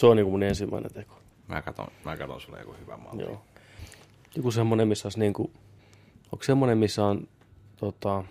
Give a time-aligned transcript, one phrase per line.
[0.00, 1.20] Se on niinku mun ensimmäinen teko.
[1.48, 3.22] Mä katon, mä katon sulle joku hyvä malli.
[3.22, 3.42] Joo.
[4.36, 5.52] Joku semmonen, missä olisi niinku,
[6.32, 7.28] onko semmonen, missä on
[7.76, 8.24] tota,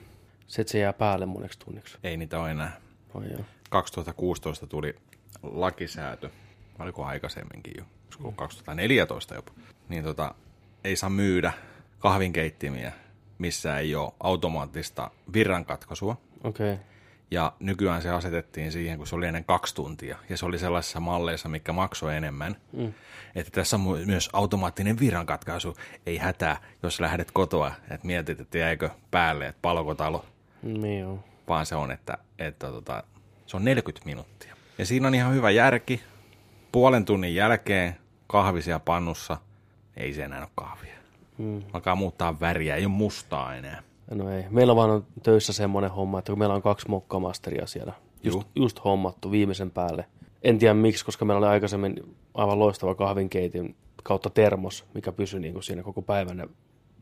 [0.48, 1.98] se, että se jää päälle moneksi tunniksi.
[2.04, 2.82] Ei niitä ole enää.
[3.14, 3.42] Ai joo.
[3.70, 4.96] 2016 tuli
[5.44, 6.30] lakisäätö,
[6.80, 9.52] vai oliko aikaisemminkin jo, olisiko 2014 jopa,
[9.90, 10.36] niin tota,
[10.84, 11.54] ei saa myydä
[12.00, 12.92] kahvinkeittimiä,
[13.38, 16.18] missä ei ole automaattista virrankatkaisua.
[16.44, 16.74] Okei.
[16.74, 16.86] Okay.
[17.32, 20.18] Ja nykyään se asetettiin siihen, kun se oli ennen kaksi tuntia.
[20.30, 22.56] Ja se oli sellaisissa malleissa, mikä maksoi enemmän.
[22.74, 22.94] Mm.
[23.36, 25.78] Että tässä on myös automaattinen virrankatkaisu.
[26.06, 30.26] Ei hätää, jos lähdet kotoa, että mietit, että jäikö päälle, että paloko talo.
[30.64, 31.24] Niin joo.
[31.48, 33.04] Vaan se on, että, että tota,
[33.46, 34.56] se on 40 minuuttia.
[34.78, 36.02] Ja siinä on ihan hyvä järki.
[36.72, 37.96] Puolen tunnin jälkeen
[38.28, 39.38] kahvisia pannussa.
[39.98, 40.94] Ei se enää ole kahvia.
[41.38, 41.62] Mm.
[41.74, 43.84] Alkaa muuttaa väriä, ei ole mustaa enää.
[44.12, 44.44] No ei.
[44.50, 48.44] Meillä vaan on töissä semmoinen homma, että kun meillä on kaksi mokkamasteria siellä, just, Juu.
[48.56, 50.06] just hommattu viimeisen päälle.
[50.44, 55.54] En tiedä miksi, koska meillä oli aikaisemmin aivan loistava kahvinkeitin kautta termos, mikä pysyi niin
[55.54, 56.50] kuin siinä koko päivän ne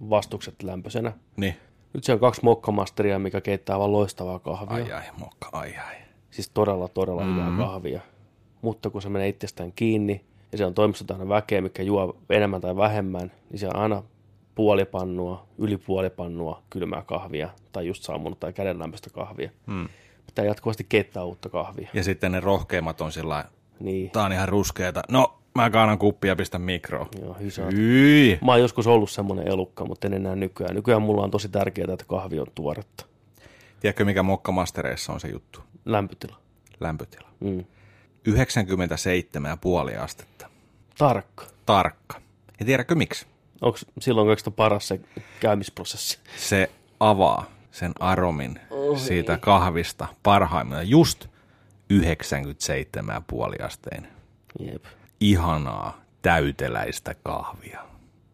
[0.09, 1.13] vastukset lämpöisenä.
[1.37, 1.55] Niin.
[1.93, 4.85] Nyt siellä on kaksi mokkamasteria, mikä keittää aivan loistavaa kahvia.
[4.85, 5.95] Ai ai, mokka, ai ai.
[6.31, 7.51] Siis todella, todella mm-hmm.
[7.51, 8.01] hyvää kahvia.
[8.61, 12.61] Mutta kun se menee itsestään kiinni, ja se on toimistossa täynnä väkeä, mikä juo enemmän
[12.61, 14.03] tai vähemmän, niin se on aina
[14.57, 19.49] puolipannua, yli puolipannua kylmää kahvia, tai just saamunut tai kädenlämpöistä kahvia.
[19.65, 19.89] Mm.
[20.25, 21.89] Pitää jatkuvasti keittää uutta kahvia.
[21.93, 23.45] Ja sitten ne rohkeimmat on sillä
[23.79, 25.01] Niin, tää on ihan ruskeeta.
[25.09, 27.07] No, mä kaanan kuppia ja pistän mikroon.
[27.21, 27.35] joo.
[27.71, 28.39] Hyi.
[28.45, 30.75] Mä oon joskus ollut semmoinen elukka, mutta en enää nykyään.
[30.75, 33.05] Nykyään mulla on tosi tärkeää, että kahvi on tuoretta.
[33.79, 35.59] Tiedätkö, mikä mokkamastereissa on se juttu?
[35.85, 36.37] Lämpötila.
[36.79, 37.27] Lämpötila.
[37.39, 37.65] Mm.
[38.29, 40.49] 97,5 astetta.
[40.97, 41.45] Tarkka.
[41.65, 42.21] Tarkka.
[42.59, 43.25] Ja tiedätkö miksi?
[43.61, 44.99] Onko silloin kaikista paras se
[45.39, 46.19] käymisprosessi?
[46.37, 48.59] Se avaa sen aromin
[48.95, 51.27] siitä kahvista parhaimmillaan just
[51.93, 54.11] 97,5 asteinen.
[54.59, 54.85] Jep.
[55.19, 57.81] Ihanaa täyteläistä kahvia.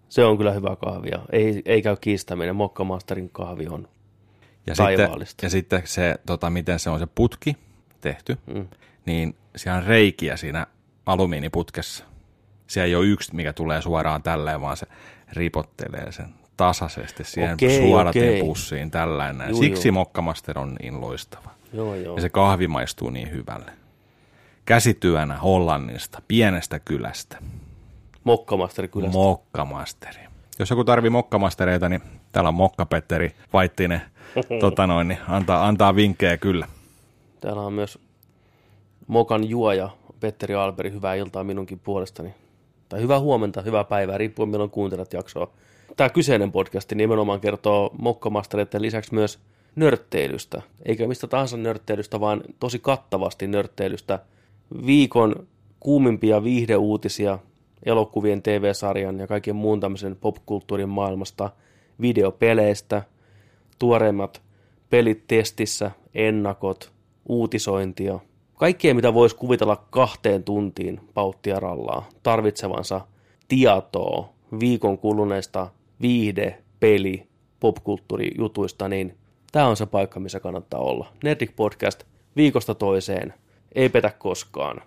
[0.10, 1.20] Se on kyllä hyvä kahvia.
[1.32, 2.56] Ei, ei käy kiistäminen.
[2.56, 3.88] Mokkamasterin kahvi on
[4.68, 5.10] Ja sitten,
[5.42, 7.58] ja sitten se, tota, miten se on se putki
[8.02, 8.68] tehty, mm.
[9.06, 10.68] niin siellä on reikiä siinä
[11.06, 12.06] alumiiniputkessa.
[12.74, 14.88] Siellä ei ole yksi, mikä tulee suoraan tälleen, vaan se
[15.34, 16.26] ripottelee sen
[16.58, 19.50] tasaisesti siihen Okei, suodatepussiin tällainen.
[19.50, 19.94] Juu, Siksi juu.
[19.94, 21.50] mokkamaster on niin loistava.
[21.74, 22.16] Joo, joo.
[22.16, 23.72] Ja se kahvi maistuu niin hyvälle.
[24.66, 27.38] Käsityönä Hollannista, pienestä kylästä.
[28.24, 29.10] Mokkamasteri kyllä.
[29.10, 30.20] Mokkamasteri.
[30.60, 32.02] Jos joku tarvii mokkamastereita, niin
[32.32, 34.02] täällä on Mokka-Petteri Vaittinen.
[34.62, 36.68] tota noin, niin antaa, antaa vinkkejä kyllä.
[37.42, 38.00] Täällä on myös
[39.08, 40.92] Mokan juoja Petteri Alberi.
[40.92, 42.34] Hyvää iltaa minunkin puolestani.
[42.94, 45.52] Tai hyvää huomenta, hyvää päivää, riippuen milloin kuuntelet jaksoa.
[45.98, 49.40] Tämä kyseinen podcasti nimenomaan kertoo mokkamastereiden lisäksi myös
[49.76, 50.62] nörtteilystä.
[50.86, 54.20] Eikä mistä tahansa nörtteilystä, vaan tosi kattavasti nörtteilystä.
[54.86, 55.48] Viikon
[55.80, 57.40] kuumimpia viihdeuutisia
[57.86, 61.50] elokuvien, TV-sarjan ja kaiken muun tämmöisen popkulttuurin maailmasta,
[62.02, 63.04] videopeleistä,
[63.80, 64.42] tuoreimmat
[64.90, 66.92] pelit testissä, ennakot,
[67.30, 68.20] uutisointia.
[68.64, 73.02] Kaikkea, mitä voisi kuvitella kahteen tuntiin pauttia rallaa, tarvitsevansa
[73.48, 74.30] tietoa
[74.60, 75.70] viikon kuluneista
[76.02, 77.28] viihde, peli,
[77.60, 79.18] popkulttuurijutuista, niin
[79.52, 81.08] tämä on se paikka, missä kannattaa olla.
[81.24, 82.04] Nerdik Podcast
[82.36, 83.34] viikosta toiseen,
[83.76, 84.82] ei petä koskaan.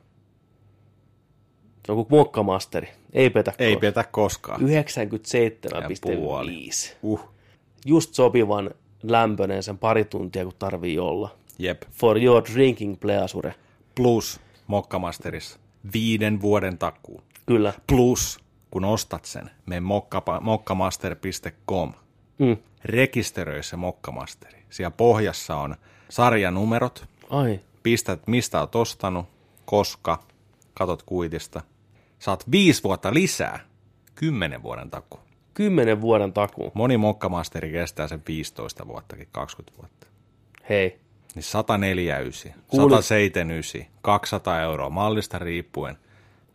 [1.86, 3.80] Se on kuin mokkamasteri, ei petä Ei koskaan.
[3.80, 4.60] petä koskaan.
[4.60, 4.66] 97,5.
[7.02, 7.20] Uh,
[7.86, 8.70] Just sopivan
[9.02, 11.36] lämpöinen sen pari tuntia, kun tarvii olla.
[11.58, 11.82] jep.
[11.90, 13.54] For your drinking pleasure.
[13.96, 15.58] Plus Mokkamasterissa
[15.92, 17.22] viiden vuoden takuu.
[17.46, 17.72] Kyllä.
[17.86, 18.40] Plus,
[18.70, 21.92] kun ostat sen, mokkapa- mokkamaster.com.
[22.38, 22.56] Mm.
[22.84, 24.62] Rekisteröi se Mokkamasteri.
[24.70, 25.76] Siellä pohjassa on
[26.08, 29.26] sarjanumerot, Ai, pistät mistä oot ostanut,
[29.64, 30.22] koska,
[30.74, 31.60] katot kuitista.
[32.18, 33.60] Saat viisi vuotta lisää,
[34.14, 35.20] kymmenen vuoden takuu.
[35.54, 36.70] kymmenen vuoden takuu.
[36.74, 40.06] Moni Mokkamasteri kestää sen 15 vuottakin, 20 vuotta.
[40.68, 41.00] Hei,
[41.36, 45.96] Niin 149, Kuulit- 179, 200 euroa mallista riippuen.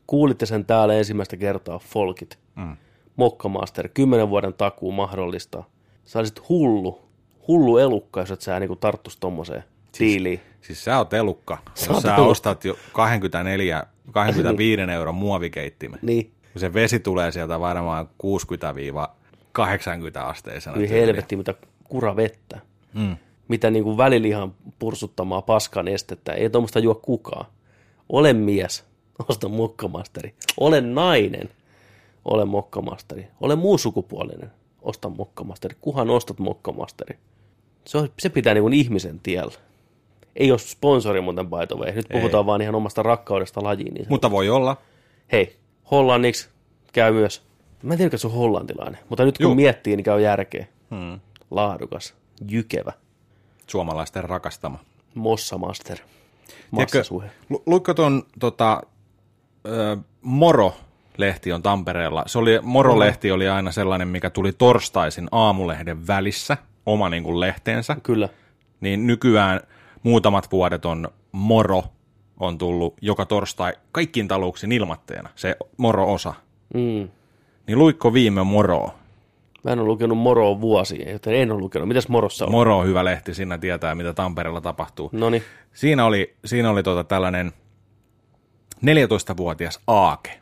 [0.07, 2.39] kuulitte sen täällä ensimmäistä kertaa, folkit.
[2.55, 2.77] Mm.
[3.15, 5.63] Mokkamaster, kymmenen vuoden takuu mahdollista.
[6.05, 7.01] Sä olisit hullu,
[7.47, 9.63] hullu elukka, jos et sä niinku tarttus tommoseen
[9.99, 10.41] diiliin.
[10.61, 12.31] Siis sä oot elukka, Sä jos oot sä elukka.
[12.31, 15.99] ostat jo 24, 25 euron muovikeittimen.
[16.01, 20.73] Niin, se vesi tulee sieltä varmaan 60-80 asteisena.
[20.73, 20.91] Tyyliin.
[20.93, 22.59] helvetti, mitä kura vettä.
[22.93, 23.17] Mm.
[23.51, 26.33] Mitä niinku välilihan pursuttamaa paskan estettä.
[26.33, 27.45] Ei tuommoista juo kukaan.
[28.09, 28.85] Ole mies,
[29.29, 30.33] osta mokkamasteri.
[30.59, 31.49] Ole nainen,
[32.25, 33.27] ole mokkamasteri.
[33.41, 34.51] Ole muu sukupuolinen,
[34.81, 35.75] osta mokkamasteri.
[35.81, 37.17] Kuhan ostat mokkamasteri.
[37.85, 39.53] Se, on, se pitää niinku ihmisen tiellä.
[40.35, 41.91] Ei ole sponsori muuten by the way.
[41.91, 43.93] Nyt puhutaan vaan ihan omasta rakkaudesta lajiin.
[43.93, 44.77] Niin Mutta voi olla.
[45.31, 45.55] Hei,
[45.91, 46.49] hollanniksi
[46.93, 47.41] käy myös.
[47.83, 49.55] Mä en tiedä, mikä se on hollantilainen, mutta nyt kun Juu.
[49.55, 50.65] miettii, niin käy järkeä.
[50.89, 51.19] Hmm.
[51.51, 52.13] Laadukas,
[52.49, 52.93] jykevä,
[53.71, 54.79] Suomalaisten rakastama.
[55.15, 57.31] Mossa Master, Tiedätkö, massasuhe.
[57.49, 58.81] lu- luitko tuon tota,
[59.67, 62.23] ö, Moro-lehti on Tampereella.
[62.27, 67.95] Se oli, Moro-lehti oli aina sellainen, mikä tuli torstaisin aamulehden välissä, oma niin kuin lehteensä.
[68.03, 68.29] Kyllä,
[68.81, 69.59] Niin nykyään
[70.03, 71.83] muutamat vuodet on Moro
[72.39, 76.33] on tullut joka torstai kaikkiin talouksiin ilmatteena, se Moro-osa.
[76.73, 77.09] mm.
[77.67, 78.93] Niin luikko viime Moroa?
[79.63, 81.87] Mä en ole lukenut Moroa vuosia, joten en ole lukenut.
[81.87, 82.51] Mitäs Morossa on?
[82.51, 85.09] Moro on hyvä lehti, siinä tietää, mitä Tampereella tapahtuu.
[85.11, 85.43] No niin,
[85.73, 87.51] Siinä oli, siinä oli tota tällainen
[88.85, 90.39] 14-vuotias Aake.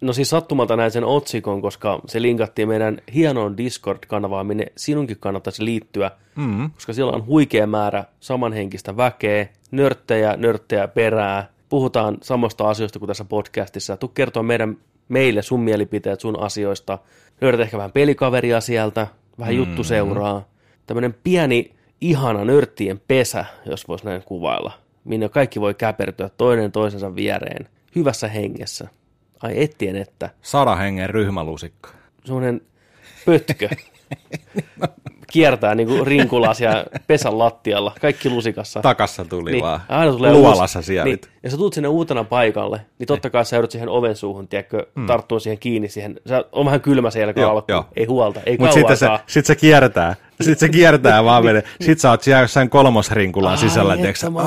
[0.00, 5.64] no siis sattumalta näin sen otsikon, koska se linkattiin meidän hienoon Discord-kanavaan, minne sinunkin kannattaisi
[5.64, 6.70] liittyä, Mm.
[6.70, 11.50] koska siellä on huikea määrä samanhenkistä väkeä, nörttejä, nörttejä perää.
[11.68, 13.96] Puhutaan samasta asioista kuin tässä podcastissa.
[13.96, 14.76] Tuu kertoa meidän,
[15.10, 16.98] meille sun mielipiteet sun asioista.
[17.40, 19.06] Löydät ehkä vähän pelikaveria sieltä,
[19.38, 19.58] vähän mm.
[19.58, 20.48] juttuseuraa.
[20.86, 24.72] Tämmöinen pieni, ihana nörttien pesä, jos voisi näin kuvailla,
[25.04, 28.88] minne kaikki voi käpertyä toinen toisensa viereen, hyvässä hengessä.
[29.42, 30.30] Ai ettien että.
[30.42, 31.90] Sara hengen ryhmälusikka.
[32.24, 32.60] Semmoinen
[33.26, 33.68] pötkö
[35.32, 38.80] kiertää niin kuin rinkulas ja pesän lattialla, kaikki lusikassa.
[38.82, 39.80] Takassa tuli Niin, vaan.
[39.88, 41.04] aina tulee Luolassa uusi- siellä.
[41.04, 44.48] Niin, ja sä tulet sinne uutena paikalle, niin totta kai sä joudut siihen oven suuhun,
[44.48, 45.06] tiedätkö, hmm.
[45.06, 46.20] tarttua siihen kiinni siihen.
[46.28, 47.84] Sä, on vähän kylmä jälkeen Joo, alkuun.
[47.96, 50.16] Ei huolta, ei Mutta sitten se, sit se kiertää.
[50.40, 51.62] Sitten se kiertää vaan menee.
[51.80, 53.94] Sitten sä oot siellä jossain kolmosrinkulan Ai sisällä.
[53.94, 54.40] että, tiedätkö mä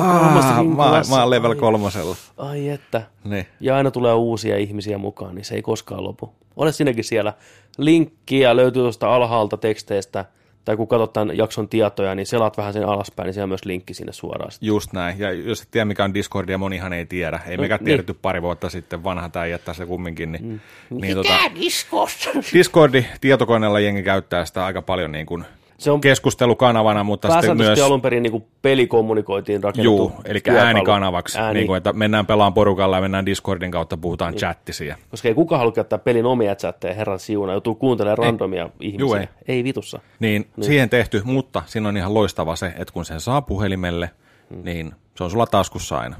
[0.56, 1.56] oon mä, mä oon level Ai.
[1.56, 2.16] kolmosella.
[2.36, 3.02] Ai että.
[3.24, 3.46] Niin.
[3.60, 6.32] Ja aina tulee uusia ihmisiä mukaan, niin se ei koskaan lopu.
[6.56, 7.32] Ole sinnekin siellä.
[7.78, 10.24] Linkkiä löytyy tuosta alhaalta teksteistä,
[10.64, 13.64] tai kun katsot tämän jakson tietoja, niin selaat vähän sen alaspäin, niin siellä on myös
[13.64, 14.50] linkki sinne suoraan.
[14.60, 15.18] Just näin.
[15.18, 17.40] Ja jos et tiedä, mikä on Discord, ja monihan ei tiedä.
[17.46, 17.84] Ei mekään niin.
[17.84, 20.32] tiedetty pari vuotta sitten, vanha tämä jättää se kumminkin.
[20.32, 20.60] Niin, mm.
[21.00, 22.42] niin tota, Discord?
[22.52, 25.44] Discordi tietokoneella jengi käyttää sitä aika paljon niin kuin
[25.78, 27.80] Se on keskustelukanavana, mutta sitten myös...
[27.80, 30.66] alun perin niin pelikommunikoitiin rakennettu Juu, eli työkalu.
[30.66, 34.38] äänikanavaksi, Ääni, niin kuin, että mennään pelaan porukalla ja mennään Discordin kautta, puhutaan Niin.
[34.38, 34.96] chattisia.
[35.10, 39.00] Koska ei kukaan halua käyttää pelin omia chatteja, herran siuna, joutuu kuuntelemaan randomia ihmisiä.
[39.00, 39.28] Juu, ei.
[39.48, 40.00] ei vitussa.
[40.20, 44.10] Niin, niin siihen tehty, mutta siinä on ihan loistava se, että kun sen saa puhelimelle,
[44.54, 44.64] hmm.
[44.64, 46.16] niin se on sulla taskussa aina.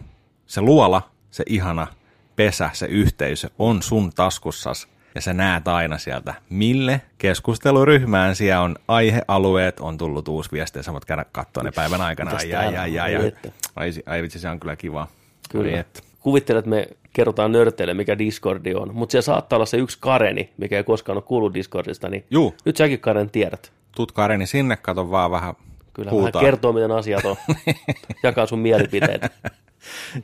[0.46, 1.86] Se luola, se ihana
[2.36, 8.76] pesä, se yhteisö on sun taskussas ja sä näet aina sieltä, mille keskusteluryhmään siellä on
[8.88, 12.31] aihealueet, on tullut uusi viesti ja sä voit käydä katsoa ne päivän aikana.
[12.31, 13.32] Ai, ai, ai, ai, Ai
[13.76, 13.93] ai.
[14.06, 15.08] ai, vitsi, se on kyllä kiva.
[15.50, 15.72] Kyllä.
[15.72, 16.00] Ai että.
[16.20, 20.50] Kuvittelen, että me kerrotaan nörteille, mikä Discordi on, mutta siellä saattaa olla se yksi Kareni,
[20.56, 23.72] mikä ei koskaan ole kuullut Discordista, niin Juu, nyt säkin Karen tiedät.
[23.96, 25.55] tut Kareni sinne, kato vaan vähän
[25.93, 26.32] Kyllä huutaa.
[26.32, 27.37] vähän kertoo, miten asiat on.
[28.22, 29.22] Jakaa sun mielipiteet.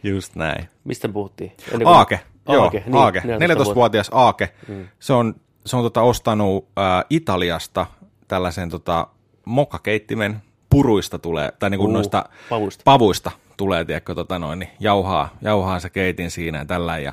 [0.02, 0.68] Just näin.
[0.84, 1.52] Mistä puhuttiin?
[1.72, 2.20] Ennen kuin- Aake,
[2.52, 3.20] joo, Aake, niin, Aake.
[3.24, 4.52] 14 14-vuotias Aake.
[4.68, 4.88] Mm.
[4.98, 5.34] Se on,
[5.66, 7.86] se on tota ostanut äh, Italiasta
[8.28, 9.06] tällaisen tota,
[9.44, 12.82] mokakeittimen puruista tulee, tai niinku Uu, noista pavuista.
[12.84, 16.98] pavuista tulee, tiedätkö, tota noin, niin jauhaa, jauhaa se keitin siinä ja tällä.
[16.98, 17.12] Ja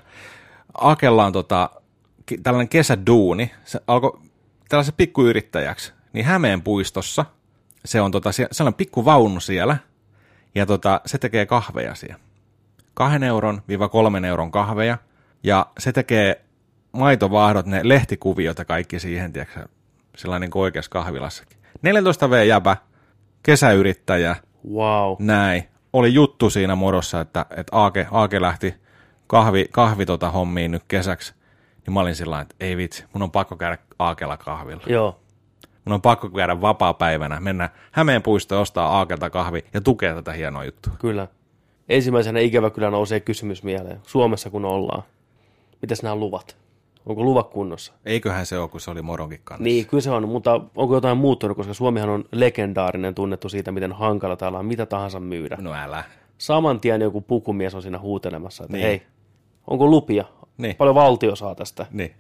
[0.74, 1.70] Akella on tota,
[2.44, 4.20] tällainen kesäduuni, se alkoi
[4.70, 7.26] tällaisen pikkuyrittäjäksi, niin Hämeen puistossa,
[7.86, 9.78] se on tota, sellainen pikku vaunu siellä,
[10.56, 12.20] ja tota, se tekee kahveja siellä.
[12.94, 14.98] Kahden euron viiva kolmen euron kahveja,
[15.44, 16.42] ja se tekee
[16.92, 19.68] maitovahdot, ne lehtikuviot ja kaikki siihen, tiedätkö,
[20.16, 21.58] sellainen kuin oikeassa kahvilassakin.
[21.82, 22.78] 14 V jäbä,
[23.44, 24.36] kesäyrittäjä,
[24.74, 25.16] Wow.
[25.20, 25.64] näin.
[25.94, 28.74] Oli juttu siinä morossa, että, että Aake, Aake lähti
[29.28, 31.34] kahvi, kahvi tota hommiin nyt kesäksi.
[31.86, 34.84] Niin mä olin sillä että ei vitsi, mun on pakko käydä Aakella kahvilla.
[34.88, 35.20] Joo.
[35.86, 40.66] Mun on pakko käydä vapaa-päivänä, mennä Hämeen puistoon ostaa Aakelta kahvi ja tukea tätä hienoa
[40.66, 40.94] juttua.
[41.00, 41.28] Kyllä.
[41.90, 44.00] Ensimmäisenä ikävä kyllä nousee kysymys mieleen.
[44.04, 45.04] Suomessa kun ollaan.
[45.82, 46.58] Mitäs nämä luvat?
[47.06, 47.94] Onko luvat kunnossa?
[48.06, 49.64] Eiköhän se ole, kun se oli moronkin kanssa.
[49.64, 53.92] Niin, kyllä se on, mutta onko jotain muuttunut, koska Suomihan on legendaarinen tunnettu siitä, miten
[53.92, 55.58] hankala täällä on mitä tahansa myydä.
[55.62, 56.04] No älä.
[56.38, 58.86] Saman tien joku pukumies on siinä huutelemassa, että Niin.
[58.88, 59.02] hei,
[59.68, 60.26] onko lupia?
[60.58, 60.76] Niin.
[60.76, 61.86] Paljon valtio saa tästä?
[61.92, 62.12] Niin.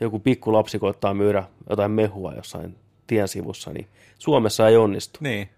[0.00, 3.86] Joku pikku lapsi koittaa myydä jotain mehua jossain tien sivussa, niin
[4.18, 5.18] Suomessa ei onnistu.
[5.22, 5.48] Niin.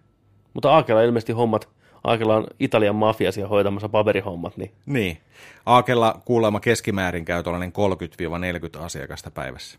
[0.55, 1.69] Mutta Aakella ilmeisesti hommat,
[2.05, 5.19] Aakella on Italian mafia siellä hoitamassa paperihommat, niin Niin.
[5.67, 7.73] Aakella kuulemma keskimäärin käy tuollainen
[8.79, 9.79] 30-40 asiakasta päivässä.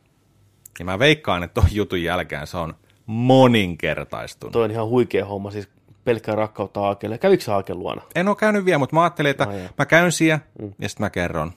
[0.79, 2.73] Ja mä veikkaan, että tuon jutun jälkeen se on
[3.05, 4.51] moninkertaistunut.
[4.53, 5.69] toi on ihan huikea homma, siis
[6.03, 7.17] pelkkää rakkautta Aakelle.
[7.17, 8.01] Kävikö sä Aaken luona?
[8.15, 9.69] En ole käynyt vielä, mutta mä ajattelin, että Ai jaa.
[9.77, 10.73] mä käyn siellä mm.
[10.79, 11.51] ja sitten mä kerron,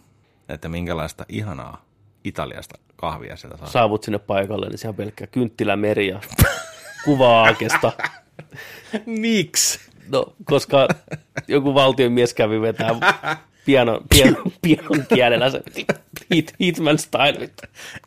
[0.49, 1.85] että minkälaista ihanaa
[2.25, 3.69] Italiasta kahvia sieltä saa.
[3.69, 6.21] Saavut sinne paikalle, niin siellä on pelkkä kynttilämeri ja
[7.05, 7.93] kuva Aakesta.
[9.07, 9.79] Miksi?
[10.13, 10.89] No, koska
[11.49, 12.95] joku valtion mies kävi vetää
[13.67, 15.63] pianon, pianon, pianon kielellä se
[16.35, 17.51] hit, Hitman style.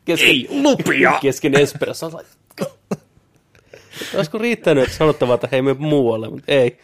[0.05, 1.17] Kesken, Ei lupia!
[1.21, 2.11] Kesken Espresso.
[4.15, 6.77] Olisiko riittänyt, että sanottavaa, että hei me muualle, mutta ei.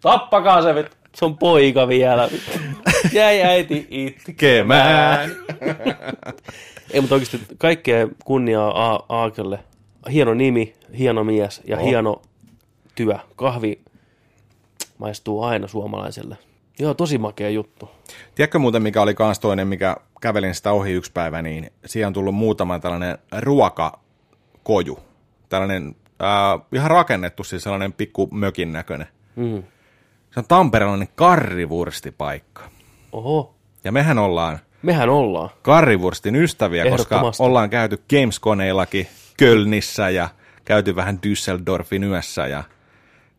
[0.00, 0.96] Tappakaa se, vittu.
[1.14, 2.28] se on poika vielä.
[3.12, 3.86] Jäi äiti
[4.36, 5.30] Kemään.
[6.90, 9.58] Ei, mutta oikeasti kaikkea kunniaa A- Aakelle.
[10.12, 11.84] Hieno nimi, hieno mies ja Oh.
[11.84, 12.22] hieno
[12.94, 13.14] työ.
[13.36, 13.80] Kahvi
[14.98, 16.36] maistuu aina suomalaiselle.
[16.78, 17.90] Joo, tosi makea juttu.
[18.34, 22.12] Tiedätkö muuten, mikä oli kans toinen, mikä kävelin sitä ohi yksi päivä, niin siihen on
[22.12, 24.98] tullut muutama tällainen ruokakoju.
[25.48, 29.08] Tällainen äh, ihan rakennettu, siis sellainen pikku mökin näköinen.
[29.36, 29.62] Mm.
[30.30, 32.62] Se on tamperelainen karrivurstipaikka.
[33.12, 35.50] Oho, Ja mehän ollaan mehän ollaan.
[35.62, 40.28] karrivurstin ystäviä, koska ollaan käyty Gamesconeillakin Kölnissä ja
[40.64, 42.64] käyty vähän Düsseldorfin yössä ja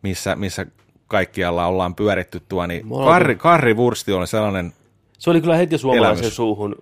[0.01, 0.65] missä, missä
[1.07, 4.73] kaikkialla ollaan pyöritty tuo, niin Me ollaan- karri, karrivursti on sellainen,
[5.19, 6.35] Se oli kyllä heti suomalaisen Elämys.
[6.35, 6.75] suuhun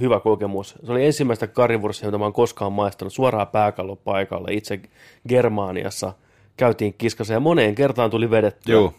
[0.00, 0.74] hyvä kokemus.
[0.86, 4.80] Se oli ensimmäistä karrivurssia, jota mä oon koskaan maistanut suoraan pääkallon paikalle itse
[5.28, 6.12] Germaniassa.
[6.56, 8.72] Käytiin kiskassa ja moneen kertaan tuli vedettyä.
[8.74, 8.92] Joo.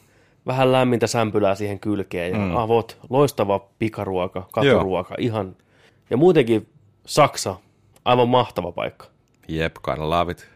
[0.48, 2.56] Vähän lämmintä sämpylää siihen kylkeen ja mm.
[2.56, 5.56] avot, loistava pikaruoka, katoruoka, ihan.
[6.10, 6.68] Ja muutenkin
[7.06, 7.56] Saksa,
[8.06, 9.06] aivan mahtava paikka.
[9.48, 10.48] jep, love it.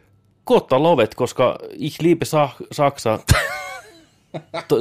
[0.44, 3.20] Kotta lovet, koska ich liebe Sa- Saksa.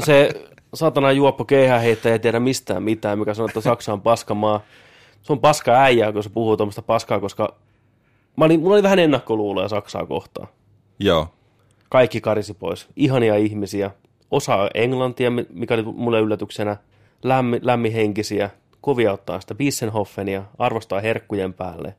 [0.04, 0.30] Se
[0.74, 4.60] satana juoppo keihäheittäjä ei tiedä mistään mitään, mikä sanoo, että Saksa on paskamaa.
[5.22, 7.54] Se on paska äijää, kun se puhuu tuommoista paskaa, koska
[8.36, 10.48] mä olin, mulla oli vähän ennakkoluuloja Saksaa kohtaan.
[10.98, 11.28] Joo,
[11.88, 12.88] Kaikki karisi pois.
[12.96, 13.90] Ihania ihmisiä.
[14.30, 16.76] Osa englantia, mikä oli mulle yllätyksenä.
[17.22, 18.50] Lämmi, lämmihenkisiä.
[18.80, 20.44] Kovia ottaa sitä Bissenhoffenia.
[20.58, 21.94] Arvostaa herkkujen päälle.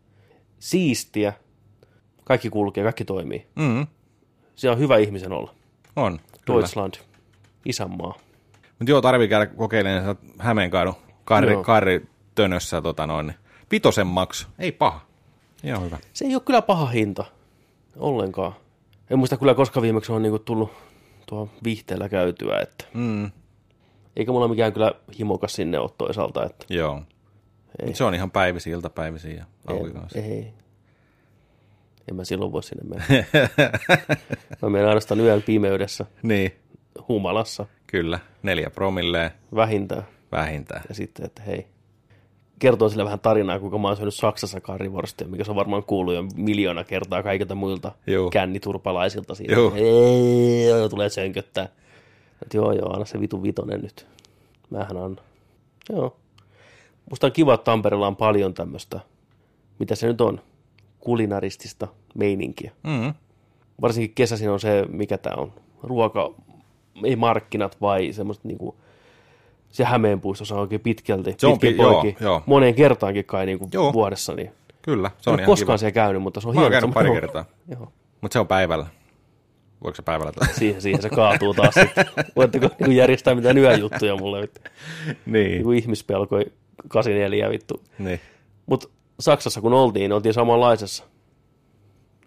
[0.60, 1.34] Siistiä.
[2.24, 3.46] Kaikki kulkee, kaikki toimii.
[3.55, 3.88] mm,
[4.55, 5.51] Se on hyvä ihmisen olla.
[5.96, 6.20] on.
[6.46, 7.01] Kyllä.
[7.65, 8.13] Isänmaa.
[8.80, 11.63] Mutta joo, tarvii käydä kokeilemaan Hämeenkaadun karri, Joo.
[11.63, 13.34] karri tönössä tota noin.
[13.72, 15.01] Vitosen maksu, ei paha.
[15.63, 15.98] Ihan hyvä.
[16.13, 17.25] Se ei ole kyllä paha hinta.
[17.98, 18.53] Ollenkaan.
[19.10, 20.72] En muista kyllä, koska viimeksi on niinku tullut
[21.25, 23.32] tuo viihteellä käytyä, että Mm,
[24.15, 27.01] eikä mulla mikään kyllä himokas sinne ole toisaalta, että joo.
[27.82, 27.88] Ei.
[27.88, 29.46] Mut se on ihan päivisiä, iltapäivisiä ja
[30.15, 30.53] ei, ei.
[32.10, 33.25] En mä silloin voi sinne mennä.
[34.62, 36.51] mä menen ainoastaan yön pimeydessä, Niin,
[37.07, 38.19] humalassa, kyllä.
[38.43, 40.03] Neljä promilleen vähintään.
[40.31, 40.81] vähintään.
[40.89, 41.67] Ja sitten, että hei,
[42.60, 46.13] kertoo sille vähän tarinaa, kuinka mä oon syönyt Saksassa karrivorstia, mikä se on varmaan kuullut
[46.13, 48.29] jo miljoona kertaa kaikilta muilta Juu.
[48.29, 49.53] känniturpalaisilta siitä.
[49.53, 49.71] Juu.
[49.75, 51.67] Ei, joo, tulee sönköttää.
[52.41, 54.07] Että joo, joo, anna se vitu vitonen nyt.
[54.69, 55.19] Mähän annan.
[55.89, 56.17] Joo.
[57.10, 59.00] Musta on kiva, että Tampereella on paljon tämmöistä,
[59.79, 60.41] mitä se nyt on,
[61.00, 62.71] kulinaristista meininkiä.
[62.83, 63.13] Mm,
[63.81, 66.33] Varsinkin kesäisin on se, mikä tämä on, ruoka,
[67.05, 68.75] ei markkinat vai semmoista niinku,
[69.70, 72.43] se Hämeenpuistossa on oikein pitkälti, Se on pitkin pi- joo, poikin, joo.
[72.46, 73.93] moneen kertaankin kai niinku Joo.
[73.93, 75.77] vuodessa, niin kyllä, se se on on ihan koskaan kiva.
[75.77, 76.81] siellä käynyt, mutta se on Mä oon hieno.
[76.81, 77.46] käynyt että pari se- kertaa.
[77.67, 77.91] Joo.
[78.22, 78.86] Mutta se on päivällä.
[79.84, 80.48] Voiko se päivällä tulla?
[80.53, 82.05] Siihen, siihen se kaatuu taas sitten.
[82.36, 84.41] Voitteko niinku järjestää mitään yöjuttuja mulle?
[84.41, 84.62] Vittu.
[85.25, 86.46] niin, Niinku ihmispelkoi
[86.88, 87.81] 84 vittu.
[88.00, 88.20] niin.
[88.65, 88.88] Mutta
[89.20, 91.03] Saksassa kun oltiin, niin oltiin samanlaisessa.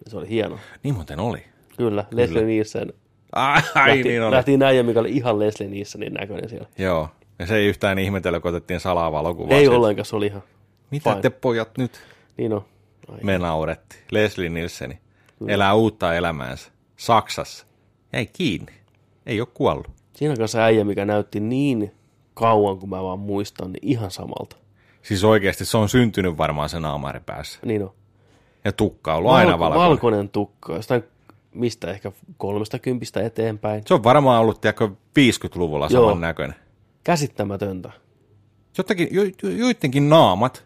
[0.07, 0.57] Se oli hieno.
[0.83, 1.43] Niin muuten oli.
[1.77, 2.93] Kyllä, Leslie Nielsen.
[3.35, 4.35] Ai, Lähti, niin oli.
[4.35, 6.67] lähti näijä, mikä oli ihan Leslie Nielsenin näköinen siellä.
[6.77, 7.09] Joo.
[7.39, 9.53] Ja se ei yhtään ihmetellä, kun otettiin salaa valokuvaa.
[9.57, 9.75] Ei siitä.
[9.75, 10.43] ollenkaan, se oli ihan,
[10.91, 11.21] Mitä fine.
[11.21, 11.91] te pojat nyt?
[12.37, 12.65] niin on.
[13.11, 14.01] Ai, Me naurettiin.
[14.11, 14.99] Leslie Nielseni
[15.47, 16.71] elää uutta elämäänsä.
[16.97, 17.65] Saksassa.
[18.13, 18.73] Jäi kiinni.
[19.25, 19.87] Ei ole kuollut.
[20.13, 21.91] Siinä kanssa äijä, mikä näytti niin
[22.33, 24.55] kauan, kun mä vaan muistan, niin ihan samalta.
[25.03, 27.59] Siis oikeasti se on syntynyt varmaan sen naamari päässä.
[27.65, 27.91] Niin on.
[28.65, 29.89] Ja tukka on ollut aina valkoinen.
[29.89, 30.75] valkoinen tukka.
[30.75, 31.03] Jostain
[31.55, 33.83] mistä ehkä kolmesta kympistä eteenpäin.
[33.85, 36.01] Se on varmaan ollut, tiedätkö, 50-luvulla Joo.
[36.09, 36.55] saman näköinen.
[37.03, 37.91] Käsittämätöntä.
[38.77, 40.65] Jotakin, jo, jo, joidenkin naamat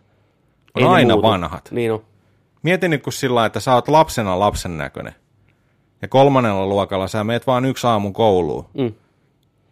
[0.75, 1.27] on Ei aina muutu.
[1.27, 1.69] vanhat.
[1.71, 2.03] Niin on.
[2.63, 5.15] Mieti nyt kun sillä että sä oot lapsena lapsen näköinen.
[6.01, 8.65] Ja kolmannella luokalla sä meet vaan yksi aamu kouluun.
[8.73, 8.93] Mm.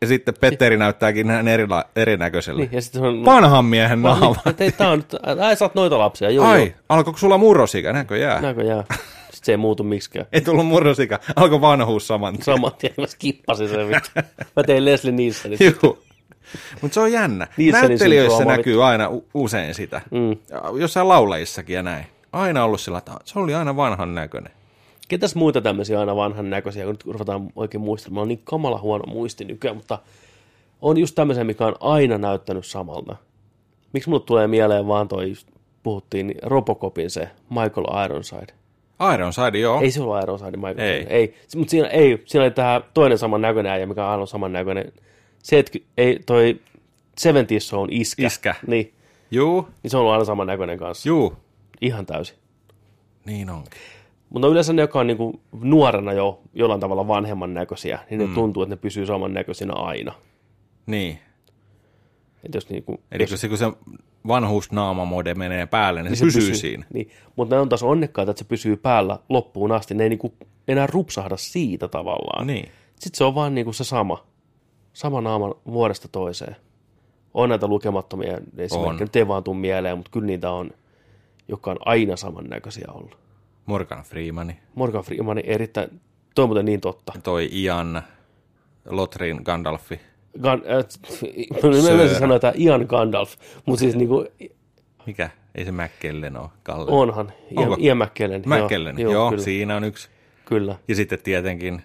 [0.01, 2.61] Ja sitten Petteri näyttääkin ihan erila, erinäköiselle.
[2.61, 3.25] Niin, ja sitten on...
[3.25, 4.35] Vanhan miehen naama.
[4.45, 6.69] Että ei, tää on nyt, ai sä oot noita lapsia, joo, Ai, joo.
[6.89, 7.93] alkoiko sulla murrosikä?
[7.93, 8.41] Näköjään.
[8.41, 8.83] Näköjään.
[9.47, 10.25] Se ei muutu miksikään.
[10.31, 11.19] Ei tullut murrosikä.
[11.35, 12.43] Alkoi vanhuus saman tien.
[12.43, 14.09] Saman tien mä skippasin sen vittu.
[14.55, 15.59] Mä tein Leslie Nielsenin.
[15.83, 15.99] Juu.
[16.81, 17.47] Mutta se on jännä.
[17.57, 20.01] Nielsenin Näyttelijöissä näkyy aina u- usein sitä.
[20.11, 20.37] Mm.
[20.79, 22.05] Jossain laulajissakin ja näin.
[22.31, 24.53] Aina ollut sillä, että se oli aina vanhan näköinen.
[25.07, 28.21] Ketäs muita tämmöisiä aina vanhan näköisiä, kun nyt ruvetaan oikein muistelemaan.
[28.21, 29.99] On niin kamala huono muisti nykyään, mutta
[30.81, 33.15] on just tämmöisiä, mikä on aina näyttänyt samalta.
[33.93, 35.33] Miksi mulle tulee mieleen vaan toi,
[35.83, 38.53] puhuttiin, niin Robocopin se Michael Ironside.
[39.13, 39.81] Ironside, joo.
[39.81, 40.93] Ei se ollut Ironside Michael Ei.
[40.99, 41.11] Jordan.
[41.11, 41.35] Ei.
[41.55, 44.93] Mutta siinä, ei, siinä oli tämä toinen saman näköinen äijä, mikä on aina saman näköinen.
[45.43, 46.59] Se, että ei, toi
[47.17, 48.27] 70 on iskä.
[48.27, 48.55] Iskä.
[48.67, 48.93] Niin,
[49.31, 51.09] Juu, niin se on ollut aina saman näköinen kanssa.
[51.09, 51.33] juu.
[51.81, 52.37] Ihan täysin.
[53.25, 53.81] Niin onkin.
[54.29, 58.33] Mutta yleensä ne, jotka on niinku nuorena jo jollain tavalla vanhemman näköisiä, niin ne mm.
[58.33, 60.13] tuntuu, että ne pysyy saman näköisinä aina.
[60.85, 61.19] Niin.
[62.43, 63.65] Et jos niinku, Eli jos, se, kun se
[64.27, 66.85] vanhuusnaamamode menee päälle, niin se, niin pysyy, siinä.
[66.93, 67.09] Niin.
[67.35, 69.93] Mutta ne on taas onnekkaita, että se pysyy päällä loppuun asti.
[69.93, 70.33] Ne ei niinku
[70.67, 72.47] enää rupsahda siitä tavallaan.
[72.47, 72.71] Niin.
[72.99, 74.25] Sitten se on vaan niinku se sama.
[74.93, 76.55] Sama naama vuodesta toiseen.
[77.33, 80.71] On näitä lukemattomia esimerkkejä, nyt ei vaan tuu mieleen, mutta kyllä niitä on,
[81.47, 83.17] jotka on aina samannäköisiä ollut.
[83.65, 86.01] Morgan Freemani, Morgan Freeman erittäin,
[86.35, 87.13] toi on muuten niin totta.
[87.23, 88.01] toi Ian
[88.85, 89.99] Lotrin Gandalfi.
[90.41, 93.33] Gan, äh, mä että Ian Gandalf,
[93.65, 94.25] mutta siis niinku,
[95.05, 95.29] Mikä?
[95.55, 96.91] Ei se McKellen ole, Kalle.
[96.91, 97.77] onhan Ian, Onko?
[97.79, 98.43] Ian McKellen.
[98.45, 100.09] McKellen, joo, joo kyllä, siinä on yksi.
[100.45, 100.75] kyllä.
[100.87, 101.81] Ja sitten tietenkin,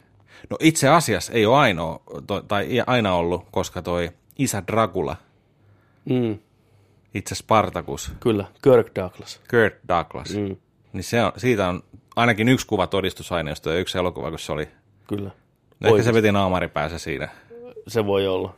[0.50, 5.16] no itse asiassa ei ole ainoa, to, tai ei aina ollut, koska toi isä Dracula,
[6.04, 6.38] Mm,
[7.14, 9.40] itse Spartacus, kyllä, Kirk Douglas.
[9.50, 10.56] Kurt Douglas, Mm,
[10.92, 11.82] niin se on, siitä on
[12.16, 14.68] ainakin yksi kuva todistusaineisto ja yksi elokuva, kun se oli.
[15.08, 15.30] kyllä.
[15.80, 17.28] No ehkä se veti naamaripäässä siinä.
[17.88, 18.54] Se voi olla.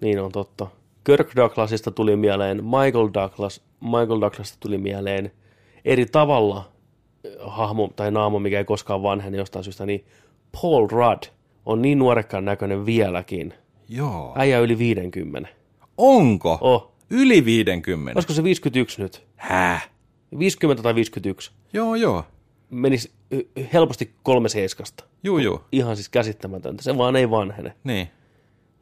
[0.00, 0.66] Niin on totta.
[1.04, 3.64] Kirk Douglasista tuli mieleen Michael Douglas.
[3.80, 5.32] Michael Douglasista tuli mieleen
[5.84, 6.72] eri tavalla
[7.24, 10.04] eh, hahmo tai naamo, mikä ei koskaan vanhene jostain syystä, niin
[10.62, 11.22] Paul Rudd
[11.66, 13.54] on niin nuorekkaan näköinen vieläkin.
[13.88, 14.32] Joo.
[14.36, 15.48] Äijä yli 50.
[15.98, 16.58] Onko?
[16.60, 16.92] Oh.
[17.10, 18.18] Yli 50.
[18.18, 19.26] Olisiko se 51 nyt?
[19.36, 19.90] Häh?
[20.38, 21.50] 50 tai 51.
[21.72, 22.24] Joo, joo.
[22.70, 25.04] Menisi eh, helposti kolme seiskasta.
[25.24, 25.60] Juu, juu.
[25.72, 26.82] Ihan siis käsittämätöntä.
[26.82, 27.74] Se vaan ei vanhene.
[27.84, 28.08] Niin.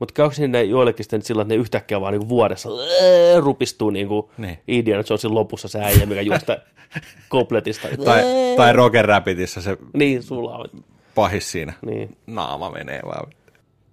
[0.02, 4.30] Mutta käykö sinne joillekin sitten sillä, että ne yhtäkkiä vaan niinku vuodessa ää, rupistuu niinku
[4.38, 4.58] Niin.
[4.68, 6.56] Indiana Jonesin lopussa se äijä, mikä juosta
[7.28, 7.88] kompletista.
[8.04, 8.22] Tai,
[8.56, 10.66] tai Roger Rabbitissa se Niin, sulla on.
[11.14, 11.72] pahis siinä.
[11.86, 13.30] Niin, Naama menee vaan.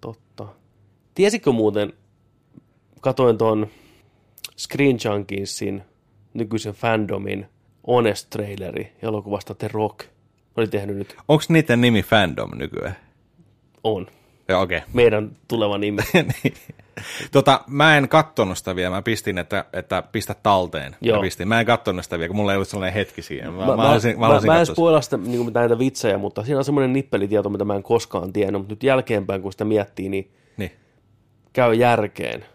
[0.01, 0.47] totta.
[1.15, 1.93] Tiesitkö muuten,
[3.01, 3.67] katoin tuon
[4.57, 5.83] Screen Junkiesin
[6.33, 7.45] nykyisen fandomin
[7.87, 9.99] Honest traileri elokuvasta The Rock.
[10.57, 12.95] Oli tehnyt nyt, Onko niiden nimi Fandom nykyään?
[13.83, 14.07] on,
[14.49, 14.77] Joo, okei.
[14.77, 14.89] Okay.
[14.93, 16.01] meidän tuleva nimi.
[16.13, 16.53] niin.
[17.31, 18.89] tota, mä en kattonut sitä vielä.
[18.95, 20.95] Mä pistin, että, että pistä talteen.
[21.01, 21.17] Joo.
[21.17, 21.47] Mä, pistin.
[21.47, 23.53] mä en kattonut sitä vielä, kun mulla ei ollut sellainen hetki siihen.
[23.53, 25.17] Mä, Mä, mä, halusin, mä, halusin mä en katsoa sitä.
[25.17, 28.83] niin näitä vitsejä, mutta siinä on semmoinen nippelitieto, mitä mä en koskaan tiennyt, mutta nyt
[28.83, 30.71] jälkeenpäin, kun sitä miettii, niin Niin.
[31.53, 32.45] käy järkeen,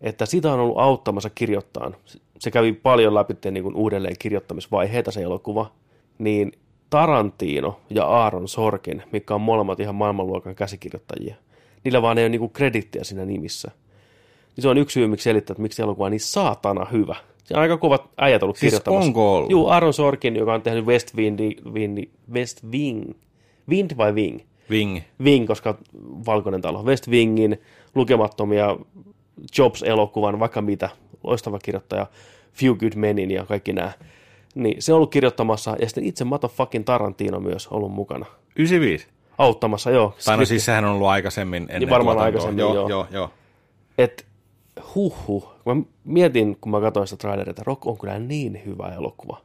[0.00, 1.92] että sitä on ollut auttamassa kirjoittaa.
[2.38, 5.72] Se kävi paljon läpi niin kuin uudelleen kirjoittamisvaiheita se elokuva,
[6.18, 6.52] niin
[6.96, 11.34] Tarantino ja Aaron Sorkin, mikä on molemmat ihan maailmanluokan käsikirjoittajia,
[11.84, 13.70] niillä vaan ei ole niin kuin kredittiä siinä nimissä.
[14.56, 17.16] Niin se on yksi syy, miksi selittää, että miksi elokuva on niin saatana hyvä.
[17.44, 19.06] Se on aika kovat äijät ollut Siis kirjoittamassa.
[19.06, 19.50] onko ollut?
[19.50, 23.10] Joo, Aaron Sorkin, joka on tehnyt West, Windi, Windi, West Wing.
[23.68, 24.40] Wind vai Wing?
[24.70, 25.00] Wing.
[25.22, 25.78] Wing, koska
[26.26, 26.82] Valkoinen talo.
[26.82, 27.60] West Wingin
[27.94, 28.76] lukemattomia
[29.58, 30.88] Jobs-elokuvan, vaikka mitä,
[31.24, 32.06] loistava kirjoittaja,
[32.52, 33.92] Few Good Menin ja kaikki nämä.
[34.56, 38.26] Niin se on ollut kirjoittamassa, ja sitten itse motherfucking Tarantino myös ollut mukana.
[38.56, 39.06] 95.
[39.38, 40.14] Auttamassa, joo.
[40.24, 42.24] Tai no siis sehän on ollut aikaisemmin ennen Niin varmaan tuotantoa.
[42.26, 42.74] aikaisemmin, joo.
[42.74, 42.88] joo.
[42.88, 43.30] joo, joo.
[43.98, 44.26] Et
[44.94, 48.92] huhhuh, kun mä mietin, kun mä katsoin sitä traileria, että Rock on kyllä niin hyvä
[48.96, 49.40] elokuva.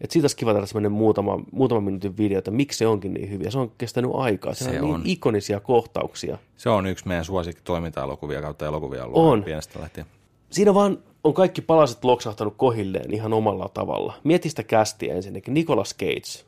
[0.00, 3.30] Että siitä olisi kiva tehdä semmoinen muutama, muutama minuutin video, että miksi se onkin niin
[3.30, 3.50] hyviä.
[3.50, 4.54] Se on kestänyt aikaa.
[4.54, 5.02] Se, Se on niin on.
[5.04, 6.38] ikonisia kohtauksia.
[6.56, 9.44] Se on yksi meidän suosikki toiminta-elokuvia kautta elokuvia ollut On.
[9.44, 10.06] pienestä lähtien.
[10.50, 14.14] Siinä vaan on kaikki palaset loksahtanut kohilleen ihan omalla tavalla.
[14.24, 15.54] Mieti sitä kästiä ensinnäkin.
[15.54, 16.44] Nicolas Cage,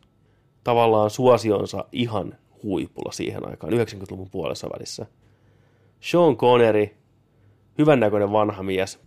[0.64, 5.06] tavallaan suosionsa ihan huipulla siihen aikaan, 90-luvun puolessa välissä.
[6.00, 6.88] Sean Connery,
[7.78, 8.98] hyvännäköinen vanha mies.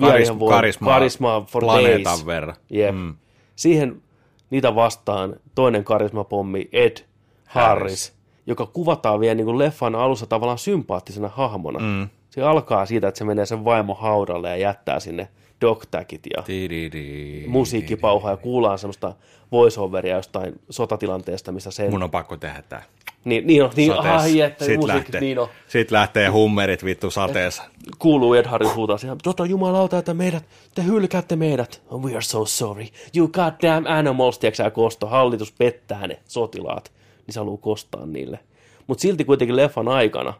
[0.00, 2.26] Vie Karis, ihan voi- karismaa, karismaa for planeetan days.
[2.26, 2.56] verran.
[2.70, 2.94] Jep.
[2.94, 3.14] Mm.
[3.56, 4.02] Siihen
[4.50, 6.96] niitä vastaan toinen karismapommi Ed
[7.44, 8.12] Harris, Harris.
[8.46, 11.78] joka kuvataan vielä niin kuin leffan alussa tavallaan sympaattisena hahmona.
[11.78, 12.08] Mm.
[12.30, 15.28] Se alkaa siitä, että se menee sen vaimon haudalle ja jättää sinne
[15.60, 17.44] dogtagit ja Tididi.
[17.46, 19.12] musiikkipauhaa ja kuullaan semmoista
[19.52, 21.90] voiceoveria jostain sotatilanteesta, missä sen...
[21.90, 22.82] Mun on pakko tehdä tää.
[23.24, 25.48] Niin, niin on, niin, ai, että Sit musiikki, lähtee, niin on.
[25.68, 27.62] sit lähtee hummerit vittu sateessa.
[27.98, 31.82] kuuluu Ed Harris huutaa siihen, tota jumalauta, että meidät, te hylkäätte meidät.
[31.88, 32.86] Oh, we are so sorry.
[33.16, 36.92] You goddamn animals, tiedätkö kosto, hallitus pettää ne sotilaat.
[37.26, 38.38] Niin se haluaa kostaa niille.
[38.86, 40.34] Mutta silti kuitenkin leffan aikana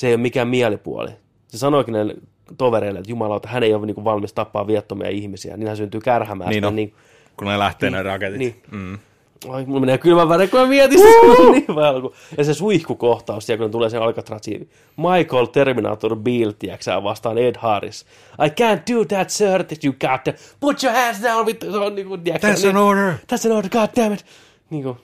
[0.00, 1.10] se ei ole mikään mielipuoli.
[1.48, 2.14] Se sanoikin näille
[2.58, 5.56] tovereille, että jumalauta, hän ei ole niinku valmis tappaa viattomia ihmisiä.
[5.56, 6.50] Niin hän syntyy kärhämään.
[6.50, 6.94] Niin on, niin,
[7.36, 8.38] kun ne lähtee ne raketit.
[8.38, 8.62] niin.
[8.70, 8.98] Mm.
[9.48, 11.10] Ai, mulla menee kylmä väre, kun mä mietin sitä.
[11.52, 12.14] Niin alku.
[12.38, 18.06] Ja se suihkukohtaus, siellä kun tulee se Alcatrazin Michael Terminator Beale, tiiäksä, vastaan Ed Harris.
[18.46, 21.46] I can't do that, sir, that you got to put your hands down.
[21.70, 23.12] Se on niinku, tiiäksä, That's an order.
[23.12, 24.24] That's an order, god damn it.
[24.70, 24.96] niin kuin,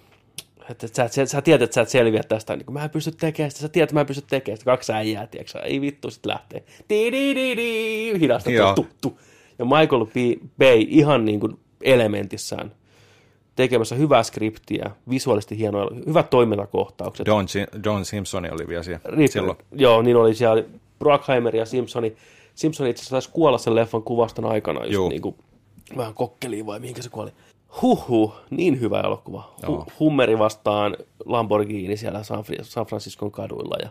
[0.71, 3.13] että sä, sä, sä tiedät, että sä et selviä tästä, niin kuin, mä en pysty
[3.13, 6.11] tekemään sitä, sä tiedät, että mä en pysty tekemään sitä, kaksi äijää, tiedätkö, ei vittu,
[6.11, 9.19] sit lähtee, di di di di hidasta, tu, tu.
[9.59, 10.41] Ja Michael B.
[10.59, 12.73] Bay ihan niin kuin elementissään
[13.57, 17.27] tekemässä hyvää skriptiä, visuaalisesti hienoja, hyvät toimintakohtaukset.
[17.27, 19.29] John, Si- John Simpson oli vielä siellä Riippuu.
[19.33, 19.59] silloin.
[19.73, 20.65] Joo, niin oli siellä
[20.99, 22.17] Brockheimer ja Simpsoni.
[22.55, 25.09] Simpson itse asiassa taisi kuolla sen leffan kuvaston aikana, just Juu.
[25.09, 25.35] niin kuin,
[25.97, 27.31] vähän kokkeliin vai mihinkä se kuoli.
[27.83, 29.55] Huhhuh, niin hyvä elokuva.
[29.67, 29.93] Hu-.
[30.01, 33.89] Hummeri vastaan Lamborghini siellä San, San Franciscon kaduilla ja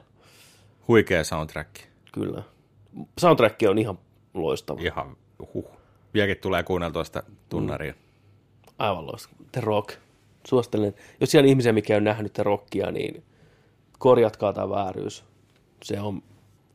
[0.87, 1.75] Huikea soundtrack.
[2.11, 2.43] kyllä.
[3.19, 3.99] Soundtrack on ihan
[4.33, 4.81] loistava.
[4.81, 5.17] Ihan
[5.53, 5.65] huh.
[6.13, 7.93] Vieläkin tulee kuunneltua sitä tunnaria.
[8.79, 9.35] Aivan loistava.
[9.51, 9.93] The Rock.
[10.47, 10.93] Suosittelen.
[11.19, 13.23] Jos siellä on ihmisiä, mikä on nähnyt The Rockia, niin
[13.99, 15.23] korjatkaa tämä vääryys.
[15.83, 16.23] Se on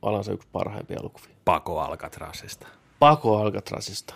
[0.02, 1.34] alansa yksi parhaimpia elokuvia.
[1.44, 2.66] Pako Alcatrazista.
[2.98, 4.14] Pako Alcatrazista.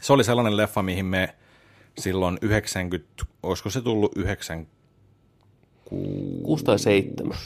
[0.00, 1.34] Se oli sellainen leffa, mihin me
[1.98, 3.08] silloin 90,
[3.42, 4.70] olisiko se tullut 96
[6.42, 7.36] 6 tai 7.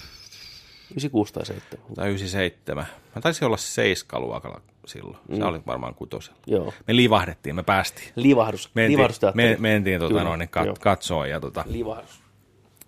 [0.90, 1.87] 96 tai 7.
[1.94, 2.87] tai 97.
[3.14, 5.18] Mä taisin olla seiskaluokalla silloin.
[5.37, 6.38] Se oli varmaan kutosella.
[6.46, 6.72] Joo.
[6.88, 8.09] Me livahdettiin, me päästiin.
[8.16, 8.70] Livahdus.
[8.74, 9.48] Mentiin, Livahdusteatteri.
[9.48, 12.20] me, mentiin tota, Kyllä, noin, niin kat, katsoa ja tota, Livahdus.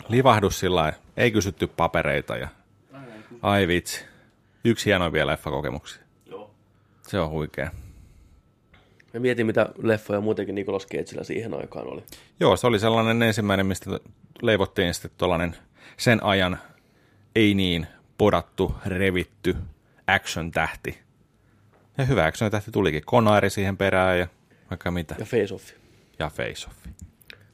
[0.08, 0.98] livahdus sillä lailla.
[1.16, 2.48] ei kysytty papereita ja
[3.42, 4.04] ai vitsi.
[4.64, 6.02] Yksi hienoimpia leffakokemuksia.
[6.26, 6.50] Joo.
[7.08, 7.70] Se on huikea.
[9.18, 12.02] Mä mietin, mitä leffoja muutenkin Nicolas Cageillä siihen aikaan oli.
[12.40, 14.00] Joo, se oli sellainen ensimmäinen, mistä
[14.42, 15.56] leivottiin sitten tuollainen
[15.96, 16.58] sen ajan
[17.34, 17.86] ei niin
[18.18, 19.56] podattu, revitty
[20.06, 20.98] action-tähti.
[21.98, 23.02] Ja hyvä action-tähti tulikin.
[23.06, 24.26] Konaari siihen perään ja
[24.70, 25.14] vaikka mitä.
[25.18, 25.70] Ja Face Off.
[26.18, 26.76] Ja Face Off.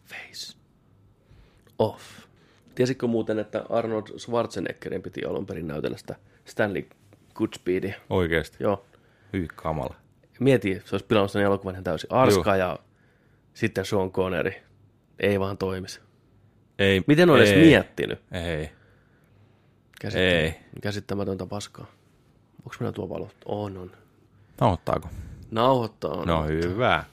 [0.04, 0.56] Face
[1.78, 2.02] Off.
[2.74, 6.88] Tiesitkö muuten, että Arnold Schwarzeneggerin piti alun perin näytellä sitä Stanley
[7.34, 7.94] Goodspeedia?
[8.10, 8.56] Oikeesti.
[8.60, 8.86] Joo.
[9.32, 10.03] Hyi kamala.
[10.40, 12.12] Mieti, se olisi pilannut sen elokuvan ihan täysin.
[12.12, 12.78] Arska ja
[13.54, 14.52] sitten Sean Connery.
[15.18, 16.00] Ei vaan toimisi.
[16.78, 18.18] Ei, Miten on edes ei, miettinyt?
[18.32, 18.70] Ei.
[20.00, 20.80] Käsittämätöntä, Ei.
[20.82, 21.86] käsittämätöntä paskaa.
[22.58, 23.30] Onko meillä tuo valo?
[23.44, 23.90] On, on.
[24.60, 25.08] Nauhoittaako?
[25.50, 26.24] Nauhoittaa.
[26.24, 27.04] No hyvä.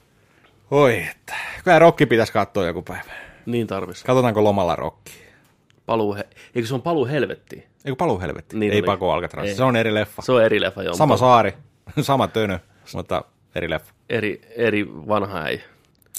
[0.70, 1.34] Oi, että.
[1.64, 3.12] Kyllä rokki pitäisi katsoa joku päivä.
[3.46, 4.04] Niin tarvis.
[4.04, 5.12] Katsotaanko lomalla rokki?
[5.86, 6.28] Paluu, he...
[6.54, 7.62] eikö se on paluu helvettiin?
[7.84, 8.58] Eikö paluu helvetti?
[8.58, 8.86] Niin ei oli.
[8.86, 9.56] pako Alcatraz.
[9.56, 10.22] Se on eri leffa.
[10.22, 10.94] Se on eri leffa, joo.
[10.94, 11.54] Sama saari,
[12.00, 12.58] sama tönö,
[12.94, 13.92] mutta eri leffa.
[14.10, 15.62] Eri, eri vanha äijä.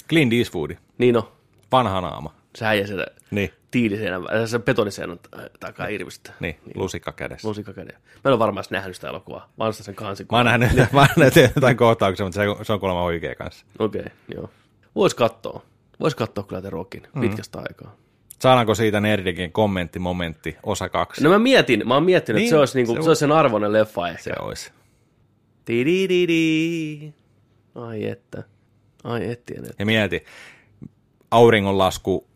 [0.08, 1.32] Clint Eastwood, Niin no,
[1.72, 2.34] vanha naama.
[2.56, 5.18] se äijä sitä Niin, tiiliseinän, äh, se betoniseinän
[5.60, 6.32] takaa irvistä.
[6.40, 7.48] niin, lusikka kädessä.
[7.48, 7.94] Lusikka käden.
[7.96, 9.52] Mä en ole varmaan nähnyt sitä elokuvaa.
[9.56, 10.26] Mä sitä sen kansi.
[10.32, 13.66] Mä oon nähnyt, mä oon nähnyt jotain kohtauksia, mutta se, se on kuulemma oikea kanssa.
[13.78, 14.50] Okei, okay, joo.
[14.94, 15.62] Vois katsoa.
[16.00, 17.20] Vois katsoa kyllä The Rockin mm.
[17.20, 17.96] pitkästä aikaa.
[18.38, 21.24] Saadaanko siitä Nerdikin kommentti, momentti, osa kaksi?
[21.24, 23.32] No mä mietin, mä oon miettinyt, Niin, että se olisi, niinku, se se, olisi sen
[23.32, 24.22] arvoinen leffa ehkä.
[24.22, 24.72] Se olisi.
[25.64, 27.12] Tidididi.
[27.74, 28.42] Ai että.
[29.04, 29.74] Ai ettien, että.
[29.78, 30.24] Ja mieti,
[31.30, 32.26] auringonlasku,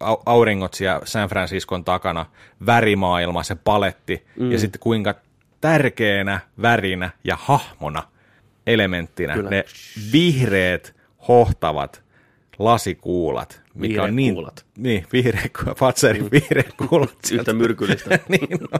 [0.00, 2.26] au, auringot siellä San Franciscon takana,
[2.66, 4.52] värimaailma, se paletti, mm.
[4.52, 5.14] ja sitten kuinka
[5.60, 8.02] tärkeänä värinä ja hahmona
[8.66, 9.50] elementtinä Kyllä.
[9.50, 9.64] ne
[10.12, 10.96] vihreät,
[11.28, 12.02] hohtavat
[12.58, 14.66] lasikuulat, mikä Vihreät on niin, kuulat.
[14.78, 18.18] niin vihreät, Fatserin vihreät kuulat Yhtä myrkyllistä.
[18.28, 18.78] niin, no,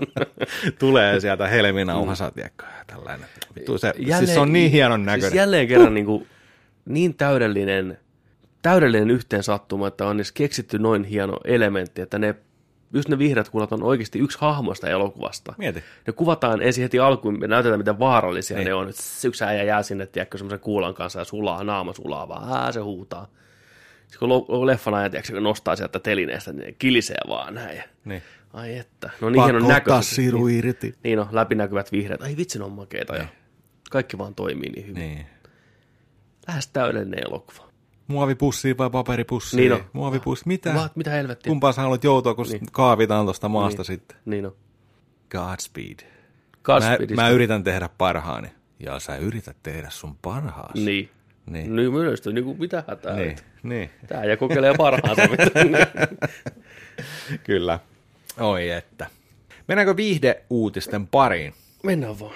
[0.79, 3.29] tulee sieltä helminauhasa, tiedätkö, ja tällainen.
[3.57, 5.31] Vittu, se, Jälleen- siis se on niin hienon näköinen.
[5.31, 6.27] Siis jälleen kerran niin, kuin,
[6.85, 7.99] niin täydellinen,
[8.63, 12.35] täydellinen yhteensattuma, että on edes keksitty noin hieno elementti, että ne,
[12.93, 15.55] just ne vihreät kuulat on oikeasti yksi hahmoista elokuvasta.
[15.59, 15.83] Mieti.
[16.07, 18.67] Ne kuvataan ensin heti alkuun, me näytetään miten vaarallisia Niin.
[18.67, 18.89] ne on.
[19.25, 22.81] Yksi äijä jää sinne, tiedätkö, semmoisen kuulan kanssa ja sulaa, naama sulaa vaan, ää, se
[22.81, 23.29] huutaa.
[24.09, 27.77] Sitten kun leffan ajan, tiedätkö, kun nostaa sieltä telineestä, niin ne kilisee vaan näin.
[27.77, 28.23] Ja, Niin.
[28.53, 30.15] ai että, no niin hienon näköisesti.
[30.15, 30.95] siru irti.
[31.05, 32.23] Niin on, läpinäkyvät vihreät.
[32.23, 33.17] Ai vitsi, ne on makeita.
[33.17, 33.27] Ja
[33.91, 35.01] kaikki vaan toimii niin hyvin.
[35.01, 35.27] Niin.
[36.49, 37.69] Lähes täydellinen elokuva.
[38.07, 39.59] Muovipussiin vai paperipussiin?
[39.61, 39.85] Niin on.
[39.93, 40.75] Muovipussi, mitä?
[40.75, 41.51] Vaat, mitä helvettiä?
[41.51, 42.67] Kumpaan sä haluat joutua, kun niin.
[42.73, 43.87] kaavitaan tuosta maasta niin.
[43.87, 44.17] sitten?
[44.25, 44.57] Niin on.
[45.31, 45.97] Godspeed.
[46.03, 47.23] Mä, Godspeedista.
[47.23, 48.49] mä yritän tehdä parhaani.
[48.81, 50.85] Ja sä yrität tehdä sun parhaasi.
[50.85, 51.11] Niin.
[51.51, 51.77] Niin.
[51.77, 53.17] Niin myös, niin kuin mitä hätää.
[53.17, 53.37] Niin.
[53.63, 53.91] niin.
[54.07, 55.23] Tää ja kokeilee parhaansa.
[57.45, 57.79] Kyllä.
[58.41, 59.07] Oi että.
[59.69, 61.55] Mennäänkö viihdeuutisten pariin?
[61.83, 62.35] Mennään vaan.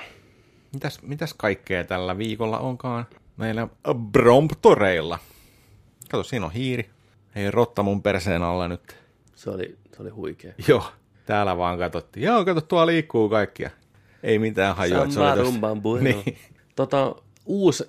[0.72, 3.68] Mitäs, mitäs kaikkea tällä viikolla onkaan meillä
[4.12, 5.18] Bromptoreilla?
[6.10, 6.90] Kato, siinä on hiiri.
[7.34, 8.96] Ei rotta mun perseen alla nyt.
[9.34, 10.52] Se oli, se oli huikea.
[10.68, 10.84] Joo,
[11.26, 12.24] täällä vaan katsottiin.
[12.26, 13.70] Joo, kato, tuolla liikkuu kaikkia.
[14.22, 15.04] Ei mitään hajua.
[15.04, 16.04] tossa- rumban bueno.
[16.04, 16.38] Niin.
[16.76, 17.14] Tota,
[17.46, 17.84] uusi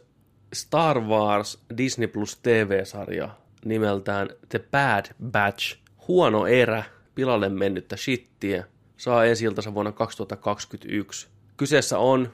[0.54, 3.30] Star Wars Disney Plus TV-sarja
[3.66, 5.78] nimeltään The Bad Batch.
[6.08, 6.84] Huono erä,
[7.16, 8.64] pilalle mennyttä shittiä.
[8.98, 11.28] Saa ensi vuonna 2021.
[11.58, 12.34] Kyseessä on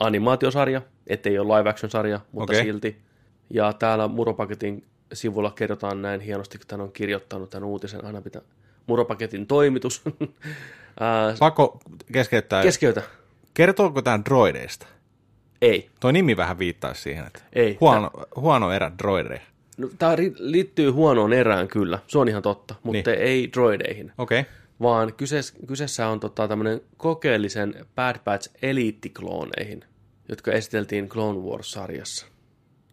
[0.00, 2.64] animaatiosarja, ettei ole live action sarja, mutta Okei.
[2.64, 3.02] silti.
[3.50, 8.04] Ja täällä Muropaketin sivulla kerrotaan näin hienosti, kun hän on kirjoittanut tämän uutisen.
[8.04, 8.42] Aina pitää
[8.86, 10.02] muropaketin toimitus.
[11.00, 11.80] Ää, Pakko
[12.12, 12.62] keskeyttää.
[12.62, 13.02] keskeytä.
[13.54, 14.86] Kertooko tämä droideista?
[15.62, 15.90] Ei.
[16.00, 17.76] Tuo nimi vähän viittaa siihen, että Ei.
[17.80, 19.40] huono, huono erä droideja.
[19.76, 23.20] No, tämä liittyy huonoon erään kyllä, se on ihan totta, mutta Niin.
[23.22, 24.12] ei droideihin.
[24.18, 24.40] Okei.
[24.40, 24.52] Okay.
[24.80, 29.84] vaan kyseessä, kyseessä on tota, tämmöinen kokeellisen Bad Batch eliittiklooneihin,
[30.28, 32.26] jotka esiteltiin Clone Wars-sarjassa.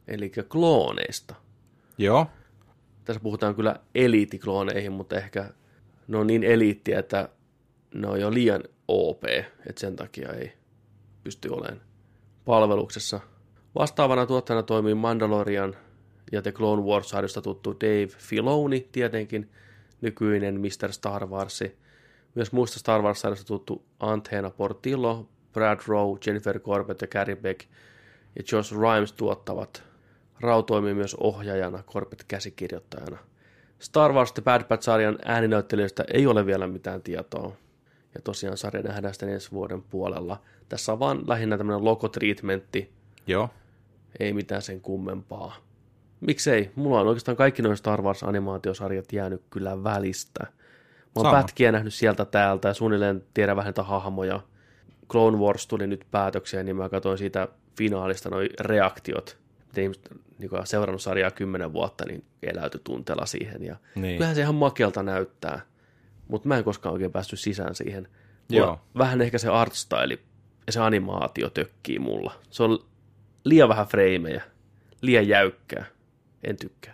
[0.08, 1.36] Eli klooneista.
[1.98, 2.28] Joo.
[3.06, 5.50] Tässä puhutaan kyllä eliittiklooneihin, mutta ehkä
[6.08, 7.30] ne on niin eliittiä, että
[7.94, 9.24] ne on jo liian OP,
[9.70, 10.54] että sen takia ei
[11.24, 11.82] pysty olemaan
[12.48, 13.20] palveluksessa.
[13.76, 15.76] Vastaavana tuottajana toimii Mandalorian
[16.32, 19.50] ja The Clone Wars-sarjasta tuttu Dave Filoni tietenkin,
[20.02, 20.92] nykyinen Mr.
[20.92, 21.64] Star Wars.
[22.36, 27.62] Myös muista Star Wars-sarjasta tuttu Anthena Portillo, Brad Rowe, Jennifer Corbett ja Carrie Beck
[28.36, 29.84] ja Josh Rimes tuottavat.
[30.40, 33.18] Rau toimii myös ohjaajana, Corbett käsikirjoittajana.
[33.80, 37.56] Star Wars The Bad Batch-sarjan ääninäyttelijöistä ei ole vielä mitään tietoa.
[38.18, 40.42] Ja tosiaan sarja nähdään sitten ensi vuoden puolella.
[40.70, 42.92] Tässä on vaan lähinnä tämmöinen logotreatmentti,
[43.28, 43.50] Joo.
[44.20, 45.56] ei mitään sen kummempaa.
[46.22, 46.72] Miksei?
[46.76, 50.44] Mulla on oikeastaan kaikki noin Star Wars-animaatiosarjat jäänyt kyllä välistä.
[50.44, 50.50] Mä
[51.16, 51.38] oon Sama.
[51.38, 54.42] pätkiä nähnyt sieltä täältä ja suunnilleen tiedän vähän niitä hahmoja.
[55.10, 59.38] Clone Wars tuli nyt päätökseen, niin mä katsoin siitä finaalista noi reaktiot.
[59.68, 63.64] Miten ihmiset, joka on seurannut sarjaa kymmenen vuotta, niin eläytyi tunteella siihen.
[63.64, 64.16] Ja Niin.
[64.16, 65.62] Kyllähän se ihan makealta näyttää,
[66.28, 68.08] mutta mä en koskaan oikein päässyt sisään siihen.
[68.52, 68.80] Mulla Joo.
[68.98, 70.18] Vähän ehkä se art style
[70.68, 72.34] ja se animaatio tökkii mulla.
[72.50, 72.80] Se on
[73.44, 74.44] liian vähän freimejä,
[75.02, 75.86] liian jäykkää.
[76.44, 76.94] En tykkää.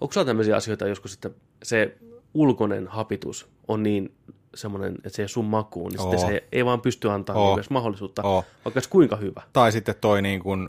[0.00, 1.30] Onko sulla tämmöisiä asioita joskus, että
[1.62, 1.96] se
[2.34, 4.14] ulkoinen hapitus on niin
[4.54, 6.26] semmoinen, että se ei sun makuun, niin sitten Oo.
[6.26, 7.54] se ei vaan pysty antaa Oo.
[7.54, 8.44] edes mahdollisuutta, Oo.
[8.64, 9.42] vaikka olisi kuinka hyvä.
[9.52, 10.68] Tai sitten toi niin kuin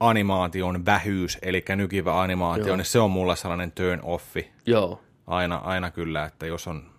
[0.00, 2.76] animaation vähyys, eli nykivä animaatio, Joo.
[2.76, 4.50] niin se on mulla sellainen turn offi.
[4.66, 6.90] Joo, Aina, aina kyllä, että jos on,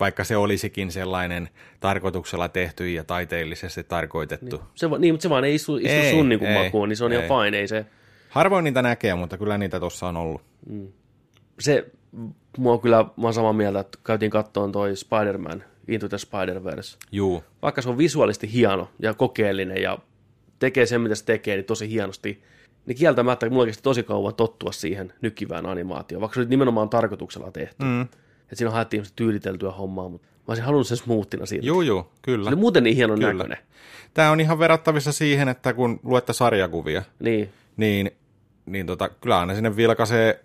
[0.00, 1.48] vaikka se olisikin sellainen
[1.80, 4.56] tarkoituksella tehty ja taiteellisesti tarkoitettu.
[4.56, 4.66] Niin.
[4.74, 6.96] se, va- niin, mutta se vaan ei istu, istu Ei, sun niinku ei, makuun, niin
[6.96, 7.18] se on ei.
[7.26, 7.86] ihan fine, ei se...
[8.28, 10.42] Harvoin niitä näkee, mutta kyllä niitä tuossa on ollut.
[11.60, 11.86] se,
[12.58, 16.98] mua kyllä, mä oon samaa mieltä, että käytiin kattoon toi Spider-Man, Into the Spider-Verse.
[17.12, 19.98] Juu, Vaikka se on visuaalisesti hieno ja kokeellinen ja
[20.58, 22.42] tekee sen, mitä se tekee, niin tosi hienosti,
[22.86, 27.50] niin kieltämättä mulla kesti tosi kauan tottua siihen nykivään animaatioon, vaikka se oli nimenomaan tarkoituksella
[27.50, 27.84] tehty.
[27.84, 28.08] Mm.
[28.54, 32.48] Että siinä haettiin tyyliteltyä hommaa, mutta mä olisin halunnut sen smoothina juu, juu, Se kyllä.
[32.48, 33.32] oli muuten niin hienon Kyllä.
[33.32, 33.58] näköinen.
[34.14, 38.10] Tämä on ihan verrattavissa siihen, että kun luette sarjakuvia, Niin, niin,
[38.66, 40.40] niin tota, kyllä aina sinne vilkaisee,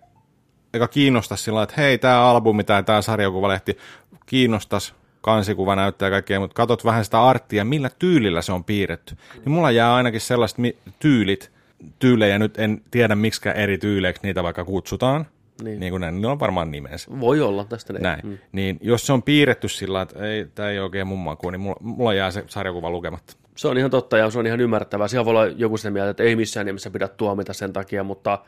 [0.74, 3.78] eikä kiinnosta sillä että hei, tämä albumi tai tämä sarjakuvalehti
[4.26, 9.16] kiinnostas, kansikuva näyttää ja kaikkea, mutta katot vähän sitä arttia, millä tyylillä se on piirretty.
[9.34, 11.50] Niin mulla jää ainakin sellaiset mi- tyylit,
[11.98, 15.26] tyylejä nyt en tiedä miksikään eri tyyleiksi niitä vaikka kutsutaan,
[15.64, 15.80] Niin.
[15.80, 17.10] niin, kuin näin, niillä on varmaan nimensä.
[17.20, 18.02] voi olla tästä näin.
[18.02, 18.20] Näin.
[18.24, 18.38] Mm.
[18.52, 21.76] Niin jos se on piirretty sillä että ei, tämä ei oikein mun makuun, niin mulla,
[21.80, 23.36] mulla jää se sarjakuva lukematta.
[23.56, 25.08] Se on ihan totta ja se on ihan ymmärrettävää.
[25.08, 28.38] Siellä voi olla joku sen mieltä, että ei missään nimessä pidä tuomita sen takia, mutta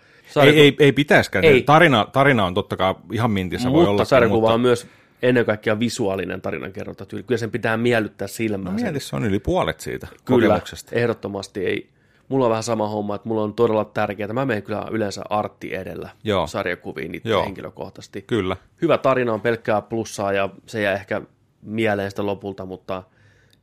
[0.43, 1.45] Ei, ei, ei pitäisikään.
[1.45, 1.63] Ei.
[1.63, 4.05] Tarina, tarina on totta kai ihan mintissä voi mutta olla.
[4.05, 4.87] sarjakuva on myös
[5.23, 7.23] ennen kaikkea visuaalinen tarinankerrontatyyli.
[7.23, 8.73] Kyllä sen pitää miellyttää silmää.
[8.73, 8.83] sen.
[8.83, 10.97] Mieti, se on yli puolet siitä Kyllä, kokemuksesta.
[10.97, 11.89] ehdottomasti ei.
[12.33, 14.33] Mulla on vähän sama homma, että mulla on todella tärkeää.
[14.33, 16.47] Mä menen kyllä yleensä artti edellä Joo.
[16.47, 17.45] sarjakuviin itse Joo.
[17.45, 18.23] henkilökohtaisesti.
[18.23, 18.57] Kyllä.
[18.83, 21.23] Hyvä tarina on pelkkää plussaa ja se jää ehkä
[21.63, 23.03] mieleen sitä lopulta, mutta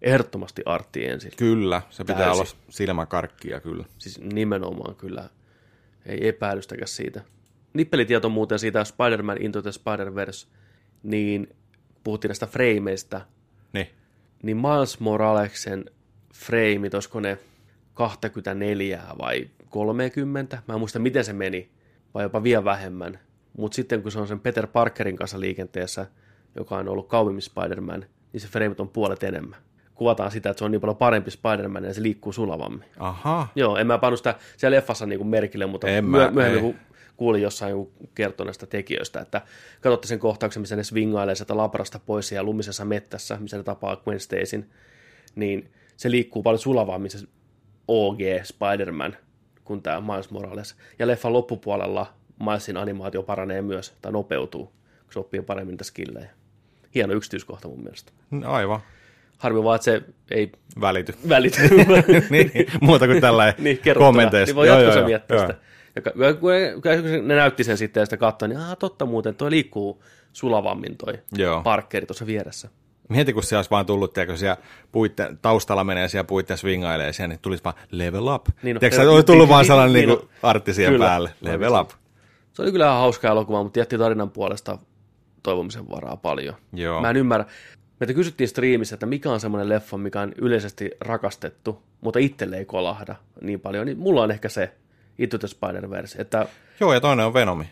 [0.01, 1.31] ehdottomasti artti ensin.
[1.37, 2.41] Kyllä, se pitää Täysin.
[2.41, 3.85] olla silmäkarkkia kyllä.
[3.97, 5.29] Siis nimenomaan kyllä.
[6.05, 7.21] Ei epäilystäkään siitä.
[7.73, 10.47] Nippelitieto muuten siitä Spider-Man Into the Spider-Verse,
[11.03, 11.55] niin
[12.03, 13.21] puhuttiin näistä frameista,
[13.73, 13.87] Niin.
[14.43, 15.85] niin Miles Moraleksen
[16.33, 17.37] freimit, olisiko ne
[17.99, 21.69] 24 vai 30, mä en muista miten se meni,
[22.13, 23.19] vai jopa vielä vähemmän.
[23.57, 26.07] Mutta sitten kun se on sen Peter Parkerin kanssa liikenteessä,
[26.55, 29.59] joka on ollut kauemmin Spider-Man, niin se freimit on puolet enemmän.
[29.95, 32.85] Kuvataan sitä, että se on niin paljon parempi Spider-Man ja se liikkuu sulavammin.
[32.99, 33.47] Aha.
[33.55, 36.61] Joo, en mä pannut sitä siellä leffassa niin kuin merkille, mutta En myö- mä, myöhemmin
[36.61, 36.75] kun
[37.17, 39.41] kuulin jossain joku kertoi näistä tekijöistä, että
[39.81, 43.95] katsotte sen kohtauksen, missä ne swingailee sieltä labrasta pois ja lumisessa mettässä, missä ne tapaa
[43.95, 44.69] Gwen Stacyn,
[45.35, 47.27] niin se liikkuu paljon sulavammin se
[47.89, 49.15] OG Spider-Man
[49.63, 50.75] kuin tämä Miles Morales.
[50.99, 56.29] Ja leffan loppupuolella Milesin animaatio paranee myös, tai nopeutuu, kun se oppii paremmin niitä skillejä.
[56.95, 58.11] Hieno yksityiskohta mun mielestä.
[58.45, 58.79] Aivan.
[59.37, 61.13] Harmi vaan, että se ei Välity.
[61.29, 61.57] välity.
[62.29, 64.49] niin, muuta kuin tällä niin, kommenteista.
[64.49, 65.47] Niin voi jatkossa miettiä joo.
[65.47, 65.59] sitä.
[65.95, 66.01] Ja
[66.33, 71.13] kun- ne näytti sen sitten ja sitä katsoin, niin totta muuten, toi liikkuu sulavammin toi
[71.37, 71.61] Joo.
[71.63, 72.69] Parkeri tuossa vieressä.
[73.09, 74.57] Mieti, kun se olisi vaan tullut, tiedätkö, siellä
[74.91, 78.47] puitte, taustalla menee siellä puitten swingailee siellä, niin tulisi vaan level up.
[78.63, 78.79] Niin on.
[78.79, 80.29] Tiedätkö, olisi tullut niin, vaan niin, sellainen niin niin on.
[80.43, 81.05] artti siihen Kyllä.
[81.05, 81.31] päälle.
[81.41, 81.89] Level up.
[81.89, 81.95] Se
[82.53, 84.77] Se oli kyllä ihan hauska elokuva, mutta jätti tarinan puolesta
[85.43, 86.55] toivomisen varaa paljon.
[86.73, 87.01] Joo.
[87.01, 87.45] Mä en ymmärrä.
[87.99, 92.65] Meitä kysyttiin striimissä, että mikä on semmoinen leffa, mikä on yleisesti rakastettu, mutta itselle ei
[92.65, 93.85] kolahda niin paljon.
[93.85, 94.71] Niin mulla on ehkä se
[95.17, 96.47] Into the Spider-Verse, että
[96.79, 97.65] Joo, ja toinen on Venomi.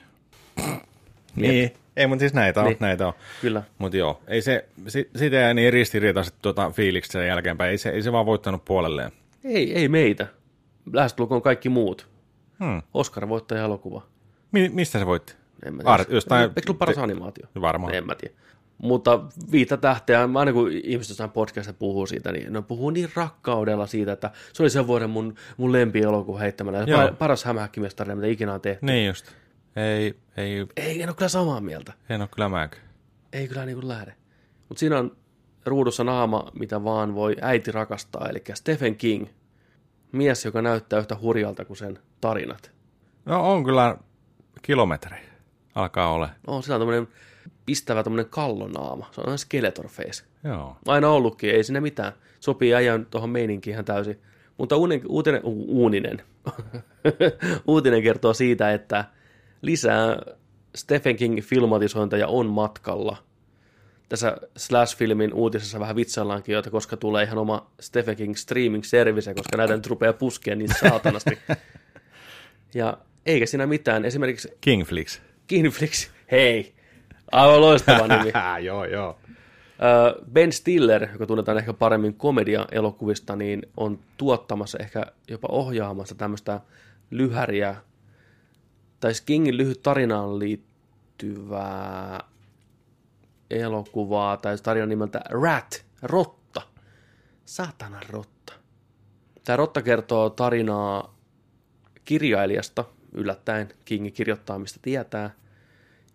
[1.42, 1.72] Niin.
[1.98, 2.78] Ei, mutta siis näitä on, Niin.
[2.80, 3.14] näitä on.
[3.42, 7.72] kyllä, Mutta joo, ei se, si, siitä jäi niin ristiriitaiset tuota, fiilikset sen jälkeenpäin.
[7.72, 9.12] Ei se, ei se vaan voittanut puolelleen.
[9.44, 10.28] ei, ei meitä.
[10.94, 12.08] Lähestulkoon kaikki muut.
[12.60, 12.82] Hmm.
[12.94, 14.02] Oscar-voittaja elokuva.
[14.52, 15.36] Mi, mistä se voitti?
[15.66, 16.06] En mä tiedä.
[16.10, 17.48] jostain- Eikö ollut paras animaatio?
[17.62, 17.96] Varmaan.
[17.96, 18.34] En mä tiedä.
[18.78, 19.20] Mutta
[19.52, 24.12] viittä tähteä, aina kun ihmiset jossain podcastissa puhuu siitä, niin ne puhuu niin rakkaudella siitä,
[24.12, 26.84] että se oli sen vuoden mun, mun lempielokuva heittämällä.
[26.88, 27.12] Joo.
[27.12, 28.86] Paras hämähäkkimestari, mitä ikinä on tehty.
[28.86, 29.26] Niin just.
[29.78, 31.94] Ei, ei, Ei, en ole kyllä samaa mieltä.
[32.10, 32.78] en ole kyllä mäkö.
[33.34, 34.16] Ei kyllä niin kuin lähde.
[34.70, 35.18] Mutta siinä on
[35.66, 39.28] ruudussa naama, mitä vaan voi äiti rakastaa, eli Stephen King.
[40.12, 42.72] Mies, joka näyttää yhtä hurjalta kuin sen tarinat.
[43.26, 43.98] No on kyllä
[44.62, 45.18] kilometri.
[45.76, 46.30] Alkaa ole.
[46.48, 47.08] On sillä on tämmöinen
[47.66, 49.10] pistävä tämmöinen kallonaama.
[49.12, 50.24] Se on skeletor face.
[50.44, 50.78] Joo.
[50.88, 52.14] Aina ollutkin, ei sinne mitään.
[52.40, 54.22] Sopii äijän tuohon meininkiin ihan täysin.
[54.58, 56.22] Mutta uuden, uutinen, uuninen.
[57.68, 59.06] uutinen kertoo siitä, että
[59.62, 60.18] lisää
[60.76, 63.18] Stephen Kingin filmatisointeja on matkalla.
[64.10, 69.58] Tässä Slash-filmin uutisessa vähän vitsaillaankin, joita koska tulee ihan oma Stephen King streaming service, koska
[69.58, 71.38] näitä nyt rupeaa puskeen niin saatanasti.
[72.74, 74.06] Ja eikä siinä mitään.
[74.06, 75.20] Esimerkiksi Kingflix.
[75.48, 76.74] Kingflix, hei,
[77.32, 78.32] aivan loistava nimi.
[78.62, 79.20] joo, joo.
[80.34, 86.60] Ben Stiller, joka tunnetaan ehkä paremmin komedia-elokuvista, niin on tuottamassa, ehkä jopa ohjaamassa tämmöistä
[87.12, 87.76] lyhäriä,
[89.00, 92.24] tai Kingin lyhyt tarinaan liittyvää
[93.50, 96.62] elokuvaa, tai tarinan nimeltä Rat, Rotta.
[97.46, 98.54] Saatana Rotta.
[99.44, 101.18] Tämä Rotta kertoo tarinaa
[102.06, 105.30] kirjailijasta, yllättäen King kirjoittaa mistä tietää,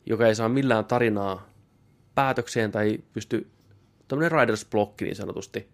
[0.07, 1.49] joka ei saa millään tarinaa
[2.15, 3.51] päätökseen tai pysty,
[4.09, 5.69] tämmöinen writer's block niin sanotusti.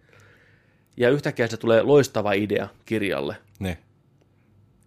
[0.97, 3.35] Ja yhtäkkiä se tulee loistava idea kirjalle.
[3.59, 3.77] Niin.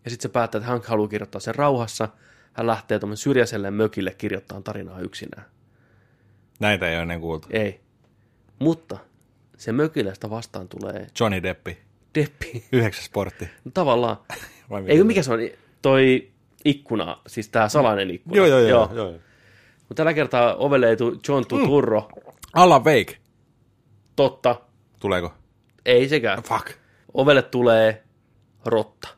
[0.05, 2.09] Ja sitten se päättää, että hän haluaa kirjoittaa sen rauhassa.
[2.53, 5.47] Hän lähtee tuommoinen syrjäiselle mökille kirjoittamaan tarinaa yksinään.
[6.61, 7.49] Näitä ei ole ennen kuultu.
[7.51, 7.81] Ei.
[8.59, 8.99] Mutta
[9.57, 11.79] se mökilästä vastaan tulee Johnny Deppi.
[12.15, 12.65] Deppi.
[12.73, 13.49] Yhdeksäs sportti.
[13.65, 14.17] No, tavallaan.
[14.87, 15.39] Ei mikä se on,
[15.83, 16.31] toi
[16.65, 18.37] ikkuna, siis tämä salainen ikkuna.
[18.37, 18.69] Joo, joo, joo.
[18.69, 18.95] joo.
[18.95, 19.19] joo.
[19.79, 22.01] Mutta tällä kertaa ovelle ei tule John Turturro.
[22.01, 22.33] Mm.
[22.53, 23.19] Alan Wake.
[24.17, 24.61] Totta.
[25.01, 25.35] Tuleeko?
[25.87, 26.43] Ei sekään.
[26.43, 26.71] Fuck.
[27.15, 28.03] Ovelle tulee
[28.65, 29.09] rotta.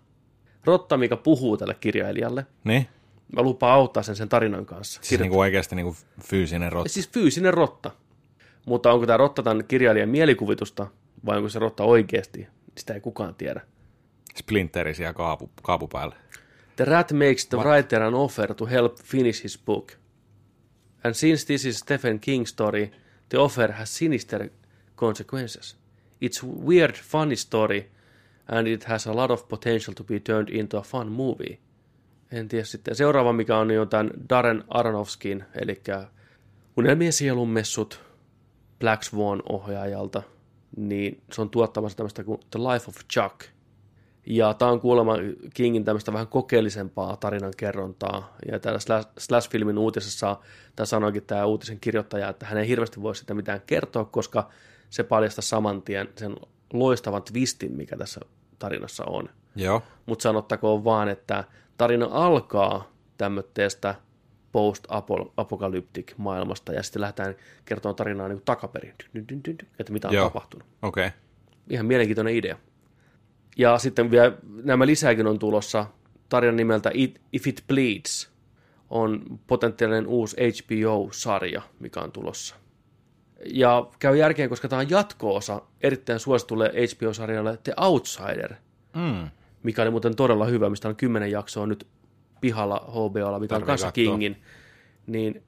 [0.65, 2.47] Rotta, mikä puhuu tälle kirjailijalle.
[2.65, 2.89] Niin?
[3.37, 5.01] Mä lupaan auttaa sen sen tarinan kanssa.
[5.03, 6.93] Siis niinku oikeasti niinku fyysinen rotta.
[6.93, 7.91] Siis fyysinen rotta.
[8.67, 10.87] Mutta onko tämä rotta tämän kirjailijan mielikuvitusta
[11.27, 12.47] vai onko se rotta oikeasti?
[12.79, 13.61] Sitä ei kukaan tiedä.
[14.37, 16.15] Splinteri siellä kaapu, kaapu päälle.
[16.77, 19.93] The rat makes the writer an offer to help finish his book.
[21.05, 22.91] And since this is Stephen King story,
[23.29, 24.49] the offer has sinister
[24.97, 25.77] consequences.
[26.25, 27.91] It's weird, funny story,
[28.49, 31.59] and it has a lot of potential to be turned into a fun movie.
[32.33, 32.95] En tiedä sitten.
[32.95, 35.83] Seuraava, mikä on, niin on tämän Darren Aronofskin, eli
[36.77, 38.01] Unelmien sielunmessut
[38.81, 40.23] Black Swan-ohjaajalta,
[40.77, 43.41] niin se on tuottamassa tämmöistä kuin The Life of Chuck.
[44.27, 45.15] Ja tämä on kuulemma
[45.55, 48.37] Kingin tämmöistä vähän kokeellisempaa tarinankerrontaa.
[48.53, 50.37] Ja täällä Slash- Slash-filmin uutisessa
[50.77, 54.51] tämä sanoikin tämä uutisen kirjoittaja, että hän ei hirveästi voi sitä mitään kertoa, koska
[54.91, 56.37] se paljastaa saman tien sen
[56.75, 58.21] loistavan twistin, mikä tässä
[58.59, 59.29] tarinassa on.
[59.57, 59.83] Joo.
[60.07, 61.45] Mutta sanottakoon vaan, että
[61.77, 63.95] tarina alkaa tämmöistä
[64.53, 67.35] post-apocalyptic maailmasta ja sitten lähdetään
[67.65, 68.95] kertomaan tarinaa niin takaperin,
[69.79, 70.25] että mitä on Joo.
[70.25, 71.07] tapahtunut Okei.
[71.07, 71.19] Okay.
[71.71, 72.59] ihan mielenkiintoinen idea.
[73.57, 74.33] Ja sitten vielä
[74.63, 75.87] nämä lisääkin on tulossa.
[76.29, 78.31] Tarinan nimeltä It, If It Bleeds
[78.91, 82.57] on potentiaalinen uusi HBO-sarja, mikä on tulossa.
[83.47, 88.55] Ja käy järkeen, koska tämä on jatko-osa erittäin suositulle HBO-sarjalle The Outsider,
[88.95, 89.31] Mm.
[89.63, 91.87] mikä oli muuten todella hyvä, mistä on kymmenen jaksoa nyt
[92.41, 94.05] pihalla HBOlla, mikä on Tarvii kanssa katsoa.
[94.05, 94.43] Kingin.
[95.07, 95.43] Niin,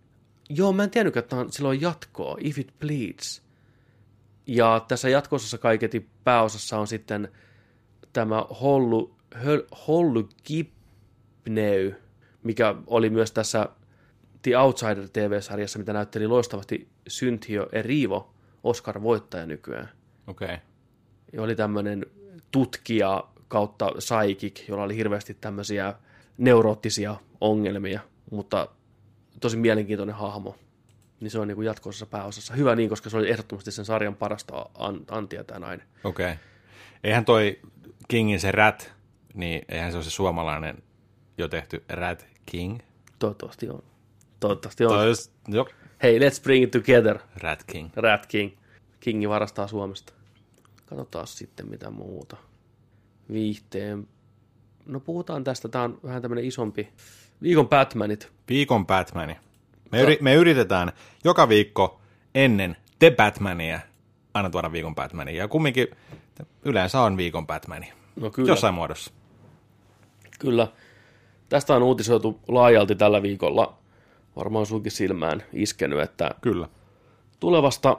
[0.49, 3.43] joo, mä en tiennyt, että on, sillä on jatkoa, If It Bleeds.
[4.47, 7.29] Ja tässä jatkosassa kaiketi pääosassa on sitten
[8.13, 9.17] tämä Hollu,
[9.89, 11.93] Hollu Gibneu,
[12.43, 13.69] mikä oli myös tässä
[14.47, 18.35] The Outsider TV-sarjassa, mitä näytteli loistavasti Synthio Erivo,
[18.65, 19.89] Oscar-voittaja nykyään.
[20.27, 20.47] Okei.
[20.47, 20.59] Okay.
[21.33, 22.07] Ja oli tämmöinen
[22.51, 25.95] tutkija kautta psychic, jolla oli hirveästi tämmöisiä
[26.39, 28.69] neuroottisia ongelmia, mutta
[29.41, 30.57] tosi mielenkiintoinen hahmo.
[31.21, 32.55] Niin se on niin jatkossa pääosassa.
[32.55, 35.87] Hyvä niin, koska se oli ehdottomasti sen sarjan parasta an- antia tämä nainen.
[36.05, 36.33] Okei.
[36.33, 36.37] Okay.
[37.05, 37.61] Eihän toi
[38.09, 38.93] Kingin se Rat,
[39.35, 40.83] niin eihän se ole se suomalainen
[41.39, 42.79] jo tehty Rat King.
[43.19, 43.96] Toivottavasti on.
[44.41, 44.91] Toivottavasti on.
[44.91, 45.13] Toi,
[45.49, 45.69] jo.
[46.03, 47.19] Hei, let's bring it together.
[47.37, 47.91] Rat King.
[47.97, 48.53] Rat King.
[49.01, 50.13] Kingi varastaa Suomesta.
[50.87, 52.37] Katsotaan sitten mitä muuta.
[53.33, 54.09] Viihteen.
[54.87, 55.69] No puhutaan tästä.
[55.69, 56.89] Tämä on vähän tämmöinen isompi.
[57.43, 58.33] Viikon Batmanit.
[58.49, 59.37] Viikon Batmani.
[59.93, 60.93] Me, yri, me yritetään
[61.25, 62.01] joka viikko
[62.35, 63.81] ennen The Batmania
[64.35, 65.37] aina tuoda viikon Batmania.
[65.37, 65.89] Ja kumminkin
[66.65, 67.93] yleensä on viikon Batmani.
[68.17, 68.49] No kyllä.
[68.49, 69.13] Jossain muodossa.
[70.39, 70.69] Kyllä.
[71.49, 73.79] Tästä on uutisoitu laajalti tällä viikolla.
[74.37, 76.69] Varmaan sunkin silmään iskenyt, että Kyllä.
[77.41, 77.99] tulevasta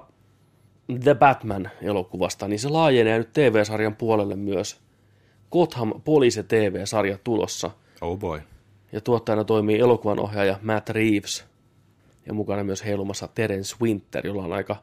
[1.04, 4.80] The Batman-elokuvasta, niin se laajenee nyt TV-sarjan puolelle myös.
[5.52, 7.72] Gotham Police TV-sarja tulossa.
[8.02, 8.42] Oh boy.
[8.92, 11.46] Ja tuottajana toimii elokuvan ohjaaja Matt Reeves.
[12.26, 14.76] Ja mukana myös heilumassa Terence Winter, jolla on aika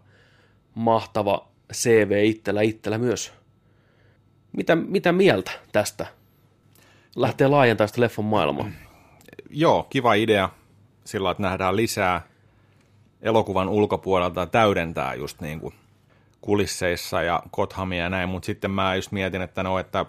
[0.74, 3.32] mahtava CV itsellä itsellä myös.
[4.52, 6.06] Mitä, mitä mieltä tästä?
[7.16, 8.70] Lähtee laajentamaan sitä leffon maailmaa.
[9.50, 10.48] Joo, kiva idea
[11.04, 12.22] sillä, että nähdään lisää
[13.22, 15.74] elokuvan ulkopuolelta täydentää just niin kuin
[16.40, 20.06] kulisseissa ja Gothamia ja näin, mutta sitten mä just mietin, että no, että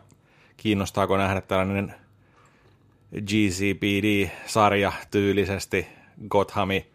[0.58, 1.96] kiinnostaako nähdä tällainen
[3.12, 5.88] GCPD-sarja tyylisesti,
[6.30, 6.92] Gothami,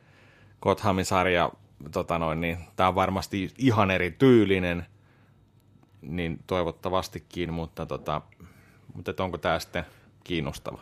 [0.62, 1.51] Gothami-sarja,
[1.92, 4.86] tota noin, niin tämä on varmasti ihan eri tyylinen,
[6.03, 8.22] niin toivottavastikin, mutta, tota,
[8.94, 9.84] mutta onko tämä sitten
[10.24, 10.78] kiinnostava?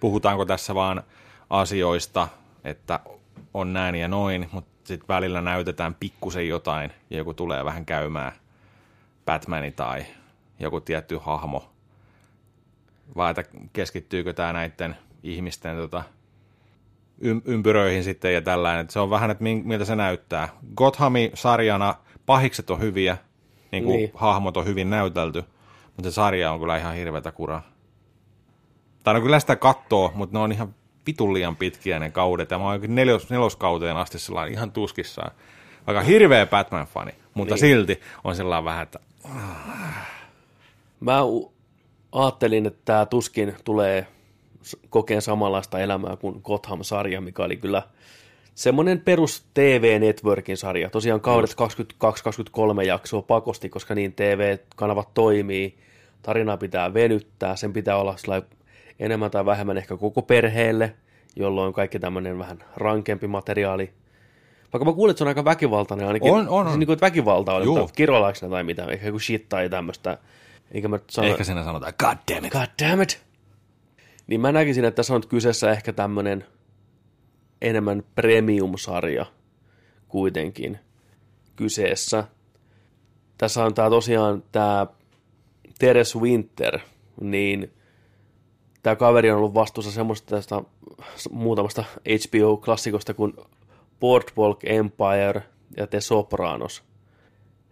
[0.00, 1.02] Puhutaanko tässä vaan
[1.50, 2.28] asioista,
[2.64, 3.00] että
[3.54, 8.32] on näin ja noin, mutta sitten välillä näytetään pikkusen jotain ja joku tulee vähän käymään
[9.24, 10.06] Batmani tai
[10.58, 11.70] joku tietty hahmo.
[13.16, 16.02] Vai että keskittyykö tämä näiden ihmisten tota,
[17.24, 18.84] ym- ympyröihin sitten ja tällainen.
[18.84, 20.48] Et se on vähän, että miltä se näyttää.
[20.76, 21.94] Gothami-sarjana
[22.26, 23.16] pahikset on hyviä,
[23.72, 24.10] niin kuin niin.
[24.14, 25.44] hahmot on hyvin näytelty,
[25.86, 27.62] mutta se sarja on kyllä ihan hirveätä kuraa.
[29.04, 30.74] Tai no kyllä sitä kattoo, mutta ne on ihan
[31.06, 32.50] vitun liian pitkiä ne kaudet.
[32.50, 35.30] Ja mä oon nelos, neloskauteen asti sellainen ihan tuskissaan.
[35.86, 37.60] Vaikka hirveä Batman-fani, mutta Niin.
[37.60, 38.98] silti on sellainen vähän, että
[41.00, 41.52] Mä u-
[42.12, 44.06] ajattelin, että tämä tuskin tulee
[44.90, 47.82] kokeen samanlaista elämää kuin Gotham-sarja, mikä oli kyllä
[48.54, 50.90] semmoinen perus TV-networkin sarja.
[50.90, 55.78] Tosiaan kaudet 22-23 jaksoa pakosti, koska niin TV-kanavat toimii,
[56.22, 58.48] tarina pitää venyttää, sen pitää olla sellainen
[58.98, 60.96] enemmän tai vähemmän ehkä koko perheelle,
[61.36, 63.92] jolloin kaikki tämmöinen vähän rankempi materiaali.
[64.72, 66.32] Vaikka mä kuulin, että se on aika väkivaltainen ainakin.
[66.32, 66.66] On, on, on.
[66.66, 67.78] Siis niin kuin, että väkivalta on, Juu.
[67.78, 70.18] mutta tai mitä, ehkä joku shit tai tämmöistä.
[70.72, 72.52] Eikä mä sano, ehkä siinä sanotaan, god damn it.
[72.52, 73.26] God damn it.
[74.26, 76.44] Niin mä näkisin, että tässä on nyt kyseessä ehkä tämmönen
[77.62, 79.26] enemmän premium-sarja
[80.08, 80.78] kuitenkin
[81.56, 82.24] kyseessä.
[83.38, 84.86] Tässä on tää tosiaan tää
[85.78, 86.78] Teres Winter,
[87.20, 87.72] niin
[88.86, 90.62] tämä kaveri on ollut vastuussa semmoista tästä
[91.30, 93.36] muutamasta HBO-klassikosta kuin
[94.00, 95.42] Boardwalk Empire
[95.76, 96.82] ja The Sopranos.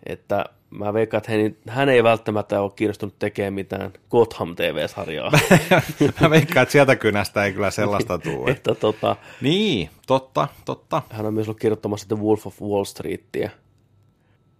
[0.07, 5.33] Että mä veikkaan, että hän, hän ei välttämättä ole kiinnostunut tekemään mitään Gotham TV-sarjaa.
[6.21, 8.51] Mä veikkaan, että sieltä kynästä ei kyllä sellaista tule.
[8.53, 11.03] että tota, niin, totta, totta.
[11.11, 13.51] hän on myös ollut kirjoittamassa The Wolf of Wall Streetia.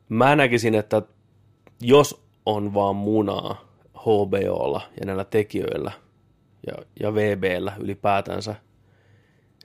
[0.09, 1.03] Mä näkisin, että
[1.81, 3.65] jos on vaan munaa
[3.99, 6.04] HBOlla ja näillä tekijöillä
[6.67, 8.55] ja, ja VBllä ylipäätänsä,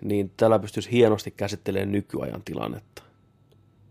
[0.02, 3.04] niin tällä pystyisi hienosti käsittelemään nykyajan tilannetta.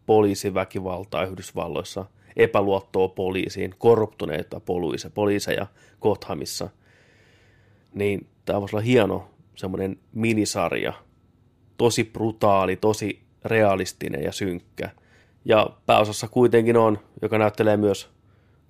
[0.06, 2.04] Poliisiväkivaltaa Yhdysvalloissa,
[2.36, 5.66] epäluottoa poliisiin, korruptuneita poliiseja, poliiseja
[6.00, 6.68] Gothamissa.
[7.94, 10.92] Niin tämä voisi olla hieno semmoinen minisarja,
[11.76, 14.90] tosi brutaali, tosi realistinen ja synkkä.
[15.44, 18.10] Ja pääosassa kuitenkin on, joka näyttelee myös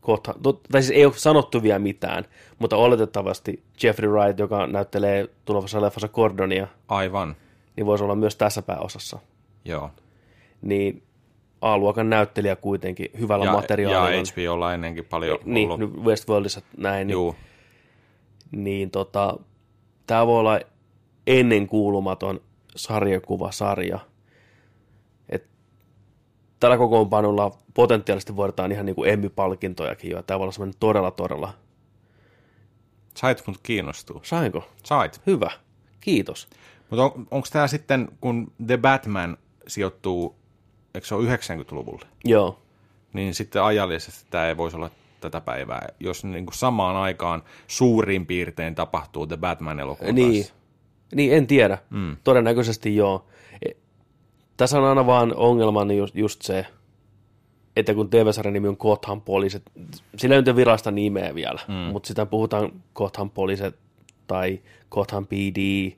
[0.03, 2.25] Gotham, to- tai siis ei ole sanottu vielä mitään,
[2.59, 7.37] mutta oletettavasti Jeffrey Wright, joka näyttelee tulevassa leffassa Gordonia, Aivan,
[7.77, 9.19] niin voisi olla myös tässä pääosassa.
[9.65, 9.91] joo.
[10.63, 11.03] Niin
[11.61, 14.11] A-luokan näyttelijä kuitenkin hyvällä Ja, materiaalilla.
[14.11, 15.81] ja HBOlla ennenkin paljon niin, ollut.
[15.95, 17.37] nyt Westworldissa näin, niin, Juu,
[18.53, 19.39] niin tota,
[20.07, 20.61] tämä voi olla
[21.27, 22.41] ennenkuulumaton
[22.77, 23.99] sarjakuvasarja.
[26.61, 30.23] Tällä kokoonpanolla potentiaalisesti voidaan ihan niin kuin Emmy-palkintojakin jo.
[30.23, 31.53] Tämä voi olla semmoinen todella, todella.
[33.15, 34.21] sait mut kiinnostua.
[34.23, 34.69] Sainko?
[34.85, 35.21] Sait.
[35.27, 35.51] Hyvä.
[36.01, 36.49] Kiitos.
[36.91, 39.37] Mutta on, onko tämä sitten, kun The Batman
[39.67, 40.37] sijoittuu,
[40.95, 42.59] eikö se ole 90-luvulle, Joo.
[43.13, 44.91] niin sitten ajallisesti tämä ei voisi olla
[45.21, 50.47] tätä päivää, jos niin kuin samaan aikaan suurin piirtein tapahtuu The Batman-elokuva Niin.
[51.15, 51.79] Niin, en tiedä.
[51.91, 52.17] Mm.
[52.25, 53.27] Todennäköisesti joo.
[54.59, 56.67] Tässä on aina vaan ongelmani just, just se,
[57.77, 59.61] että kun TV-sarjan nimi on Gotham Police,
[60.17, 61.75] sillä ei ole virallista nimeä vielä, mm.
[61.75, 63.73] mutta sitä puhutaan Gotham Police
[64.27, 65.91] tai Gotham PD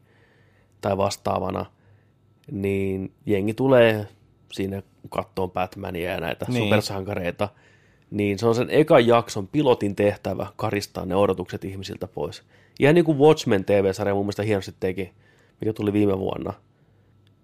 [0.81, 1.67] tai vastaavana,
[2.51, 4.09] niin jengi tulee
[4.53, 6.65] sinne kattoon Batmania ja näitä niin.
[6.65, 7.49] supersankareita,
[8.11, 12.43] niin se on sen ekan jakson pilotin tehtävä karistaa ne odotukset ihmisiltä pois.
[12.81, 15.13] Ihan niin kuin Watchmen TV-sarja mun mielestä hienosti teki,
[15.61, 16.53] mikä tuli viime vuonna.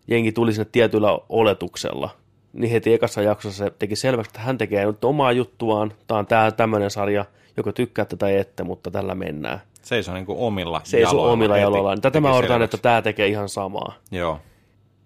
[0.08, 2.10] Jengi tuli sinne tietyllä oletuksella,
[2.52, 6.26] niin heti ekassa jaksossa se teki selväksi, että hän tekee nyt omaa juttuaan, tämä on
[6.26, 7.24] tää tämmöinen sarja,
[7.56, 9.60] joko tykkää tätä ette, mutta tällä mennään.
[9.82, 12.00] Seisoo niin kuin omilla Se ei ole omilla jaloillaan.
[12.00, 13.94] Tätä mä odotan, että tämä tekee ihan samaa.
[14.10, 14.40] Joo.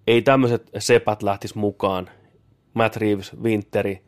[0.06, 2.10] Ei tämmöiset sepät lähtis mukaan,
[2.74, 4.02] Matt Reeves, Winteri,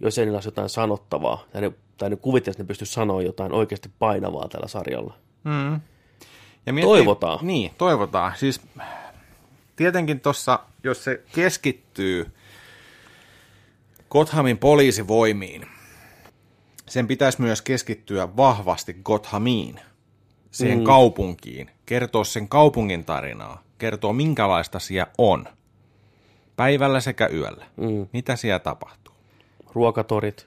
[0.00, 3.22] jos ei niillä olisi jotain sanottavaa, tai ne, tai ne kuvittelisi, että ne pystyisi sanoa
[3.22, 5.14] jotain oikeasti painavaa tällä sarjalla.
[5.44, 5.80] Mm.
[6.66, 7.38] Ja Toivotaan.
[7.42, 8.32] Niin, toivotaan.
[8.36, 8.60] Siis
[9.76, 12.26] tietenkin tuossa, jos se keskittyy
[14.10, 15.66] Gothamin poliisivoimiin,
[16.88, 19.80] sen pitäisi myös keskittyä vahvasti Gothamiin,
[20.50, 20.84] siihen mm.
[20.84, 25.46] kaupunkiin, kertoa sen kaupungin tarinaa, kertoa minkälaista siellä on,
[26.56, 28.06] päivällä sekä yöllä, Mm.
[28.12, 29.14] mitä siellä tapahtuu.
[29.74, 30.46] Ruokatorit,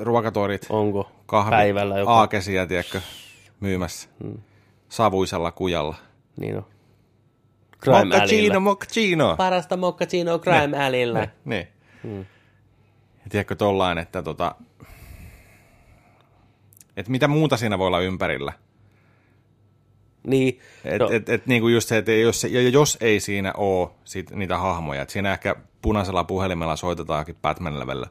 [0.00, 2.10] Ruokatorit, onko kahvi, päivällä joku?
[2.12, 3.00] aakesiä, tiedätkö,
[3.60, 4.38] myymässä mm.
[4.88, 5.96] savuisella kujalla.
[6.36, 6.64] Niin on.
[7.82, 9.36] Crime Moccacino, moccacino.
[9.36, 11.28] Parasta moccacino Crime Alleyllä.
[11.44, 11.68] Niin.
[12.02, 12.18] Hmm.
[13.24, 14.54] Ja tiedätkö tollain, että tota,
[16.96, 18.52] että mitä muuta siinä voi olla ympärillä.
[20.26, 23.52] Niin, Et, no, et, et, niin kuin just se, että jos, ja jos ei siinä
[23.56, 28.06] ole sit, niitä hahmoja, että siinä ehkä punaisella puhelimella soitetaankin Batman-levellä.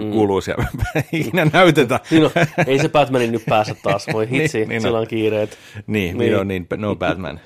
[0.00, 0.10] Mm.
[0.12, 0.64] Kuuluu siellä,
[0.96, 2.00] ei ikinä näytetä.
[2.10, 2.30] niin on,
[2.66, 4.82] ei se Batmanin nyt pääse taas, voi hitsi, Niin, niin, on.
[4.82, 5.58] sillä on kiireet.
[5.74, 6.18] Niin, Niin.
[6.18, 6.38] niin.
[6.38, 7.40] on niin, no Batman.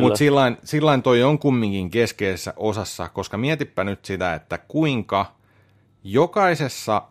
[0.00, 5.34] Mutta sillain, sillain toi on kumminkin keskeisessä osassa, koska mietipä nyt sitä, että kuinka
[6.04, 7.02] jokaisessa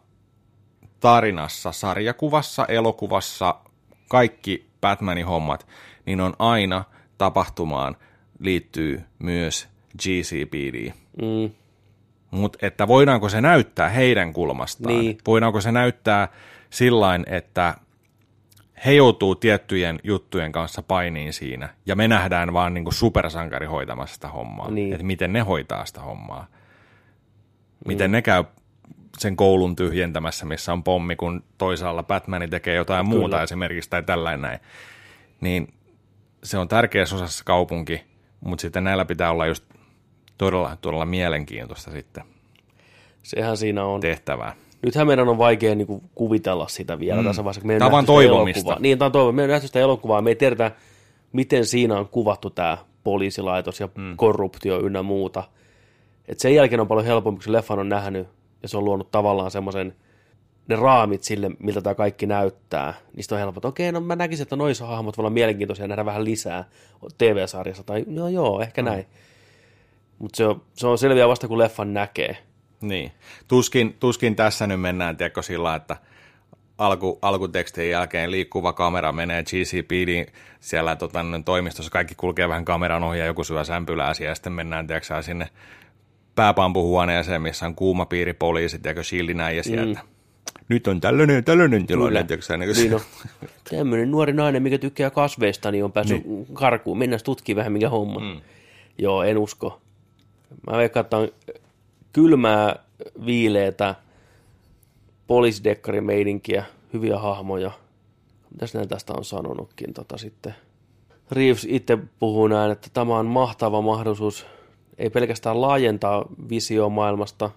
[0.99, 3.55] tarinassa, sarjakuvassa, elokuvassa,
[4.09, 5.67] kaikki Batmanin hommat,
[6.05, 6.83] niin on aina
[7.17, 7.97] tapahtumaan
[8.39, 9.67] liittyy myös
[9.97, 10.91] GCPD.
[11.21, 11.51] Mm,
[12.31, 14.95] Mutta että voidaanko se näyttää heidän kulmastaan?
[14.95, 15.17] Niin.
[15.27, 16.27] Voidaanko se näyttää
[16.69, 17.75] sillain, että
[18.85, 24.27] he joutuu tiettyjen juttujen kanssa painiin siinä, ja me nähdään vaan niin supersankari hoitamassa sitä
[24.27, 24.71] hommaa.
[24.71, 24.93] Niin.
[24.93, 26.47] Että miten ne hoitaa sitä hommaa.
[27.87, 28.43] Miten ne käy
[29.17, 33.19] sen koulun tyhjentämässä, missä on pommi, kun toisaalla Batman tekee jotain Kyllä.
[33.19, 34.59] muuta esimerkiksi tai tällainen näin.
[35.41, 35.73] Niin
[36.43, 38.03] se on tärkeässä osassa kaupunki,
[38.41, 39.63] mutta sitten näillä pitää olla just
[40.37, 42.23] todella, todella mielenkiintoista sitten
[43.23, 44.01] sehän siinä on.
[44.01, 44.55] tehtävää.
[44.83, 47.27] Nythän meidän on vaikea niin kuin, kuvitella sitä vielä mm.
[47.27, 47.67] tässä vaiheessa.
[47.77, 48.59] Tää on vaan sitä toivomista.
[48.59, 48.79] elokuvaa.
[48.79, 49.31] Niin, tämä on toivo.
[49.31, 50.71] Me ei nähty sitä elokuvaa, me ei tiedetä,
[51.33, 54.17] miten siinä on kuvattu tämä poliisilaitos ja mm.
[54.17, 55.43] korruptio ynnä muuta.
[56.27, 58.27] Et sen jälkeen on paljon helpompi, kun se leffan on nähnyt,
[58.63, 59.95] ja se on luonut tavallaan semmoisen,
[60.67, 62.93] ne raamit sille, miltä tämä kaikki näyttää.
[63.15, 66.05] Niistä on helppo, että okei, no mä näkisin, että noissa hahmot voi olla mielenkiintoisia nähdä
[66.05, 66.69] vähän lisää
[67.17, 68.85] TV-sarjassa, tai joo joo, ehkä mm.
[68.85, 69.05] näin.
[70.19, 72.37] Mutta se on, se on selviä vasta, kun leffan näkee.
[72.81, 73.11] Niin.
[73.47, 75.97] Tuskin, tuskin tässä nyt mennään, tiedätkö, sillä että
[76.77, 83.19] alku, alkutekstin jälkeen liikkuva kamera menee GCPD siellä tota, toimistossa, kaikki kulkee vähän kameran ohi
[83.19, 85.47] ja joku syö sämpylää ja sitten mennään tiedätkö, sinne
[86.35, 89.99] pääpampuhuoneeseen, missä on kuuma piiri poliisi, tiedätkö, shieldi näin ja sieltä.
[90.01, 90.07] Mm.
[90.67, 93.01] Nyt on tällainen, tällainen tilanne, tiedätkö, niin, Niin on.
[93.77, 96.47] Tämmöinen nuori nainen, mikä tykkää kasveista, niin on päässyt niin.
[96.53, 96.97] karkuun.
[96.97, 98.19] Mennään tutkimaan vähän mikä homma.
[98.19, 98.41] Mm.
[98.97, 99.81] Joo, en usko.
[100.71, 101.29] Mä veikkaan, että on
[102.13, 102.75] kylmää,
[103.25, 103.95] viileetä,
[105.27, 107.71] poliisidekkarimeininkiä, hyviä hahmoja.
[108.51, 110.55] Mitäs näin tästä on sanonutkin tota sitten.
[111.31, 114.45] Reeves itse puhuu näin, että tämä on mahtava mahdollisuus
[115.01, 117.49] ei pelkästään laajentaa visio maailmasta,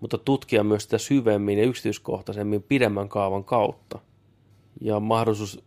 [0.00, 3.98] mutta tutkia myös sitä syvemmin ja yksityiskohtaisemmin pidemmän kaavan kautta.
[4.80, 5.64] Ja mahdollisuus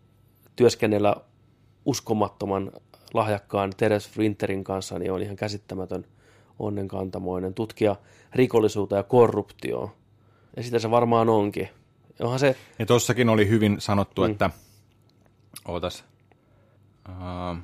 [0.55, 1.15] työskennellä
[1.85, 2.71] uskomattoman
[3.13, 6.05] lahjakkaan Teres Winterin kanssa niin on ihan käsittämätön
[6.61, 7.53] onnenkantamoinen.
[7.53, 7.95] Tutkia
[8.35, 9.91] rikollisuutta ja korruptioa.
[10.57, 11.69] Ja sitä se varmaan onkin.
[12.19, 14.31] Onhan se, Ja tossakin oli hyvin sanottu, mm.
[14.31, 14.49] että
[15.67, 16.03] ootas.
[17.09, 17.57] Uh,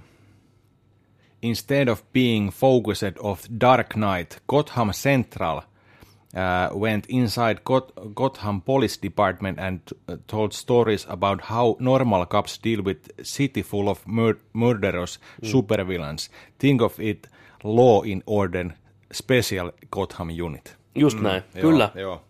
[1.42, 9.00] instead of being focused of Dark Knight, Gotham Central uh, went inside Got- Gotham Police
[9.02, 9.80] Department and
[10.28, 15.48] told stories about how normal cops deal with city full of mur- murderous mm.
[15.50, 16.30] supervillains.
[16.60, 17.28] Think of it
[17.64, 18.70] law in order
[19.14, 20.78] special Gotham unit.
[20.96, 21.90] just mm, näin, kyllä.
[21.96, 22.24] Joo.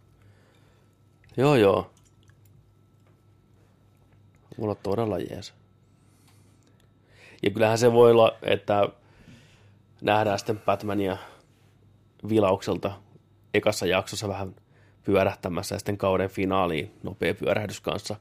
[1.37, 1.91] Joo, joo.
[4.57, 5.53] Mulla on todella jees.
[7.43, 8.89] Ja kyllähän se voi olla, että
[10.01, 11.17] nähdään sitten Batmania
[12.29, 12.91] vilaukselta
[13.53, 14.55] ekassa jaksossa vähän
[15.03, 18.15] pyörähtämässä ja sitten kauden finaaliin nopea pyörähdys kanssa.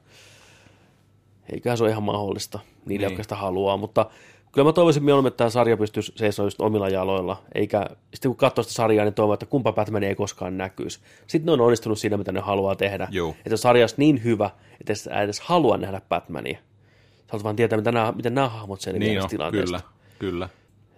[1.52, 3.12] Eiköhän se ole ihan mahdollista niille, Niin.
[3.12, 4.10] jotka sitä haluaa, mutta
[4.52, 8.36] kyllä mä toivoisin mieluummin, että tämä sarja pystyisi seisomaan just omilla jaloilla, eikä sitten kun
[8.36, 11.00] katsoo sitä sarjaa, niin toivon, että kumpa Batman ei koskaan näkyisi.
[11.26, 13.08] Sitten ne on onnistunut siinä, mitä ne haluaa tehdä.
[13.10, 13.36] Juu.
[13.46, 16.58] Että sarja olisi niin hyvä, että sä edes halua nähdä Batmania.
[16.58, 19.80] Sä haluat vaan tietää, mitä nämä, miten nämä hahmot sen Niin on, tilanteesta.
[19.80, 19.82] kyllä,
[20.18, 20.48] kyllä,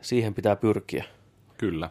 [0.00, 1.04] Siihen pitää pyrkiä.
[1.58, 1.90] kyllä.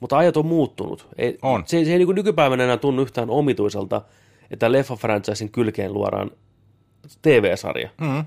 [0.00, 1.08] Mutta ajat on muuttunut.
[1.18, 1.62] Ei, On.
[1.66, 4.02] Se, se ei niin nykypäivänä enää tunnu yhtään omituiselta,
[4.50, 6.30] että leffa-franchisin kylkeen luodaan
[7.22, 7.88] TV-sarja.
[8.00, 8.24] Mm.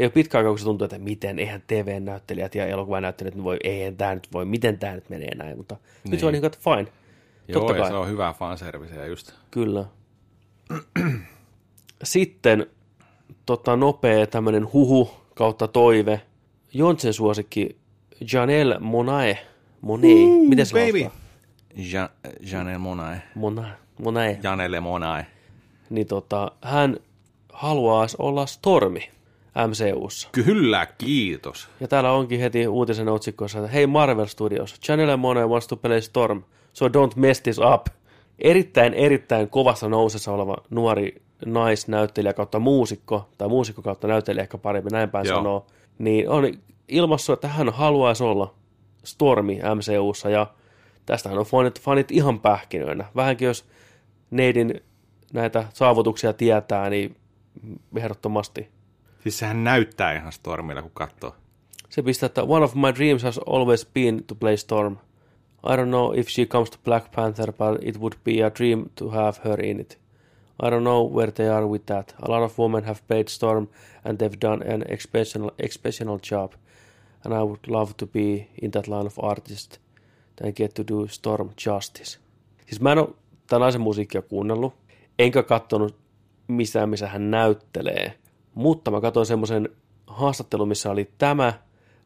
[0.00, 3.56] Ei ole pitkä aikaa, kun se tuntuu, että miten, eihän TV-näyttelijät ja elokuvanäyttelijät nyt voi,
[3.64, 6.10] eihän tämä nyt voi, miten tämä nyt menee näin, mutta niin.
[6.10, 6.92] nyt se on niin kuin, että fine,
[7.48, 7.90] Joo, Totta ja kai.
[7.90, 9.32] se on hyvää fanserviceä just.
[9.50, 9.84] kyllä.
[12.04, 12.66] Sitten
[13.46, 16.20] tota, nopea tämmöinen huhu kautta toive.
[16.72, 17.76] Jontsen suosikki
[18.32, 19.38] Janelle Monae.
[19.80, 21.10] Monet, miten se baby.
[21.76, 22.10] Ja,
[22.52, 23.22] Janelle Monae.
[23.34, 23.72] Monae.
[24.02, 24.38] Monae.
[24.42, 25.26] Janelle Monae.
[25.90, 26.96] Niin tota, hän
[27.52, 29.10] haluaisi olla Stormi
[29.68, 30.28] MCUssa.
[30.32, 31.68] Kyllä, kiitos.
[31.80, 36.00] Ja täällä onkin heti uutisen otsikossa, että hei Marvel Studios, Janelle Monae wants to play
[36.00, 36.42] Storm,
[36.72, 37.86] so don't mess this up.
[38.38, 44.92] Erittäin, erittäin kovassa nousessa oleva nuori naisnäyttelijä kautta muusikko, tai muusikko kautta näyttelijä ehkä paremmin,
[44.92, 45.36] näin päin Joo.
[45.36, 45.66] sanoo,
[45.98, 46.52] niin on
[46.88, 48.54] ilmassut, että hän haluaisi olla
[49.04, 50.46] Stormi MCUssa, ja
[51.06, 53.04] tästähän on fanit, fanit ihan pähkinöinä.
[53.16, 53.64] Vähänkin jos
[54.30, 54.80] Neidin
[55.32, 57.16] näitä saavutuksia tietää, niin
[57.96, 58.68] ehdottomasti
[59.22, 61.34] Siis sehän näyttää ihan Stormilla, kun katsoo.
[61.88, 64.96] Se pistää, että one of my dreams has always been to play Storm.
[65.66, 68.84] I don't know if she comes to Black Panther, but it would be a dream
[68.94, 69.98] to have her in it.
[70.62, 72.14] I don't know where they are with that.
[72.22, 73.68] A lot of women have played Storm
[74.04, 76.52] and they've done an exceptional, exceptional job.
[77.24, 79.78] And I would love to be in that line of artist
[80.42, 82.18] and get to do Storm justice.
[82.66, 83.08] Siis mä en ole
[83.46, 84.74] tämän naisen musiikkia kuunnellut,
[85.18, 85.96] enkä katsonut
[86.48, 88.14] missään, missä hän näyttelee.
[88.60, 89.68] Mutta mä katsoin semmoisen
[90.06, 91.52] haastattelun, missä oli tämä,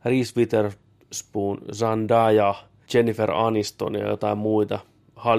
[0.05, 2.55] Reese Witherspoon, Zendaya,
[2.95, 4.79] Jennifer Aniston ja jotain muita.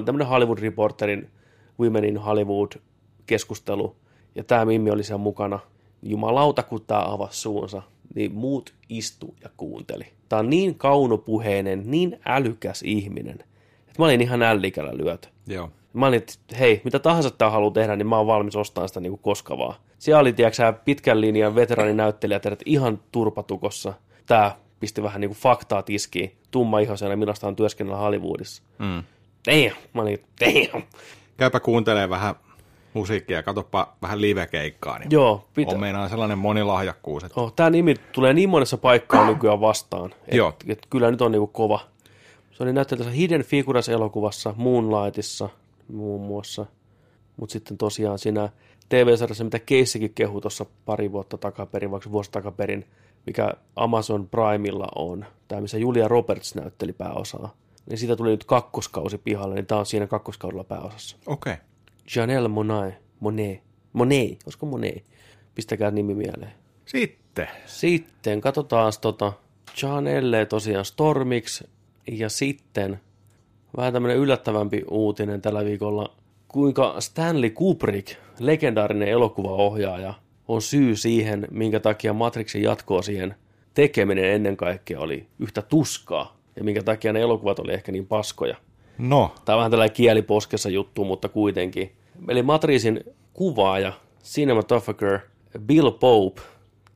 [0.05, 1.29] Tämmöinen Hollywood Reporterin
[1.79, 3.95] Women in Hollywood-keskustelu.
[4.35, 5.59] Ja tämä Mimmi oli siellä mukana.
[6.01, 7.81] Jumalauta, kun tämä avasi suunsa,
[8.15, 10.05] niin muut istu ja kuunteli.
[10.29, 13.39] Tämä on niin kaunopuheinen, niin älykäs ihminen,
[13.87, 15.29] että mä olin ihan ällikällä lyöty.
[15.47, 15.69] Joo.
[15.95, 18.99] Mä olin, että hei, mitä tahansa tää haluaa tehdä, niin mä oon valmis ostamaan sitä
[18.99, 19.75] niinku koska vaan.
[19.99, 23.93] Siellä oli, tiedätkö pitkän linjan veteraaninäyttelijät että ihan turpatukossa.
[24.25, 28.63] Tää pisti vähän niinku faktaa tiskiin, tumma ihosena, millaista on työskennellä Hollywoodissa.
[28.79, 29.03] Mm.
[29.47, 29.75] Damn!
[29.93, 30.83] Mä olin, damn!
[31.37, 32.35] Käypä kuuntelee vähän
[32.93, 37.69] musiikkia ja katsopa vähän live-keikkaa, niin Joo, pitä, on meinaan sellainen monilahjakkuus, että oh, tää
[37.69, 40.13] nimi tulee niin monessa paikkaa nykyään vastaan.
[40.27, 40.53] Et, Joo.
[40.67, 41.79] Et kyllä nyt on niinku kova.
[42.51, 45.49] Se oli näyttelijä tässä Hidden Figures-elokuvassa, Moonlightissa
[45.87, 46.65] muun muassa.
[47.37, 48.49] Mutta sitten tosiaan siinä
[48.89, 52.85] TV-sarjassa, mitä Keissikin kehui tuossa pari vuotta takaperin, vaikka vuosi takaperin,
[53.25, 57.55] mikä Amazon Primella on, tämä missä Julia Roberts näytteli pääosaa,
[57.89, 61.17] niin siitä tuli nyt kakkoskausi pihalle, niin tämä on siinä kakkoskaudella pääosassa.
[61.25, 61.53] okei.
[61.53, 61.65] Okay.
[62.15, 63.61] Janelle Monae, Monet,
[63.93, 65.03] Monet, olisiko Monet?
[65.55, 66.51] Pistäkää nimi mieleen.
[66.85, 67.47] Sitten.
[67.65, 69.33] Sitten katsotaan tota
[69.81, 71.69] Janelle tosiaan Stormiksi
[72.11, 72.99] ja sitten
[73.77, 76.15] vähän tämmöinen yllättävämpi uutinen tällä viikolla,
[76.47, 80.13] kuinka Stanley Kubrick, legendaarinen elokuvaohjaaja,
[80.47, 83.35] on syy siihen, minkä takia Matrixin jatkoa siihen
[83.73, 88.55] tekeminen ennen kaikkea oli yhtä tuskaa ja minkä takia ne elokuvat oli ehkä niin paskoja.
[88.97, 91.91] No, Tämä on vähän tällainen kieliposkessa juttu, mutta kuitenkin.
[92.29, 93.03] Eli Matriisin
[93.33, 95.19] kuvaaja, cinematographer
[95.59, 96.41] Bill Pope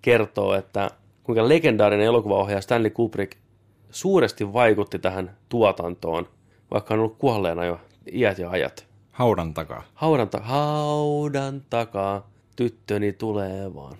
[0.02, 0.92] kertoo, että
[1.24, 3.38] kuinka legendaarinen elokuvaohjaaja Stanley Kubrick
[3.92, 6.28] suuresti vaikutti tähän tuotantoon,
[6.72, 7.80] vaikka on ollut kuolleena jo
[8.14, 8.88] iät ja ajat.
[9.12, 9.84] haudan takaa.
[9.94, 13.98] Haudan, ta- haudan takaa tyttöni tulee vaan.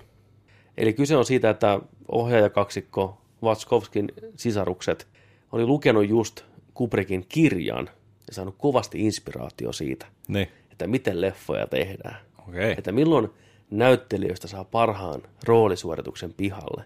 [0.78, 1.80] Eli kyse on siitä, että
[2.12, 5.08] ohjaajakaksikko Vatskovskin sisarukset
[5.52, 6.42] oli lukenut just
[6.74, 7.90] Kubrickin kirjan
[8.28, 12.16] ja saanut kovasti inspiraatio siitä, Niin, että miten leffoja tehdään.
[12.50, 12.76] okei.
[12.78, 13.30] Että milloin
[13.72, 16.84] näyttelijöistä saa parhaan roolisuorituksen pihalle.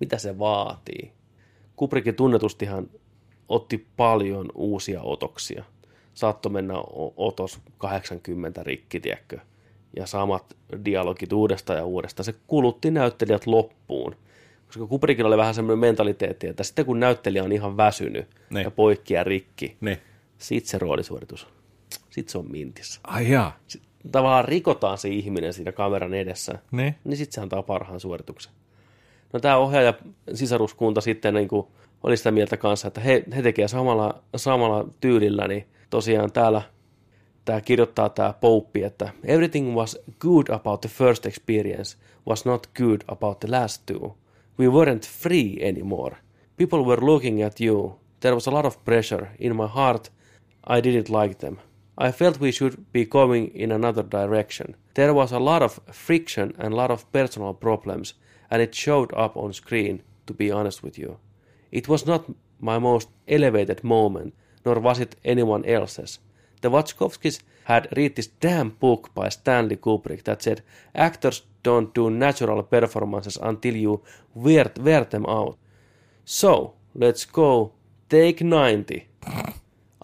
[0.00, 1.12] Mitä se vaatii.
[1.76, 2.90] Kubrickin tunnetustihan
[3.48, 5.64] otti paljon uusia otoksia.
[6.14, 6.74] Saatto mennä
[7.16, 9.38] otos 80 rikki, tiedätkö?
[9.96, 12.24] Ja samat dialogit uudestaan ja uudestaan.
[12.24, 14.16] Se kulutti näyttelijät loppuun.
[14.66, 18.64] Koska Kubrickilla oli vähän semmoinen mentaliteetti, että sitten kun näyttelijä on ihan väsynyt Niin.
[18.64, 19.98] ja poikki ja rikki, Niin.
[20.38, 21.46] sit se roolisuoritus,
[22.10, 23.00] sit se on mintissä.
[23.04, 23.56] Ai jaa.
[23.68, 23.82] Sit
[24.12, 26.94] tavallaan rikotaan se ihminen siinä kameran edessä, Niin.
[27.04, 28.52] niin sitten se antaa parhaan suorituksen.
[29.32, 29.94] No tämä ohjaaja
[30.34, 31.66] sisaruskunta sitten niin kuin
[32.02, 36.62] oli sitä mieltä kanssa, että he, he tekevät samalla, samalla tyylillä, niin tosiaan täällä
[37.44, 43.00] tämä kirjoittaa tämä Pope, että everything was good about the first experience was not good
[43.08, 44.16] about the last two.
[44.58, 46.16] We weren't free anymore.
[46.56, 48.00] People were looking at you.
[48.20, 49.26] There was a lot of pressure.
[49.38, 50.10] In my heart,
[50.66, 51.56] I didn't like them.
[51.98, 54.74] I felt we should be going in another direction.
[54.94, 58.14] There was a lot of friction and a lot of personal problems,
[58.50, 61.18] and it showed up on screen, to be honest with you.
[61.76, 62.24] It was not
[62.60, 66.20] my most elevated moment, nor was it anyone else's.
[66.62, 70.62] The Wachowskis had read this damn book by Stanley Kubrick that said
[70.94, 74.02] actors don't do natural performances until you
[74.34, 75.58] wear, wear them out.
[76.24, 77.72] So, let's go.
[78.08, 79.06] Take 90.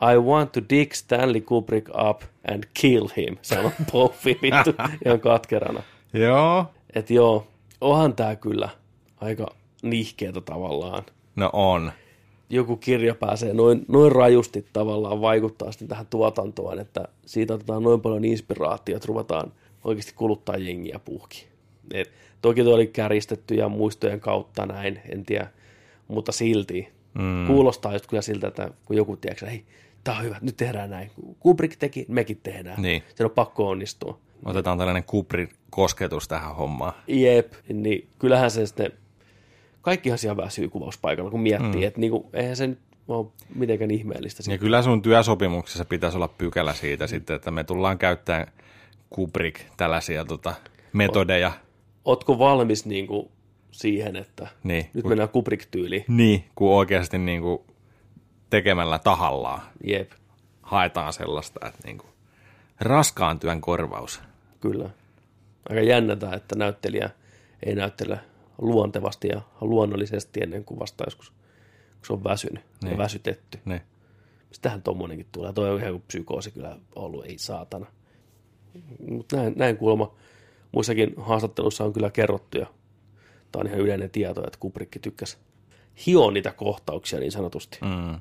[0.01, 4.75] I want to dig Stanley Kubrick up and kill him, sanoi Poffi vittu
[5.07, 5.83] ihan katkerana.
[6.15, 6.67] Joo.
[6.95, 7.47] Et joo,
[7.81, 8.69] onhan tää kyllä
[9.21, 9.47] aika
[9.83, 11.05] nihkeetä tavallaan.
[11.37, 11.93] No on.
[12.51, 18.01] Joku kirja pääsee noin, noin rajusti tavallaan vaikuttaa sitten tähän tuotantoon, että siitä otetaan noin
[18.01, 19.53] paljon inspiraatiota, että ruvetaan
[19.85, 21.47] oikeasti kuluttaa jengiä puhki.
[21.95, 22.11] Et,
[22.43, 25.47] toki tuo oli käristetty ja muistojen kautta näin, en tiedä,
[26.09, 27.47] mutta silti mm.
[27.47, 29.65] kuulostaa just kyllä siltä, että kun joku tiedätkö, hei,
[30.05, 31.11] tää on hyvä, nyt tehdään näin.
[31.41, 32.83] Kubrick teki, mekin tehdään.
[32.83, 33.03] Niin.
[33.15, 34.19] Se on pakko onnistua.
[34.45, 36.93] Otetaan tällainen Kubrick-kosketus tähän hommaan.
[37.07, 38.93] Jep, niin kyllähän se sitten,
[39.83, 41.87] kaikkihan siellä väsyy kuvauspaikalla, kun miettii, mm.
[41.87, 42.79] että niinku, eihän se nyt
[43.09, 44.43] ole mitenkään ihmeellistä.
[44.53, 48.47] Ja kyllä sun työsopimuksessa pitäisi olla pykälä siitä sitten, että me tullaan käyttämään
[49.11, 50.55] Kubrick tällaisia tota,
[50.93, 51.53] metodeja.
[52.05, 53.31] Ootko valmis niinku
[53.71, 54.87] siihen, että Niin.
[54.95, 56.05] nyt mennään Kubrick-tyyliin?
[56.09, 57.59] Niin, kun oikeasti niin kuin
[58.51, 60.11] tekemällä tahallaan Jep,
[60.63, 62.11] haetaan sellaista, että niin kuin
[62.81, 64.21] raskaan työn korvaus.
[64.61, 64.91] kyllä.
[65.69, 67.11] Aika jännätä, että näyttelijä
[67.67, 68.19] ei näyttele
[68.59, 72.93] luontevasti ja luonnollisesti ennen kuin vasta joskus, kun se on väsynyt niin.
[72.93, 73.59] ja väsytetty.
[73.65, 73.81] Niin.
[74.49, 75.53] Mistähän tommonenkin tulee?
[75.53, 77.87] Toi on ihan kuin psykoosi kyllä ollut, ei saatana.
[79.11, 80.15] Mutta näin, näin kuulemma
[80.73, 82.67] muissakin haastatteluissa on kyllä kerrottu ja
[83.53, 85.39] tämä on ihan yleinen tieto, että Kubrick tykkäsi
[86.07, 87.79] hioa niitä kohtauksia niin sanotusti.
[87.83, 88.21] Mm.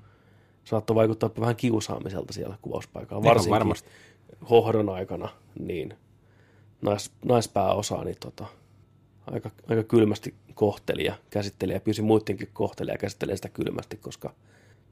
[0.64, 3.90] Saattoi vaikuttaa vähän kiusaamiselta siellä kuvauspaikalla, varsinkin varmasti.
[4.50, 5.30] hohdon aikana,
[5.60, 5.94] niin
[6.82, 8.46] nais, naispääosa niin tota,
[9.28, 14.34] aika, aika kylmästi kohteli ja käsitteli ja pyysi muidenkin kohteli ja käsittelee sitä kylmästi, koska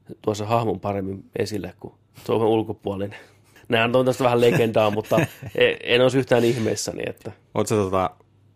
[0.08, 1.94] se tuo se hahmon paremmin esille kuin
[2.26, 3.18] Suomen ulkopuolinen.
[3.68, 5.20] Nämä on tästä vähän legendaa, mutta
[5.54, 8.10] e- en olisi yhtään ihmeissäni, että Oletko tota,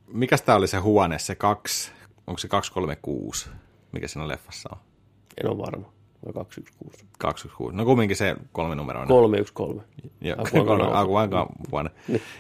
[0.07, 1.93] mikäs tää oli se huone, se kaksi,
[2.27, 3.49] onko se 236,
[3.93, 4.79] mikä siinä leffassa on?
[5.41, 5.93] en ole varma.
[6.25, 7.05] Vai 216.
[7.19, 9.09] 216, no kumminkin se kolme numeroinen.
[9.09, 9.93] 313.
[10.21, 10.37] Joo,
[10.93, 11.91] Ankon vuonna.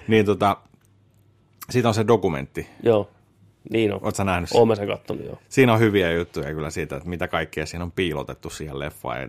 [0.09, 0.57] niin tota,
[1.70, 2.66] siitä on se dokumentti.
[2.82, 3.11] Joo,
[3.70, 4.00] niin on.
[4.02, 4.58] Oletko nähnyt sen?
[4.58, 5.38] Oon mä sen kattonut, joo.
[5.48, 9.20] Siinä on hyviä juttuja kyllä siitä, että mitä kaikkea siinä on piilotettu siihen leffaan.
[9.20, 9.28] Ja,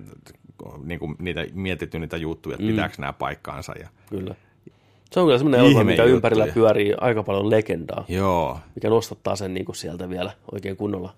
[0.84, 2.70] niin kuin niitä, mietitty niitä juttuja, että mm.
[2.70, 3.74] pitääkö nämä paikkaansa.
[3.80, 4.36] Ja, Kyllä.
[5.12, 6.16] Se on kyllä semmoinen elokuva, mikä Ihmejuttuja.
[6.16, 11.14] ympärillä pyörii aika paljon legendaa, joo, mikä nostattaa sen niin kuin sieltä vielä oikein kunnolla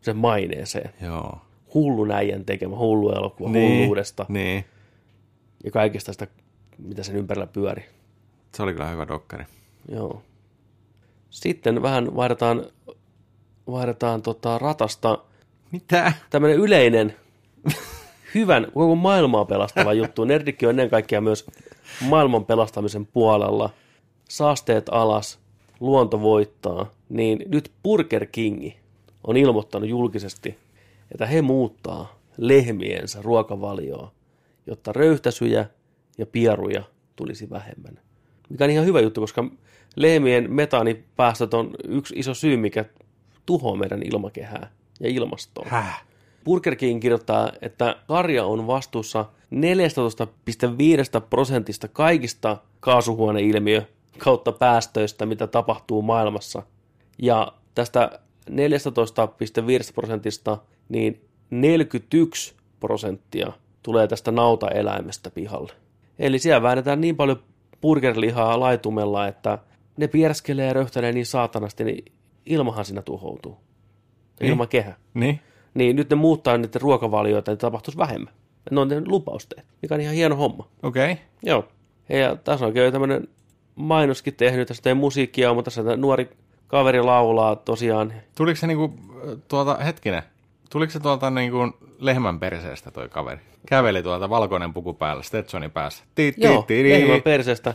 [0.00, 0.90] sen maineeseen.
[1.02, 1.38] joo.
[1.74, 4.64] Hullun äijän tekemä hullu elokuva niin, hulluudesta Niin,
[5.64, 6.26] ja kaikesta sitä,
[6.78, 7.84] mitä sen ympärillä pyöri.
[8.54, 9.44] se oli kyllä hyvä dokkari.
[9.88, 10.22] Joo.
[11.30, 12.64] Sitten vähän vaihdetaan,
[13.70, 15.18] vaihdetaan tota ratasta
[15.72, 16.12] Mitä?
[16.30, 17.16] tämmöinen yleinen,
[18.34, 20.24] hyvän, koko maailmaa pelastava juttu.
[20.24, 21.46] Nerdikki on ennen kaikkea myös
[22.00, 23.70] maailman pelastamisen puolella.
[24.28, 25.38] Saasteet alas,
[25.80, 26.90] luonto voittaa.
[27.08, 28.70] Niin nyt Burger King
[29.24, 30.58] on ilmoittanut julkisesti,
[31.12, 34.12] että he muuttaa lehmiensä ruokavalioa,
[34.66, 35.66] jotta röyhtäsyjä
[36.18, 36.82] ja pieruja
[37.16, 37.98] tulisi vähemmän.
[38.48, 39.44] Mikä on ihan hyvä juttu, koska
[39.96, 42.84] lehmien metaanipäästöt on yksi iso syy, mikä
[43.46, 44.70] tuhoaa meidän ilmakehää
[45.00, 45.66] ja ilmastoa.
[45.68, 46.04] Häh?
[46.44, 49.24] Burger King kirjoittaa, että karja on vastuussa
[49.54, 53.82] 14,5 prosentista kaikista kaasuhuoneilmiö
[54.18, 56.62] kautta päästöistä, mitä tapahtuu maailmassa.
[57.22, 58.20] Ja tästä
[58.50, 58.56] 14,5
[59.94, 61.20] prosentista, niin
[61.50, 65.72] 41 prosenttia tulee tästä nautaeläimestä pihalle.
[66.18, 67.42] Eli siellä väännetään niin paljon
[67.80, 69.58] burgerlihaa laitumella, että
[70.00, 72.04] ne pierskelee ja röhtäilee niin saatanasti, niin
[72.46, 73.58] ilmahan siinä tuhoutuu.
[74.40, 74.50] Niin.
[74.50, 75.40] Ilmakehä Niin?
[75.74, 78.34] niin nyt ne muuttaa niiden ruokavalioita, että tapahtuisi vähemmän.
[78.70, 80.68] Ne on tehnyt lupausteet, mikä on ihan hieno homma.
[80.82, 81.12] Okei.
[81.12, 81.24] Okay.
[81.42, 81.68] Joo.
[82.08, 83.28] Ja tässä on oikein tämmöinen
[83.74, 86.30] mainoskin tehnyt, tässä ei musiikkia, mutta tässä nuori
[86.66, 88.12] kaveri laulaa tosiaan.
[88.36, 88.94] Tuliko se niinku,
[89.48, 90.22] tuolta, hetkinen,
[90.70, 91.58] tuliko se tuolta niinku
[91.98, 93.40] lehmän perseestä toi kaveri?
[93.66, 96.04] Käveli tuolta valkoinen puku päällä, Stetsonin päässä.
[96.14, 96.90] Ti, ti, Joo, ti, ti.
[96.90, 97.74] lehmän perseestä.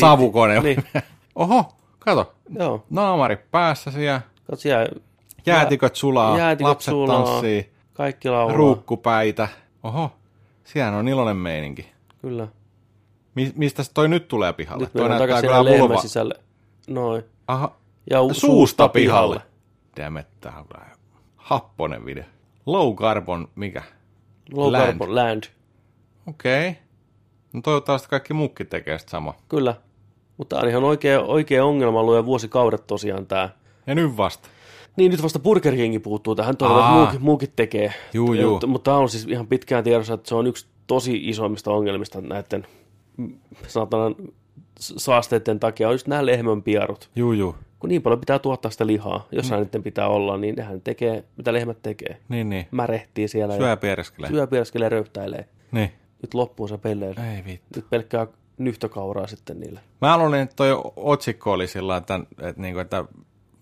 [0.00, 0.60] Savukone.
[0.60, 0.84] Niin,
[1.34, 2.34] Oho, kato.
[2.58, 2.84] joo.
[2.90, 4.86] Naamari päässä siellä, Kato siellä,
[5.46, 8.56] jäätiköt sulaa, jäätiköt lapset sulaa, tanssii, kaikki laulaa.
[8.56, 9.48] ruukkupäitä.
[9.82, 10.12] Oho,
[10.64, 11.88] siellä on iloinen meininki.
[12.22, 12.48] Kyllä.
[13.34, 14.84] Mi- mistä toi nyt tulee pihalle?
[14.84, 16.34] Nyt toi takaisin kyllä lehmän sisälle.
[16.88, 17.24] Noin.
[17.48, 17.72] Aha,
[18.10, 19.40] Ja u- suusta pihalle.
[19.96, 20.84] Damn it, tää on kyllä
[21.50, 22.24] happonen video.
[22.66, 23.82] Low carbon, mikä?
[24.52, 24.84] Low Land.
[24.84, 25.42] carbon land.
[26.26, 26.68] Okei.
[26.68, 26.82] Okay.
[27.52, 29.34] No toivottavasti kaikki muukki tekee sitä sama.
[29.48, 29.74] Kyllä.
[30.36, 33.48] Mutta tämä on ihan oikea, oikea ongelma ollut jo vuosikaudet tosiaan tämä.
[33.86, 34.48] Ja nyt vasta.
[34.96, 37.94] Niin nyt vasta Burger King puuttuu tähän, toivon, että muukin, muukin tekee.
[38.12, 38.50] Juu, juu.
[38.50, 42.20] Mutta, mutta tämä on siis ihan pitkään tiedossa, että se on yksi tosi isoimmista ongelmista
[42.20, 42.66] näiden
[43.66, 44.14] saatanan
[44.80, 47.10] saasteiden takia, on just nämä lehmän pierut.
[47.16, 47.54] Juu, juu.
[47.80, 49.64] Kun niin paljon pitää tuottaa sitä lihaa, jossain mm.
[49.64, 52.16] niiden pitää olla, niin nehän tekee, mitä lehmät tekee.
[52.28, 52.66] Niin, niin.
[52.70, 54.30] Märehtii siellä Syö piereskelee.
[54.30, 55.48] syö, piereskelee, röyhtäilee.
[55.72, 55.92] Niin.
[56.22, 57.14] Nyt loppuu se pelleily.
[57.36, 57.66] Ei vittu.
[57.76, 58.26] Nyt pelkkää
[58.58, 59.80] nyhtökauraa sitten niille.
[60.00, 63.04] Mä haluan, että toi otsikko oli sillä, että, että, niinku, että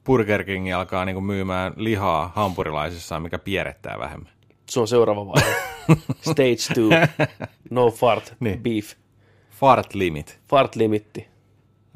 [0.04, 4.32] Burger King alkaa niinku myymään lihaa hampurilaisissaan, mikä pierettää vähemmän.
[4.70, 5.54] Se on seuraava vaihe.
[6.30, 7.34] Stage 2.
[7.70, 8.34] No fart.
[8.40, 8.62] Niin.
[8.62, 8.92] Beef.
[9.50, 10.40] Fart limit.
[10.48, 11.28] Fart limitti.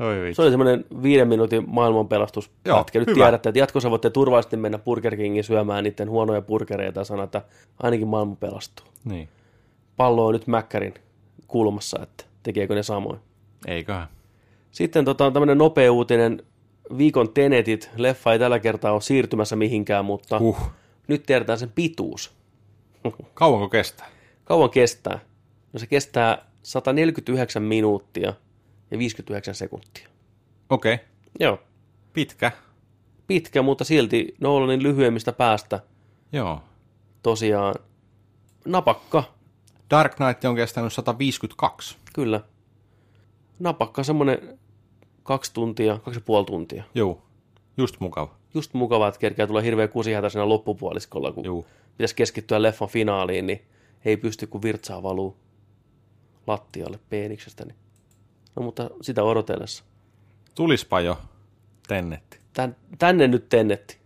[0.06, 0.34] Oi.
[0.34, 2.68] Se oli semmoinen viiden minuutin maailmanpelastuspätkä.
[2.70, 3.14] Joo, Nyt hyvä.
[3.24, 7.42] tiedätte, että jatkossa voitte turvallisesti mennä Burger Kingin syömään niiden huonoja burgereita ja sanoa, että
[7.82, 8.86] ainakin maailma pelastuu.
[9.04, 9.28] Niin.
[9.96, 10.94] Pallo on nyt Mäkkärin
[11.46, 13.18] kulmassa, että tekeekö ne samoin.
[13.66, 14.08] Eiköhän.
[14.70, 16.42] Sitten tota, on tämmöinen nopea uutinen.
[16.98, 17.90] Viikon Tenetit.
[17.96, 20.58] Leffa ei tällä kertaa ole siirtymässä mihinkään, mutta Huh.
[21.08, 22.32] nyt tiedetään sen pituus.
[23.34, 24.06] Kauanko kestää?
[24.44, 25.18] Kauan kestää?
[25.72, 28.32] No se kestää 149 minuuttia
[28.92, 30.08] ja 59 sekuntia.
[30.70, 30.94] Okei.
[30.94, 31.06] Okay.
[31.40, 31.58] Joo.
[32.12, 32.52] Pitkä.
[33.26, 35.80] Pitkä, mutta silti Nolanin lyhyemmistä päästä
[36.32, 36.62] Joo.
[37.22, 37.74] tosiaan
[38.64, 39.24] napakka,
[39.90, 41.96] Dark Knight on kestänyt 152.
[42.14, 42.40] kyllä.
[43.58, 44.58] Napakka, semmoinen
[45.22, 46.84] kaksi tuntia, kaksi ja puoli tuntia.
[46.94, 47.22] Joo.
[47.76, 48.34] Just mukava.
[48.54, 51.64] Just mukavaa, että kerkeä tulee hirveä kusihätä siinä loppupuoliskolla, kun Joo.
[51.96, 53.62] pitäisi keskittyä leffan finaaliin, niin
[54.04, 55.36] ei pysty, kun virtsaa valuu
[56.46, 57.64] lattialle peeniksestä.
[57.64, 57.76] Niin.
[58.56, 59.84] No mutta sitä odotellessa.
[60.54, 61.18] Tulispa jo
[61.88, 62.38] tennetti.
[62.52, 63.98] Tän, tänne nyt tennetti.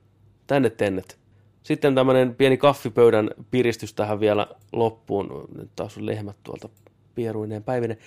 [0.46, 1.18] Tänne tennet.
[1.62, 5.48] Sitten tämmöinen pieni kaffipöydän piristys tähän vielä loppuun.
[5.58, 6.68] Nyt taas on lehmät tuolta
[7.14, 7.98] pieruineen päivineen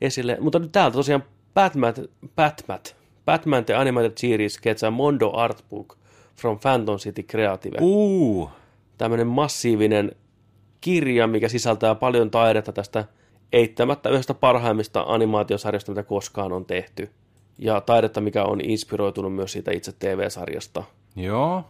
[0.00, 0.36] esille.
[0.40, 1.24] Mutta nyt täältä tosiaan
[1.54, 1.94] Batman,
[2.36, 2.78] Batman,
[3.24, 5.98] Batman The Animated Series gets a Mondo Art Book
[6.36, 7.78] from Phantom City Creative.
[7.80, 8.50] Uu.
[8.98, 10.12] Tämmöinen massiivinen
[10.80, 13.04] kirja, mikä sisältää paljon taidetta tästä
[13.54, 17.10] eittämättä yhdestä parhaimmista animaatiosarjasta, mitä koskaan on tehty.
[17.58, 20.82] Ja taidetta, mikä on inspiroitunut myös siitä itse TV-sarjasta.
[21.16, 21.64] Joo.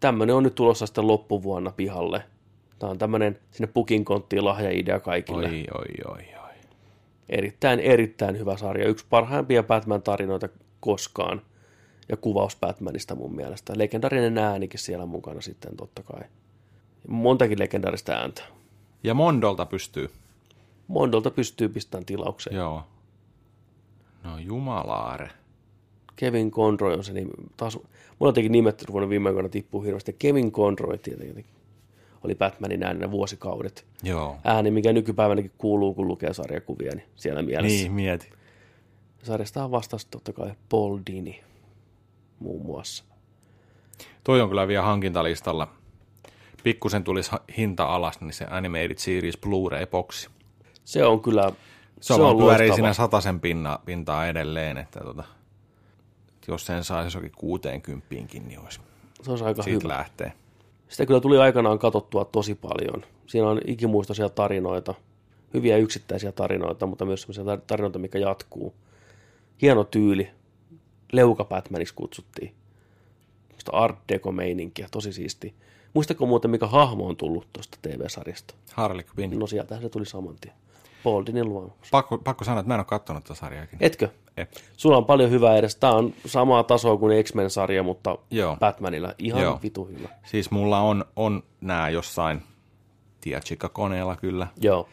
[0.00, 2.22] Tämmöinen on nyt tulossa sitten loppuvuonna pihalle.
[2.78, 5.48] Tämä on tämmöinen sinne pukin konttiin lahjaidea kaikille.
[5.48, 6.54] Oi, oi, oi, oi.
[7.28, 8.88] Erittäin, erittäin hyvä sarja.
[8.88, 10.48] Yksi parhaimpia Batman-tarinoita
[10.80, 11.42] koskaan.
[12.08, 13.72] Ja kuvaus Batmanista mun mielestä.
[13.76, 16.22] Legendarinen äänikin siellä mukana sitten totta kai.
[17.08, 18.42] Montakin legendarista ääntä.
[19.04, 20.10] Ja Mondolta pystyy.
[20.92, 22.56] Mondolta pystyy pistämään tilaukseen.
[22.56, 22.82] Joo.
[24.24, 25.30] No jumalaare.
[26.16, 27.30] Kevin Conroy on se nimi.
[27.56, 27.88] Taas, mulla
[28.20, 30.16] on tietenkin nimet ruvennut viime aikoina tippuu hirveästi.
[30.18, 31.46] Kevin Conroy tietenkin
[32.24, 33.86] oli Batmanin äänenä vuosikaudet.
[34.02, 34.36] Joo.
[34.44, 37.76] Ääni, mikä nykypäivänäkin kuuluu, kun lukee sarjakuvia, niin siellä mielessä.
[37.76, 38.30] Niin, mieti.
[39.22, 41.40] Sarjasta on vastasi totta kai Paul Dini
[42.38, 43.04] muun muassa.
[44.24, 45.68] Toi on kyllä vielä hankintalistalla.
[46.64, 50.30] Pikkusen tulisi hinta alas, niin se Animated Series Blu-ray-boksi.
[50.84, 51.52] Se on kyllä
[52.00, 55.24] Se on, se on pyörii siinä sataisen pinna, pintaa edelleen, että tota,
[56.48, 58.06] jos sen saisi jokin 60
[58.44, 58.80] niin olisi.
[59.22, 59.94] Se olisi aika Siitä hyvä.
[59.98, 60.32] lähtee.
[60.88, 63.04] Sitä kyllä tuli aikanaan katsottua tosi paljon.
[63.26, 64.94] Siinä on ikimuistoisia tarinoita,
[65.54, 68.74] hyviä yksittäisiä tarinoita, mutta myös sellaisia tar- tarinoita, mikä jatkuu.
[69.62, 70.30] Hieno tyyli.
[71.12, 72.54] Leuka Batmaniksi kutsuttiin.
[73.58, 74.32] Sitä art deco
[74.90, 75.54] tosi siisti.
[75.94, 78.54] Muistako muuten, mikä hahmo on tullut tuosta TV-sarjasta?
[78.72, 79.38] Harley Quinn.
[79.38, 80.54] No sieltähän se tuli saman tien.
[81.04, 81.72] Paul Dinin luomus.
[81.90, 83.78] Pakko, pakko sanoa, että mä en ole katsonut tätä sarjaakin.
[83.80, 84.08] Etkö?
[84.36, 84.48] Eh.
[84.76, 85.76] Sulla on paljon hyvää edes.
[85.76, 88.56] Tämä on samaa tasoa kuin X-Men-sarja, mutta Joo.
[88.56, 89.60] Batmanilla ihan Joo.
[89.62, 90.08] vitu hyvä.
[90.24, 92.42] Siis mulla on, on nämä jossain
[93.20, 94.88] Tiachika-koneella kyllä, Joo.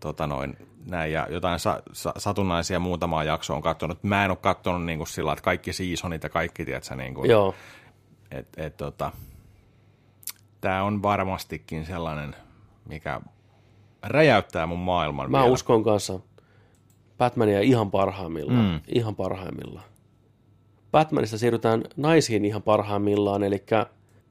[0.00, 0.56] tota noin,
[0.86, 4.02] näin, ja jotain sa, sa, satunnaisia muutamaa jaksoa on katsonut.
[4.02, 7.30] Mä en ole katsonut niin kuin sillä, että kaikki seasonit ja kaikki, tiedätkö, niin kuin,
[7.30, 7.54] Joo.
[8.30, 9.12] et, et, tota,
[10.60, 12.36] tämä on varmastikin sellainen,
[12.88, 13.20] mikä
[14.02, 15.52] räjäyttää mun maailman Mä vielä.
[15.52, 16.20] uskon kanssa
[17.18, 18.64] Batmania ihan parhaimmillaan.
[18.72, 18.80] Mm.
[18.94, 19.84] Ihan parhaimmillaan.
[20.92, 23.64] Batmanista siirrytään naisiin ihan parhaimmillaan, eli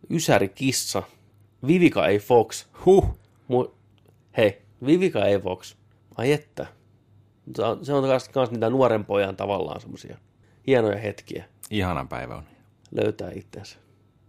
[0.09, 1.03] Ysäri Kissa,
[1.67, 2.19] Vivica A.
[2.19, 2.65] Fox.
[2.85, 3.19] Huh,
[3.51, 3.71] Mu-
[4.37, 5.39] Hei, Vivica A.
[5.43, 5.75] Fox.
[6.17, 6.65] Ai että.
[7.81, 8.03] Se on,
[8.33, 10.17] kans niitä nuoren pojan tavallaan semmosia
[10.67, 12.43] hienoja hetkiä ihanan päivä on.
[12.91, 13.77] löytää itsensä.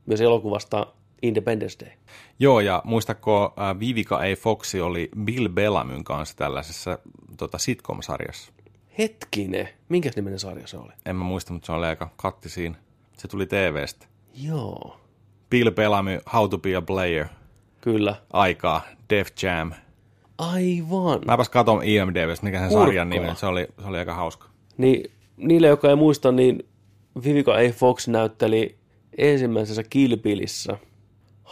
[0.07, 0.87] Myös elokuvasta
[1.23, 1.93] Independence Day.
[2.39, 4.37] Joo, ja muistatko, äh, Vivica A.
[4.39, 6.99] Foxi oli Bill Bellamyn kanssa tällaisessa
[7.39, 8.53] tota, sitcom-sarjassa.
[8.99, 10.93] Hetkinen, minkäs nimenen sarja se oli?
[11.07, 12.75] En mä muista, mutta se oli aika katti siinä.
[13.19, 14.07] Se tuli TVstä.
[14.35, 15.01] Joo,
[15.51, 17.27] Bill Bellamy, How to be a Player,
[17.81, 18.17] kyllä.
[18.33, 19.73] aikaa, Def Jam.
[20.39, 21.21] Aivan.
[21.27, 22.87] Mäpäs katon IMDBstä, mikä sen Kurkkaa.
[22.87, 23.37] sarjan nimi on.
[23.37, 24.49] Se oli, se oli aika hauska.
[24.77, 26.63] Niin, niille, jotka ei muista, niin
[27.25, 27.73] Vivica A.
[27.73, 28.79] Fox näytteli
[29.19, 30.77] ensimmäisessä Kilpilissä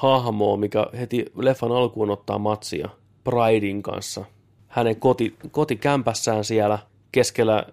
[0.00, 2.88] hahmoa, mikä heti leffan alkuun ottaa matsia
[3.24, 4.24] Pridein kanssa.
[4.68, 6.78] Hänen koti, kotikämpässään siellä
[7.12, 7.66] keskellä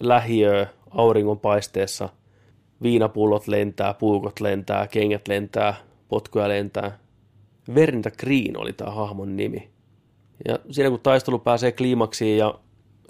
[0.00, 2.08] lähiöä auringonpaisteessa
[2.82, 5.74] viinapullot lentää, puukot lentää, kengät lentää,
[6.08, 6.98] potkuja lentää.
[7.74, 9.70] Vernita Green oli tämä hahmon nimi.
[10.48, 12.54] Ja siinä kun taistelu pääsee kliimaksiin ja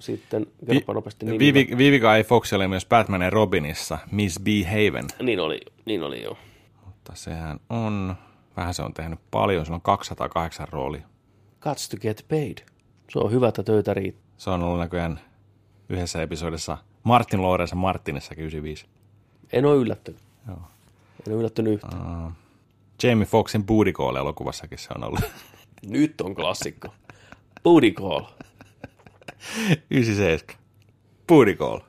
[0.01, 1.39] sitten kerropa nopeasti nimi.
[1.39, 2.22] Vivi- Vivica A.
[2.24, 4.47] Fox oli myös Batman ja Robinissa, Miss B.
[4.64, 5.07] Haven.
[5.22, 6.37] Niin oli, niin oli joo.
[7.03, 8.16] Mutta sehän on,
[8.57, 11.07] vähän se on tehnyt paljon, se on 208 roolia.
[11.61, 12.59] Cuts to get paid.
[13.11, 14.24] Se on hyvä, että töitä riittää.
[14.36, 15.20] Se on ollut näköjään
[15.88, 18.86] yhdessä episodissa Martin Lawrence Martinissa 95.
[19.53, 20.20] En ole yllättynyt.
[20.48, 20.57] Joo.
[21.26, 22.26] En ole yllättynyt yhtään.
[22.26, 22.32] Uh,
[23.03, 25.20] Jamie Foxin Booty Call elokuvassakin se on ollut.
[25.86, 26.94] Nyt on klassikko.
[27.62, 28.24] Booty call.
[29.90, 30.57] 97.
[31.28, 31.80] Booty Call.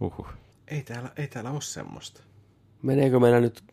[0.00, 0.28] Huhhuh.
[0.68, 2.22] Ei täällä, ei täällä ole semmoista.
[2.82, 3.64] Meneekö meillä nyt,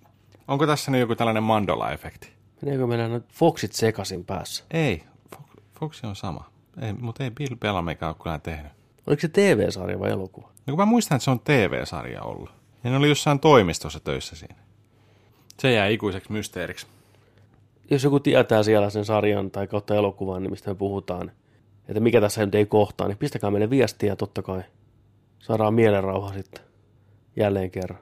[0.48, 2.38] Onko tässä nyt joku tällainen Mandola-efekti?
[2.62, 4.64] meneekö meillä nyt Foxit sekasin päässä?
[4.72, 5.04] Ei,
[5.36, 5.44] Fox,
[5.80, 6.50] Foxi on sama.
[6.82, 8.72] Ei, mutta ei Bill Bellamykaan ole kyllä tehnyt.
[9.08, 10.48] Oliko se TV-sarja vai elokuva?
[10.48, 12.50] No kun mä muistan, että se on TV-sarja ollut.
[12.84, 14.56] Ja ne oli jossain toimistossa töissä siinä.
[15.60, 16.88] Se jää ikuiseksi mysteeriksi.
[17.90, 21.32] Jos joku tietää siellä sen sarjan tai kautta elokuvan, niin mistä me puhutaan,
[21.88, 24.64] että mikä tässä nyt ei kohtaa, niin pistäkää meille viestiä totta kai.
[25.40, 26.64] Saadaan mielenrauha sitten
[27.36, 28.00] jälleen kerran.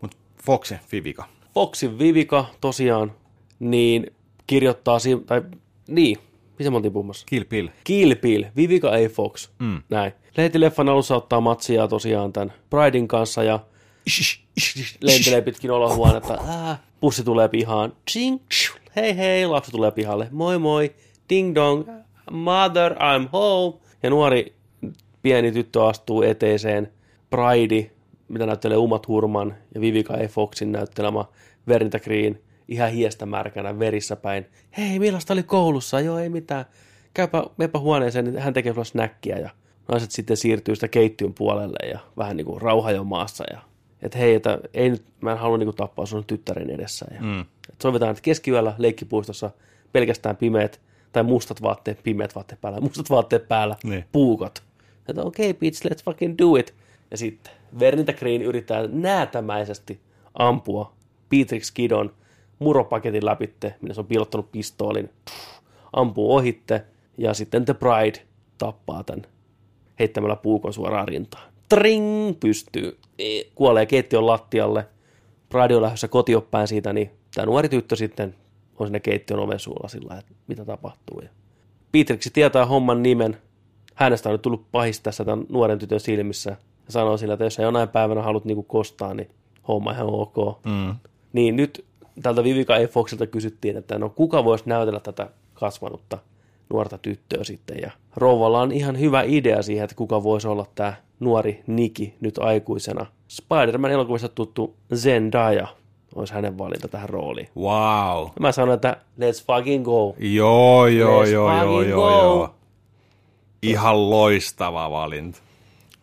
[0.00, 0.16] Mutta
[0.46, 1.24] Foxi, Vivica.
[1.54, 3.12] Foxin Vivica tosiaan
[3.58, 4.10] niin
[4.46, 5.42] kirjoittaa, si- tai
[5.88, 6.18] niin,
[6.58, 7.26] missä me oltiin puhumassa?
[7.28, 7.68] Kill Bill.
[7.84, 9.08] Kill Bill, Vivica A.
[9.08, 9.48] Fox.
[9.58, 9.82] Mm.
[9.90, 10.12] Näin.
[10.36, 13.60] Lehtileffan alussa ottaa matsia tosiaan tämän Pridein kanssa ja
[15.00, 16.38] lentelee pitkin olohuonetta.
[17.00, 17.92] Pussi tulee pihaan.
[18.10, 18.40] Ching,
[18.96, 20.28] hei hei, lapsi tulee pihalle.
[20.30, 20.92] Moi moi,
[21.30, 21.84] ding dong,
[22.30, 23.78] mother, I'm home.
[24.02, 24.54] Ja nuori
[25.22, 26.92] pieni tyttö astuu eteiseen.
[27.30, 27.90] Pride,
[28.34, 30.28] mitä näyttelee Uma Thurman ja Vivica A.
[30.28, 31.24] Foxin näyttelemä
[31.68, 34.46] Vernita Green ihan hiestä märkänä verissä päin.
[34.78, 36.00] Hei, millaista oli koulussa?
[36.00, 36.64] Joo, ei mitään.
[37.14, 39.50] Käypä, meepä huoneeseen, niin hän tekee sulla snäkkiä ja
[39.88, 43.44] naiset sitten siirtyy sitä keittiön puolelle ja vähän niin kuin rauha jo maassa.
[43.52, 43.58] Ja,
[44.02, 47.06] että hei, että ei nyt, mä en halua niin kuin tappaa sun tyttären edessä.
[47.14, 47.40] Ja, Mm.
[47.40, 49.50] että sovitaan, että keskiyöllä leikkipuistossa
[49.92, 50.80] pelkästään pimeät
[51.12, 54.04] tai mustat vaatteet, pimeät vaatteet päällä, mustat vaatteet päällä, Niin.
[54.12, 54.62] puukot.
[55.08, 56.74] Että okei, okay, bitch, let's fucking do it.
[57.10, 60.00] Ja sitten Vernita Green yrittää näätämäisesti
[60.34, 60.92] ampua
[61.30, 62.14] Beatrix Kidon
[62.58, 65.10] muropaketin läpitte, minne se on piilottanut pistoolin,
[65.92, 66.84] ampuu ohitte,
[67.18, 68.22] ja sitten The Bride
[68.58, 69.26] tappaa tämän
[69.98, 71.52] heittämällä puukon suoraan rintaan.
[71.68, 72.40] Tring!
[72.40, 72.98] Pystyy.
[73.18, 74.86] E, Kuolee keittiön lattialle.
[75.48, 78.34] Bride on lähdössä kotiopäin siitä, niin tämä nuori tyttö sitten
[78.78, 81.20] on sinne keittiön oven suulla sillä, että mitä tapahtuu.
[81.20, 81.28] Ja
[81.92, 83.36] Beatrix tietää homman nimen.
[83.94, 86.56] Hänestä on nyt tullut pahis tässä tämän nuoren tytön silmissä.
[86.86, 89.30] Ja sanoo sillä, että jos sä jonain päivänä haluat niinku kostaa, niin
[89.68, 90.64] homma ihan ok.
[90.66, 90.94] Mm.
[91.32, 91.84] Niin nyt
[92.22, 92.86] tältä Vivica A.
[92.86, 96.18] Foxilta kysyttiin, että no kuka voisi näytellä tätä kasvanutta
[96.70, 97.78] nuorta tyttöä sitten.
[97.82, 102.38] Ja rouvalla on ihan hyvä idea siihen, että kuka voisi olla tämä nuori Niki nyt
[102.38, 103.06] aikuisena.
[103.28, 105.66] Spider-Man elokuvissa tuttu Zendaya
[106.14, 107.48] olisi hänen valinta tähän rooliin.
[107.56, 108.28] Wow.
[108.40, 110.14] Mä sanoin, että let's fucking go.
[110.18, 112.54] Joo, joo, Let's joo, joo, joo, joo.
[113.62, 115.38] Ihan loistava valinta.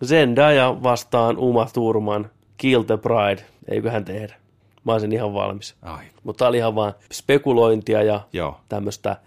[0.05, 3.45] Zendaya vastaan Uma Thurman, Kill the Bride.
[3.67, 4.35] Eiköhän tehdä.
[4.83, 5.75] Mä olisin ihan valmis.
[5.81, 8.59] Ai, Mutta oli ihan vaan spekulointia ja joo.
[8.69, 9.17] tämmöistä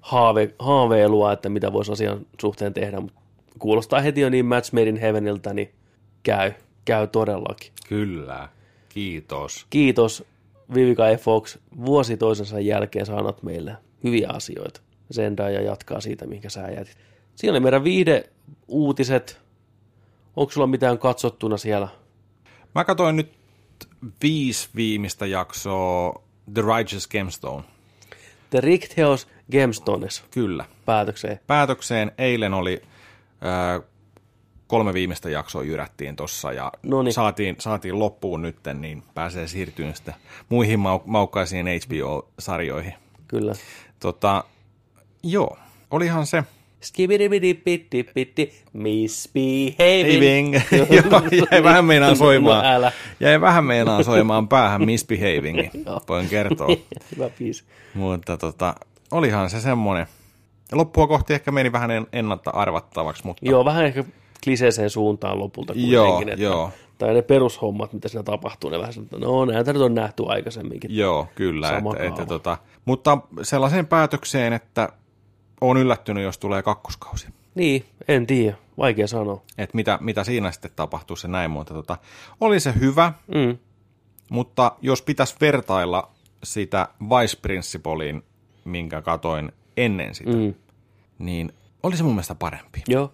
[0.00, 3.00] haave, haaveilua, että mitä voisi asian suhteen tehdä.
[3.00, 3.12] Mut
[3.58, 5.70] kuulostaa heti jo niin Match Made in Heaveniltä, niin
[6.22, 6.52] käy,
[6.84, 7.72] käy todellakin.
[7.88, 8.48] Kyllä.
[8.88, 9.66] Kiitos.
[9.70, 10.24] Kiitos
[10.74, 11.16] Vivica A.
[11.16, 11.58] Fox.
[11.84, 14.80] Vuosi toisensa jälkeen saanut meille hyviä asioita.
[15.14, 16.96] Zendaya jatkaa siitä, minkä sä jätit.
[17.34, 18.24] Siinä oli meidän viide
[18.68, 19.39] uutiset.
[20.36, 21.88] Onko sulla mitään katsottuna siellä?
[22.74, 23.38] Mä katsoin nyt
[24.22, 26.22] viisi viimeistä jaksoa
[26.54, 27.64] The Righteous Gemstone.
[28.50, 30.64] The Richthouse Gemstones Kyllä.
[30.86, 31.40] päätökseen.
[31.46, 32.82] Päätökseen eilen oli
[33.32, 33.88] äh,
[34.66, 37.14] kolme viimeistä jaksoa jyrättiin tossa ja Noniin.
[37.14, 40.14] saatiin, saatiin loppuun nytten, niin pääsee siirtymään sitten
[40.48, 42.94] muihin mau- maukkaisiin HBO-sarjoihin.
[43.28, 43.52] Kyllä.
[44.00, 44.44] Tota,
[45.22, 45.58] joo,
[45.90, 46.44] olihan se
[48.72, 49.74] misbehaving.
[49.78, 50.54] Having.
[51.10, 51.22] Joo,
[51.52, 52.64] jäi vähän meinaan soimaan.
[52.64, 52.92] No älä.
[53.20, 55.58] Jäi vähän meinaan soimaan päähän misbehaving,
[56.08, 56.68] voin kertoa.
[57.16, 57.64] Hyvä biisi.
[57.94, 58.74] Mutta tota,
[59.10, 60.06] olihan se semmoinen.
[60.72, 64.04] Loppua kohti ehkä meni vähän en- ennalta arvattavaksi, mutta Joo, vähän ehkä
[64.44, 66.32] kliseeseen suuntaan lopulta Joo, kuitenkin.
[66.32, 66.70] että, joo.
[66.98, 70.22] Tai ne perushommat, mitä siinä tapahtuu, ne vähän sanoo, että no näitä nyt on nähty
[70.26, 70.96] aikaisemminkin.
[70.96, 71.68] joo, kyllä.
[71.68, 74.88] Sama Että, että, tota, mutta sellaiseen päätökseen, että
[75.60, 77.26] on yllättynyt, jos tulee kakkoskausi.
[77.54, 78.56] Niin, en tiedä.
[78.78, 79.42] Vaikea sanoa.
[79.58, 81.96] Että mitä, mitä siinä sitten tapahtuu se näin, mutta tota,
[82.40, 83.58] oli se hyvä, Mm.
[84.30, 86.10] mutta jos pitäisi vertailla
[86.44, 88.22] sitä Vice Principaliin,
[88.64, 90.54] minkä katoin ennen sitä, Mm.
[91.18, 91.52] niin
[91.82, 92.82] oli se mun mielestä parempi.
[92.88, 93.12] Joo.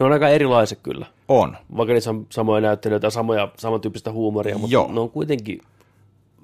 [0.00, 1.06] Ne on aika erilaiset kyllä.
[1.28, 1.56] On.
[1.76, 4.92] Vaikka niissä on samoja näyttelijöitä ja samoja, samantyyppistä huumoria, mutta Joo.
[4.92, 5.60] ne on kuitenkin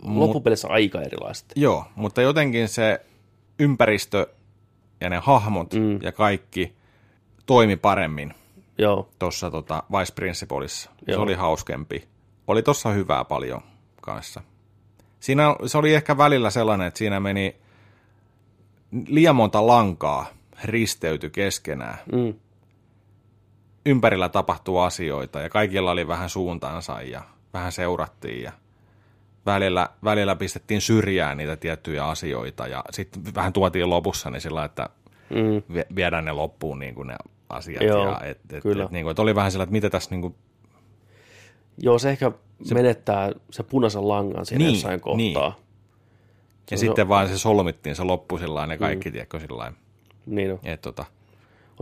[0.02, 1.46] loppupelissä aika erilaiset.
[1.56, 3.00] Joo, mutta jotenkin se
[3.58, 4.26] ympäristö
[5.00, 6.02] ja ne hahmot mm.
[6.02, 6.76] ja kaikki
[7.46, 8.34] toimi paremmin
[9.18, 10.90] tuossa tota Vice Principalissa.
[11.06, 11.22] Se Joo.
[11.22, 12.08] oli hauskempi.
[12.46, 13.60] Oli tossa hyvää paljon
[14.00, 14.40] kanssa.
[15.20, 17.56] Siinä se oli ehkä välillä sellainen, että siinä meni
[19.08, 20.26] liian monta lankaa
[20.64, 21.98] risteyty keskenään.
[22.12, 22.34] Mm.
[23.86, 27.22] Ympärillä tapahtuu asioita ja kaikilla oli vähän suuntaansa ja
[27.54, 28.52] vähän seurattiin ja
[29.48, 34.88] välillä, välillä pistettiin syrjään niitä tiettyjä asioita ja sitten vähän tuotiin lopussa niin sillä, että
[35.30, 35.74] Mm.
[35.74, 37.16] vie- viedään ne loppuun niin kuin ne
[37.48, 37.82] asiat.
[37.82, 38.84] Joo, ja et, et, kyllä.
[38.84, 40.34] Et, niin kuin, että oli vähän sillä, että mitä tässä niin kuin,
[41.78, 42.32] Joo, se ehkä
[42.62, 42.74] se...
[42.74, 45.16] menettää se punaisen langan siinä Niin, jossain kohtaa.
[45.16, 45.34] niin.
[45.34, 49.12] Ja on sitten vaan se solmittiin se loppu sillä ne kaikki, mm.
[49.12, 49.72] tiedätkö, sillä.
[50.26, 50.58] Niin on.
[50.64, 51.04] Et, tota,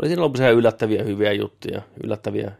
[0.02, 2.52] Oli siinä lopussa yllättäviä hyviä juttuja, yllättäviä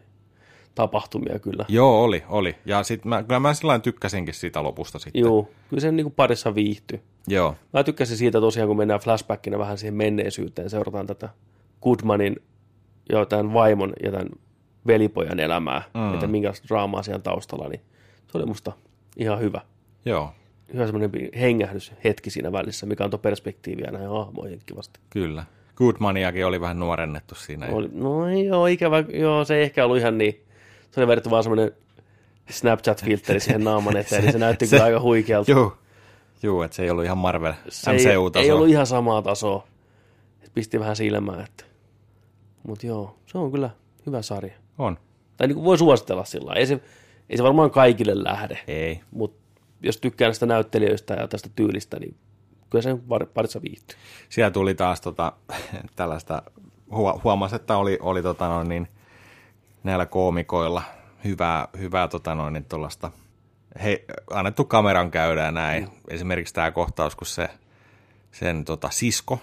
[0.76, 1.64] tapahtumia kyllä.
[1.68, 2.56] joo, oli, oli.
[2.66, 5.20] Ja sitten mä, kyllä mä sillä tykkäsinkin siitä lopusta sitten.
[5.20, 7.00] Joo, kyllä se niin parissa viihtyi.
[7.28, 11.28] Joo, Mä tykkäsin siitä tosiaan, kun mennään flashbackina vähän siihen menneisyyteen, seurataan tätä
[11.82, 12.36] Goodmanin
[13.12, 14.28] ja tämän vaimon ja tämän
[14.86, 16.14] velipojan elämää, mm.
[16.14, 17.80] että minkälaista draamaa siellä taustalla, niin
[18.32, 18.72] se oli musta
[19.16, 19.60] ihan hyvä.
[20.04, 20.30] joo,
[20.72, 21.10] Hyvä semmoinen
[21.40, 25.00] hengähdys hetki siinä välissä, mikä antoi perspektiiviä näihin hahmoihin kivasti.
[25.10, 25.44] kyllä.
[25.76, 27.66] Goodmaniakin oli vähän nuorennettu siinä.
[27.66, 30.45] Oli, no joo, ikävä, joo, se ei ehkä ollut ihan niin.
[30.96, 31.72] Se oli vedetty vaan semmoinen
[32.50, 35.50] Snapchat-filtteri siihen naaman eteen, niin se näytti kyllä aika huikealta.
[35.50, 35.76] Joo,
[36.42, 38.44] joo että se ei ollut ihan Marvel se ei, MCU-taso.
[38.44, 39.66] ei ollut ihan samaa tasoa.
[40.44, 41.64] Et pisti vähän silmään, että...
[42.66, 43.70] Mutta joo, se on kyllä
[44.06, 44.52] hyvä sarja.
[44.78, 44.98] On.
[45.36, 46.80] Tai niin kuin voi suositella sillä ei se,
[47.30, 49.00] ei se varmaan kaikille lähde, Ei.
[49.10, 52.16] mutta jos tykkää näistä näyttelijöistä ja tästä tyylistä, niin
[52.70, 52.98] kyllä se
[53.34, 53.98] parissa viihtyy.
[54.28, 55.32] siellä tuli taas tota,
[55.96, 56.42] tällaista,
[56.90, 58.88] huo- huomasi, että oli, oli tota noin, niin,
[59.86, 60.82] näillä koomikoilla
[61.24, 63.10] hyvää, hyvää tota noin, niin, tuollaista,
[63.82, 65.84] he, annettu kameran käydä ja näin.
[65.84, 65.90] Mm.
[66.08, 67.48] Esimerkiksi tämä kohtaus, kun se
[68.32, 69.38] sen tota, sisko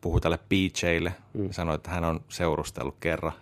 [0.00, 1.46] puhui tälle PJlle mm.
[1.46, 3.32] ja sanoi, että hän on seurustellut kerran.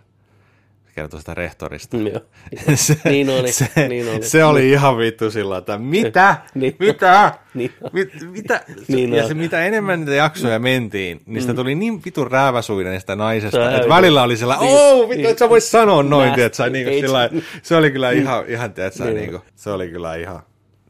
[0.97, 1.97] Kertoi sitä rehtorista.
[1.97, 2.21] Mm, joo.
[2.75, 4.23] se, Niin oli, se, niin oli.
[4.23, 6.37] se oli ihan vittu sillä, että mitä?
[6.55, 6.75] Niin.
[6.79, 7.33] Mitä?
[7.53, 7.73] Niin.
[7.93, 8.61] Mit, mitä?
[8.87, 13.15] Niin ja se, mitä enemmän niitä jaksoja mentiin, niin sitä tuli niin vitun rääväsuinen niistä
[13.15, 14.45] naisesta, Tää että oli- välillä oli Niin.
[14.59, 15.29] oh, vittu, Niin.
[15.29, 17.01] et sä vois sanoa noin, tiedätkö, niin bitch.
[17.05, 17.29] sillä,
[17.61, 19.15] se oli kyllä ihan, ihan tiedätkö, Niin.
[19.15, 20.39] niin kuin, se oli kyllä ihan,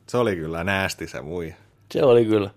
[0.07, 1.55] se oli kyllä näästi se muija.
[1.91, 2.49] Se oli kyllä.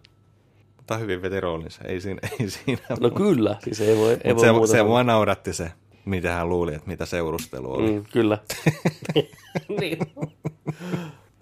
[1.01, 2.83] Hyvin veti roolinsa, ei siinä, ei siinä.
[3.01, 4.87] No kyllä, siis ei voi, ei Mut voi se, muuta se sanoa.
[4.89, 5.73] mua nauratti se,
[6.11, 7.93] mitä hän luuli, että mitä seurustelu oli.
[7.93, 8.39] Mm, kyllä.
[9.81, 9.99] niin.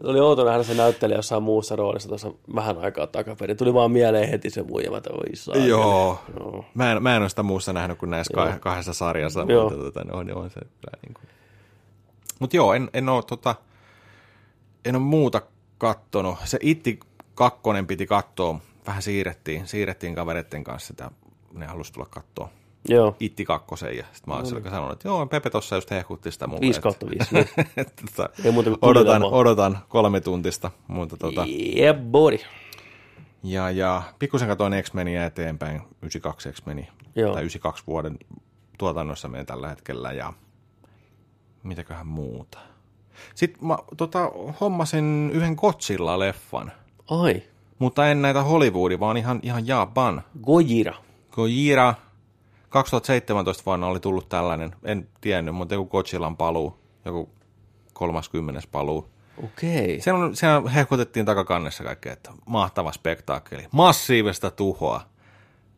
[0.04, 3.56] Oli outo nähdä se näyttelijä jossain muussa roolissa tuossa vähän aikaa takaperin.
[3.56, 5.00] Tuli vaan mieleen heti se muija, mä.
[5.66, 6.20] Joo.
[6.40, 6.64] Joo.
[6.74, 9.70] Mä en, mä en ole sitä muussa nähnyt kuin näissä kah- kahdessa sarjassa, Joo.
[9.70, 11.28] mutta tota, on, ne on se kyllä niin kuin.
[12.38, 13.54] Mut joo, en, en ole tota,
[14.84, 15.42] en ole muuta
[15.78, 16.38] kattonut.
[16.44, 17.00] Se Itti
[17.34, 21.10] kakkonen piti katsoa, vähän siirrettiin, siirrettiin kavereiden kanssa sitä,
[21.52, 22.48] ne halusi tulla katsoa
[22.88, 26.30] Joo, Itti kakkosen ja sitten mä olisin no, sanonut, että joo, Pepe tossa just hehkutti
[26.32, 26.60] sitä mulle.
[26.60, 27.28] 5 kautta 5.
[27.34, 27.46] Niin.
[28.16, 28.28] tota,
[28.82, 31.44] odotan, odotan kolme tuntista, mutta tota,
[31.76, 32.38] Yeah, buddy.
[33.42, 37.32] ja, ja pikkusen katsoin X-Meniä eteenpäin, 92 X-Meni, Joo.
[37.32, 38.18] tai 92 vuoden
[38.78, 40.32] tuotannossa meidän tällä hetkellä, ja
[41.62, 42.58] mitäköhän muuta.
[43.34, 44.30] Sitten mä tota,
[44.60, 46.70] hommasin yhden Godzilla-leffan,
[47.10, 47.42] Ai,
[47.78, 50.22] mutta en näitä Hollywoodi, vaan ihan, ihan Japan.
[50.44, 50.94] Gojira.
[51.30, 51.94] Gojira,
[52.68, 57.30] 2017 vuonna oli tullut tällainen, en tiennyt, mutta joku Godzillan paluu, joku
[57.92, 58.60] 30.
[58.72, 59.08] paluu.
[59.44, 60.00] Okei.
[60.00, 63.66] Siellä, on, siellä hehkutettiin takakannessa kaikkea, että mahtava spektaakkeli.
[63.72, 65.00] Massiivista tuhoa.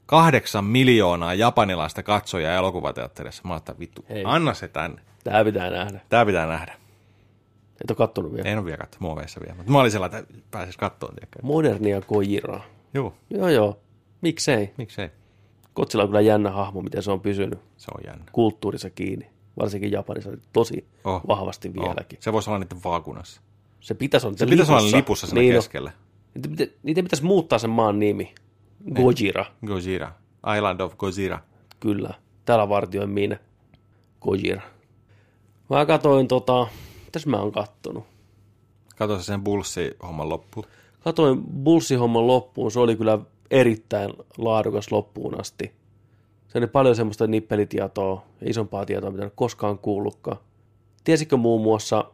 [0.07, 3.43] Kahdeksan miljoonaa japanilaista katsojaa elokuvateatterissa.
[3.47, 4.23] Mä ajattelin, vittu, Hei.
[4.27, 5.03] anna se tänne.
[5.25, 6.01] Tää pitää nähdä.
[6.09, 6.75] Tää pitää nähdä.
[7.85, 8.49] Et ole kattonut vielä.
[8.49, 11.15] En ole vielä katsonut muoveissa vielä, mutta mä olin sellainen, että pääsis kattoon.
[11.43, 12.65] Modernia Gojiraa.
[12.95, 13.79] Joo, Joo, joo.
[14.21, 14.75] Miksei?
[14.77, 15.11] miksei.
[15.75, 18.25] Kotsilla on kyllä jännä hahmo, miten se on pysynyt Se on jännä.
[18.33, 19.31] kulttuurissa kiinni.
[19.59, 21.23] Varsinkin Japanissa tosi Oh.
[21.29, 22.19] vahvasti vieläkin.
[22.23, 23.41] Se voisi olla niiden vaakunassa.
[23.81, 25.93] Se pitäisi olla Se pitäisi olla lipussa siinä niin, keskellä.
[26.35, 28.35] Niitä, pitä- niiden pitäisi muuttaa sen maan nimi.
[28.95, 30.13] Gojira, Gojira.
[30.57, 31.39] Island of Gojira.
[31.81, 32.15] kyllä.
[32.45, 33.39] Täällä vartioin minä.
[34.21, 34.63] Gojira.
[35.71, 36.67] Mä katoin tota,
[37.05, 38.05] mitäs mä oon kattonut?
[38.97, 40.65] Kato se sen bulssi-homman loppu.
[41.05, 43.19] Katoin Bullsi-homman loppuun, se oli kyllä
[43.51, 45.73] erittäin laadukas loppuun asti.
[46.49, 50.37] Se oli paljon semmoista nippelitietoa ja isompaa tietoa, mitä en koskaan kuullutkaan.
[51.05, 52.05] Tiesitkö muun muassa,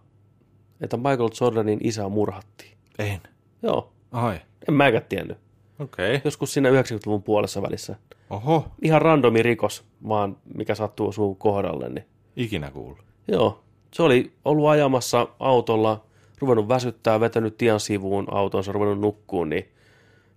[0.81, 2.77] että Michael Jordanin isä murhattiin?
[2.99, 3.21] En.
[3.63, 4.41] Joo, Ai.
[4.69, 5.39] en mäkään tiennyt.
[5.79, 6.17] Okei.
[6.17, 6.21] Okay.
[6.25, 7.97] Joskus siinä 90-luvun puolessa välissä.
[8.31, 8.69] Oho.
[8.83, 11.89] Ihan randomi rikos, vaan mikä sattuu sun kohdalle.
[11.89, 12.05] Niin.
[12.37, 13.05] Ikinä kuullut.
[13.29, 13.65] Joo,
[13.95, 16.05] se oli ollut ajamassa autolla,
[16.39, 19.69] ruvennut väsyttää, vetänyt tien sivuun autonsa, ruvennut nukkuun, niin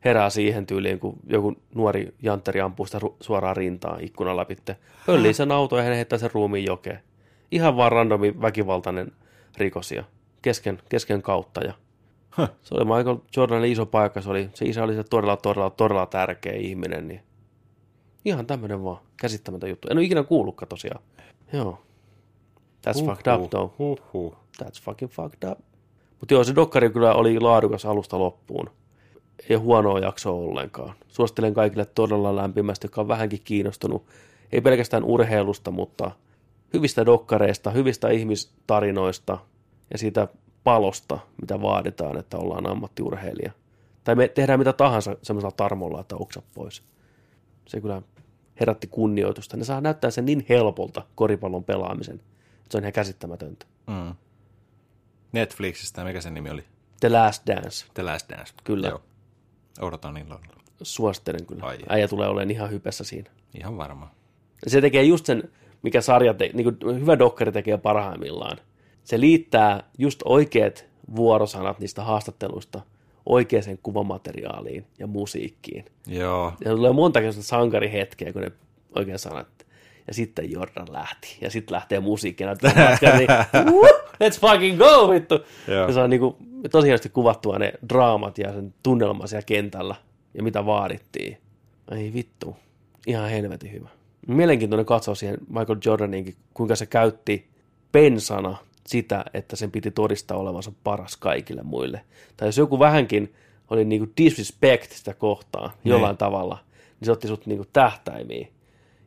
[0.06, 4.58] herää siihen tyyliin, kun joku nuori jantteri ampuu sitä ru- suoraan rintaan ikkunan läpi.
[5.06, 7.00] Pöllii sen auto ja hän heittää sen ruumiin jokeen.
[7.52, 9.12] Ihan vaan randomi väkivaltainen
[9.58, 10.04] rikos ja
[10.42, 11.62] kesken, kesken kautta.
[11.62, 11.74] Ja
[12.38, 12.50] Huh.
[12.62, 16.06] se oli Michael Jordanin iso paikka, se, oli, se isä oli se todella, todella, todella
[16.06, 17.08] tärkeä ihminen.
[17.08, 17.22] Niin
[18.26, 19.88] ihan tämmöinen vaan käsittämätön juttu.
[19.92, 21.02] En ole ikinä kuullutkaan tosiaan.
[21.54, 21.82] Joo.
[22.88, 23.74] That's fucked up though.
[23.80, 24.36] Huhhuh.
[24.64, 25.60] That's fucking fucked up.
[26.20, 28.70] Mutta joo, se dokkari kyllä oli laadukas alusta loppuun.
[29.50, 30.96] Ei huonoa jaksoa ollenkaan.
[31.08, 34.06] Suosittelen kaikille todella lämpimästi, jotka on vähänkin kiinnostunut.
[34.52, 36.12] Ei pelkästään urheilusta, mutta
[36.74, 39.38] hyvistä dokkareista, hyvistä ihmistarinoista
[39.92, 40.28] ja siitä
[40.64, 43.52] palosta, mitä vaaditaan, että ollaan ammattiurheilija.
[44.04, 46.84] Tai me tehdään mitä tahansa semmoisella tarmolla, että oksa pois.
[47.68, 48.02] Se kyllä
[48.60, 49.58] herätti kunnioitusta.
[49.58, 53.66] Ne saa näyttää sen niin helpolta koripallon pelaamisen, että se on ihan käsittämätöntä.
[53.88, 54.16] Mm.
[55.32, 56.64] Netflixistä, mikä sen nimi oli?
[57.00, 57.86] The Last Dance.
[57.94, 58.54] The Last Dance.
[58.64, 58.88] Kyllä.
[58.88, 59.02] Joo.
[59.82, 60.48] Odotan niin lailla.
[60.84, 61.66] Suosittelen kyllä.
[61.66, 61.78] Ai.
[61.90, 63.30] Äijä tulee olemaan ihan hypessä siinä.
[63.60, 64.12] Ihan varma.
[64.68, 65.44] Se tekee just sen,
[65.82, 68.58] mikä sarja, te, niin kuin hyvä dokkari tekee parhaimmillaan.
[69.04, 70.86] Se liittää just oikeat
[71.16, 72.82] vuorosanat niistä haastatteluista
[73.26, 75.86] oikeaan kuvamateriaaliin ja musiikkiin.
[76.08, 76.54] Joo.
[76.66, 78.52] Ja tulee monta kertaa sankarihetkeä, kun ne
[78.96, 79.48] oikein sanat.
[80.08, 81.38] Ja sitten Jordan lähti.
[81.42, 82.44] Ja sitten lähtee musiikki.
[82.44, 83.30] Ja niin,
[83.74, 83.88] "Woo,
[84.24, 85.36] let's fucking go, vittu.
[85.68, 85.88] Joo.
[85.88, 86.38] Ja se on niinku,
[86.72, 89.96] tosi hienosti kuvattua ne draamat ja sen tunnelma siellä kentällä.
[90.34, 91.38] Ja mitä vaadittiin.
[91.92, 92.56] Ei vittu.
[93.08, 93.90] Ihan helvetin hyvä.
[94.28, 97.50] Mielenkiintoinen katsoa siihen Michael Jordaninkin, kuinka se käytti
[97.92, 98.58] pensana
[98.88, 102.02] sitä, että sen piti todistaa olevansa paras kaikille muille.
[102.38, 103.34] Tai jos joku vähänkin
[103.70, 106.58] oli niinku disrespect sitä kohtaa jollain tavalla,
[107.00, 108.52] niin se otti sut niinku tähtäimiin.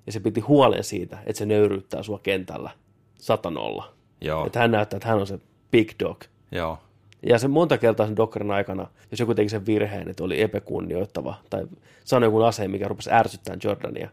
[0.07, 2.71] Ja se piti huolen siitä, että se nöyryyttää sua kentällä
[3.19, 3.95] satanolla.
[4.21, 4.47] Joo.
[4.47, 5.39] Että hän näyttää, että hän on se
[5.71, 6.25] big dog.
[6.53, 6.79] Joo.
[7.27, 11.35] Ja se monta kertaa sen dokkarin aikana, jos joku teki sen virheen, että oli epäkunnioittava
[11.51, 11.67] tai
[12.05, 14.07] sanoi jonkun aseen, mikä rupesi ärsyttämään Jordania,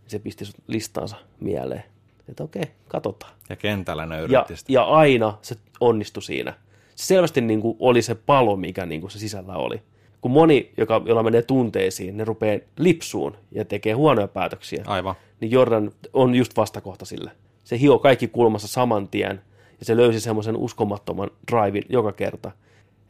[0.00, 1.84] niin se pisti sut listaansa mieleen.
[2.28, 3.32] Että okei, katsotaan.
[3.48, 4.72] Ja kentällä Ja, nöyrytti sitä.
[4.72, 6.54] ja aina se onnistui siinä.
[6.94, 9.82] Se selvästi niin kuin oli se palo, mikä niin kuin se sisällä oli.
[10.20, 15.14] Kun moni, joka, jolla menee tunteisiin, ne rupeaa lipsuun ja tekee huonoja päätöksiä, Aivan.
[15.40, 17.30] niin Jordan on just vastakohta sille.
[17.64, 19.40] Se hio kaikki kulmassa saman tien
[19.78, 22.50] ja se löysi semmoisen uskomattoman drivin joka kerta.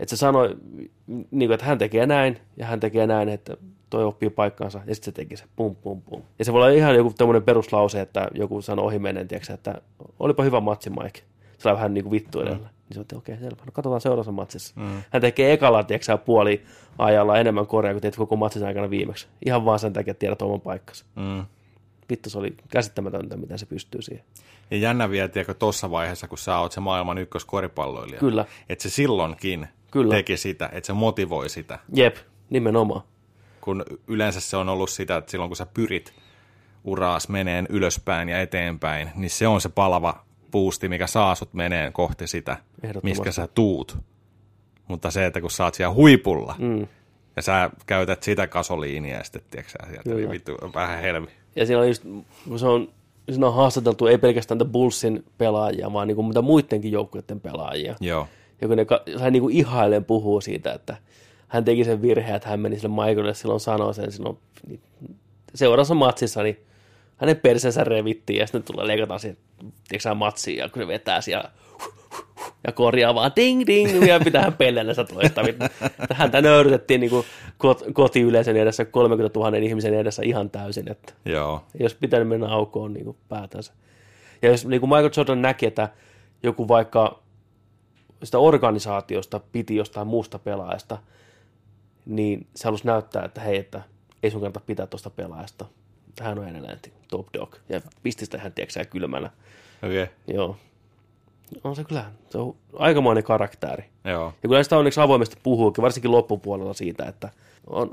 [0.01, 0.57] Että se sanoi,
[1.07, 3.57] niin kuin, että hän tekee näin ja hän tekee näin, että
[3.91, 6.23] toi oppii paikkaansa ja sitten se teki se pum pum pum.
[6.39, 9.75] Ja se voi olla ihan joku tämmöinen peruslause, että joku sanoo ohi menen, tiiäksä, että
[10.19, 11.21] olipa hyvä matsi Mike.
[11.59, 12.59] Se on vähän niin kuin vittu edellä.
[12.59, 12.95] Mm.
[12.95, 13.63] Niin se okei, selvä.
[13.67, 14.75] No katsotaan seuraavassa matsissa.
[14.77, 15.03] Mm.
[15.11, 16.63] Hän tekee ekalla, tiiäksä, puoli
[16.99, 19.27] ajalla enemmän korea kuin teet koko matsin aikana viimeksi.
[19.47, 21.45] Ihan vaan sen takia, että tiedät oman paikkansa Mm.
[22.11, 24.25] Vittu se oli käsittämätöntä, miten se pystyy siihen.
[24.71, 28.21] Ja jännä vielä, tiedätkö, tuossa vaiheessa, kun sä oot se maailman ykköskoripalloilija.
[28.21, 28.45] Kyllä.
[28.69, 30.15] Että se silloinkin Kyllä.
[30.15, 31.79] teki sitä, että se motivoi sitä.
[31.95, 32.17] Jep,
[32.51, 33.03] nimenomaan.
[33.61, 36.15] Kun yleensä se on ollut sitä, että silloin kun sä pyrit
[36.85, 41.93] uraas meneen ylöspäin ja eteenpäin, niin se on se palava puusti, mikä saa sut meneen
[41.93, 42.57] kohti sitä,
[43.03, 43.99] miskä sä tuut.
[44.89, 46.87] Mutta se, että kun sä oot siellä huipulla, mm.
[47.37, 51.29] ja sä käytät sitä kasoliinia ja sitten, tiedätkö sä, sieltä, niin vittu, vähän helmi.
[51.57, 52.03] Ja siinä on just,
[52.49, 52.89] kun se on,
[53.31, 57.97] siinä on haastateltu ei pelkästään The Bullsin pelaajia, vaan niin kuin mitä muidenkin joukkueiden pelaajia.
[58.01, 58.29] Joo,
[58.61, 58.87] Ja kun ne
[59.21, 60.97] hän niin kuin ihailen puhuu siitä, että
[61.49, 64.81] hän teki sen virheen, että hän meni sille Michaelille silloin sanoi sen silloin niin
[65.55, 66.61] seuraavassa matsissa, niin
[67.17, 69.37] hänen persensä revittiin ja sitten tulee leikataan siihen,
[69.89, 71.51] tiedätkö matsiin ja kun se vetää siellä
[72.67, 75.43] ja korjaa vaan ding ding ja pitää hän pellellä toista.
[76.13, 77.11] Häntä nöyrytettiin niin
[77.59, 82.49] kot- kotiyleisön edessä 30 000 ihmisen edessä ihan täysin, että joo, ei olisi pitänyt mennä
[82.49, 83.73] aukoon niin kuin päätänsä.
[84.43, 85.89] Ja jos niin kuin Michael Jordan näki, että
[86.43, 87.23] joku vaikka
[88.25, 90.99] sitä organisaatiosta piti jostain muusta pelaajasta,
[92.07, 93.83] niin se halusi näyttää, että hei, että
[94.23, 95.65] ei sun kannata pitää tuosta pelaajasta.
[96.21, 96.79] hän on edelleen
[97.09, 97.57] top dog.
[97.69, 99.31] Ja pisti sitä hän, tiedätkö, kylmällä.
[99.83, 100.03] Okei.
[100.03, 100.15] Okay.
[100.35, 100.57] Joo.
[101.65, 103.85] On se kyllä, se on aikamoinen karakteri.
[104.05, 104.33] Joo.
[104.43, 107.31] Ja kyllä sitä onneksi avoimesti puhuukin, varsinkin loppupuolella siitä, että
[107.67, 107.91] on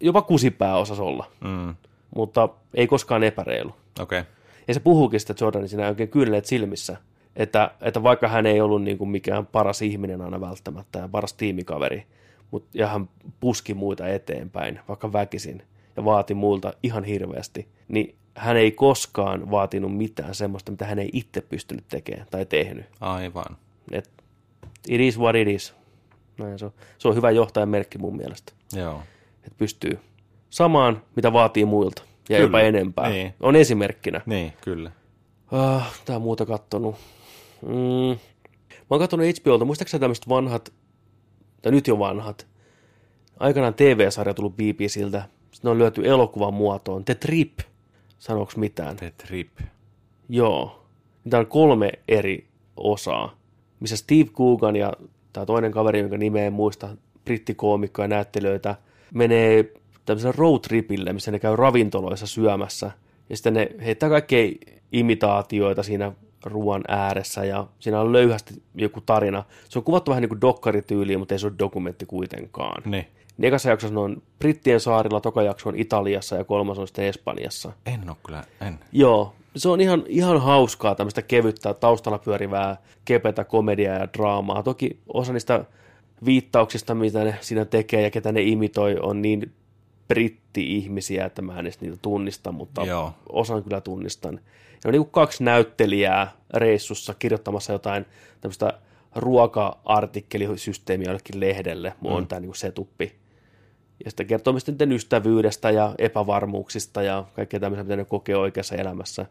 [0.00, 1.74] jopa kusipää osas olla, Mm.
[2.16, 3.74] mutta ei koskaan epäreilu.
[4.00, 4.20] Okei.
[4.20, 4.32] Okay.
[4.68, 6.96] Ja se puhuukin sitä Jordanin siinä oikein kyyneleet silmissä,
[7.36, 11.32] että, että vaikka hän ei ollut niin kuin mikään paras ihminen aina välttämättä ja paras
[11.32, 12.06] tiimikaveri,
[12.50, 13.08] mutta, ja hän
[13.40, 15.62] puski muita eteenpäin, vaikka väkisin,
[15.96, 21.10] ja vaati muilta ihan hirveästi, niin hän ei koskaan vaatinut mitään semmoista, mitä hän ei
[21.12, 22.86] itse pystynyt tekemään tai tehnyt.
[23.00, 23.56] Aivan.
[23.92, 24.10] Et
[24.88, 25.74] it is what it is.
[26.38, 26.72] Näin se, on.
[26.98, 29.02] se on hyvä johtajan merkki mun mielestä, Joo.
[29.36, 29.98] että pystyy
[30.50, 32.40] samaan, mitä vaatii muilta, ja Kyllä.
[32.40, 33.08] jopa enempää.
[33.08, 33.34] Niin.
[33.40, 34.20] On esimerkkinä.
[34.26, 34.90] Niin, kyllä.
[35.52, 36.96] Ah, tää muuta kattonut.
[37.62, 38.18] Mm.
[38.70, 40.72] Mä oon kattonut HBOlta, muistaakseni tämmöiset vanhat,
[41.62, 42.46] tai nyt jo vanhat,
[43.40, 47.04] aikanaan TV-sarja tullut BBCltä, sitten on lyöty elokuvan muotoon.
[47.04, 47.58] The Trip,
[48.18, 48.96] sanoks mitään?
[48.96, 49.48] The Trip.
[50.28, 50.84] Joo.
[51.24, 52.46] Niitä on kolme eri
[52.76, 53.36] osaa,
[53.80, 54.92] missä Steve Coogan ja
[55.32, 56.88] tämä toinen kaveri, jonka nimeä en muista,
[57.24, 58.74] brittikoomikko ja näyttelijöitä,
[59.14, 59.72] menee
[60.04, 62.90] tämmöiselle roadtripille, missä ne käy ravintoloissa syömässä.
[63.30, 64.52] Ja sitten ne heittää kaikkea
[64.92, 66.12] imitaatioita siinä
[66.44, 69.44] ruoan ääressä ja siinä on löyhästi joku tarina.
[69.68, 72.82] Se on kuvattu vähän niin kuin dokkarityyliin, mutta ei se ole dokumentti kuitenkaan.
[72.90, 73.06] Niin.
[73.38, 77.04] Niin ekassa jaksossa ne on Brittien saarilla, toka jakso on Italiassa ja kolmas on sitten
[77.04, 77.72] Espanjassa.
[77.86, 78.78] En oo kyllä, en.
[78.92, 84.62] Joo, se on ihan, ihan hauskaa tämmöistä kevyttä taustalla pyörivää kepetä komediaa ja draamaa.
[84.62, 85.64] Toki osa niistä
[86.24, 89.52] viittauksista, mitä ne siinä tekee ja ketä ne imitoi, on niin
[90.08, 93.12] britti-ihmisiä, että mä en edes niitä tunnista, mutta Joo.
[93.28, 94.34] osan kyllä tunnistan.
[94.34, 98.06] Ja on niin kuin kaksi näyttelijää reissussa kirjoittamassa jotain
[98.40, 98.72] tämmöistä
[99.16, 101.94] ruoka-artikkelisysteemiä jollekin lehdelle.
[102.00, 103.12] Mulla on tämä niin setuppi.
[104.04, 108.74] Ja sitten kertoo myös niiden ystävyydestä ja epävarmuuksista ja kaikkea tämmöistä, mitä ne kokee oikeassa
[108.74, 109.26] elämässä.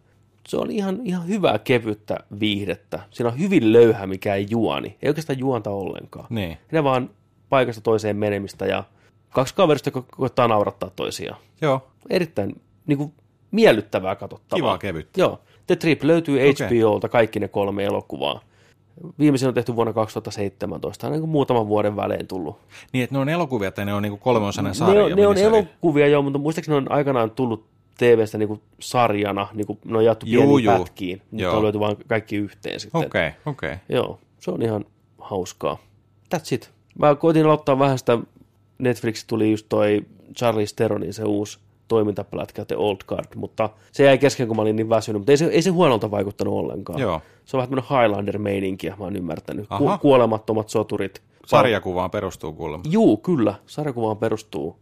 [0.48, 2.99] Se on ihan, ihan hyvää kevyttä viihdettä.
[3.11, 4.98] Siinä on hyvin löyhä, mikä ei juoni.
[5.02, 6.27] Ei oikeastaan juonta ollenkaan.
[6.30, 6.57] Niin.
[6.72, 7.10] Ne vaan
[7.49, 8.84] paikasta toiseen menemistä ja
[9.30, 11.39] kaksi kaverista ko- koittaa naurattaa toisiaan.
[11.61, 11.88] Joo.
[12.10, 13.14] Erittäin niin kuin,
[13.52, 14.57] miellyttävää katsottavaa.
[14.57, 15.22] Kivaa kevyttä.
[15.22, 15.39] Joo.
[15.68, 16.80] The Trip löytyy Okei.
[16.80, 18.41] HBOlta kaikki ne kolme elokuvaa.
[19.19, 22.60] Viimeisin on tehty vuonna 2017, aina niin kuin muutaman vuoden välein tullut.
[22.94, 24.94] Niin, että ne on elokuvia tai ne on niinku kolmeosainen sarja.
[24.94, 27.65] Ne on, ne on elokuvia joo, mutta muistaakseni ne on aikanaan tullut
[27.98, 30.78] TV-stä niin kuin sarjana, niin kuin ne on jaettu Juu, pieniin juu.
[30.78, 33.06] pätkiin, mutta on löyty vaan kaikki yhteen sitten.
[33.06, 33.74] Okei, okay, okei.
[33.74, 33.86] Okay.
[33.90, 34.86] Joo, se on ihan
[35.18, 35.78] hauskaa.
[36.36, 36.72] That's it.
[36.99, 38.19] Mä koitin aloittaa vähän sitä,
[38.78, 40.02] Netflix tuli just toi
[40.38, 44.76] Charlie Steronin se uusi toimintaplätkä, The Old Guard, mutta se jäi kesken, kun mä olin
[44.76, 46.99] niin väsynyt, mutta ei se, ei se huonolta vaikuttanut ollenkaan.
[46.99, 47.22] Joo.
[47.45, 49.68] Se on vähän tämmöinen Highlander-meininkiä, mä oon ymmärtänyt.
[49.77, 51.22] Ku- kuolemattomat soturit.
[51.45, 52.84] Sarjakuvaan perustuu kuulemma.
[52.89, 54.80] Juu, kyllä, sarjakuvaan perustuu.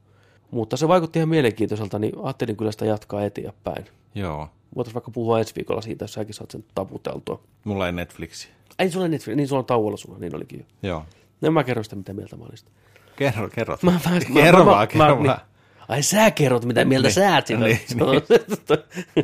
[0.52, 3.86] Mutta se vaikutti ihan mielenkiintoiselta, niin ajattelin kyllä sitä jatkaa eteenpäin.
[4.16, 4.48] Joo.
[4.76, 7.40] Voitaisiin vaikka puhua ensi viikolla siitä, jos säkin saat sen taputeltua.
[7.64, 8.48] Mulla ei Netflixi.
[8.80, 10.90] Ei sulla Netflix, niin sulla on tauolla sulla, niin olikin jo.
[10.90, 11.04] Joo.
[11.42, 12.72] No mä kerron sitä, mitä mieltä mä olin sitä.
[13.16, 13.78] Kerro, kerro.
[13.82, 14.00] Mä, mä,
[14.34, 15.38] kerro mä, vaan, mä, kerro mä, vaan.
[15.38, 15.55] Niin.
[15.88, 17.14] Ai sä kerrot, mitä mieltä Niin.
[17.14, 17.64] sä oot siitä.
[17.64, 17.80] Niin,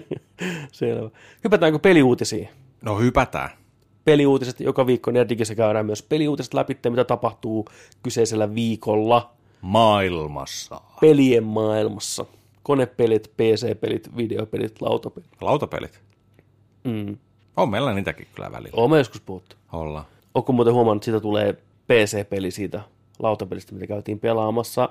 [0.72, 1.10] Selvä.
[1.44, 2.50] Hypätäänkö peliuutisiin?
[2.82, 3.50] No hypätään.
[4.06, 7.68] Peliuutiset, joka viikko Nerdikissä käydään myös peliuutiset läpi, mitä tapahtuu
[8.04, 10.82] kyseisellä viikolla Maailmassa.
[11.02, 12.26] pelien maailmassa.
[12.64, 15.30] Konepelit, PC-pelit, videopelit, lautapelit.
[15.42, 16.02] Lautapelit.
[16.84, 17.18] Mm.
[17.58, 18.88] On meillä niitäkin kyllä välillä.
[18.90, 19.56] Mä joskus puhuttu.
[19.74, 20.06] Olla.
[20.34, 21.54] Onko muuten huomannut, että siitä tulee
[21.88, 22.82] PC-peli siitä
[23.20, 24.90] lautapelistä, mitä käytiin pelaamassa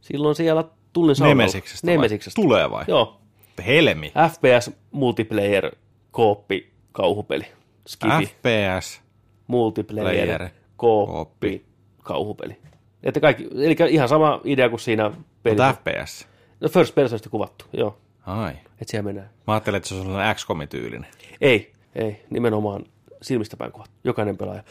[0.00, 0.64] silloin siellä
[0.96, 1.42] tullin saunalla.
[1.42, 1.96] Nemesiksestä vai?
[1.96, 2.42] Nemesiksestä.
[2.42, 2.84] Tulee vai?
[2.88, 3.20] Joo.
[3.66, 4.12] Helmi.
[4.30, 5.76] FPS multiplayer
[6.10, 7.44] kooppi kauhupeli.
[7.86, 8.26] Skipi.
[8.26, 9.02] FPS.
[9.46, 11.64] multiplayer Player, kooppi
[12.02, 12.56] kauhupeli.
[13.02, 15.10] Että kaikki, eli ihan sama idea kuin siinä
[15.42, 15.66] pelissä.
[15.66, 16.28] Mutta FPS.
[16.60, 17.98] No first personista kuvattu, joo.
[18.26, 18.52] Ai.
[18.80, 19.30] Et siellä mennään.
[19.46, 21.06] Mä ajattelin, että se on sellainen XCOM-tyylinen.
[21.40, 22.84] Ei, ei, nimenomaan
[23.22, 23.96] silmistä päin kuvattu.
[24.04, 24.62] Jokainen pelaaja.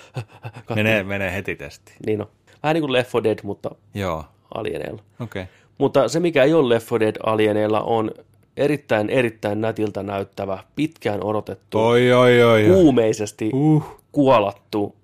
[0.75, 1.97] Menee, menee heti testiin.
[2.05, 2.27] Niin on.
[2.63, 4.25] Vähän niin kuin Left 4 Dead, mutta Joo.
[4.53, 5.03] alieneilla.
[5.19, 5.41] Okei.
[5.41, 5.53] Okay.
[5.77, 8.11] Mutta se, mikä ei ole Left 4 Dead alieneilla, on
[8.57, 12.69] erittäin, erittäin nätiltä näyttävä, pitkään odotettu, Oi, oi, oi.
[12.69, 12.75] oi.
[12.75, 13.83] kuumeisesti Uh.
[14.11, 14.95] kuolattu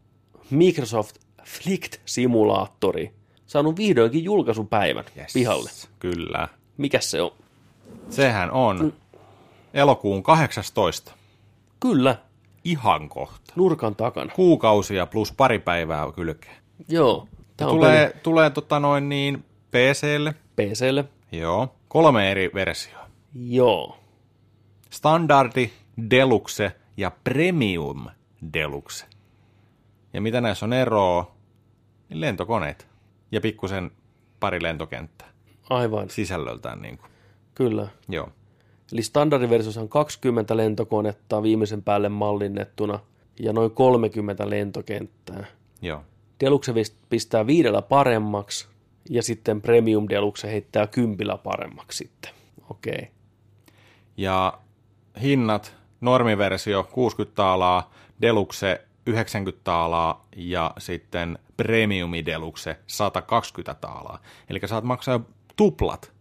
[0.49, 3.10] Microsoft Flight-simulaattori
[3.48, 5.34] saanut vihdoinkin julkaisupäivän Yes.
[5.34, 5.69] pihalle.
[5.99, 6.48] Kyllä.
[6.77, 7.31] Mikäs se on?
[8.10, 8.93] Sehän on
[9.73, 11.11] elokuun 18.
[11.80, 12.15] Kyllä,
[12.64, 13.53] Ihan kohta.
[13.56, 14.31] nurkan takana.
[14.35, 16.56] Kuukausia plus pari päivää kylkeen.
[16.89, 17.27] Joo,
[17.57, 20.35] tämä Tulee, tulee tota noin niin PClle.
[20.56, 21.06] PClle.
[21.32, 21.76] Joo.
[21.88, 23.07] Kolme eri versioa.
[23.34, 23.98] Joo,
[24.90, 25.72] Standardi,
[26.10, 28.06] Deluxe ja Premium
[28.53, 29.06] Deluxe.
[30.14, 31.36] Ja mitä näissä on eroa?
[32.10, 32.88] Niin lentokoneet.
[33.32, 33.91] Ja pikkusen
[34.40, 35.28] pari lentokenttää.
[35.69, 37.11] aivan, Sisällöltään niin kuin.
[37.56, 37.88] kyllä.
[38.10, 38.30] Joo.
[38.94, 42.99] Eli standardiversiossa on 20 lentokonetta viimeisen päälle mallinnettuna
[43.40, 45.45] ja noin 30 lentokenttää.
[45.82, 46.03] Joo.
[46.40, 46.73] Deluxe
[47.10, 48.68] pistää viidellä paremmaksi
[49.10, 52.32] ja sitten Premium Deluxe heittää kympillä paremmaksi sitten.
[52.69, 52.94] Okei.
[52.94, 53.06] Okay.
[54.18, 54.60] Ja
[55.22, 64.19] hinnat, normiversio 60 taalaa, Deluxe 90 taalaa ja sitten Premiumi Deluxe 120 taalaa.
[64.49, 65.19] Eli saat maksaa
[65.56, 66.11] tuplat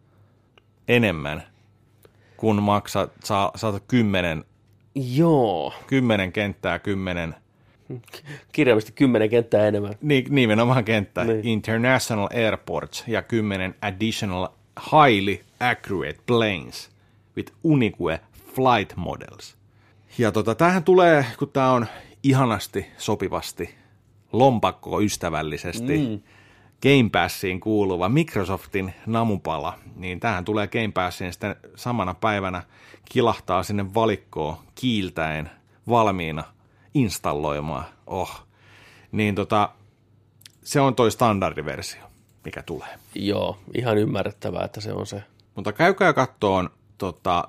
[0.89, 1.43] enemmän,
[2.37, 4.45] kun maksat, saa, saat 10,
[4.95, 5.75] Joo.
[5.87, 7.35] 10 kenttää, 10
[8.53, 9.95] Kirjaimisesti kymmenen kenttää enemmän.
[10.03, 11.25] Ni, nimenomaan kenttä.
[11.25, 11.47] Niin.
[11.47, 14.49] International Airports ja 10 additional
[14.93, 16.91] highly accurate planes
[17.37, 18.21] with unique
[18.55, 19.57] flight models.
[20.19, 21.87] Ja tota, tämähän tulee, kun tämä on
[22.23, 23.75] ihanasti, sopivasti,
[24.33, 26.21] lompakko ystävällisesti mm.
[26.83, 32.63] Game Passiin kuuluva Microsoftin namupala, niin tähän tulee Game Passiin sitten samana päivänä
[33.05, 35.51] kilahtaa sinne valikkoon kiiltäen
[35.89, 36.45] valmiina
[36.95, 37.85] installoimaan.
[38.07, 38.47] Oh.
[39.13, 39.71] Niin tota,
[40.63, 42.03] se on toi standardiversio,
[42.45, 42.99] mikä tulee.
[43.15, 45.23] Joo, ihan ymmärrettävää, että se on se.
[45.55, 47.49] Mutta käykää kattoon tota,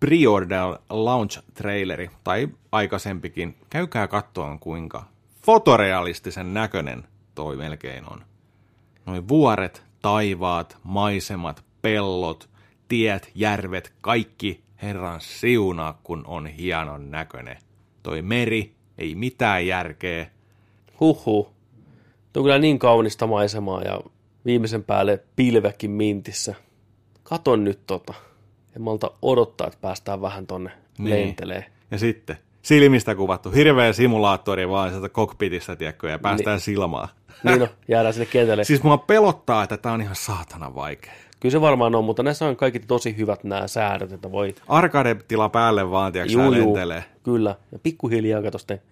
[0.00, 5.04] pre-order launch traileri, tai aikaisempikin, käykää kattoon kuinka
[5.42, 7.04] fotorealistisen näköinen
[7.34, 8.24] toi melkein on.
[9.06, 12.48] Noin vuoret, taivaat, maisemat, pellot,
[12.88, 17.56] tiet, järvet, kaikki herran siunaa, kun on hienon näköinen.
[18.02, 20.26] Toi meri, ei mitään järkeä.
[21.00, 21.52] Huhhuh.
[22.32, 24.00] Tuo on kyllä niin kaunista maisemaa ja
[24.44, 26.54] viimeisen päälle pilvekin mintissä.
[27.22, 28.14] Katon nyt tota.
[28.76, 31.10] En malta odottaa, että päästään vähän tonne niin.
[31.10, 31.64] lentelee.
[31.90, 36.60] Ja sitten silmistä kuvattu, hirveä simulaattori vaan sieltä cockpitista, tiedätkö, ja päästään niin.
[36.60, 37.08] silmaan.
[37.44, 38.64] Niin no, jäädään sinne kentälle.
[38.64, 41.12] Siis mua pelottaa, että tää on ihan saatana vaikea.
[41.40, 44.54] Kyllä se varmaan on, mutta näissä on kaikki tosi hyvät nämä säädöt, että voi...
[44.68, 47.04] Arcade-tila päälle vaan, tiedätkö, Juu, juu, lentelee.
[47.32, 47.54] Kyllä.
[47.72, 48.82] Ja pikkuhiljaa kato sitten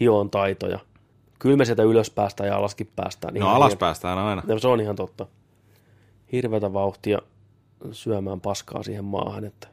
[0.00, 0.78] hioon taitoja.
[1.38, 3.34] Kyllä me sieltä ylös päästään ja alaskin päästään.
[3.34, 4.42] No Ihan alas hien- päästään aina.
[4.46, 5.26] No, se on ihan totta.
[6.32, 7.18] Hirveätä vauhtia
[7.92, 9.44] syömään paskaa siihen maahan.
[9.44, 9.68] Että...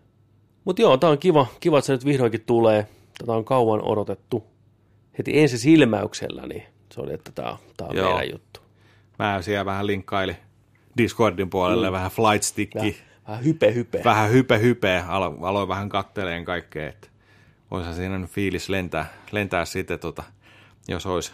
[0.66, 2.88] Mutta joo, tää on kiva, kiva, että se nyt vihdoinkin tulee.
[3.20, 4.44] Tätä on kauan odotettu.
[5.18, 8.10] Heti ensi silmäyksellä, niin se oli, että tää, tää on Joo.
[8.18, 8.60] meidän juttu.
[9.20, 10.36] Mä siellä vähän linkkaili
[10.98, 11.94] Discordin puolelle, mm.
[11.94, 12.94] vähän flight stickki, Vähän,
[13.28, 14.02] vähän hype hype.
[14.06, 17.08] vähän hype hype, alo, aloin vähän katteleen kaikkea, että
[17.72, 20.24] olisi siinä nyt fiilis lentää, lentää sitten, tota,
[20.88, 21.32] jos olisi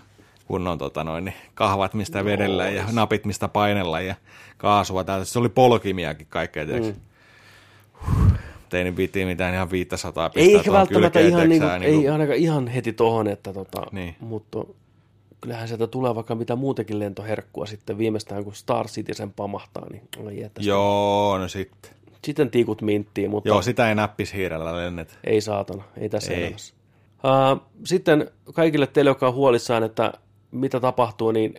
[0.47, 4.15] kunnon tota noin, niin kahvat, mistä vedellä ja napit, mistä painella ja
[4.57, 5.26] kaasua täältä.
[5.26, 6.93] Se oli polkimiakin kaikkea, mm.
[8.69, 12.09] Tein niin viittiin mitään ihan 500 pistää Ei ehkä tuohon välttämättä ihan, niinku, sä, ei
[12.09, 14.15] ainakaan ihan heti tohon, että tota, Niin.
[14.19, 14.65] mutta
[15.41, 20.61] kyllähän sieltä tulee vaikka mitä muutenkin lentoherkkua sitten viimeistään, kun Star Citizen pamahtaa, niin että
[20.61, 21.96] Joo, no sitten.
[22.23, 25.19] Sitten tiikut minttiin, mutta Joo, sitä ei näppishiirellä lennet.
[25.23, 26.38] ei saatana, ei tässä Ei.
[26.38, 26.44] ei.
[26.44, 26.73] elämässä.
[27.18, 30.14] Uh, sitten kaikille teille, jotka on huolissaan, että
[30.52, 31.53] mitä tapahtuu, niin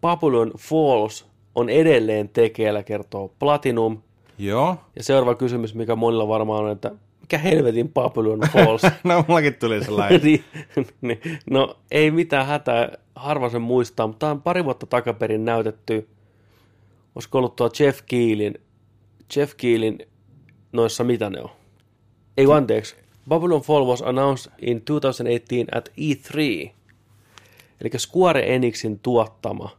[0.00, 4.02] Babylon Falls on edelleen tekeillä, kertoo Platinum.
[4.38, 4.76] Joo.
[4.96, 8.82] Ja seuraava kysymys, mikä monilla varmaan on, että mikä helvetin Babylon Falls?
[9.04, 10.20] no, mullakin tuli sellainen.
[10.24, 10.44] niin,
[11.00, 11.20] niin,
[11.50, 16.08] no ei mitään hätää, harva sen muistaa, mutta tämä on pari vuotta takaperin näytetty,
[17.14, 18.54] olisiko ollut tuo Jeff Keelin,
[19.36, 19.98] Jeff Keelin
[20.72, 21.50] noissa mitä ne on?
[22.36, 22.96] Ei kun anteeksi,
[23.28, 26.70] Babylon Fall was announced in 2018 at E3,
[27.80, 29.78] eli Square Enixin tuottama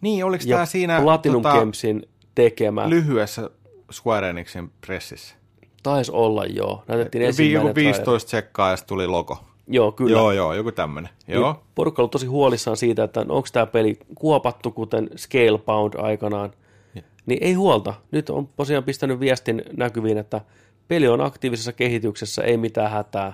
[0.00, 3.50] niin, oliko tämä siinä Platinum tota, Gamesen tekemä, lyhyessä
[3.92, 5.34] Square Enixin pressissä?
[5.82, 9.38] taisi olla joo, näytettiin ensimmäinen joku 15 tsekkaa ja sitten tuli logo.
[9.68, 10.10] Joo, kyllä.
[10.10, 11.12] Joo, joo, joku tämmöinen.
[11.28, 11.52] Joo.
[11.52, 16.50] Niin porukka ollut tosi huolissaan siitä, että onko tämä peli kuopattu, kuten Scalebound aikanaan.
[17.30, 17.94] Niin ei huolta.
[18.10, 20.40] Nyt on tosiaan pistänyt viestin näkyviin, että
[20.88, 23.32] peli on aktiivisessa kehityksessä, ei mitään hätää.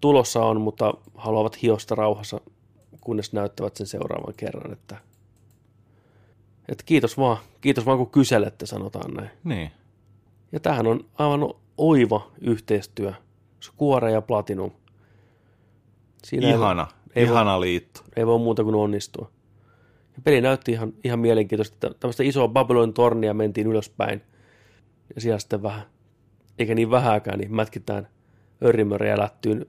[0.00, 2.40] Tulossa on, mutta haluavat hiosta rauhassa,
[3.00, 4.72] kunnes näyttävät sen seuraavan kerran.
[4.72, 4.96] Että,
[6.68, 9.30] että kiitos vaan, kiitos vaan kun kyselette, sanotaan näin.
[9.44, 9.70] Niin.
[10.52, 13.12] Ja tämähän on aivan oiva yhteistyö.
[13.62, 14.70] Square ja Platinum.
[16.24, 18.00] Siinä Ihana, ei ihana liitto.
[18.16, 19.30] ei voi muuta kuin onnistua.
[20.16, 24.22] Ja peli näytti ihan, ihan mielenkiintoista, tämmöistä isoa Babylon tornia mentiin ylöspäin.
[25.14, 25.82] Ja siellä sitten vähän,
[26.58, 28.08] eikä niin vähäkään, niin mätkitään
[28.64, 29.66] örrimöriä lättyyn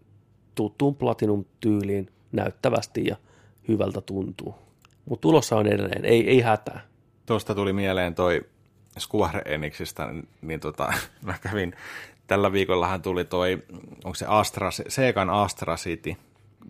[0.55, 3.15] tuttuun Platinum-tyyliin näyttävästi ja
[3.67, 4.55] hyvältä tuntuu.
[5.05, 6.81] Mutta tulossa on edelleen, ei, ei hätää.
[7.25, 8.41] Tuosta tuli mieleen toi
[8.99, 10.07] Square Enixistä,
[10.41, 10.93] niin tota,
[11.25, 11.75] mä kävin,
[12.27, 13.63] tällä viikollahan tuli toi,
[14.03, 16.15] onko se Astra, Segan Astra City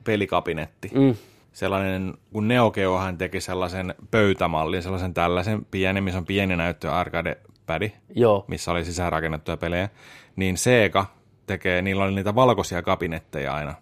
[0.04, 0.92] pelikabinetti.
[0.94, 1.16] Mm.
[1.56, 7.38] Sellainen, kun Neo Geohan teki sellaisen pöytämallin, sellaisen tällaisen pienen, missä on pieni näyttö arcade
[7.66, 8.46] pädi, Joo.
[8.48, 9.90] missä oli sisäänrakennettuja pelejä,
[10.36, 11.06] niin Sega
[11.46, 13.74] tekee, niillä oli niitä valkoisia kabinetteja aina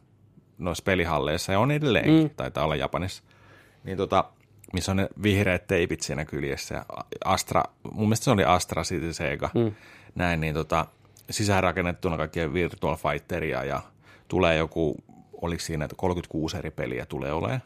[0.58, 2.30] noissa pelihalleissa, ja on edelleenkin, mm.
[2.30, 3.24] taitaa olla Japanissa.
[3.84, 4.26] Niin tota,
[4.74, 6.86] missä on ne vihreät teipit siinä kyljessä, ja
[7.26, 9.76] Astra, mun mielestä se oli Astra sitten Sega, mm.
[10.16, 10.86] näin, niin tota,
[11.30, 13.82] sisäänrakennettuna kaikkien Virtual Fighteria, ja
[14.28, 14.96] tulee joku,
[15.44, 17.62] oliko siinä, että 36 eri peliä tulee olemaan,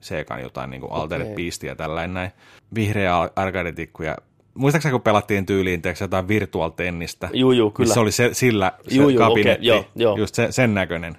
[0.00, 1.34] Segan jotain niin kuin Altered.
[1.34, 2.30] Beastia ja tällainen näin.
[2.74, 4.16] Vihreä arcade-tikku ja
[4.54, 7.88] Muistaakseni kun pelattiin tyyliin teeksi jotain virtual tennistä, Juu, juu, kyllä.
[7.88, 10.16] missä oli se, sillä se Juu, juu, kabinetti, okei, joo, joo.
[10.16, 11.16] just se, sen näköinen.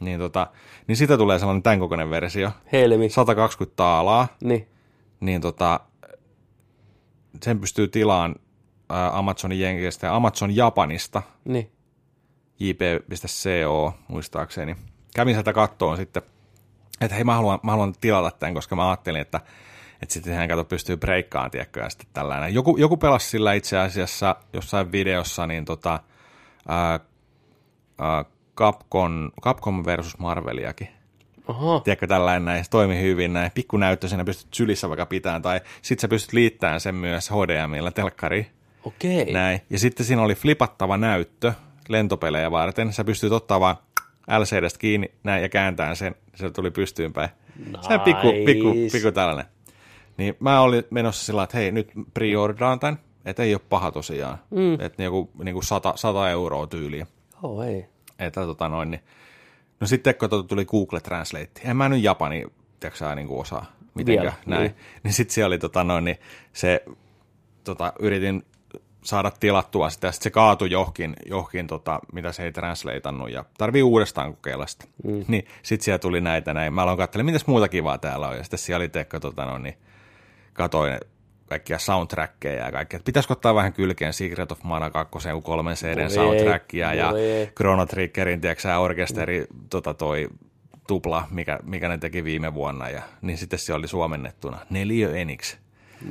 [0.00, 0.46] Niin, tota,
[0.86, 3.08] niin siitä tulee sellainen tämän kokoinen versio, Helmi.
[3.08, 4.68] 120 taalaa, Niin.
[5.20, 5.80] niin tota,
[7.44, 8.34] sen pystyy tilaan
[8.90, 11.70] ää, Amazonin jenkistä ja Amazon Japanista, Niin.
[12.60, 14.76] jp.co muistaakseni.
[15.14, 16.22] Kävin sieltä kattoon sitten,
[17.00, 19.40] että hei mä haluan, mä haluan tilata tämän, koska mä ajattelin, että,
[20.02, 22.54] että sitten hän kato pystyy breikkaan, tiedätkö, ja sitten tällainen.
[22.54, 26.00] Joku, joku pelasi sillä itse asiassa jossain videossa, niin tota,
[26.68, 27.00] ää,
[27.98, 28.24] ää,
[28.56, 30.88] Capcom, Capcom versus Marveliakin.
[31.48, 31.80] Aha.
[31.80, 36.00] Tiedätkö, tällainen näin, se toimi hyvin näin, pikkunäyttö siinä pystyt sylissä vaikka pitämään, tai sitten
[36.02, 38.46] sä pystyt liittämään sen myös HDMillä telkkariin.
[38.84, 39.32] Okei.
[39.32, 39.60] Näin.
[39.70, 41.52] Ja sitten siinä oli flipattava näyttö
[41.88, 42.92] lentopelejä varten.
[42.92, 43.76] Sä pystyt ottaa vaan
[44.38, 46.14] LCDstä kiinni näin ja kääntämään sen.
[46.34, 47.30] Se tuli pystyyn päin.
[47.80, 48.92] Se on pikku, pikku, Nice.
[48.92, 49.44] pikku tällainen.
[50.16, 52.98] Niin mä olin menossa sillä että hei, nyt preordaan tämän.
[53.24, 54.38] Että ei ole paha tosiaan.
[54.50, 54.80] Mm.
[54.80, 57.06] Että joku niin kuin 100, 100 euroa tyyliin.
[57.42, 57.86] Joo, ei.
[58.18, 59.00] Että tota noin, niin.
[59.80, 62.46] No sitten kun tuota tuli Google Translate, en mä nyt japani,
[62.80, 64.62] tiedätkö sä, niin kuin osaa mitenkään, Vielä, näin.
[64.62, 66.16] Niin, niin sitten siellä oli tota noin, niin
[66.52, 66.84] se,
[67.64, 68.44] tota, yritin
[69.02, 73.44] saada tilattua sitä, ja sitten se kaatui johonkin, johonkin tota, mitä se ei translateannut, ja
[73.58, 74.84] tarvii uudestaan kokeilla sitä.
[75.04, 75.24] Mm.
[75.28, 76.74] Niin sitten siellä tuli näitä näin.
[76.74, 79.62] Mä aloin katsella, mitäs muuta kivaa täällä on, ja sitten siellä oli teekö, tota noin,
[79.62, 79.76] niin
[80.52, 80.98] katoin
[81.46, 83.00] kaikkia soundtrackeja ja kaikkea.
[83.04, 87.12] Pitäisikö ottaa vähän kylkeen Secret of Mana 2 kun kolmen CD Voi ei, soundtrackia ja.
[87.56, 90.28] Chrono Triggerin, tiedätkö orkesteri, tota toi
[90.86, 94.58] tupla, mikä, mikä ne teki viime vuonna, ja niin sitten se oli suomennettuna.
[94.70, 95.56] Neliö Enix.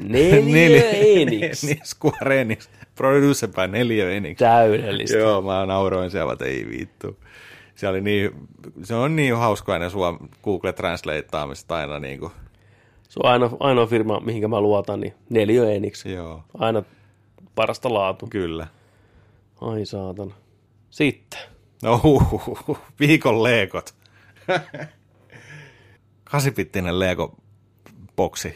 [0.04, 0.90] Neljä
[1.22, 1.64] Enix.
[1.64, 2.70] niin, Square Enix.
[3.02, 4.38] Producer by Neliö Enix.
[4.38, 5.18] Täydellistä.
[5.18, 7.18] Joo, mä nauroin siellä, että ei vittu.
[7.76, 8.32] Se, oli niin,
[8.84, 12.32] se on niin hauskaa ne suom Google Translateaamista aina niin kuin,
[13.10, 16.06] Se on ainoa, ainoa firma, mihinkä mä luotan, niin Neljö Enix.
[16.06, 16.84] joo, Aina
[17.56, 18.28] parasta laatu.
[18.28, 18.68] kyllä.
[19.62, 20.34] Ai saatana.
[20.90, 21.40] Sitten.
[21.84, 22.02] No
[23.00, 23.96] viikon leekot.
[26.24, 27.36] Kasipittinen Lego
[28.16, 28.56] boksi.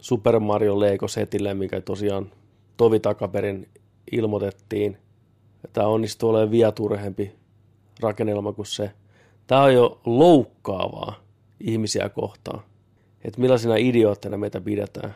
[0.00, 2.32] Super Mario Lego-setille, mikä tosiaan
[2.76, 3.68] tovi takaperin
[4.12, 4.98] ilmoitettiin.
[5.72, 7.32] Tää onnistuu olemaan vielä turhempi
[8.00, 8.90] rakennelma kuin se.
[9.46, 11.27] Tää on jo loukkaavaa
[11.60, 12.62] ihmisiä kohtaan.
[13.24, 15.14] Että millaisina idiootteina meitä pidetään.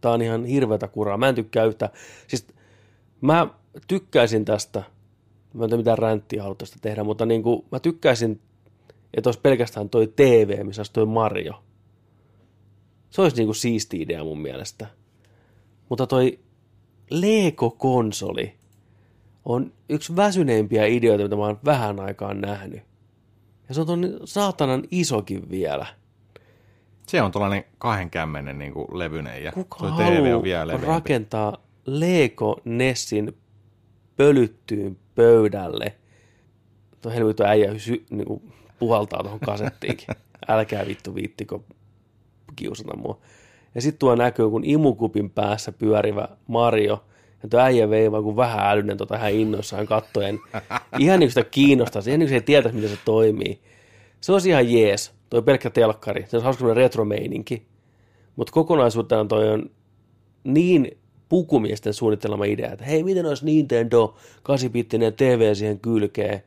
[0.00, 1.16] Tää on ihan hirveätä kuraa.
[1.16, 1.90] Mä en tykkää yhtä.
[2.26, 2.46] Siis
[3.20, 3.48] mä
[3.88, 4.82] tykkäisin tästä
[5.56, 8.40] mä en tiedä mitään ränttiä halua tästä tehdä, mutta niin kuin, mä tykkäisin,
[9.14, 11.62] että olisi pelkästään toi TV, missä olisi toi Mario.
[13.10, 14.86] Se olisi niin kuin siisti idea mun mielestä.
[15.88, 16.38] Mutta toi
[17.10, 18.52] Lego-konsoli
[19.44, 22.82] on yksi väsyneimpiä ideoita, mitä mä oon vähän aikaan nähnyt.
[23.68, 25.86] Ja se on ton saatanan isokin vielä.
[27.06, 30.86] Se on tuollainen kahden kämmenen niin kuin levyinen ja Kuka TV on vielä leveämpi.
[30.86, 31.56] rakentaa
[31.86, 33.36] Lego Nessin
[34.16, 35.94] pölyttyyn pöydälle?
[37.00, 38.42] Tuo helvetti äijä sy, niinku,
[38.78, 40.08] puhaltaa tuohon kasettiinkin.
[40.48, 41.64] Älkää vittu viittiko
[42.56, 43.18] kiusata mua.
[43.74, 47.04] Ja sitten tuo näkyy, kun imukupin päässä pyörivä Mario,
[47.50, 50.38] tuo äijä veivaa, kun vähän älynen tota ihan innoissaan kattojen.
[50.98, 53.60] Ihan niin kuin sitä kiinnostaa, ihan niin kuin se ei tietäisi, miten se toimii.
[54.20, 57.66] Se olisi ihan jees, toi pelkkä telkkari, se on hauska retromeininki.
[58.36, 59.70] Mutta kokonaisuutena toi on
[60.44, 60.98] niin
[61.28, 66.42] pukumiesten suunnittelema idea, että hei, miten olisi Nintendo 8-bittinen TV siihen kylkeen,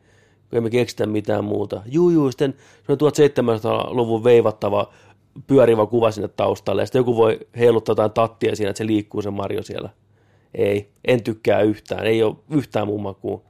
[0.49, 1.81] kun emme keksitä mitään muuta.
[1.85, 2.53] Juu, juu, sitten
[2.87, 4.93] semmoinen 1700-luvun veivattava
[5.47, 9.21] pyörivä kuva sinne taustalle, ja sitten joku voi heiluttaa jotain tattia siinä, että se liikkuu
[9.21, 9.89] se Mario siellä.
[10.53, 13.41] Ei, en tykkää yhtään, ei ole yhtään mun makuun.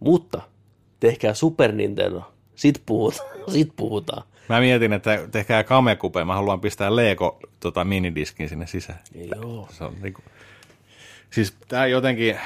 [0.00, 0.42] Mutta
[1.00, 4.22] tehkää Super Nintendo, sit puhutaan, sit puhutaan.
[4.48, 8.98] Mä mietin, että tehkää kamekupe, mä haluan pistää Lego tota, minidiskin sinne sisään.
[9.14, 9.68] Joo.
[9.70, 10.22] Se on niinku...
[11.30, 12.38] Siis tää jotenkin,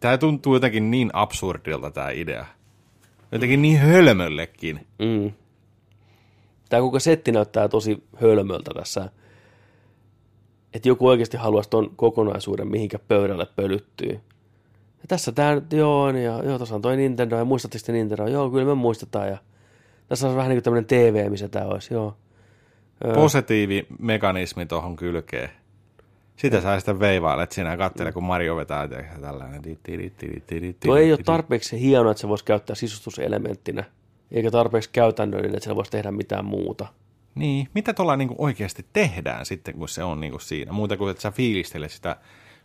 [0.00, 2.46] tää tuntuu jotenkin niin absurdilta tää idea.
[3.32, 4.86] Jotenkin niin hölmöllekin.
[4.98, 5.32] Mm.
[6.68, 9.10] Tämä koko setti näyttää tosi hölmöltä tässä.
[10.74, 14.20] Että joku oikeasti haluaisi ton kokonaisuuden mihinkä pöydälle pölyttyy.
[15.00, 17.92] Ja tässä tämä nyt, joo, niin ja joo, tuossa on toi Nintendo, ja muistatteko te
[17.92, 18.26] Nintendo?
[18.26, 19.38] Joo, kyllä me muistetaan, ja
[20.08, 22.16] tässä on vähän niin kuin tämmöinen TV, missä tämä olisi, joo.
[23.14, 25.50] Positiivimekanismi tuohon kylkeen.
[26.36, 28.88] Sitä sä sitten veivailet siinä ja katselee, kun Mario vetää
[29.20, 29.62] tällainen.
[30.84, 33.84] Tuo ei ole tarpeeksi hieno, että se voisi käyttää sisustuselementtinä,
[34.30, 36.86] eikä tarpeeksi käytännöllinen, että sillä voisi tehdä mitään muuta.
[37.34, 40.72] Niin, mitä tuolla niinku oikeasti tehdään sitten, kun se on niinku siinä?
[40.72, 42.16] Muuta kuin, että sä fiilistelet sitä,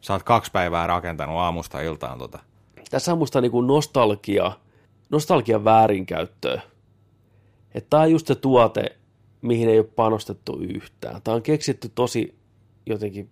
[0.02, 2.40] sä oot kaksi päivää rakentanut aamusta iltaan tota.
[2.90, 4.52] Tässä on musta niinku nostalgia,
[5.10, 6.62] nostalgian väärinkäyttöä.
[7.76, 8.98] Että tämä on just se tuote,
[9.42, 11.22] mihin ei ole panostettu yhtään.
[11.22, 12.36] Tämä on keksitty tosi
[12.86, 13.30] jotenkin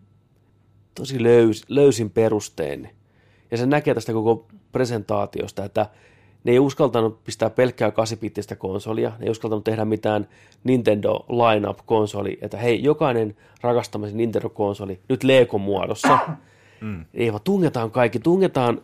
[0.95, 2.89] tosi löys, löysin perustein.
[3.51, 5.89] Ja se näkee tästä koko presentaatiosta, että
[6.43, 8.17] ne ei uskaltanut pistää pelkkää 8
[8.57, 10.27] konsolia, ne ei uskaltanut tehdä mitään
[10.63, 16.19] Nintendo lineup-konsoli, että hei, jokainen rakastamasi Nintendo-konsoli nyt Lego-muodossa.
[16.81, 17.05] Mm.
[17.13, 18.81] Ei vaan tungetaan kaikki, tungetaan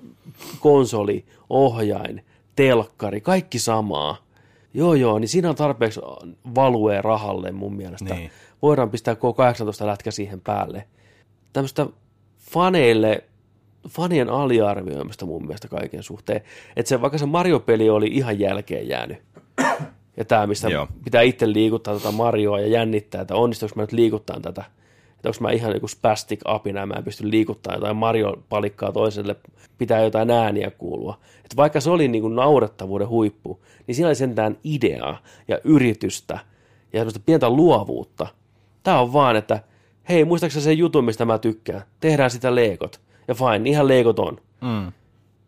[0.60, 2.26] konsoli, ohjain,
[2.56, 4.18] telkkari, kaikki samaa.
[4.74, 6.00] Joo, joo, niin siinä on tarpeeksi
[6.56, 8.14] value rahalle mun mielestä.
[8.14, 8.32] Niin.
[8.62, 10.88] Voidaan pistää K18 lätkä siihen päälle.
[11.54, 11.88] Tämmöistä
[12.40, 13.24] faneille,
[13.90, 16.42] fanien aliarvioimista mun mielestä kaiken suhteen.
[16.76, 19.18] Että se, vaikka se Mario-peli oli ihan jälkeen jäänyt,
[20.18, 20.88] ja tämä, missä Joo.
[21.04, 24.64] pitää itse liikuttaa tätä Marioa ja jännittää, että onnistuuko mä nyt liikuttaa tätä.
[25.16, 29.36] Että onko mä ihan joku spastic apina mä en pysty liikuttaa jotain Mario-palikkaa toiselle,
[29.78, 31.20] pitää jotain ääniä kuulua.
[31.38, 36.40] Että vaikka se oli niin kuin naurettavuuden huippu, niin siinä oli sentään ideaa ja yritystä
[36.94, 38.28] ja semmoista pientä luovuutta.
[38.84, 39.60] Tämä on vaan, että
[40.10, 41.82] hei, muistaakseni se jutun, mistä mä tykkään?
[42.00, 43.02] Tehdään sitä leikot.
[43.28, 44.38] Ja fine, ihan leikot on.
[44.62, 44.92] Mm.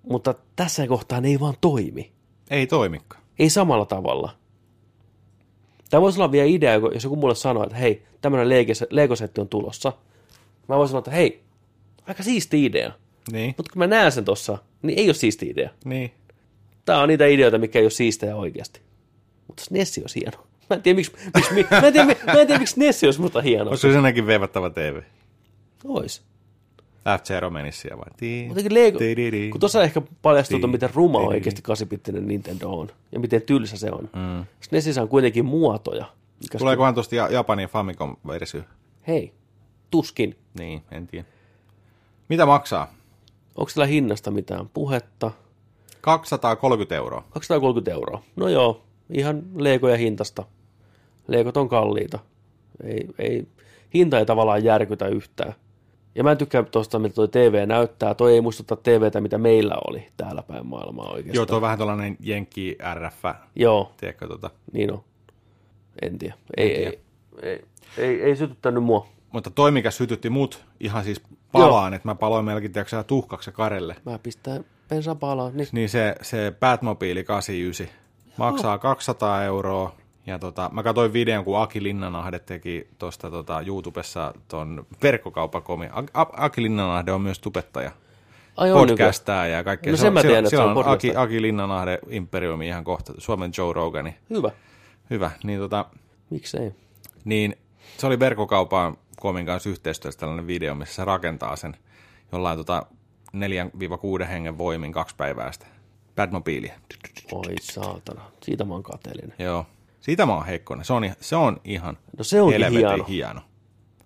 [0.10, 2.12] Mutta tässä kohtaa ne ei vaan toimi.
[2.50, 3.22] Ei toimikaan.
[3.40, 4.36] Ei samalla tavalla.
[5.90, 8.50] Tämä voisi olla vielä idea, jos joku mulle sanoo, että hei, tämmöinen
[8.90, 9.94] Lego-setti on tulossa.
[10.68, 11.42] Mä voisin sanoa, että hei,
[12.08, 12.92] aika siisti idea.
[13.32, 15.70] Niin, Mutta kun mä näen sen tossa, niin ei ole siisti idea.
[15.86, 16.12] niin.
[16.86, 18.82] Tää on niitä ideoita, mikä ei ole siistejä oikeasti.
[19.48, 20.38] Mutta Nessi olisi hieno.
[20.70, 23.22] Mä en tiedä, miksi, miksi, mi- mä en tiedä, mä en tiedä, miksi Nessi olisi
[23.22, 23.64] musta hieno.
[23.64, 25.02] Onko se senäkin veivattava TV?
[25.86, 26.22] Ois.
[27.20, 28.06] FC Romanisia vai?
[28.18, 29.50] Tii, Jotenkin Lego, tididi.
[29.50, 31.88] kun tuossa ehkä paljastuu, Tii, miten ruma oikeasti 8
[32.22, 32.88] Nintendo on.
[33.12, 34.10] Ja miten tylsä se on.
[34.16, 34.46] Mm.
[34.72, 36.06] Nessissä on kuitenkin muotoja.
[36.58, 38.62] Tuleekohan tuosta Ja- Japanin Famicom-versio?
[39.08, 39.34] Hei,
[39.92, 40.36] tuskin.
[40.60, 41.26] Niin, en tiedä.
[42.30, 42.94] Mitä maksaa?
[43.56, 45.32] Onko sillä hinnasta mitään puhetta?
[46.02, 47.24] 230 euroa.
[47.30, 48.24] 230 euroa.
[48.36, 50.44] No joo, ihan leikoja hintasta.
[51.28, 52.20] Leikot on kalliita.
[52.84, 53.48] Ei, ei,
[53.94, 55.54] hinta ei tavallaan järkytä yhtään.
[56.20, 58.14] Ja mä en tykkää tuosta, mitä toi TV näyttää.
[58.16, 61.36] Toi ei muistuta TVtä, mitä meillä oli täällä päin maailmaa oikeastaan.
[61.36, 63.24] Joo, tuo on vähän tällainen Jenkki RF,
[63.56, 64.50] Joo, tiedätkö tota.
[64.74, 65.04] niin on.
[66.02, 66.34] En tiedä.
[66.58, 66.92] Ei, tiedä.
[67.42, 67.62] ei, ei,
[67.98, 69.08] ei, ei sytyttänyt mua.
[69.32, 71.22] Mutta toi, mikä sytytti mut ihan siis
[71.52, 73.96] palaan, että mä paloin melkein tiedätkö, tuhkaksi karelle.
[74.06, 75.58] Mä pistän bensan palaan.
[75.58, 75.68] Niin.
[75.72, 77.88] Niin se, se Batmobile 89
[78.38, 79.96] maksaa 200 euroa.
[80.26, 85.86] Ja tota, mä katsoin videon, kun Aki Linnanahde teki tuosta tota, YouTubessa ton verkkokaupakomi.
[85.92, 87.92] A- A- Aki Linnanahde on myös tubettaja.
[88.58, 89.92] Ai on Podcastaa ja kaikkea.
[89.94, 91.16] No Se sen mä tiedän, että siellä se on on Aki.
[91.16, 94.16] Aki Linnanahde Imperiumi ihan kohta, Suomen Joe Rogani.
[94.30, 94.52] Hyvä.
[95.10, 95.32] Hyvä.
[95.44, 95.86] Niin, tota,
[96.30, 96.72] Miksei?
[97.26, 97.56] niin
[97.98, 101.78] se oli verkkokaupan komin kanssa yhteistyössä tällainen video, missä se rakentaa sen
[102.32, 102.86] jollain tota
[104.24, 105.66] 4-6 hengen voimin kaksi päivää sitä
[106.16, 106.74] Batmobilia.
[107.32, 108.22] Oi saatana.
[108.44, 109.36] Siitä mä oon kateellinen.
[109.40, 109.66] Joo.
[110.00, 110.86] Siitä mä oon heikkoinen.
[110.86, 113.04] Se on, se on ihan No se onkin helvetin hieno.
[113.04, 113.42] hieno.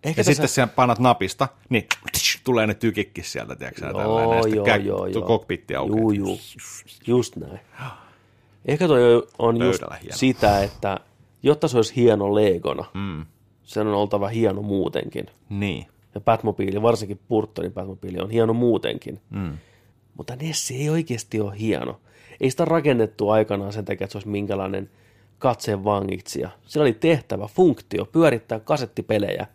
[0.03, 1.87] Ehkä Ja sitten siellä painat napista, niin
[2.43, 5.21] tulee ne tykikki sieltä, tiedätkö sä, tällainen, ja Joo, joo, kä- joo, joo.
[5.21, 5.99] kokpitti aukeaa.
[5.99, 6.39] Juu, juu.
[7.07, 7.59] Just näin.
[8.65, 9.01] Ehkä toi
[9.39, 10.17] on just Pöydällä hieno.
[10.17, 10.99] sitä, että
[11.43, 13.25] jotta se olisi hieno Legona, Mm.
[13.63, 15.25] sen on oltava hieno muutenkin.
[15.49, 15.85] Niin.
[16.15, 19.21] Ja Batmobile, varsinkin Burtonin Batmobile, on hieno muutenkin.
[19.29, 19.57] Mm.
[20.17, 21.99] Mutta Nessi ei oikeasti ole hieno.
[22.41, 24.89] Ei sitä rakennettu aikanaan sen takia, että se olisi minkälainen
[25.43, 26.49] katseen vangitsija.
[26.65, 29.47] Sillä oli tehtävä, funktio, pyörittää kasettipelejä.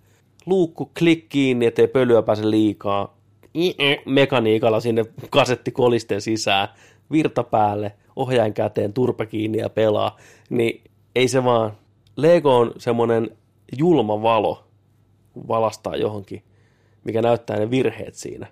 [0.47, 3.17] Luukku, klik kiinni, ettei pölyä pääse liikaa.
[3.55, 6.69] I-i, Mekaniikalla sinne kasettikolisten sisään.
[7.13, 10.17] Virta päälle, ohjain käteen, turpa kiinni ja pelaa.
[10.51, 10.85] Niin
[11.15, 11.73] ei se vaan.
[12.17, 13.31] Lego on semmoinen
[13.79, 14.65] julma valo,
[15.33, 16.43] kun valastaa johonkin,
[17.05, 18.47] mikä näyttää ne virheet siinä.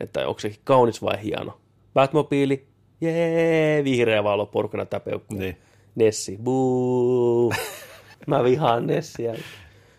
[0.00, 1.58] Että onko se kaunis vai hieno.
[1.94, 2.66] Batmobiili,
[3.00, 5.38] jee, vihreä valo, porkkana täpeukkuu.
[5.38, 5.56] Niin.
[5.94, 7.52] Nessi, buu.
[8.26, 9.34] Mä vihaan Nessiä.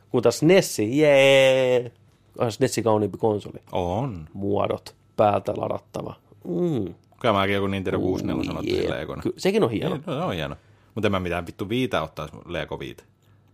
[0.10, 1.91] Kun taas Nessi, jee.
[2.38, 3.60] On Nessi kauniimpi konsoli.
[3.72, 4.28] On.
[4.34, 6.15] Muodot, päältä ladattava.
[6.48, 6.94] Mm.
[7.20, 8.90] Kyllä mäkin joku Nintendo 64 sanottiin Jep.
[8.90, 9.22] Legona.
[9.22, 9.95] Ky- sekin on hieno.
[9.95, 10.56] No, se on hieno.
[10.95, 13.03] Mutta en mä mitään vittu viitä ottaisi Lego viitä.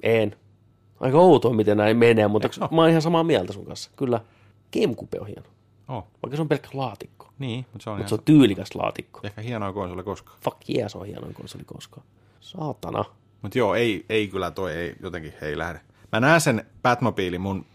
[0.04, 0.36] En.
[1.00, 2.68] Aika outoa, miten näin menee, mutta Eiks oo?
[2.72, 3.92] mä oon ihan samaa mieltä sun kanssa.
[3.96, 4.22] Kyllä.
[4.74, 5.44] Gamecube on hieno.
[5.88, 6.04] Oh.
[6.24, 7.30] Vaikka se on pelkkä laatikko.
[7.40, 9.20] Niin, mutta se on Mutta se on tyylikäs laatikko.
[9.24, 10.38] Ehkä hienoa konsoli koskaan.
[10.42, 12.06] Fuck yeah, se on hienoin konsoli koskaan.
[12.40, 13.06] Saatana.
[13.42, 15.80] Mutta joo, ei, ei kyllä toi ei, jotenkin ei lähde.
[16.12, 17.66] Mä näen sen Batmobiilin mun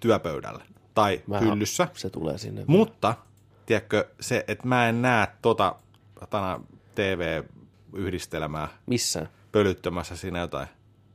[0.00, 0.64] työpöydällä
[0.94, 2.64] tai Mä- hyllyssä, Se tulee sinne.
[2.66, 3.14] mutta
[3.66, 5.74] tiedätkö, se, että mä en näe tota
[6.30, 6.60] tana
[6.94, 9.28] TV-yhdistelmää Missään.
[9.52, 10.68] pölyttämässä siinä jotain.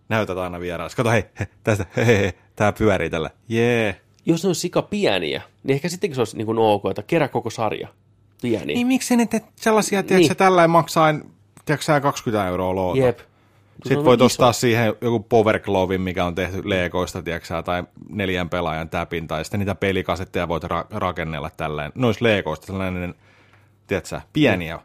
[0.10, 0.96] Näytät aina vieraassa.
[0.96, 3.30] Kato, hei, he, tästä, hei, hei, hei, tää pyörii tällä.
[3.50, 4.02] Jee.
[4.26, 7.28] Jos ne on sika pieniä, niin ehkä sittenkin se olisi niin kuin ok, että kerää
[7.28, 7.88] koko sarja.
[8.42, 8.66] Pieniä.
[8.76, 10.28] Niin miksi ne teet sellaisia, tiedätkö, Niin.
[10.30, 10.38] niin.
[10.38, 11.16] tällä maksaa,
[11.66, 13.00] tiedätkö, sä 20 euroa loota.
[13.00, 13.20] Jep.
[13.84, 14.26] Sitten voit iso.
[14.26, 19.46] ostaa siihen joku Power Glovin, mikä on tehty Legoista, tiedätkö, tai neljän pelaajan täpin, tai
[19.46, 21.92] sitten niitä pelikasetteja voit ra- rakennella tälleen.
[21.96, 23.16] Nois Legoista sellainen,
[23.88, 24.80] tiedätkö, pieniä.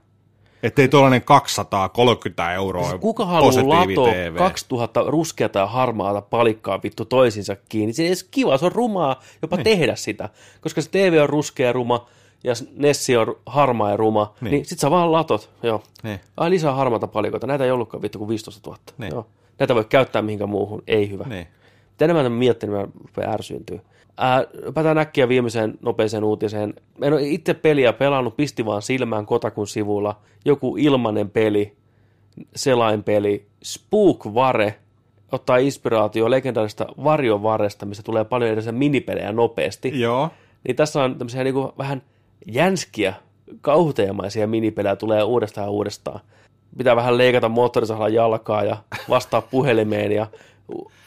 [0.63, 4.37] Ettei tuollainen 230 euroa Siis Kuka haluaa positiivi lato TV.
[4.37, 7.93] 2000 ruskeata ja harmaata palikkaa vittu toisinsa kiinni?
[7.93, 9.65] Se ei edes kiva, se on rumaa jopa niin.
[9.65, 10.29] tehdä sitä.
[10.61, 12.09] Koska se TV on ruskea ja ruma
[12.45, 14.65] ja Nessi on harmaa ja ruma, niin, Niin.
[14.65, 15.51] sit sä vaan latot.
[15.63, 15.83] Joo.
[16.03, 16.21] Niin.
[16.37, 17.47] Ai lisää harmaata palikoita.
[17.47, 18.83] Näitä ei ollutkaan vittu kuin 15 000.
[18.99, 19.13] Niin.
[19.13, 19.27] Joo.
[19.59, 20.83] Näitä voi käyttää mihinkään muuhun.
[20.87, 21.25] Ei hyvä.
[21.29, 21.47] Niin.
[21.91, 23.81] Mitä enemmän mä miettin, niin mä rupean ärsyyntyy.
[24.17, 24.45] Ää,
[24.75, 26.75] päätään äkkiä viimeiseen nopeeseen uutiseen.
[26.99, 30.21] Mä en ole itse peliä pelannut, pisti vaan silmään Kotakun sivulla.
[30.45, 31.77] Joku ilmanen peli,
[32.57, 34.75] selainpeli, Spook-vare,
[35.33, 40.01] ottaa inspiraatio legendaarista varjovaresta, missä tulee paljon edes minipelejä nopeasti.
[40.01, 40.31] Joo.
[40.65, 42.03] Niin tässä on tämmöisiä niin vähän
[42.47, 43.15] jänskiä,
[43.61, 46.21] kauhuteemaisia minipelejä tulee uudestaan ja uudestaan.
[46.79, 48.77] Pitää vähän leikata moottorisahalla jalkaa ja
[49.09, 50.27] vastaa puhelimeen ja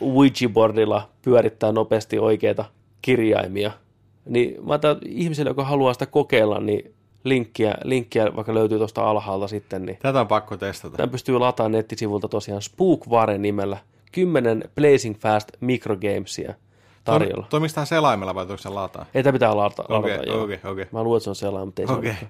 [0.02, 2.66] Ouija-boardilla pyörittää nopeasti oikeita
[3.02, 3.72] kirjaimia.
[4.26, 6.94] Niin mä ajattelin, että ihmiselle, joka haluaa sitä kokeilla, niin
[7.24, 10.98] linkkiä, linkkiä vaikka löytyy tuosta alhaalta sitten, niin Tätä on pakko testata.
[10.98, 13.78] Tämän pystyy lataamaan nettisivulta tosiaan Spookvare nimellä.
[14.12, 16.54] 10 Blazing Fast microgamesia
[17.04, 17.46] tarjolla.
[17.50, 19.06] Toimistaa selaimella vai tuoksi se lataa?
[19.14, 20.44] Ei tämä pitää ladata, Okei, ladata joo.
[20.44, 20.86] okei, okei.
[20.92, 22.12] Mä luulen, että se on sellainen, mutta ei se Okei.
[22.12, 22.28] okay.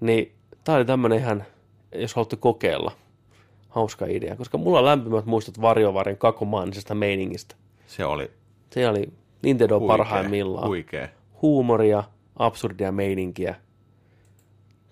[0.00, 0.32] Niin,
[0.64, 1.44] tää oli tämmönen ihan,
[1.94, 2.92] jos haluatte kokeilla,
[3.68, 4.36] hauska idea.
[4.36, 7.54] Koska mulla on lämpimät muistot Varjovaren kakomaanisesta meiningistä.
[7.86, 8.30] Se oli
[8.70, 9.12] Se oli
[9.42, 9.96] Nintendo huikea.
[9.96, 10.68] parhaimmillaan.
[10.68, 11.08] Huikea.
[11.42, 12.04] Huumoria,
[12.36, 13.54] absurdia meininkiä.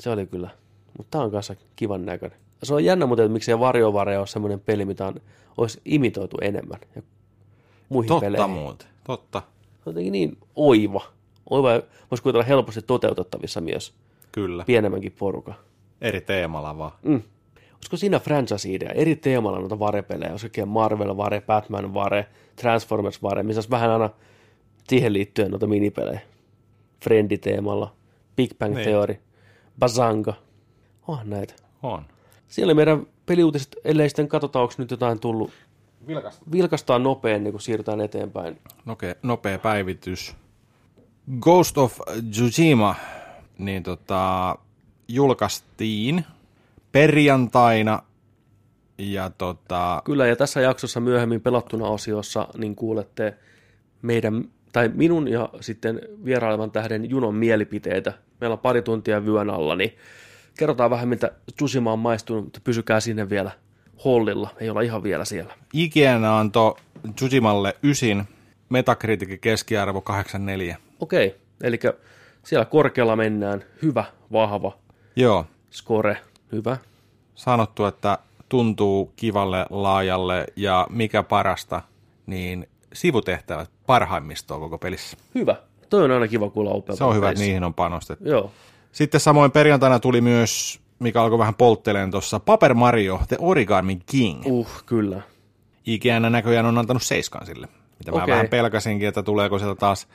[0.01, 0.51] Se oli kyllä.
[0.99, 2.39] Mutta tää on kanssa kivan näköinen.
[2.63, 5.15] Se on jännä muuten, että miksei Varjovare ole semmoinen peli, mitä on,
[5.57, 7.03] olisi imitoitu enemmän ja
[7.95, 8.51] muihin Totta peleihin.
[8.51, 8.89] muuten.
[9.05, 9.43] Totta.
[9.65, 11.01] Se on jotenkin niin oiva.
[11.51, 13.95] Oiva ja voisi kuvitella helposti toteutettavissa myös
[14.33, 14.65] Kyllä.
[14.65, 15.55] pienemmänkin porukan.
[16.01, 16.93] Eri teemalla vaan.
[17.03, 17.23] Mm.
[17.75, 18.91] Olisiko siinä franchise-idea?
[18.91, 20.31] Eri teemalla noita varepelejä.
[20.31, 22.25] Olisiko Marvel-vare, Batman-vare,
[22.57, 24.11] Transformers-vare, missä olisi vähän aina
[24.89, 26.21] siihen liittyen noita minipelejä.
[27.05, 27.95] Frienditeemalla,
[28.37, 28.85] Big Bang Niin.
[28.89, 29.17] Theory,
[29.79, 30.35] Bazanga.
[31.09, 31.55] Onhan näitä.
[31.83, 32.03] On.
[32.49, 35.51] Siellä meidän peliuutiset, ellei sitten katsotaan, onko nyt jotain tullut.
[36.07, 36.45] Vilkasta.
[36.53, 38.61] Vilkastaan nopein, niin kun siirrytään eteenpäin.
[38.85, 40.37] Nopea, nopea päivitys.
[41.41, 42.01] Ghost of
[42.31, 42.95] Tsushima
[43.59, 44.57] niin tota,
[45.09, 46.25] julkaistiin
[46.93, 48.03] perjantaina
[48.99, 53.35] ja tota, Kyllä, ja tässä jaksossa myöhemmin pelattuna osiossa niin kuulette
[54.03, 58.13] meidän, tai minun ja sitten vierailevan tähden Junon mielipiteitä.
[58.41, 59.93] Meillä on pari tuntia vyön alla, niin
[60.59, 63.51] kerrotaan vähän, miltä Tsushima on maistunut, mutta pysykää sinne vielä
[64.05, 65.55] hollilla, ei olla ihan vielä siellä.
[65.73, 66.75] IGN antoi
[67.15, 68.25] Tsushimalle ysin,
[68.69, 70.77] Metacriticin keskiarvo 84.
[71.01, 71.79] Okei, eli
[72.43, 74.79] siellä korkealla mennään, hyvä, vahva,
[75.17, 76.17] Joo, score,
[76.53, 76.77] hyvä.
[77.35, 78.19] sanottu, että
[78.49, 81.83] tuntuu kivalle, laajalle ja mikä parasta,
[82.27, 85.17] niin sivutehtävät parhaimmistoa koko pelissä.
[85.35, 85.57] Hyvä.
[85.91, 88.29] Toi on aina kiva kuulla Se on hyvä, että niihin on panostettu.
[88.29, 88.51] Joo.
[88.93, 94.43] Sitten samoin perjantaina tuli myös, mikä alkoi vähän poltteleen tuossa, Paper Mario, The Origami King.
[94.47, 95.23] Uh, kyllä.
[95.87, 97.69] IGN näköjään on antanut seiskan sille,
[97.99, 98.33] mitä mä Okei.
[98.33, 100.09] vähän pelkäsinkin, että tuleeko sieltä taas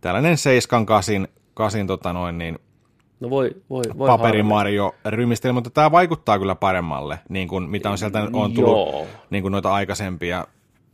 [0.00, 2.58] tällainen seiskan kasin, kasin tota noin, niin
[3.20, 4.42] No voi, voi, voi Paperi.
[4.42, 9.06] Mario ryhmistelmä, mutta tämä vaikuttaa kyllä paremmalle, niin kuin mitä on sieltä on tullut, Joo.
[9.30, 10.46] niin kuin noita aikaisempia,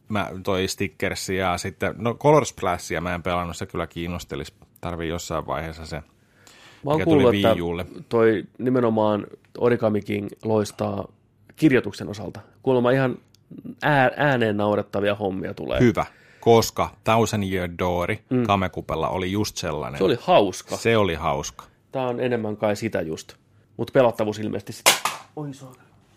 [0.08, 5.08] mä, toi Stickersia ja sitten, no Color Splashia mä en pelannut, se kyllä kiinnostelisi, tarvii
[5.08, 6.02] jossain vaiheessa se.
[6.84, 9.26] Mä oon kuullut, että toi nimenomaan
[9.58, 11.08] Origami King loistaa
[11.56, 12.40] kirjoituksen osalta.
[12.62, 13.18] Kuulemma ihan
[13.82, 15.80] ää, ääneen naurettavia hommia tulee.
[15.80, 16.06] Hyvä,
[16.40, 18.42] koska Thousand Year Doori mm.
[18.42, 19.98] Kamekupella oli just sellainen.
[19.98, 20.76] Se oli hauska.
[20.76, 21.64] Se oli hauska.
[21.92, 23.34] Tämä on enemmän kai sitä just.
[23.76, 24.94] Mutta pelattavuus ilmeisesti sitten...
[25.36, 25.50] Oi.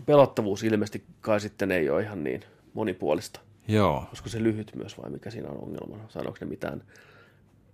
[0.06, 2.42] Pelattavuus ilmeisesti kai sitten ei ole ihan niin
[2.74, 3.40] monipuolista.
[3.68, 4.04] Joo.
[4.08, 6.04] Olisiko se lyhyt myös vai mikä siinä on ongelmana?
[6.10, 6.84] Sanoiko ne mitään?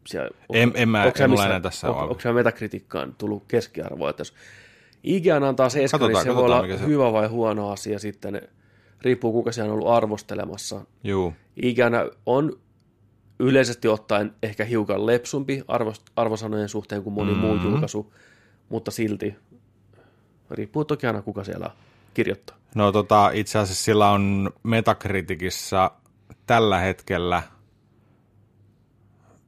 [0.07, 2.02] Siellä, En- en mä- en mulla enää tässä ole.
[2.02, 4.34] onko siellä metakritiikkaan tullut keskiarvoa, että jos
[5.03, 8.41] IGN antaa seiskan, niin Katsotaan- se voi olla se- hyvä vai huono asia sitten.
[9.02, 10.86] Riippuu kuka siellä on ollut arvostelemassa.
[11.03, 11.34] Juu.
[11.64, 11.94] IGN
[12.26, 12.60] on
[13.40, 17.48] yleisesti ottaen ehkä hiukan lepsumpi arvos, arvosanojen suhteen kuin moni mm-hmm.
[17.48, 18.14] muu julkaisu,
[18.69, 19.36] mutta silti
[20.52, 21.72] riippuu toki aina kuka siellä
[22.14, 22.57] kirjoittaa.
[22.76, 25.91] No tota, itse asiassa sillä on Metacriticissa
[26.48, 27.44] tällä hetkellä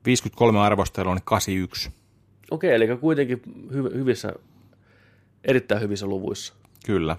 [0.06, 1.92] 53 arvostelua, niin 81.
[2.52, 4.34] Okei, eli kuitenkin hy- hyvissä,
[5.44, 6.54] erittäin hyvissä luvuissa.
[6.86, 7.18] Kyllä.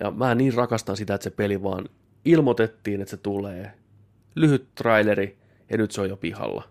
[0.00, 1.88] Ja mä niin rakastan sitä, että se peli vaan
[2.24, 3.72] ilmoitettiin, että se tulee.
[4.34, 5.38] Lyhyt traileri,
[5.70, 6.64] ja nyt se on jo pihalla.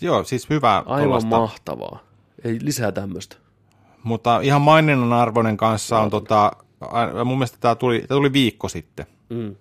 [0.00, 1.28] Joo, siis hyvä Aivan tuollaista.
[1.28, 1.98] mahtavaa.
[2.44, 3.36] Ei lisää tämmöistä.
[4.02, 6.52] Mutta ihan maininnan arvoinen kanssa on tota,
[7.24, 9.56] mun mielestä tämä tuli, tää tuli viikko sitten, Mm.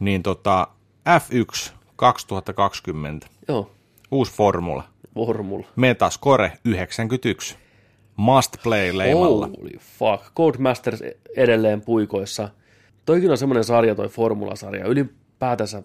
[0.00, 0.68] niin tota
[1.08, 3.70] F1 2020, Joo,
[4.14, 4.84] uusi formula,
[5.14, 5.66] Vormulla.
[5.76, 7.56] Metascore 91,
[8.16, 9.46] must play leimalla.
[9.46, 10.34] Holy fuck.
[10.36, 11.00] Codemasters
[11.36, 12.48] edelleen puikoissa.
[13.04, 15.82] Toikin on semmoinen sarja, toi Formula-sarja, ylipäätänsä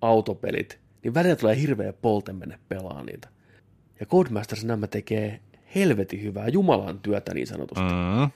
[0.00, 3.28] autopelit, niin välillä tulee hirveä polte mennä pelaa niitä.
[4.00, 5.40] Ja Codemasters nämä tekee
[5.74, 7.84] helvetin hyvää Jumalan työtä niin sanotusti.
[7.84, 8.20] Mm.
[8.20, 8.30] Mm,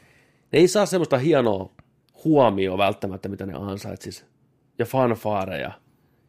[0.52, 1.70] Ne ei saa semmoista hienoa
[2.24, 4.24] huomioon välttämättä, mitä ne ansaitsis.
[4.78, 5.72] Ja fanfaareja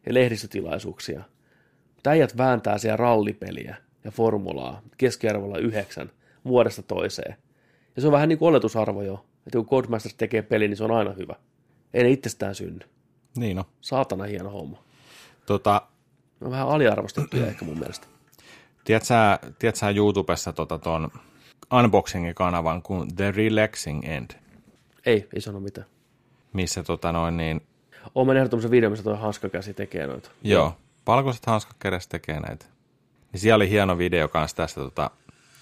[0.06, 1.22] ja lehdistötilaisuuksia.
[2.00, 6.10] Mutta äijät vääntää siellä rallipeliä ja formulaa keskiarvolla yhdeksän
[6.44, 7.36] vuodesta toiseen.
[7.96, 10.84] Ja se on vähän niin kuin oletusarvo jo, että kun Codemasters tekee peli, niin se
[10.84, 11.34] on aina hyvä.
[11.94, 12.86] Ei ne itsestään synny.
[13.36, 13.64] niin no.
[13.80, 14.82] Saatana hieno homma.
[15.46, 15.82] Tota,
[16.40, 18.06] Ne on vähän aliarvostettuja ehkä mun mielestä.
[18.84, 21.10] tiedät sä, YouTubessa tota ton
[21.72, 24.30] unboxing-kanavan kuin The Relaxing End,
[25.06, 25.86] Ei, ei sano mitään.
[26.52, 27.60] missä tota noin niin,
[28.14, 30.30] Oon mä nähnyt tämmöisen videon, missä toi hanskakäsi tekee noita.
[30.42, 32.66] Joo, valkoiset hanskat kädessä tekee näitä.
[33.32, 35.10] Niin siellä oli hieno video kanssa tästä, tota,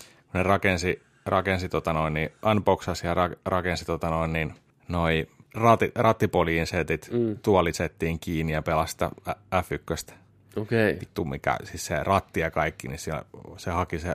[0.02, 4.54] kun ne rakensi, rakensi tota noin, niin unboxasi ja ra, rakensi tota noin, niin,
[4.88, 7.38] noi ratti, rattipoliin setit, mm.
[7.42, 10.14] tuolisettiin kiinni ja pelasta F1.
[10.56, 10.90] Okei.
[10.90, 11.00] Okay.
[11.00, 13.22] Vittu mikä, siis se ratti ja kaikki, niin siellä,
[13.56, 14.14] se haki se,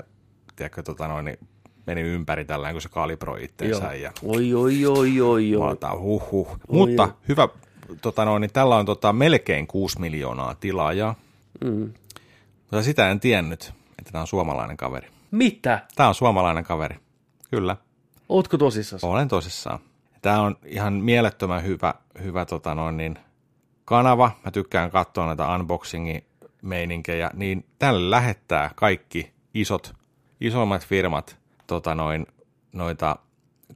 [0.55, 1.37] tiedätkö, tota noin, niin
[1.87, 3.93] meni ympäri tällä kun se kalibroi itteensä.
[3.93, 5.79] Ja Oi, oi, oi, oi, oi.
[5.99, 6.57] Huh, huh.
[6.71, 7.47] Mutta hyvä,
[8.01, 11.15] tota noin, niin tällä on tota, melkein 6 miljoonaa tilaajaa.
[11.63, 11.93] Mm.
[12.61, 15.07] Mutta sitä en tiennyt, että tämä on suomalainen kaveri.
[15.31, 15.79] Mitä?
[15.95, 16.95] Tämä on suomalainen kaveri.
[17.51, 17.77] Kyllä,
[18.29, 18.99] Ootko tosissaan?
[19.03, 19.79] olen tosissaan.
[20.21, 21.93] Tämä on ihan mielettömän hyvä,
[22.23, 23.17] hyvä tota noin, niin,
[23.85, 24.31] kanava.
[24.45, 27.29] Mä tykkään katsoa näitä unboxingi-meininkejä.
[27.33, 29.93] Niin tälle lähettää kaikki isot,
[30.41, 31.37] isommat firmat
[31.67, 32.27] tota noin,
[32.73, 33.15] noita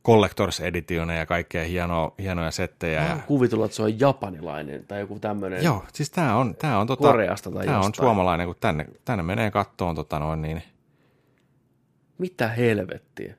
[0.04, 3.04] Collectors Editioneja ja kaikkea hienoa, hienoja settejä.
[3.04, 5.64] Ja, Kuvitella, että se on japanilainen tai joku tämmöinen.
[5.64, 9.24] Joo, siis tämä on, tää on, tota, Koreasta tai tää on suomalainen, kun tänne, tänne
[9.24, 10.64] menee kattoon tota noin, niin
[12.18, 13.36] Mitä helvettiä?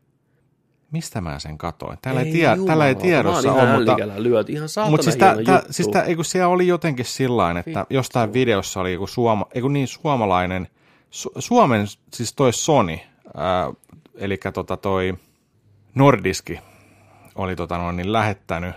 [0.91, 1.99] mistä mä sen katoin?
[2.03, 4.53] Täällä ei, Ei tie, täällä ei tiedossa mä oon ole, mutta, lyöty.
[4.53, 7.95] Ihan mutta siis, tää, tää, siis tää, ei kun siellä oli jotenkin sillain, että Vittu.
[7.95, 10.69] jostain videossa oli joku suoma, ei kun niin suomalainen,
[11.11, 12.99] Su, Suomen, siis toi Sony,
[13.35, 13.73] ää,
[14.15, 15.15] eli tota toi
[15.99, 16.61] Nordiski
[17.35, 18.75] oli tota noin, niin lähettänyt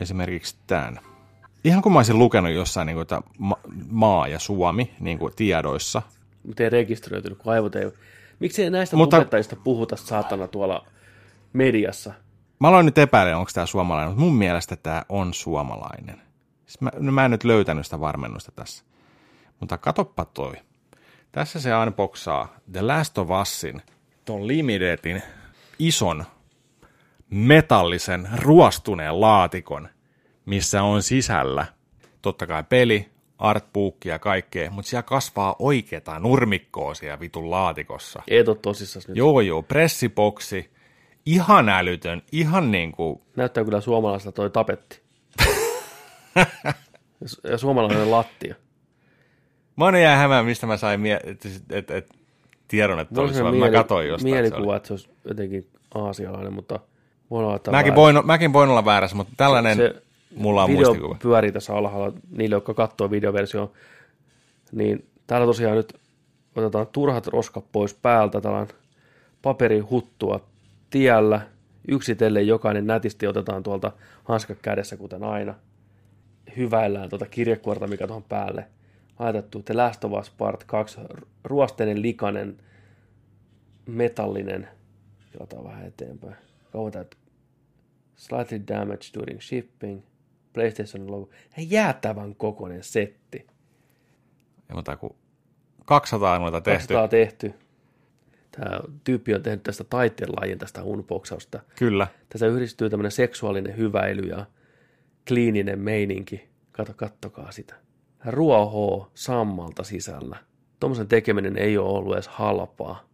[0.00, 0.98] esimerkiksi tämän.
[1.64, 3.56] Ihan kun mä olisin lukenut jossain, niin kuin, että ma,
[3.90, 6.02] maa ja Suomi niin kuin tiedoissa,
[6.46, 7.90] Mutta ei rekisteröitynyt, kun aivot ei...
[8.38, 10.86] Miksi ei näistä Mutta- pupettajista puhuta saatana tuolla
[11.52, 12.12] mediassa?
[12.58, 16.22] Mä aloin nyt epäillä, onko tämä suomalainen, mutta mun mielestä tämä on suomalainen.
[16.66, 18.84] Siis mä, no mä en nyt löytänyt sitä varmennusta tässä.
[19.60, 20.54] Mutta katoppa toi.
[21.32, 23.82] Tässä se unboxaa The Last of Usin,
[24.24, 25.22] ton Limitedin
[25.78, 26.24] ison
[27.30, 29.88] metallisen ruostuneen laatikon,
[30.46, 31.66] missä on sisällä
[32.22, 38.22] totta kai peli, artbook ja kaikkea, mutta siellä kasvaa oikeeta nurmikkoa siellä vitun laatikossa.
[38.28, 39.16] Et ole tosissaan nyt.
[39.16, 40.70] Joo, joo, pressiboksi,
[41.26, 45.00] ihan älytön, ihan niin kuin, Näyttää kyllä suomalaiselta toi tapetti.
[47.20, 48.54] Ja su- ja suomalainen lattia.
[49.76, 52.08] mä oon jää hämää, mistä mä sain mie- et, et, et,
[52.68, 54.34] tiedon, että olisi, semmoinen mä mieli- katsoin jostain.
[54.34, 56.80] Mielikuva, että se olisi jotenkin aasialainen, mutta
[57.70, 60.02] Mäkin voin, mäkin voin olla väärässä, mutta tällainen Se
[60.36, 61.16] mulla on video muistikuva.
[61.22, 63.72] pyörii tässä alhaalla niille, jotka katsoo videoversio.
[64.72, 65.94] Niin täällä tosiaan nyt
[66.56, 68.40] otetaan turhat roskat pois päältä.
[68.40, 68.68] Täällä on
[69.42, 70.40] paperihuttua
[70.90, 71.40] tiellä.
[71.88, 73.92] Yksitellen jokainen nätisti otetaan tuolta
[74.24, 75.54] hanskat kädessä, kuten aina.
[76.56, 78.64] hyväillään tuota kirjekuorta, mikä tuohon päälle
[79.18, 79.62] laitettu.
[79.62, 81.00] The Last of Us Part 2,
[81.44, 82.56] ruosteinen, likainen,
[83.86, 84.68] metallinen.
[85.40, 86.36] Jotain vähän eteenpäin.
[86.74, 87.20] Kauan täytyy.
[88.16, 90.02] Slightly damaged during shipping.
[90.52, 91.30] PlayStation logo.
[91.56, 93.46] Jäätävän kokoinen setti.
[94.68, 95.16] Ja mutta kun
[95.84, 96.94] 200 noita tehty.
[96.94, 97.54] 200 tehty.
[98.50, 101.60] Tämä tyyppi on tehnyt tästä taiteen lajin tästä unboxausta.
[101.76, 102.06] Kyllä.
[102.28, 104.46] Tässä yhdistyy tämmöinen seksuaalinen hyväily ja
[105.28, 106.48] kliininen meininki.
[106.72, 107.74] Kato, kattokaa sitä.
[108.18, 110.36] Hän ruohoo sammalta sisällä.
[110.80, 113.08] Tuommoisen tekeminen ei ole ollut edes halpaa.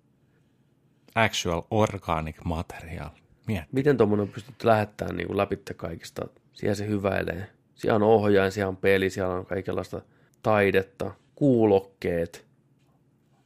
[1.14, 3.10] Actual organic material.
[3.50, 3.72] Miet.
[3.72, 6.28] Miten tuommoinen on pystytty lähettämään niin läpi kaikista?
[6.52, 7.46] Siellä se hyväilee.
[7.74, 10.02] Siellä on ohjain, siellä on peli, siellä on kaikenlaista
[10.42, 12.46] taidetta, kuulokkeet,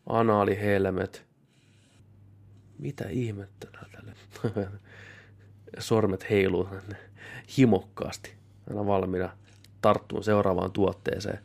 [0.06, 1.24] anaalihelmet.
[2.78, 4.12] Mitä ihmettä tälle?
[5.78, 6.68] Sormet heiluu
[7.58, 8.34] himokkaasti.
[8.68, 9.36] Aina valmiina
[9.80, 11.38] tarttuun seuraavaan tuotteeseen.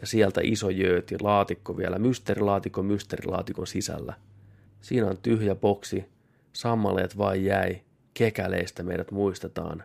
[0.00, 4.14] Ja sieltä iso jööti, laatikko vielä, mysteerilaatikko mysteerilaatikon sisällä.
[4.80, 6.13] Siinä on tyhjä boksi,
[6.54, 7.80] sammaleet vain jäi,
[8.14, 9.84] kekäleistä meidät muistetaan.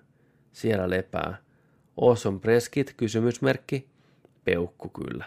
[0.52, 1.38] Siellä lepää.
[2.02, 3.88] Awesome Preskit, kysymysmerkki,
[4.46, 5.26] peukku kyllä.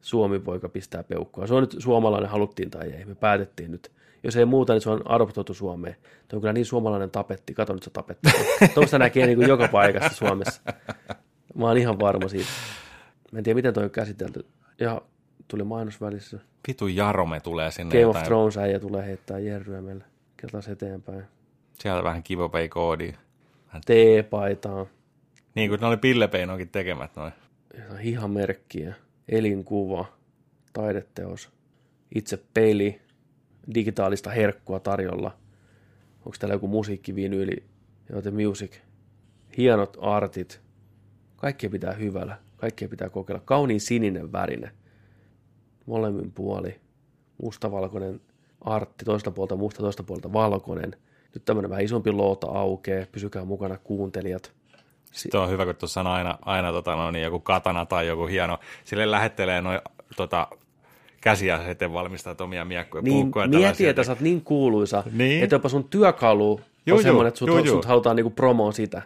[0.00, 1.46] Suomi poika pistää peukkua.
[1.46, 3.04] Se on nyt suomalainen, haluttiin tai ei.
[3.04, 3.92] Me päätettiin nyt.
[4.22, 5.96] Jos ei muuta, niin se on adoptoitu Suomeen.
[6.28, 7.54] Tuo on kyllä niin suomalainen tapetti.
[7.54, 8.30] Kato nyt se tapetti.
[8.74, 10.62] Tuosta näkee niin kuin joka paikassa Suomessa.
[11.54, 12.48] Mä oon ihan varma siitä.
[13.32, 14.46] Mä en tiedä, miten toi on käsitelty.
[14.80, 15.02] Ja
[15.48, 16.38] tuli mainos välissä.
[16.68, 17.90] Vitu Jarome tulee sinne.
[17.90, 18.22] Game jotain.
[18.22, 20.04] of Thrones äijä tulee heittää jerryä meille.
[20.40, 21.24] Keltaas eteenpäin.
[21.78, 23.12] Sieltä vähän kivopei koodi.
[23.86, 24.86] T-paitaa.
[25.54, 27.32] Niin kuin ne oli Pillepeinokin tekemät noin.
[28.00, 28.94] Ihan merkkiä.
[29.28, 30.04] Elinkuva.
[30.72, 31.50] Taideteos.
[32.14, 33.00] Itse peli.
[33.74, 35.36] Digitaalista herkkua tarjolla.
[36.18, 37.64] Onko täällä joku musiikkivinyyli?
[38.12, 38.76] Joten music.
[39.56, 40.60] Hienot artit.
[41.36, 42.38] Kaikkea pitää hyvällä.
[42.56, 43.42] Kaikkea pitää kokeilla.
[43.44, 44.70] Kauniin sininen värine.
[45.86, 46.80] Molemmin puoli.
[47.42, 48.20] Mustavalkoinen
[48.60, 50.96] artti, toista puolta musta, toista puolta valkoinen.
[51.34, 54.52] Nyt tämmöinen vähän isompi loota aukeaa, pysykää mukana kuuntelijat.
[55.12, 58.06] Si- Tuo on hyvä, kun tuossa on aina, aina tota, no, niin joku katana tai
[58.06, 59.80] joku hieno, sille lähettelee noin
[60.16, 60.48] tota,
[61.20, 63.48] käsiaseiden valmistaa omia miekkoja, niin, puukkoja.
[63.48, 65.42] Mieti, että sä oot niin kuuluisa, niin.
[65.42, 69.02] että jopa sun työkalu juu, on semmoinen, että sut, juu, sut halutaan niinku promoon sitä.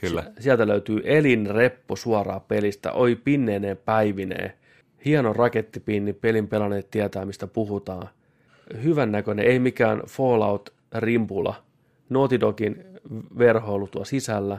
[0.00, 0.24] Kyllä.
[0.40, 4.52] Sieltä löytyy elinreppo suoraan pelistä, oi pinneeneen päivineen.
[5.04, 8.08] Hieno rakettipinni, pelin pelanneet tietää, mistä puhutaan.
[8.82, 11.54] Hyvän näköinen, ei mikään Fallout-rimpula.
[12.08, 12.84] Naughty Dogin
[13.38, 14.58] verhoilu tuo sisällä.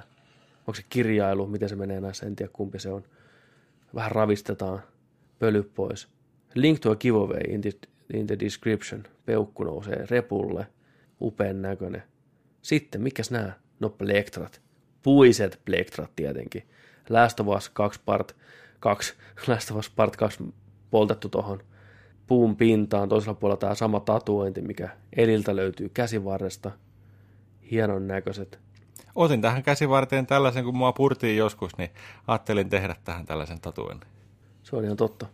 [0.60, 3.04] Onko se kirjailu, miten se menee näissä, en tiedä kumpi se on.
[3.96, 4.80] Vähän ravistetaan,
[5.40, 6.08] pöly pois.
[6.56, 7.72] Link to a giveaway in the,
[8.14, 9.04] in the description.
[9.26, 10.68] Peukku nousee repulle,
[11.22, 12.04] upean näköinen.
[12.62, 13.60] Sitten, mikäs nää?
[13.80, 14.64] No, plektrat
[15.04, 16.64] puiset plektrat tietenkin.
[17.10, 18.36] Last of Us 2 part
[18.80, 19.14] 2,
[19.48, 20.44] Last of Us part 2
[20.92, 21.64] poltettu tuohon
[22.28, 23.10] puun pintaan.
[23.10, 26.72] Toisella puolella tämä sama tatuointi, mikä Eliltä löytyy käsivarresta.
[27.72, 28.60] Hienon näköiset.
[29.16, 31.90] Otin tähän käsivarteen tällaisen, kun mua purtiin joskus, niin
[32.28, 34.08] ajattelin tehdä tähän tällaisen tatuoinnin.
[34.64, 35.26] Se on ihan totta.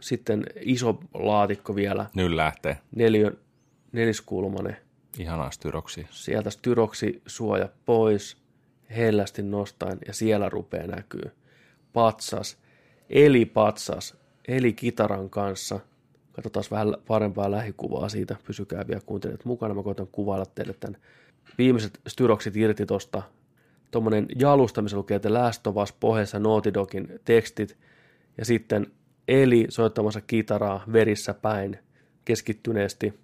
[0.00, 2.06] Sitten iso laatikko vielä.
[2.14, 2.78] Nyt lähtee.
[2.96, 3.38] Neljön,
[3.92, 4.76] neliskulmanen.
[5.18, 6.06] Ihanaa styroksi.
[6.10, 8.36] Sieltä styroksi suoja pois
[8.96, 11.30] hellästi nostaen ja siellä rupeaa näkyy
[11.92, 12.58] patsas,
[13.10, 14.16] eli patsas,
[14.48, 15.80] eli kitaran kanssa.
[16.42, 19.74] Katsotaan vähän parempaa lähikuvaa siitä, pysykää vielä kuuntelijat mukana.
[19.74, 21.00] Mä koitan kuvailla teille tämän
[21.58, 23.22] viimeiset styroksit irti tosta.
[23.90, 27.78] Tuommoinen jalusta, missä lukee The Last of Us pohjassa Nautidogin tekstit
[28.38, 28.86] ja sitten
[29.28, 31.78] Eli soittamassa kitaraa verissä päin
[32.24, 33.14] keskittyneesti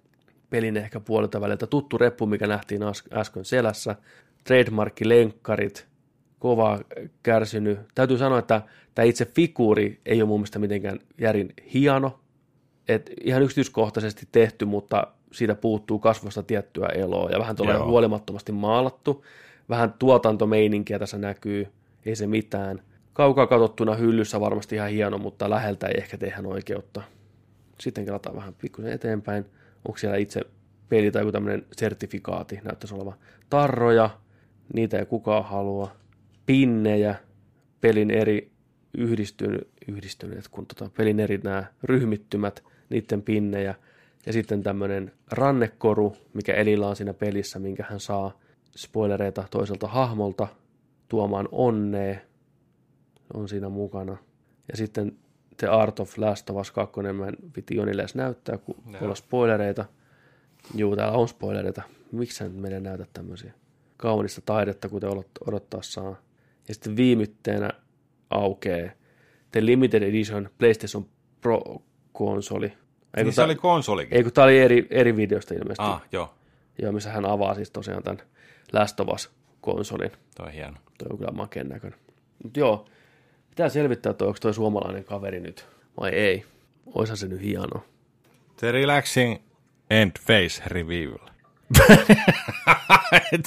[0.49, 1.67] pelin ehkä puolelta väliltä.
[1.67, 2.81] Tuttu reppu, mikä nähtiin
[3.13, 3.95] äsken selässä
[4.43, 5.87] trademarkkilenkkarit,
[6.39, 6.79] kova
[7.23, 7.79] kärsinyt.
[7.95, 8.61] Täytyy sanoa, että
[8.95, 12.19] tämä itse figuuri ei ole mun mielestä mitenkään järin hieno.
[12.87, 19.25] Et ihan yksityiskohtaisesti tehty, mutta siitä puuttuu kasvosta tiettyä eloa ja vähän tulee huolimattomasti maalattu.
[19.69, 21.67] Vähän tuotantomeininkiä tässä näkyy,
[22.05, 22.81] ei se mitään.
[23.13, 27.01] Kaukaa katsottuna hyllyssä varmasti ihan hieno, mutta läheltä ei ehkä tehdä oikeutta.
[27.79, 29.45] Sitten kelataan vähän pikkusen eteenpäin.
[29.85, 30.41] Onko siellä itse
[30.89, 33.13] peli tai joku tämmöinen sertifikaati, näyttäisi olevan
[33.49, 34.09] tarroja,
[34.73, 35.95] niitä ei kukaan halua.
[36.45, 37.15] Pinnejä,
[37.81, 38.51] pelin eri
[38.97, 43.75] yhdistyneet, yhdistyneet kun tota, pelin eri nämä ryhmittymät, niiden pinnejä.
[44.25, 48.39] Ja sitten tämmöinen rannekoru, mikä Elillä on siinä pelissä, minkä hän saa
[48.75, 50.47] spoilereita toiselta hahmolta
[51.09, 52.19] tuomaan onnea,
[53.33, 54.17] on siinä mukana.
[54.71, 55.17] Ja sitten
[55.57, 58.99] The Art of Last of Us 2, mä en piti Jonille edes näyttää, kun no.
[59.01, 59.85] olla spoilereita.
[60.75, 61.81] Juu, täällä on spoilereita.
[62.11, 63.53] Miksi sä nyt meille näytä tämmöisiä?
[63.97, 65.09] kaunista taidetta, kuten
[65.47, 66.15] odottaa saa.
[66.67, 67.69] Ja sitten viimitteenä
[68.29, 68.91] aukeaa
[69.51, 71.05] The Limited Edition PlayStation
[72.17, 72.65] Pro-konsoli.
[73.17, 74.17] Ei, Niin se tää- oli konsolikin.
[74.17, 75.83] Ei, kun tämä oli eri, eri videosta ilmeisesti.
[75.83, 76.33] Ah, joo.
[76.81, 78.21] Joo, missä hän avaa siis tosiaan tämän
[78.73, 80.11] Last of Us-konsolin.
[80.37, 80.73] Toi on hieno.
[80.97, 81.99] Toi on kyllä makeen näköinen.
[82.43, 82.85] Mutta joo,
[83.49, 85.65] pitää selvittää, että onko toi suomalainen kaveri nyt
[85.99, 86.45] vai ei.
[86.93, 87.81] Oishan se nyt hienoa.
[88.57, 89.37] The Relaxing
[89.89, 91.17] End Face Reveal.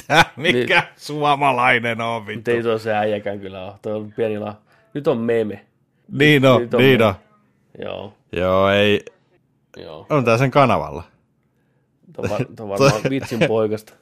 [0.06, 0.82] Tää mikä Niin.
[0.96, 2.38] suomalainen on vittu.
[2.38, 3.72] Mutta ei toi se äijäkään kyllä ole.
[3.82, 4.56] Toi on pieni la...
[4.94, 5.64] Nyt on meme.
[6.12, 7.14] Niin on, Nyt niin on.
[7.82, 9.04] Joo, Joo, ei.
[9.76, 10.06] joo.
[10.10, 11.02] On tää sen kanavalla.
[12.12, 13.92] Tuo on, var, on varmaan vitsin poikasta.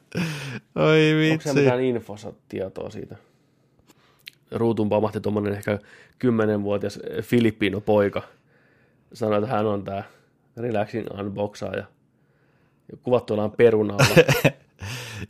[0.75, 1.61] Oi Onko se vitsi.
[1.63, 3.17] mitään infossa tietoa siitä?
[4.51, 5.79] Ruutun pamahti tuommoinen ehkä
[6.19, 8.23] kymmenenvuotias Filippino poika.
[9.13, 10.03] Sanoi, että hän on tämä
[10.57, 11.85] relaxing unboxaaja.
[12.93, 14.07] Ja kuvattu ollaan perunalla.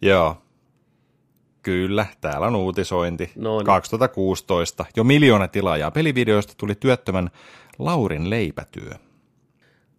[0.02, 0.36] Joo.
[1.62, 3.30] Kyllä, täällä on uutisointi.
[3.36, 3.66] No niin.
[3.66, 4.84] 2016.
[4.96, 5.90] Jo miljoona tilaajaa.
[5.90, 7.30] Pelivideoista tuli työttömän
[7.78, 8.90] Laurin leipätyö.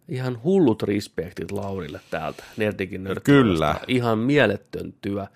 [0.08, 3.30] Ihan hullut respektit Laurille täältä, Nerdikin nörtti.
[3.32, 3.74] Kyllä.
[3.88, 5.26] Ihan mieletön työ.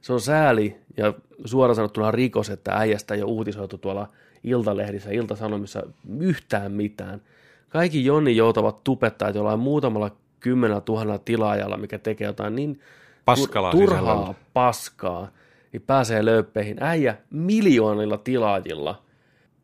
[0.00, 1.14] Se on sääli ja
[1.44, 4.08] suoraan sanottuna rikos, että äijästä ei ole uutisoitu tuolla
[4.44, 5.82] Iltalehdissä, Iltasanomissa
[6.18, 7.22] yhtään mitään.
[7.68, 10.10] Kaikki Jonni joutavat tupettajat jollain muutamalla
[10.40, 12.80] kymmenellä tuhannella tilaajalla, mikä tekee jotain niin
[13.24, 14.34] Paskalaa turhaa sisällöllä.
[14.54, 15.28] paskaa,
[15.72, 16.76] niin pääsee lööppeihin.
[16.80, 19.02] Äijä miljoonilla tilaajilla,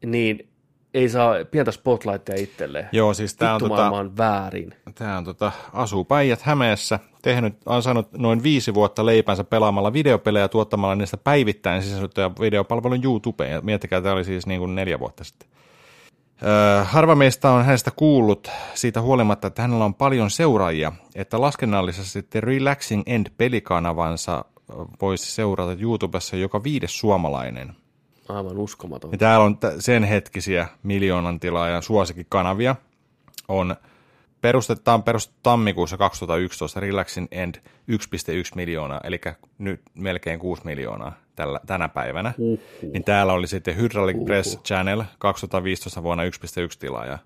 [0.06, 0.49] niin
[0.94, 2.88] ei saa pientä spotlightia itselleen.
[2.92, 4.74] Joo, siis on, Vittu tota, on väärin.
[4.94, 10.44] tää on tota, asuu Päijät Hämeessä, tehnyt, on saanut noin viisi vuotta leipänsä pelaamalla videopelejä
[10.44, 13.52] ja tuottamalla niistä päivittäin sisältöjä videopalvelun YouTubeen.
[13.52, 15.48] Ja miettikää, tämä oli siis niin kuin neljä vuotta sitten.
[16.42, 22.22] Öö, harva meistä on hänestä kuullut siitä huolimatta, että hänellä on paljon seuraajia, että laskennallisesti
[22.22, 24.44] The Relaxing End pelikanavansa
[25.00, 27.76] voisi seurata YouTubessa joka viides suomalainen.
[28.30, 29.12] Aivan uskomaton.
[29.12, 32.76] Ja täällä on sen hetkisiä miljoonan tilaajan suosikkikanavia.
[33.48, 33.76] On
[34.40, 37.62] perustetaan perustettu tammikuussa 2011 Relaxing End 1,1
[38.54, 39.20] miljoonaa, eli
[39.58, 42.32] nyt melkein 6 miljoonaa tällä, tänä päivänä.
[42.38, 42.60] Uhuh.
[42.92, 46.30] Niin täällä oli sitten Hydraulic Press Channel 2015 vuonna 1,1
[46.78, 47.18] tilaajaa,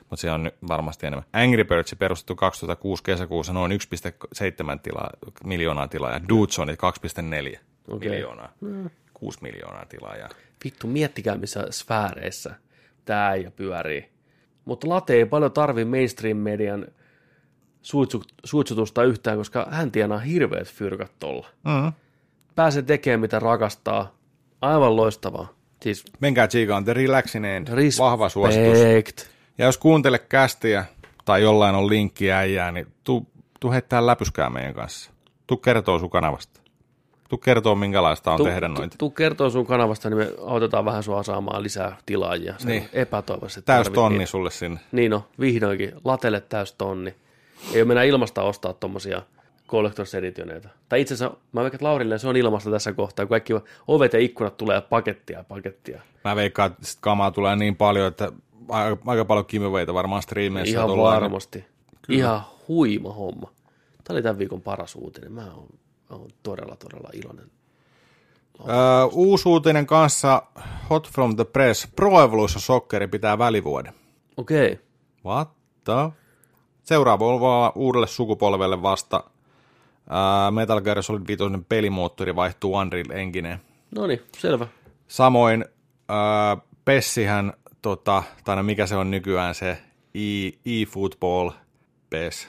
[0.00, 1.24] mutta se on nyt varmasti enemmän.
[1.32, 5.10] Angry Birds perustettu 2006 kesäkuussa noin 1,7 tila,
[5.44, 6.28] miljoonaa tilaajaa.
[6.28, 6.80] Dudesonit
[7.52, 7.58] 2,4
[7.88, 8.10] Okei.
[8.10, 8.52] miljoonaa.
[9.20, 10.28] 6 miljoonaa tilaajaa.
[10.64, 12.54] Vittu, miettikää missä sfääreissä
[13.04, 14.10] tämä äijä pyörii.
[14.64, 16.86] Mutta Late ei paljon tarvi mainstream-median
[17.82, 21.48] suitsu, suitsutusta yhtään, koska hän tienaa hirveät fyrkat tolla.
[21.64, 21.92] Mm.
[22.54, 24.14] Pääsee tekemään mitä rakastaa.
[24.60, 25.48] Aivan loistavaa.
[25.82, 27.68] Siis Menkää tsiikaan The Relaxing End.
[27.68, 27.98] respect.
[27.98, 28.78] Vahva suositus.
[29.58, 30.84] Ja jos kuuntele kästiä
[31.24, 33.26] tai jollain on linkki äijää, niin tuu,
[33.60, 35.10] tuu heittää läpyskää meidän kanssa.
[35.46, 36.59] Tuu kertoo sun kanavasta.
[37.30, 38.96] Tuu kertoo, minkälaista on Tu, tehdä tu, noita.
[38.98, 42.54] tu kertoo sun kanavasta, niin me autetaan vähän sua saamaan lisää tilaajia.
[42.58, 42.88] Se Niin.
[42.92, 43.62] epätoivoisesti.
[43.66, 44.30] Täys tonni niitä.
[44.30, 44.80] sulle sinne.
[44.92, 45.92] Niin no, vihdoinkin.
[46.04, 47.14] Latelle täys tonni.
[47.74, 49.22] Ei ole mennä ilmasta ostaa tommosia
[49.68, 50.68] Collectors Editioneita.
[50.88, 53.26] Tai itse asiassa, mä veikkaan, että Laurille se on ilmasta tässä kohtaa.
[53.26, 53.52] Kaikki
[53.88, 56.00] ovet ja ikkunat tulee pakettia ja pakettia.
[56.24, 58.32] Mä veikkaan, että sit kamaa tulee niin paljon, että
[58.68, 61.64] aika, aika paljon giveawayta varmaan striimeissä Ihan varmasti.
[62.08, 63.50] Ihan huima homma.
[64.04, 65.32] Tämä oli tämän viikon paras uutinen.
[65.32, 65.68] Mä oon,
[66.10, 67.50] oon todella, todella iloinen.
[68.68, 70.42] Öö, uusi uutinen kanssa,
[70.90, 73.94] Hot from the Press, Pro Evolution Socceri pitää välivuoden.
[74.36, 74.72] Okei.
[74.72, 74.84] Okay.
[75.24, 75.48] What
[75.84, 76.20] the?
[76.82, 79.24] Seuraava on vaan uudelle sukupolvelle vasta.
[80.08, 83.60] Ää, Metal Gear Solid 5 pelimoottori vaihtuu Unreal Engineen.
[83.96, 84.66] No niin, selvä.
[85.08, 85.64] Samoin
[86.08, 89.78] ää, Pessihän, tota, tai no mikä se on nykyään se
[90.14, 91.50] e- eFootball,
[92.10, 92.48] PES,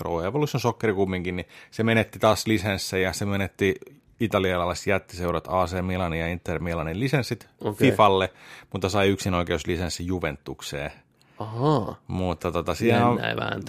[0.00, 3.74] Pro Evolution Soccer kumminkin, niin se menetti taas lisenssejä, se menetti
[4.20, 7.90] italialaiset jättiseurat AC Milanin ja Inter Milanin lisenssit Okei.
[7.90, 8.32] FIFalle,
[8.72, 10.90] mutta sai yksinoikeuslisenssi Juventukseen.
[11.38, 11.96] Ahaa.
[12.06, 13.20] Mutta tota, siinä on,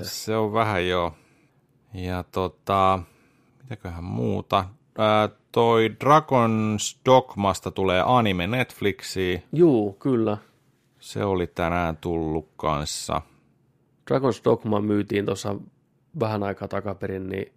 [0.01, 1.13] se on vähän joo.
[1.93, 2.99] Ja tota,
[3.63, 4.65] mitäköhän muuta?
[4.97, 9.43] Ää, toi Dragon's Dogmasta tulee anime Netflixiin.
[9.53, 10.37] Juu, kyllä.
[10.99, 13.21] Se oli tänään tullut kanssa.
[14.11, 15.55] Dragon's Dogma myytiin tuossa
[16.19, 17.53] vähän aikaa takaperin, niin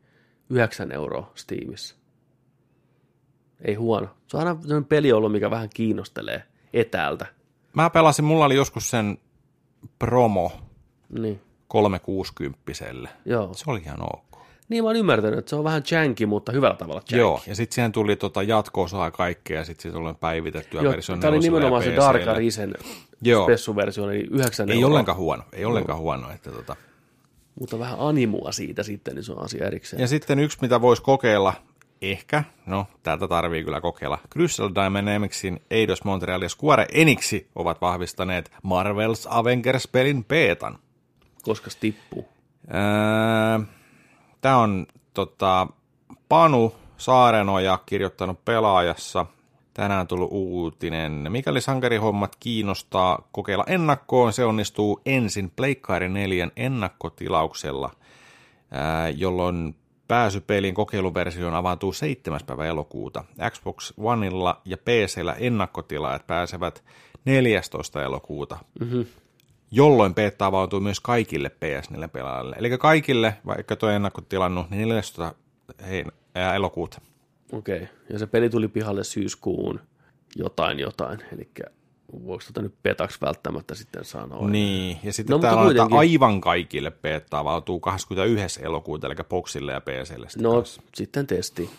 [0.51, 1.97] 9 euroa Steamissa.
[3.65, 4.09] Ei huono.
[4.27, 7.27] Se on aina peli ollut, mikä vähän kiinnostelee etäältä.
[7.75, 9.19] Mä pelasin, mulla oli joskus sen
[9.99, 10.53] promo
[11.19, 12.59] Niin, 360
[13.25, 13.55] joo.
[13.55, 14.45] Se oli ihan ok.
[14.69, 17.17] Niin mä oon ymmärtänyt, että se on vähän janky, mutta hyvällä tavalla janky.
[17.17, 21.17] Joo, ja sitten siihen tuli tota jatko-osaa kaikkea, ja sitten siitä tuli päivitettyä Joo, versio
[21.17, 22.23] tämä oli nimenomaan se Dark
[23.23, 23.45] Joo.
[23.45, 24.89] spessuversio, eli 9 Ei euroa.
[24.89, 26.31] ollenkaan huono, ei ollenkaan huono.
[26.31, 26.77] Että tota.
[27.61, 30.01] Mutta vähän animua siitä sitten, niin se on asia erikseen.
[30.01, 31.55] Ja sitten yksi, mitä voisi kokeilla,
[32.03, 34.19] ehkä, no tätä tarvii kyllä kokeilla.
[34.33, 40.79] Crystal Dynamicsin Eidos Montreal ja Square Enixi ovat vahvistaneet Marvel's Avengers-pelin beetan.
[41.43, 42.29] Koska tippuu.
[42.75, 43.65] Öö,
[44.45, 45.67] Tämä on tota,
[46.29, 49.27] Panu Saarenoja kirjoittanut pelaajassa.
[49.75, 51.27] Tänään tullut uutinen.
[51.29, 57.91] Mikäli sankarihommat kiinnostaa kokeilla ennakkoon, se onnistuu ensin Pleikkari 4 ennakkotilauksella,
[58.71, 59.75] ää, jolloin
[60.09, 62.41] pääsy pelin kokeiluversioon avautuu 7.
[62.47, 63.25] päivä elokuuta.
[63.51, 66.85] Xbox Oneilla ja PCllä ennakkotilaajat pääsevät
[67.25, 68.03] 14.
[68.03, 69.07] elokuuta, mm-hmm.
[69.71, 72.57] jolloin beta avautuu myös kaikille PS4-pelaajille.
[72.59, 75.35] Eli kaikille, vaikka tuo ennakkotilannut, niin 14.
[75.89, 77.01] Hein, ää, elokuuta.
[77.55, 77.89] Okei, okay.
[78.11, 79.81] ja se peli tuli pihalle syyskuun
[80.37, 81.51] jotain jotain, eli
[82.25, 84.49] voiko tätä nyt petaksi välttämättä sitten sanoa?
[84.49, 85.99] Niin, ja sitten no, täällä on, kuitenkin...
[85.99, 88.65] aivan kaikille beta avautuu 21.
[88.65, 90.27] elokuuta, eli Boxille ja PClle.
[90.39, 90.83] No, kanssa.
[90.95, 91.71] sitten testi,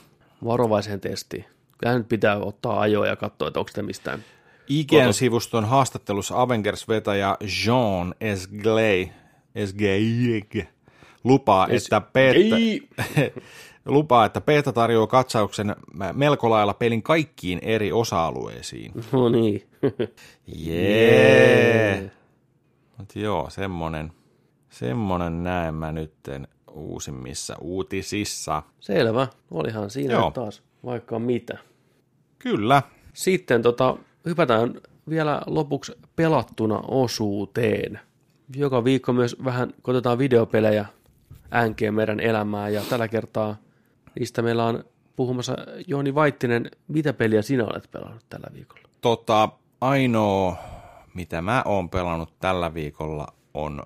[0.46, 1.46] varovaiseen testi.
[1.78, 4.24] Kyllähän nyt pitää ottaa ajoa ja katsoa, että onko mistään
[4.68, 9.08] IGN sivuston haastattelussa Avengers-vetäjä Jean Esgley,
[9.56, 10.66] Esgley
[11.24, 12.56] lupaa, es- että beta,
[13.86, 15.76] lupaa, että beta tarjoaa katsauksen
[16.14, 18.92] melko lailla pelin kaikkiin eri osa-alueisiin.
[19.12, 19.68] No niin.
[20.66, 21.98] Jee.
[22.00, 22.12] Yeah.
[22.98, 24.12] Mut joo, semmonen,
[24.70, 28.64] semmonen näen mä nytten uusimmissa uutisissa.
[28.80, 30.32] Selvä, olihan siinä joo.
[30.32, 31.58] taas vaikka mitä.
[32.40, 32.82] Kyllä.
[33.14, 38.00] Sitten tota, hypätään vielä lopuksi pelattuna osuuteen.
[38.56, 40.86] Joka viikko myös vähän kotetaan videopelejä
[41.52, 43.56] äänkeä meidän elämää ja tällä kertaa
[44.20, 44.84] niistä meillä on
[45.16, 45.56] puhumassa
[45.88, 46.72] Jooni Vaittinen.
[46.88, 48.90] Mitä peliä sinä olet pelannut tällä viikolla?
[49.02, 49.50] Tota,
[49.82, 50.58] ainoa,
[51.14, 53.84] mitä mä oon pelannut tällä viikolla on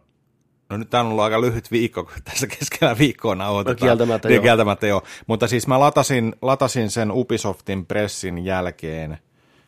[0.69, 3.79] No nyt tämä on ollut aika lyhyt viikko, kun tässä keskellä viikkoa nauhoitetaan.
[3.79, 4.41] No kieltämättä niin.
[4.41, 5.03] Kieltämättä joo.
[5.27, 9.17] Mutta siis mä latasin, latasin sen Ubisoftin pressin jälkeen.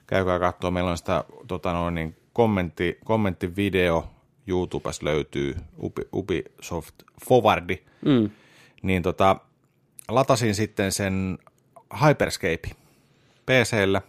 [0.08, 4.10] Käykää katsoa, meillä on sitä tota noin, niin kommentti, kommenttivideo
[4.48, 6.96] YouTubessa löytyy, Ubi, Ubisoft
[7.28, 7.78] Forwardi.
[8.06, 8.30] Mm.
[8.82, 9.36] Niin tota,
[10.16, 11.38] latasin sitten sen
[12.06, 12.70] Hyperscape
[13.46, 14.02] PClle.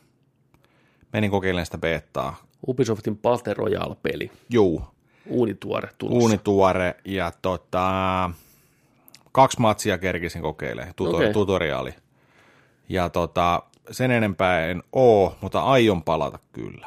[1.13, 2.37] Menin kokeilemaan sitä betaa.
[2.69, 4.31] Ubisoftin Battle Royale-peli.
[4.51, 4.85] Juu.
[5.27, 6.19] Uunituore tulossa.
[6.19, 8.31] Uunituore ja tota,
[9.33, 11.33] kaksi matsia kerkisin kokeilemaan, tuto, okay.
[11.33, 11.95] tutoriaali.
[12.89, 16.87] Ja tota, sen enempää en oo, mutta aion palata kyllä.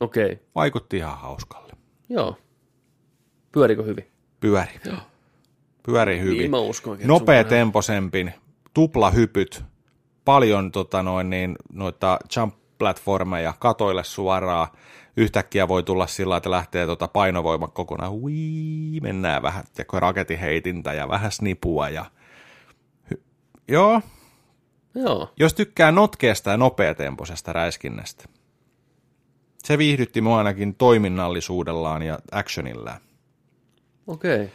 [0.00, 0.32] Okei.
[0.32, 0.38] Okay.
[0.54, 1.72] Vaikutti ihan hauskalle.
[2.08, 2.36] Joo.
[3.52, 4.10] Pyörikö hyvin?
[4.40, 4.80] Pyöri.
[4.84, 4.96] Joo.
[5.86, 6.38] Pyöri hyvin.
[6.38, 8.34] Niin mä uskon, Nopea temposempin,
[8.74, 9.64] tuplahypyt,
[10.24, 14.68] paljon tota noin, niin, noita jump platformeja katoille suoraan.
[15.16, 18.12] Yhtäkkiä voi tulla sillä että lähtee tota painovoima kokonaan.
[18.12, 18.32] Ui,
[19.02, 21.88] mennään vähän teko raketiheitintä ja vähän snipua.
[21.88, 22.04] Ja...
[23.14, 23.22] Hy-
[23.68, 24.02] Joo.
[24.94, 25.32] Joo.
[25.38, 28.24] Jos tykkää notkeasta ja nopeatempoisesta räiskinnästä.
[29.64, 33.00] Se viihdytti mua ainakin toiminnallisuudellaan ja actionillään.
[34.06, 34.36] Okei.
[34.36, 34.48] Okay.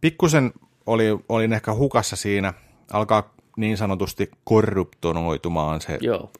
[0.00, 0.52] Pikkusen
[0.88, 2.54] oli, olin ehkä hukassa siinä,
[2.92, 6.32] alkaa niin sanotusti korruptonoitumaan se Joo.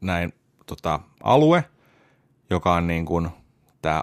[0.00, 0.32] näin
[0.66, 1.64] tota, alue,
[2.50, 3.28] joka on niin kuin
[3.82, 4.02] tämä,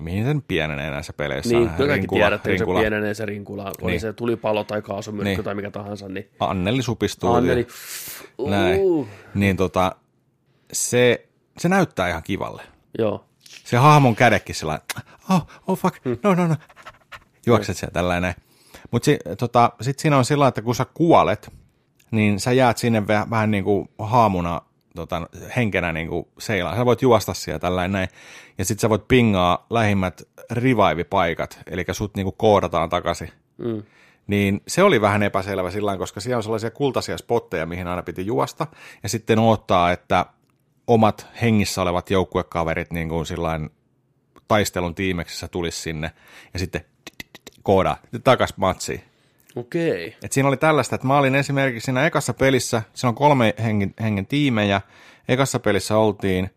[0.00, 1.56] mihin sen pienenee näissä peleissä.
[1.56, 2.78] Niin, kaikki rinkula, tiedätte, rinkula.
[2.78, 4.00] se pienenee se rinkula, oli niin.
[4.00, 5.44] se tulipalo tai kaasumyrkky niin.
[5.44, 6.08] tai mikä tahansa.
[6.08, 6.30] Niin...
[6.40, 7.32] Anneli supistuu.
[7.32, 7.66] Anneli.
[8.38, 8.50] Uh.
[8.50, 8.80] Näin.
[9.34, 9.96] Niin tota,
[10.72, 11.28] se,
[11.58, 12.62] se näyttää ihan kivalle.
[12.98, 13.24] Joo.
[13.64, 14.80] Se hahmon kädekin sillä
[15.30, 16.56] oh, oh fuck, no no no,
[17.46, 18.34] juokset siellä tällainen.
[18.94, 21.52] Mutta si, tota, sitten siinä on sillä että kun sä kuolet,
[22.10, 24.62] niin sä jäät sinne vähän, vähän niin kuin haamuna
[24.96, 26.76] tota, henkenä niin kuin seilaan.
[26.76, 28.08] Sä voit juosta siellä tällainen näin,
[28.58, 33.30] ja sitten sä voit pingaa lähimmät revive-paikat, eli sut niin kuin koodataan takaisin.
[33.58, 33.82] Mm.
[34.26, 38.26] Niin se oli vähän epäselvä sillä koska siellä on sellaisia kultaisia spotteja, mihin aina piti
[38.26, 38.66] juosta,
[39.02, 40.26] ja sitten odottaa, että
[40.86, 43.70] omat hengissä olevat joukkuekaverit niin kuin sillain
[44.48, 46.10] taistelun tiimeksessä tulisi sinne,
[46.52, 46.84] ja sitten
[47.64, 49.02] kooda takas matsiin.
[49.56, 50.16] Okei.
[50.22, 53.94] Et siinä oli tällaista, että mä olin esimerkiksi siinä ekassa pelissä, siinä on kolme hengen,
[54.00, 54.80] hengen tiimejä,
[55.28, 56.50] ekassa pelissä oltiin,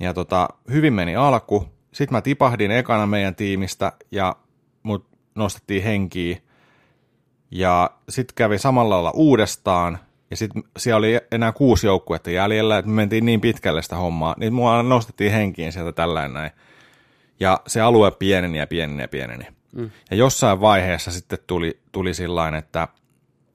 [0.00, 4.36] ja tota, hyvin meni alku, sitten mä tipahdin ekana meidän tiimistä, ja
[4.82, 6.38] mut nostettiin henkiä,
[7.50, 9.98] ja sitten kävi samalla lailla uudestaan,
[10.30, 14.34] ja sitten siellä oli enää kuusi joukkuetta jäljellä, että me mentiin niin pitkälle sitä hommaa,
[14.38, 16.50] niin mua nostettiin henkiin sieltä tällainen näin.
[17.40, 19.55] Ja se alue pieneni ja pieneni ja pieneni.
[19.76, 19.90] Mm.
[20.10, 22.88] Ja jossain vaiheessa sitten tuli, tuli sillain, että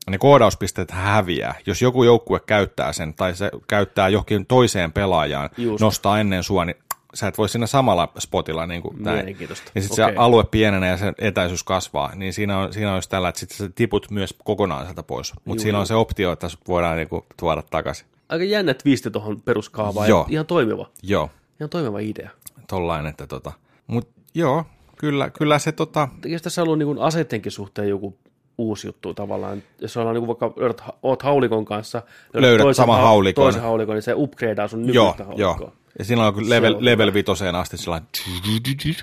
[0.10, 1.56] ne koodauspisteet häviää.
[1.66, 5.82] Jos joku joukkue käyttää sen tai se käyttää johonkin toiseen pelaajaan, Just.
[5.82, 6.76] nostaa ennen sua, niin
[7.14, 9.38] sä et voi siinä samalla spotilla niin kuin näin.
[9.40, 9.96] Ja sitten Okei.
[9.96, 13.40] se alue pienenee ja se etäisyys kasvaa, niin siinä on, siinä on just tällä, että
[13.40, 15.34] sitten sä tiput myös kokonaan sieltä pois.
[15.46, 18.08] Mutta siinä on se optio, että voidaan niin kuin tuoda takaisin.
[18.30, 20.10] Aika jännä twisti tuohon peruskaavaan.
[20.10, 20.26] Joo.
[20.30, 20.90] Ihan toimiva.
[21.04, 21.30] Joo,
[21.60, 22.30] Ihan toimiva idea.
[22.68, 23.52] tollain, että tota.
[23.88, 24.66] Mut joo,
[25.02, 28.18] kyllä, kyllä se tota, Eikö tässä ollut niin aseidenkin suhteen joku
[28.58, 29.64] uusi juttu tavallaan?
[29.82, 32.02] Jos ollaan niin vaikka löydät, oot haulikon kanssa,
[32.34, 33.44] Löydät toisen saman haulikon.
[33.44, 35.68] toisen haulikon, niin se upgradeaa sun joo, nykyistä haulikkoa.
[35.68, 35.74] joo.
[36.00, 38.10] Ja siinä on level, on level vitoseen asti sellainen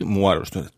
[0.04, 0.68] muodostunut,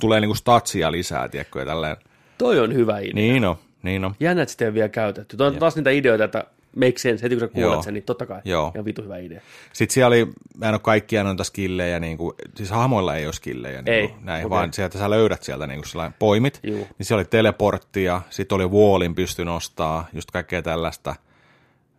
[0.00, 1.96] tulee niinku statsia lisää, tiedätkö, ja tälleen.
[2.38, 3.14] Toi on hyvä idea.
[3.14, 4.14] Niin on, niin on.
[4.20, 5.36] Jännä, että sitä ei vielä käytetty.
[5.36, 6.44] Tuo on taas niitä ideoita, että
[6.76, 7.82] make sense, heti kun sä kuulet Joo.
[7.82, 8.40] sen, niin totta kai.
[8.44, 8.72] Joo.
[8.74, 9.40] Ihan vitu hyvä idea.
[9.72, 13.32] Sitten siellä oli, mä en ole kaikkia noita skillejä, niin kuin, siis hahmoilla ei ole
[13.32, 14.50] skillejä, niin Ei, kuin, näin, okei.
[14.50, 16.86] vaan sieltä sä löydät sieltä niin kuin sellainen poimit, Juu.
[16.98, 21.14] niin siellä oli teleporttia, sitten oli wallin pysty nostaa, just kaikkea tällaista.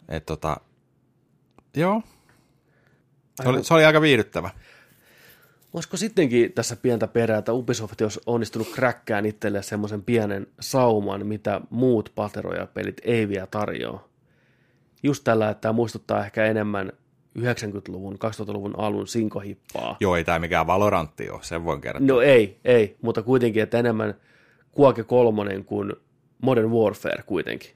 [0.10, 0.58] Et tota,
[1.76, 2.02] joo,
[3.44, 4.50] se oli, se oli aika viihdyttävä.
[5.74, 11.62] Olisiko sittenkin tässä pientä perää, että Ubisoft olisi onnistunut kräkkään itselleen semmoisen pienen sauman, mitä
[11.70, 14.09] muut pateroja-pelit ei vielä tarjoa.
[15.04, 16.92] Just tällä, että tämä muistuttaa ehkä enemmän
[17.40, 19.98] 90-luvun, 2000-luvun alun sinkohippaa.
[20.00, 22.08] Joo, ei tämä mikään Valorantti ole, sen voin kertoa.
[22.08, 24.14] No ei, ei, mutta kuitenkin, että enemmän
[24.72, 25.94] Kuake kolmonen kuin
[26.42, 27.72] Modern Warfare kuitenkin.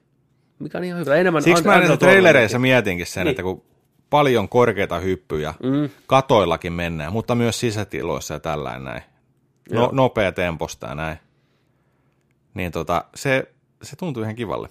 [0.59, 1.15] Mikä on ihan hyvä.
[1.15, 2.07] Enemmän Siksi mä näissä Tournamentin.
[2.23, 3.31] trailereissa mietinkin sen, Niin.
[3.31, 3.63] että kun
[4.09, 9.01] paljon korkeita hyppyjä, Mm, katoillakin mennään, mutta myös sisätiloissa ja tällainen näin.
[9.71, 9.89] No, Joo.
[9.93, 11.17] nopea temposta ja näin.
[12.53, 14.69] Niin tota, se, se tuntuu ihan kivalle.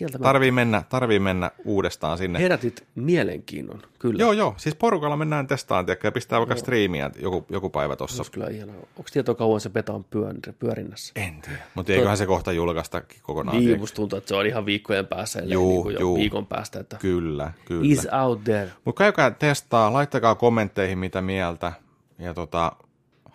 [0.00, 0.28] Kieltämättä.
[0.28, 2.38] Tarvii mennä, tarvii mennä uudestaan sinne.
[2.38, 4.18] Herätit mielenkiinnon, kyllä.
[4.20, 4.54] Joo, joo.
[4.56, 8.76] Siis porukalla mennään testaan, tiedätkö, ja pistää vaikka striimiä joku, joku päivä olisi kyllä ihanaa.
[8.76, 11.12] Onko tietoa kauan se beta on pyör- pyörinnässä?
[11.16, 11.58] En tiedä.
[11.74, 13.58] Mutta eiköhän se kohta julkaista kokonaan.
[13.58, 16.16] Niin, musta tuntuu, että se on ihan viikkojen päässä, Juu, niin kuin jo juu.
[16.16, 17.82] viikon päästä, että Kyllä, kyllä.
[17.84, 18.70] is out there.
[18.84, 21.72] Mutta käykää testaa, laittakaa kommentteihin mitä mieltä.
[22.18, 22.72] Ja tota,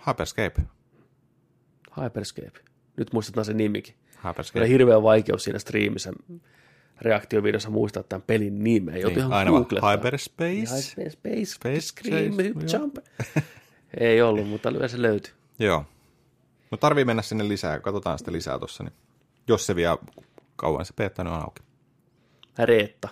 [0.07, 0.61] Hyperscape.
[2.03, 2.59] Hyperscape.
[2.97, 3.95] Nyt muistetaan se nimikin.
[4.29, 4.67] Oli Hyperscape.
[4.69, 6.11] hirveä vaikeus siinä striimissä
[7.01, 8.97] reaktiovideossa muistaa tämän pelin nimeä.
[8.97, 9.91] Joutui Niin, ihan googlettaa.
[9.91, 10.51] Hyperspace.
[10.51, 12.95] Hyperspace, space, Space, scream, space, jump.
[13.99, 15.33] Ei ollut, mutta kyllä se löytyi.
[15.59, 15.85] Joo.
[16.71, 18.83] Mutta tarvii mennä sinne lisää, katsotaan sitten lisää tuossa.
[18.83, 18.93] Niin.
[19.47, 19.97] Jos se vielä
[20.55, 21.63] kauan se beta nyt on auki.
[22.59, 23.09] Reetta.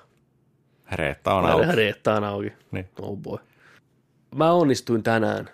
[0.91, 1.65] Reetta on auki.
[1.75, 2.53] Reetta on auki.
[2.71, 2.89] Niin.
[2.99, 3.37] Oh boy.
[4.35, 5.49] Mä onnistuin tänään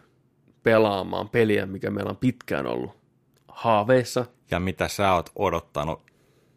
[0.63, 2.98] pelaamaan peliä, mikä meillä on pitkään ollut
[3.59, 4.25] haaveissa.
[4.51, 6.01] Ja mitä sä oot odottanut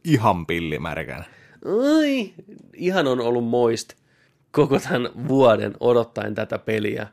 [0.04, 1.24] ihan pillimärkänä.
[1.98, 2.32] Ai,
[2.74, 3.92] ihan on ollut moist
[4.50, 7.06] koko tämän vuoden odottaen tätä peliä,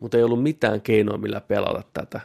[0.00, 2.20] mutta ei ollut mitään keinoa, millä pelata tätä.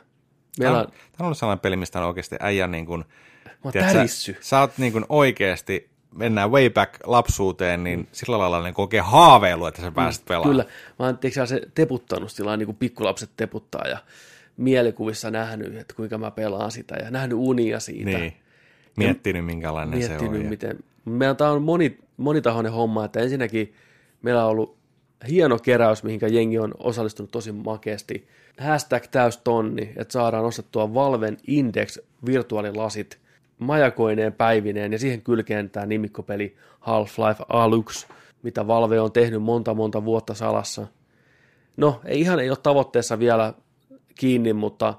[0.60, 3.06] Meillä on, Tämä on ollut sellainen peli, mistä on oikeasti äijän niin kuin,
[3.66, 4.12] mä tiedät.
[4.12, 9.04] Sä, sä oot niin kuin oikeasti, mennään way back lapsuuteen, niin sillä lailla niin oikein
[9.04, 10.52] haaveilu, että sä pääset pelaamaan.
[10.52, 10.66] Kyllä,
[11.00, 13.98] mä oon se teputtanut sillä niin kuin pikkulapset teputtaa ja
[14.60, 18.10] mielikuvissa nähnyt, että kuinka mä pelaan sitä ja nähnyt unia siitä.
[18.18, 18.34] Niin.
[18.98, 20.12] Miettinyt, minkälainen se on.
[20.12, 20.80] miettinyt, ja- miten...
[21.06, 23.74] Meillä tämä on moni, monitahoinen homma, että ensinnäkin
[24.22, 24.78] meillä on ollut
[25.30, 28.28] hieno keräys, mihinkä jengi on osallistunut tosi makeasti.
[28.60, 33.18] Hashtag täystonni, että saadaan ostettua Valven Index virtuaalilasit
[33.60, 38.08] majakoineen päivineen ja siihen kylkeen tämä nimikkopeli Half-Life Alyx,
[38.44, 40.88] mitä Valve on tehnyt monta monta vuotta salassa.
[41.78, 43.54] No, ei ihan ei ole tavoitteessa vielä
[44.20, 44.94] kiinni, mutta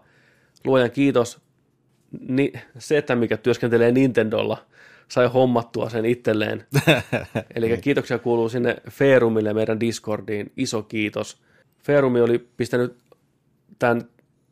[0.65, 1.41] luojan kiitos,
[2.29, 4.67] ni, se, että mikä työskentelee Nintendolla,
[5.09, 6.67] sai hommattua sen itselleen.
[7.55, 10.53] Eli kiitoksia kuuluu sinne Ferumille meidän Discordiin.
[10.57, 11.41] Iso kiitos.
[11.83, 12.97] Ferumi oli pistänyt
[13.79, 14.09] tämän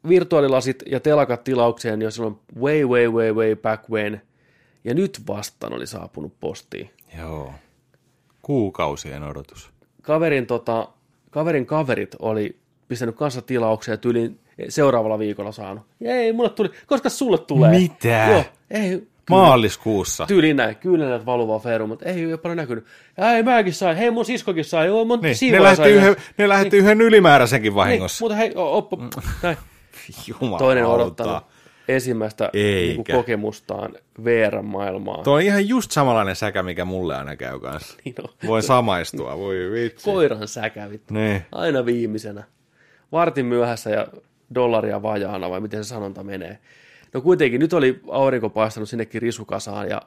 [0.09, 4.23] virtuaalilasit ja telakat tilaukseen jo silloin way, way, way, way back when.
[4.85, 6.91] Ja nyt vastaan oli saapunut postiin.
[7.19, 7.53] Joo.
[8.43, 9.71] Kuukausien odotus.
[10.03, 10.89] Kaverin, tota,
[11.31, 12.57] kaverin kaverit oli
[12.89, 15.85] pistänyt kanssa tilaukseen tyyliin seuraavalla viikolla saanut.
[16.05, 17.71] Ei, mulle tuli, koska sulle tulee.
[17.71, 18.27] Mitä?
[18.31, 20.27] Joo, ei, Maaliskuussa.
[20.27, 22.85] tyyliin näin, kyyneleet valuvaa Feerum, mutta ei ole paljon näkynyt.
[23.17, 26.49] Ja ei mäkin sain, hei mun siskokin sai, joo, mun Niin, ne lähetti, yhden, ne
[26.49, 28.25] lähetti yhden ylimääräisenkin niin, vahingossa.
[28.25, 28.99] mutta hei, oppo,
[29.43, 29.57] näin.
[30.27, 31.45] Jumala Toinen odottanut
[31.89, 33.93] ensimmäistä niin kokemustaan
[34.25, 35.23] VR-maailmaa.
[35.23, 37.97] Tuo on ihan just samanlainen säkä, mikä mulle aina käy kanssa.
[38.05, 38.29] Niin on.
[38.47, 40.05] Voin samaistua, voi vitsi.
[40.05, 41.11] Koiran säkävit.
[41.11, 41.43] Niin.
[41.53, 42.45] Aina viimeisenä.
[43.13, 44.07] Vartin myöhässä ja
[44.55, 46.59] dollaria vajaana, vai miten se sanonta menee.
[47.15, 50.03] No kuitenkin, nyt oli aurinko paistanut sinnekin risukasaan ja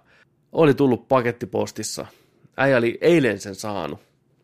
[0.51, 2.05] oli tullut pakettipostissa.
[2.57, 3.99] Äijä oli eilen sen saanut.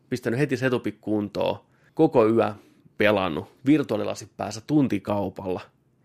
[0.10, 1.60] Pistänyt heti setupik kuntoon.
[1.94, 2.54] Koko yö
[2.98, 3.48] pelannut.
[3.66, 5.62] Virtuaalilasi päässä tuntikaupalla.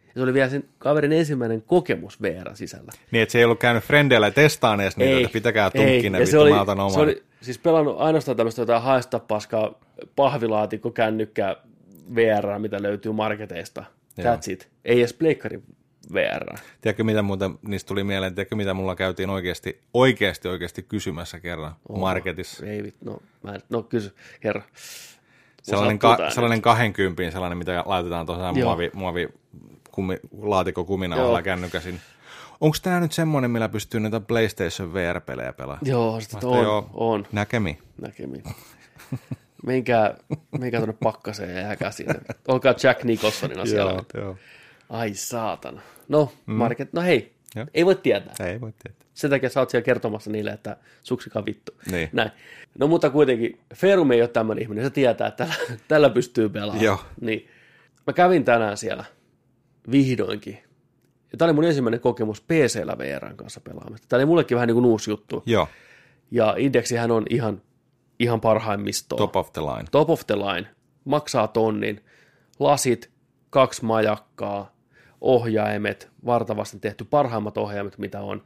[0.06, 2.92] Ja se oli vielä sen kaverin ensimmäinen kokemus VR sisällä.
[3.10, 6.50] Niin, että se ei ollut käynyt frendeillä testaan edes niitä, että pitäkää tunkkinen, vittu oli,
[6.50, 6.92] mä otan oman.
[6.92, 9.74] se oli siis pelannut ainoastaan tämmöistä jotain haista paskaa
[10.16, 11.56] pahvilaatikko, kännykkä,
[12.14, 13.84] VR, mitä löytyy marketeista.
[14.16, 14.34] Joo.
[14.34, 14.68] That's it.
[14.84, 15.62] Ei edes pleikkari
[16.12, 16.58] VR.
[16.80, 21.72] Tiedätkö mitä muuten, niistä tuli mieleen, tiedätkö mitä mulla käytiin oikeasti, oikeasti, oikeasti kysymässä kerran
[21.88, 22.66] oh, marketissa?
[22.66, 24.62] Ei vit, no, mä en, no kysy, kerro.
[25.62, 28.26] Sellainen, ka, sellainen kahden kympin, sellainen, mitä laitetaan
[28.56, 28.68] Joo.
[28.68, 29.28] muovi, muovi
[29.90, 31.28] kumi, laatikko kumina Joo.
[31.28, 32.00] alla kännykäsin.
[32.60, 35.86] Onko tämä nyt semmoinen, millä pystyy näitä PlayStation VR-pelejä pelaamaan?
[35.86, 36.90] Joo, sit, Vasta on, joo.
[36.94, 37.78] on, Näkemi.
[38.00, 38.42] näkemiin.
[39.66, 40.16] Menkää,
[40.60, 42.14] menkää tuonne pakkaseen ja jääkää sinne.
[42.48, 44.02] Olkaa Jack Nicholsonina siellä.
[44.14, 44.36] joo.
[44.88, 45.80] Ai saatana.
[46.08, 46.54] No, mm.
[46.54, 47.66] market, no hei, Joo.
[47.74, 48.34] ei voi tietää.
[48.46, 49.06] Ei voi tietää.
[49.14, 51.72] Sen takia sä oot siellä kertomassa niille, että suksikaa vittu.
[51.90, 52.08] Niin.
[52.12, 52.30] Näin.
[52.78, 56.84] No mutta kuitenkin, Ferum ei ole tämmöinen ihminen, se tietää, että tällä, tällä pystyy pelaamaan.
[56.84, 57.00] Joo.
[57.20, 57.48] Niin.
[58.06, 59.04] Mä kävin tänään siellä
[59.90, 60.58] vihdoinkin.
[61.32, 64.06] Ja tämä oli mun ensimmäinen kokemus PC-llä VRn kanssa pelaamista.
[64.08, 65.42] Tämä oli mullekin vähän niin kuin uusi juttu.
[65.46, 65.68] Joo,
[66.30, 67.62] Ja indeksihän on ihan,
[68.22, 69.18] ihan parhaimmistoa.
[69.18, 69.84] top of the line.
[69.90, 70.68] Top of the line.
[71.04, 72.00] Maksaa tonnin.
[72.58, 73.10] Lasit,
[73.50, 74.72] kaksi majakkaa,
[75.20, 78.42] ohjaimet, vartavasti tehty parhaimmat ohjaimet, mitä on.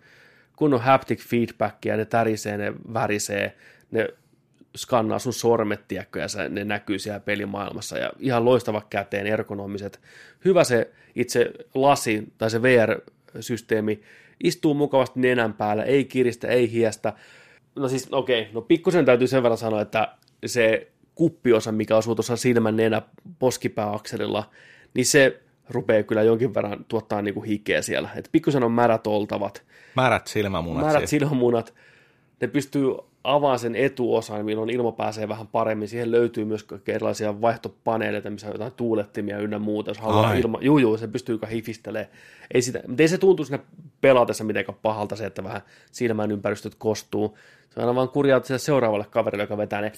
[0.57, 3.57] Kun on haptic feedbackia, ne tärisee, ne värisee,
[3.91, 4.09] ne
[4.77, 7.99] skannaa sun sormet, tiedätkö, ja ne näkyy siellä pelimaailmassa.
[7.99, 10.01] Ja ihan loistava käteen, ergonomiset.
[10.45, 14.01] Hyvä se itse lasi tai se VR-systeemi.
[14.45, 17.13] Istuu mukavasti nenän päällä, ei kiristä, ei hiestä.
[17.77, 20.09] No siis, okei, okay, no pikkusen täytyy sen verran sanoa, että
[20.47, 23.03] se kuppiosa, mikä asuu tuossa silmän nenä
[23.39, 24.51] poskipääakselilla,
[24.95, 25.41] niin se
[25.71, 28.09] rupeaa kyllä jonkin verran tuottaa niinku hikeä siellä.
[28.17, 29.63] Et pikkusen on märät oltavat.
[29.95, 31.11] Märät silmämunat Märät siis.
[31.11, 31.75] silmämunat,
[32.41, 32.95] ne pystyy
[33.25, 35.89] avaamaan sen etuosan, milloin ilma pääsee vähän paremmin.
[35.89, 39.91] Siihen löytyy myös erilaisia vaihtopaneeleita, missä on jotain tuulettimia ynnä muuta.
[39.91, 40.41] Jos haluaa Ai.
[40.41, 42.11] ilma, juu, juu, se pystyy hifistelemään.
[42.55, 43.59] Ei, sitä, mutta ei se tuntu siinä
[44.01, 45.61] pelatessa mitenkään pahalta se, että vähän
[45.93, 47.39] silmän ympäristöt kostuu.
[47.71, 49.93] Se on aina vaan kurjaa seuraavalle kaverille, joka vetää ne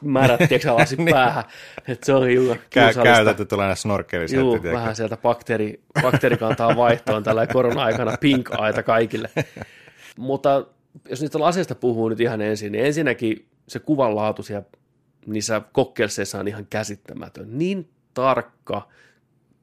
[0.00, 1.44] märät, tiedätkö, lasit päähän.
[1.88, 3.02] Että se on hiukan Kä- kiusallista.
[3.02, 4.40] käytetty tällainen snorkkelisetti.
[4.40, 4.72] Juu, tiedätkö?
[4.72, 9.30] vähän sieltä bakteeri, bakteerikantaa vaihtoon tällä korona-aikana pink-aita kaikille.
[10.16, 10.66] Mutta
[11.08, 14.64] jos niistä laseista puhuu nyt ihan ensin, niin ensinnäkin se kuvanlaatu siellä
[15.26, 17.58] niissä kokkelseissa on ihan käsittämätön.
[17.58, 18.88] Niin tarkka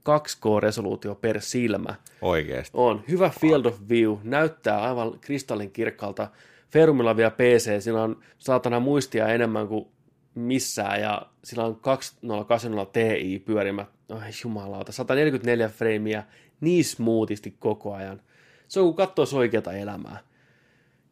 [0.09, 2.71] 2K-resoluutio per silmä Oikeasti.
[2.73, 3.03] on.
[3.09, 6.27] Hyvä field of view, näyttää aivan kristallin kirkkaalta.
[6.69, 9.87] Ferumilla vielä PC, sillä on saatana muistia enemmän kuin
[10.35, 16.23] missään, ja sillä on 2080 Ti pyörimät, ai jumalauta, 144 freimiä,
[16.61, 18.21] niin smoothisti koko ajan.
[18.67, 20.19] Se on kuin katsoisi oikeata elämää.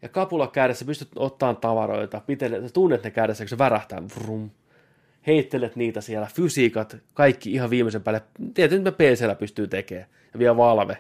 [0.06, 4.50] Ja kapula kädessä pystyt ottamaan tavaroita, pitele, sä tunnet ne kädessä, kun se värähtää, vrum.
[5.28, 8.22] Heittelet niitä siellä, fysiikat, kaikki ihan viimeisen päälle.
[8.54, 10.08] Tietysti me PCllä pystyy tekemään.
[10.34, 10.98] Ja vielä Valve.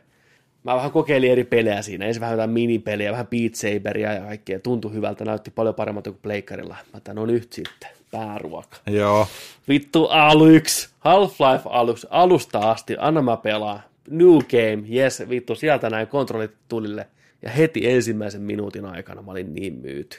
[0.63, 2.05] Mä vähän kokeilin eri pelejä siinä.
[2.05, 4.59] Ensin vähän jotain minipeliä, vähän Beat Saberia ja kaikkea.
[4.59, 6.75] Tuntui hyvältä, näytti paljon paremmalta kuin pleikkarilla.
[6.93, 8.77] Mä tämän on nyt sitten, pääruoka.
[8.87, 9.27] Joo.
[9.69, 13.81] Vittu aluksi, Half-Life aluksi, alusta asti, anna mä pelaa.
[14.09, 17.07] New game, yes, vittu, sieltä näin kontrollit tulille.
[17.45, 20.17] Ja heti ensimmäisen minuutin aikana mä olin niin myyty.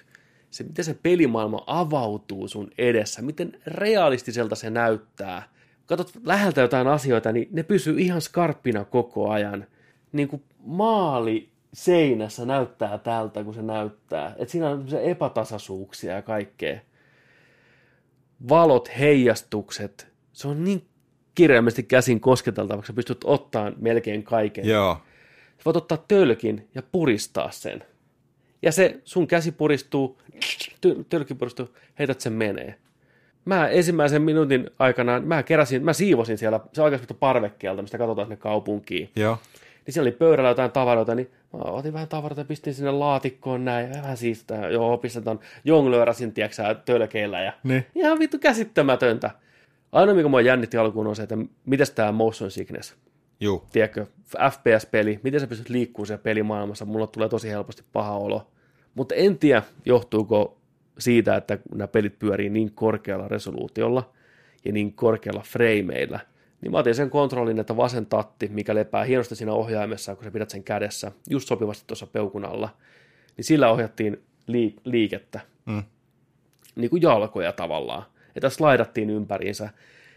[0.51, 5.49] Se, miten se pelimaailma avautuu sun edessä, miten realistiselta se näyttää.
[5.87, 9.67] Katsot läheltä jotain asioita, niin ne pysyy ihan skarppina koko ajan.
[10.13, 14.35] Niin kuin maali seinässä näyttää tältä, kun se näyttää.
[14.39, 16.81] Et siinä on epätasaisuuksia ja kaikkea
[18.49, 20.87] valot, heijastukset, se on niin
[21.35, 24.69] kirjaimellisesti käsin kosketeltavaksi, pystyt ottaa melkein kaiken.
[24.69, 24.99] Joo.
[25.57, 27.85] Sä voit ottaa tölkin ja puristaa sen.
[28.63, 30.19] Ja se sun käsi puristuu,
[31.09, 31.69] tölki puristuu,
[31.99, 32.75] heität sen menee.
[33.45, 38.37] Mä ensimmäisen minuutin aikana, mä keräsin, mä siivosin siellä, se oikeastaan parvekkeelta, mistä katsotaan sinne
[38.37, 39.11] kaupunkiin.
[39.17, 39.39] Joo.
[39.87, 43.65] Niin siellä oli pöydällä jotain tavaroita, niin mä otin vähän tavaroita ja pistin sinne laatikkoon
[43.65, 47.87] näin, ja vähän siitä, joo, pistetään jonglöörasin, tiedätkö tölkeillä, ja Niin.
[47.95, 49.31] ihan vittu käsittämätöntä.
[49.93, 52.95] Ainoa, mikä mua jännitti alkuun on se, että miten tämä motion sickness,
[53.41, 53.65] Juu.
[53.73, 54.07] tiedätkö,
[54.51, 58.51] FPS-peli, miten sä pystyt liikkumaan siellä pelimaailmassa, mulla tulee tosi helposti paha olo.
[58.95, 60.59] Mutta en tiedä, johtuuko
[60.99, 64.13] siitä, että nämä pelit pyörii niin korkealla resoluutiolla
[64.65, 66.21] ja niin korkealla frameilla,
[66.61, 70.31] niin mä otin sen kontrollin, että vasen tatti, mikä lepää hienosti siinä ohjaimessa, kun sä
[70.31, 72.69] pidät sen kädessä, just sopivasti tuossa peukun alla,
[73.37, 75.83] niin sillä ohjattiin liik- liikettä, Mm.
[76.77, 78.03] niin kuin jalkoja tavallaan,
[78.37, 79.71] että slaidattiin ympäriinsä,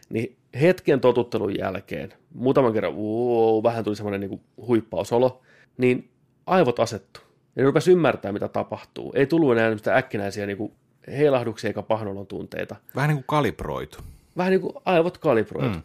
[0.09, 5.41] niin hetken totuttelun jälkeen, muutaman kerran wow, vähän tuli semmoinen niin huippausolo,
[5.77, 6.09] niin
[6.45, 7.19] aivot asettu.
[7.55, 9.11] Ja ne rupesi ymmärtää, mitä tapahtuu.
[9.15, 10.71] Ei tullut enää sitä äkkinäisiä niin kuin
[11.07, 12.75] heilahduksia eikä pahnolon tunteita.
[12.95, 13.97] Vähän niin kuin kalibroitu.
[14.37, 15.77] Vähän niin kuin aivot kalibroitu.
[15.77, 15.83] Mm.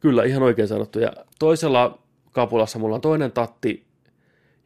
[0.00, 0.98] Kyllä, ihan oikein sanottu.
[0.98, 1.98] Ja toisella
[2.32, 3.84] kapulassa mulla on toinen tatti,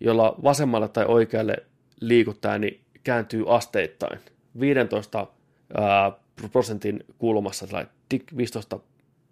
[0.01, 1.57] jolla vasemmalle tai oikealle
[2.01, 4.19] liikuttaa, niin kääntyy asteittain.
[4.61, 5.27] 15
[5.75, 6.13] ää,
[6.53, 8.81] prosentin kulmassa, tai tik 15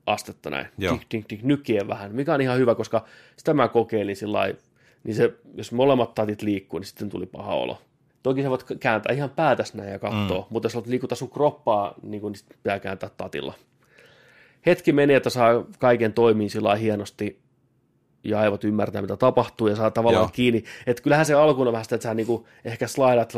[0.07, 0.97] astetta näin, Joo.
[0.97, 3.05] tik, tik, tik, nykien vähän, mikä on ihan hyvä, koska
[3.37, 4.55] sitä mä kokeilin sillä
[5.05, 7.79] niin se, jos molemmat tatit liikkuu, niin sitten tuli paha olo.
[8.23, 10.47] Toki sä voit kääntää ihan päätäs näin ja katsoa, mm.
[10.51, 13.55] mutta jos haluat liikuttaa sun kroppaa, niin, kun, niin pitää kääntää tatilla.
[14.67, 17.44] Hetki meni, että saa kaiken toimiin sillä hienosti
[18.25, 20.31] ja aivot ymmärtää, mitä tapahtuu ja saa tavallaan Joo.
[20.33, 20.65] kiinni.
[20.87, 23.35] Että kyllähän se alkuun on vähän sitä, että sä niinku ehkä slaidat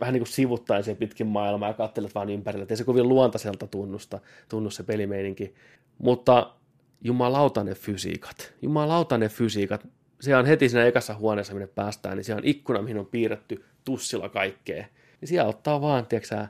[0.00, 2.62] vähän niin kuin sivuttaen sen pitkin maailmaa ja katselet vaan ympärillä.
[2.62, 5.54] Et ei se kovin luontaiselta tunnusta, tunnu se pelimeininki.
[5.98, 6.54] Mutta
[7.00, 8.54] jumalauta ne fysiikat.
[8.62, 9.88] Jumalauta ne fysiikat.
[10.20, 13.64] Se on heti siinä ekassa huoneessa, minne päästään, niin siellä on ikkuna, mihin on piirretty
[13.84, 14.84] tussilla kaikkea.
[15.20, 16.46] Niin siellä ottaa vaan, tiedätkö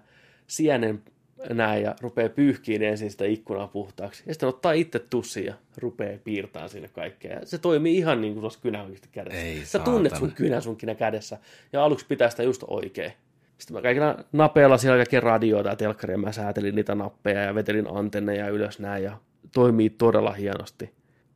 [0.47, 1.03] sienen
[1.49, 4.23] näin ja rupeaa pyyhkiin ensin sitä ikkunaa puhtaaksi.
[4.27, 7.33] Ja sitten ottaa itse tussin ja rupeaa piirtämään sinne kaikkea.
[7.33, 9.41] Ja se toimii ihan niin kuin tuossa kynä oikeasti kädessä.
[9.41, 10.29] Ei Sä tunnet saatana.
[10.29, 11.39] sun kynän sun kynä kädessä.
[11.73, 13.13] Ja aluksi pitää sitä just oikein.
[13.59, 17.87] Sitten mä kaikilla napeilla siellä kaikkea radioita ja telkkaria mä säätelin niitä nappeja ja vetelin
[17.95, 19.17] antenneja ylös näin ja
[19.55, 20.91] toimii todella hienosti.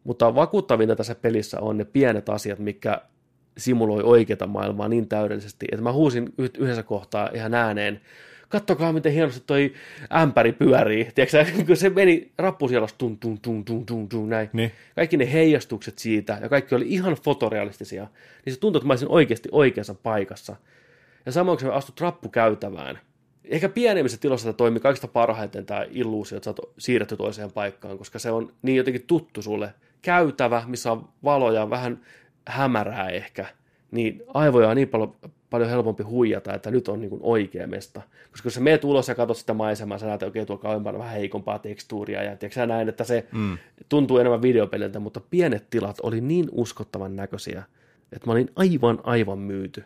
[0.04, 3.00] Mutta vakuuttavinta tässä pelissä on ne pienet asiat, mikä
[3.58, 8.00] simuloi oikeata maailmaa niin täydellisesti, että mä huusin yh- yhdessä kohtaa ihan ääneen,
[8.48, 9.72] kattokaa miten hienosti toi
[10.16, 11.08] ämpäri pyörii.
[11.14, 14.50] Tiedätkö, kun se meni rappusielossa tum, tum, tum, tum, tum, tum, näin.
[14.52, 14.72] Niin.
[14.94, 18.06] Kaikki ne heijastukset siitä, ja kaikki oli ihan fotorealistisia.
[18.44, 20.56] Niin se tuntui, että mä olisin oikeasti oikeassa paikassa.
[21.26, 22.98] Ja samoin kun sä astut rappukäytävään,
[23.44, 27.98] ehkä pienemmissä tiloissa tämä toimii kaikista parhaiten tämä illuusio, että sä oot siirretty toiseen paikkaan,
[27.98, 29.74] koska se on niin jotenkin tuttu sulle.
[30.02, 32.00] Käytävä, missä on valoja, vähän
[32.48, 33.46] hämärää ehkä,
[33.90, 35.16] niin aivoja on niin paljon,
[35.54, 38.02] paljon helpompi huijata, että nyt on niin kuin oikea mesta.
[38.30, 40.98] Koska kun sä meet ulos ja katsot sitä maisemaa, sä näet, että okei, tuo kauempana
[40.98, 43.58] vähän heikompaa tekstuuria, ja tiedätkö, sä näin, että se mm.
[43.88, 47.62] tuntuu enemmän videopeliltä, mutta pienet tilat oli niin uskottavan näköisiä,
[48.12, 49.84] että mä olin aivan, aivan myyty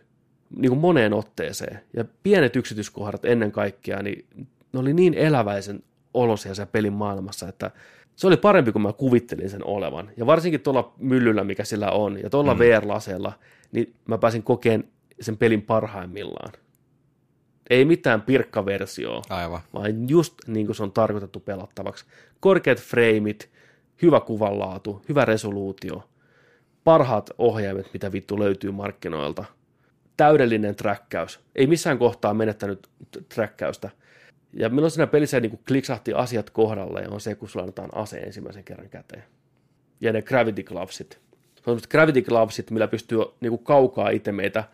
[0.57, 1.81] niin kuin moneen otteeseen.
[1.97, 4.25] Ja pienet yksityiskohdat ennen kaikkea, niin
[4.73, 5.83] ne oli niin eläväisen
[6.15, 7.71] olosia siellä pelin maailmassa, että
[8.17, 10.11] se oli parempi kuin mä kuvittelin sen olevan.
[10.17, 12.61] Ja varsinkin tuolla myllyllä, mikä sillä on, ja tuolla mm.
[12.61, 13.33] VR-laseella,
[13.73, 14.85] niin mä pääsin kokeen
[15.21, 16.53] sen pelin parhaimmillaan.
[17.71, 19.61] Ei mitään pirkkaversioa, Aivan.
[19.75, 22.05] vaan just niin kuin se on tarkoitettu pelattavaksi.
[22.41, 23.51] Korkeat freimit,
[24.03, 26.09] hyvä kuvanlaatu, hyvä resoluutio,
[26.85, 29.45] parhaat ohjaimet, mitä vittu löytyy markkinoilta.
[30.17, 31.41] Täydellinen träkkäys.
[31.55, 32.89] Ei missään kohtaa menettänyt
[33.35, 33.91] träkkäystä.
[34.53, 38.19] Ja milloin siinä pelissä niin kuin kliksahti asiat kohdalle, on se, kun sulla annetaan ase
[38.19, 39.25] ensimmäisen kerran käteen.
[40.01, 41.19] Ja ne Gravity Glovesit.
[41.65, 44.65] Se on Gravity Glovesit, millä pystyy niin kuin kaukaa itemeitä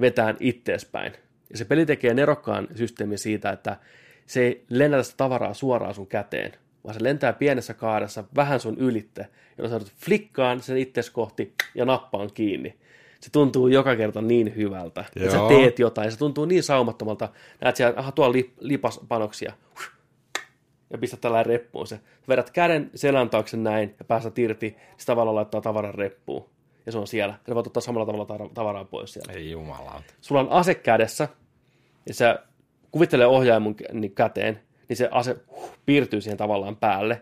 [0.00, 1.12] vetään itteespäin.
[1.50, 3.76] Ja se peli tekee nerokkaan systeemin siitä, että
[4.26, 6.52] se ei lennätä sitä tavaraa suoraan sun käteen,
[6.84, 9.26] vaan se lentää pienessä kaaressa vähän sun ylitte,
[9.58, 12.76] jolloin sä flikkaan sen itses kohti ja nappaan kiinni.
[13.20, 15.04] Se tuntuu joka kerta niin hyvältä.
[15.16, 15.48] Että sä Joo.
[15.48, 17.28] teet jotain, se tuntuu niin saumattomalta.
[17.60, 19.52] Näet siellä, aha, tuolla lip, lipas panoksia.
[20.90, 22.00] Ja pistät tällä reppuun se.
[22.28, 26.50] Vedät käden selän taakse näin ja päästät irti, se tavallaan laittaa tavaran reppuun.
[26.86, 27.34] Ja se on siellä.
[27.34, 30.12] Ja sä voit ottaa samalla tavalla tavaraa pois sieltä Ei jumalauta.
[30.20, 31.28] sulla on ase kädessä,
[32.06, 32.38] ja sä
[32.90, 37.20] kuvittelee ohjaimun niin käteen, niin se ase huh, piirtyy siihen tavallaan päälle.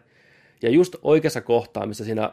[0.62, 2.32] Ja just oikeassa kohtaa, missä siinä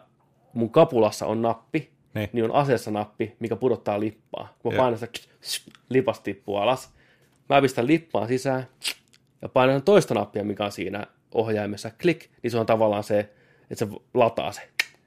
[0.53, 2.29] mun kapulassa on nappi, Niin.
[2.33, 4.55] niin on aseessa nappi, mikä pudottaa lippaa.
[4.59, 6.93] Kun mä painan sitä, lipas tippuu alas.
[7.49, 8.67] Mä pistän lippaa sisään
[9.41, 13.19] ja painan toista nappia, mikä on siinä ohjaimessa, klik, niin se on tavallaan se,
[13.71, 14.61] että se lataa se.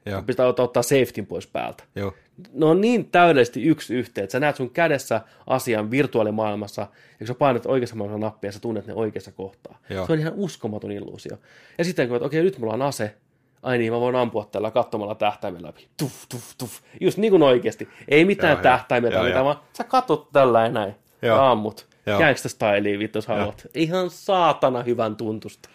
[0.05, 0.21] Joo.
[0.21, 2.13] Pitää ottaa, ottaa safetyn pois päältä Joo.
[2.53, 7.27] ne on niin täydellisesti yksi yhteen, että sä näet sun kädessä asian virtuaalimaailmassa, ja kun
[7.27, 9.77] sä painat oikeassa maailmassa nappia, sä tunnet ne oikeassa kohtaa.
[9.89, 10.05] Joo.
[10.05, 11.37] Se on ihan uskomaton illuusio.
[11.77, 13.15] Ja sitten kun, että okei, nyt mulla on ase,
[13.63, 15.87] ai niin, mä voin ampua tällä katsomalla tähtäimen läpi.
[15.97, 16.79] Tuf, tuf, tuf.
[17.01, 17.89] Just niin kuin oikeasti.
[18.07, 19.45] Ei mitään Joo, tähtäimetä, joo, mitä joo.
[19.45, 20.95] vaan sä katot tällä näin.
[21.21, 21.37] Joo.
[21.37, 21.87] Ja ammut.
[22.05, 22.19] Joo.
[22.19, 23.67] Gangsta-styliin vittu jos haluat.
[23.73, 25.69] Ihan saatana hyvän tuntusta.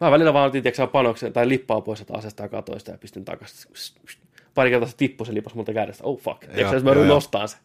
[0.00, 3.24] Mä välillä vaan otin tiiäksä, panoksen tai lippaa pois sieltä asesta ja katoista ja pistin
[3.24, 3.72] takaisin.
[4.54, 6.04] Pari kertaa se tippui se lipas multa kädestä.
[6.04, 6.40] Oh fuck.
[6.40, 7.56] Tiiäksä, jos mä joudun nostaa se.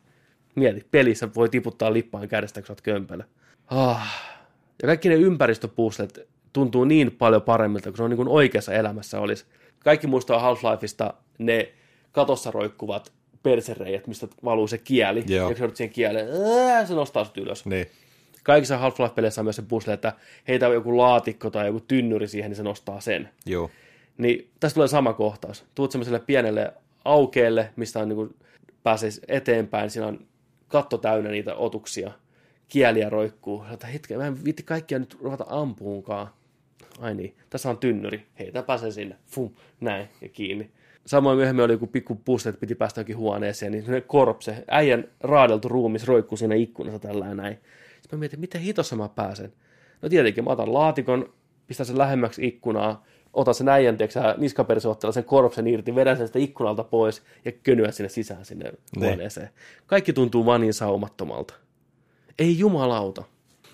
[0.56, 3.24] Mieti, pelissä voi tiputtaa lippaan kädestä, kun sä oot kömpelö.
[3.68, 4.36] Ah.
[4.82, 9.20] Ja kaikki ne ympäristöpuuslet tuntuu niin paljon paremmilta, kun se on niin kuin oikeassa elämässä
[9.20, 9.45] olisi.
[9.80, 11.74] Kaikki muistaa Half-Lifeista ne
[12.12, 13.14] katossa roikkuvat
[13.44, 15.24] persereijät, mistä valuu se kieli.
[15.28, 15.49] Joo.
[15.49, 16.28] Ja kun sä siihen kieleen,
[16.70, 17.88] ää, se nostaa sut ylös Niin.
[18.46, 20.14] Kaikissa Half-Life-peleissä on myös se puzzle, että
[20.48, 23.30] heitä joku laatikko tai joku tynnyri siihen, niin se nostaa sen.
[23.46, 23.70] Joo.
[24.18, 25.66] Niin tässä tulee sama kohtaus.
[25.76, 26.74] Tuut semmoiselle pienelle
[27.06, 28.36] aukeelle, mistä on niin kuin,
[28.84, 30.26] pääsee eteenpäin, siinä on
[30.68, 32.12] katto täynnä niitä otuksia,
[32.68, 33.66] kieliä roikkuu.
[33.74, 36.28] Että hetken, mä en viitti kaikkia nyt ruveta ampuunkaan.
[37.00, 39.50] Ai niin, tässä on tynnyri, heitä pääsee sinne, fum,
[39.82, 40.72] näin ja kiinni.
[41.06, 45.68] Samoin myöhemmin oli joku pikku puzzle, että piti päästä johonkin huoneeseen, niin korpse, äijän raadeltu
[45.70, 47.60] ruumis roikkuu siinä ikkunassa tällä näin.
[48.06, 49.53] Sitten mä mietin, miten hitossa mä pääsen.
[50.02, 51.34] No tietenkin, mä otan laatikon,
[51.68, 56.40] pistän sen lähemmäksi ikkunaa, otan sen äijän, tiedätkö niskapersootteella sen korpsen irti, vedän sen sitä
[56.40, 59.49] ikkunalta pois ja könyä sinne sisään sinne huoneeseen.
[59.88, 61.53] Kaikki tuntuu vaan niin saumattomalta.
[62.40, 63.23] Ei jumalauta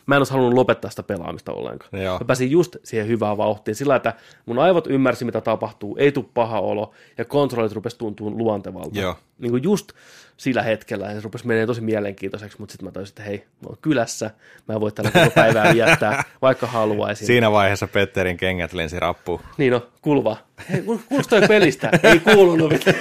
[0.05, 2.01] mä en olisi halunnut lopettaa sitä pelaamista ollenkaan.
[2.01, 2.19] Joo.
[2.19, 4.13] Mä pääsin just siihen hyvään vauhtiin sillä, että
[4.45, 8.99] mun aivot ymmärsi, mitä tapahtuu, ei tule paha olo, ja kontrollit rupesi tuntua luontevalta.
[8.99, 9.15] Joo.
[9.39, 9.91] Niin kuin just
[10.37, 13.67] sillä hetkellä, ja se rupesi menemään tosi mielenkiintoiseksi, mutta sitten mä tajusin, että hei, mä
[13.67, 14.31] oon kylässä,
[14.67, 17.27] mä voin tällä koko päivää viettää, vaikka haluaisin.
[17.27, 19.39] Siinä vaiheessa Petterin kengät lensi rappuun.
[19.57, 20.37] Niin no, kulva.
[20.69, 21.89] Hei, kuulosti toi pelistä?
[22.03, 22.95] ei kuulunut mitään.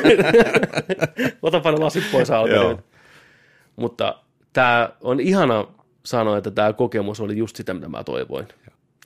[1.43, 2.29] Otapa ne lasit pois.
[3.77, 4.23] Mutta
[4.53, 5.67] tämä on ihana
[6.03, 8.49] sanoa, että tämä kokemus oli just sitä, mitä mä toivoin.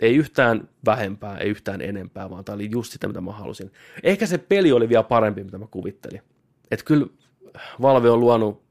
[0.01, 3.73] Ei yhtään vähempää, ei yhtään enempää, vaan tämä oli just sitä, mitä mä halusin.
[4.03, 6.23] Ehkä se peli oli vielä parempi, mitä mä kuvittelin.
[6.71, 7.07] Että kyllä
[7.83, 8.62] Valve on luonut,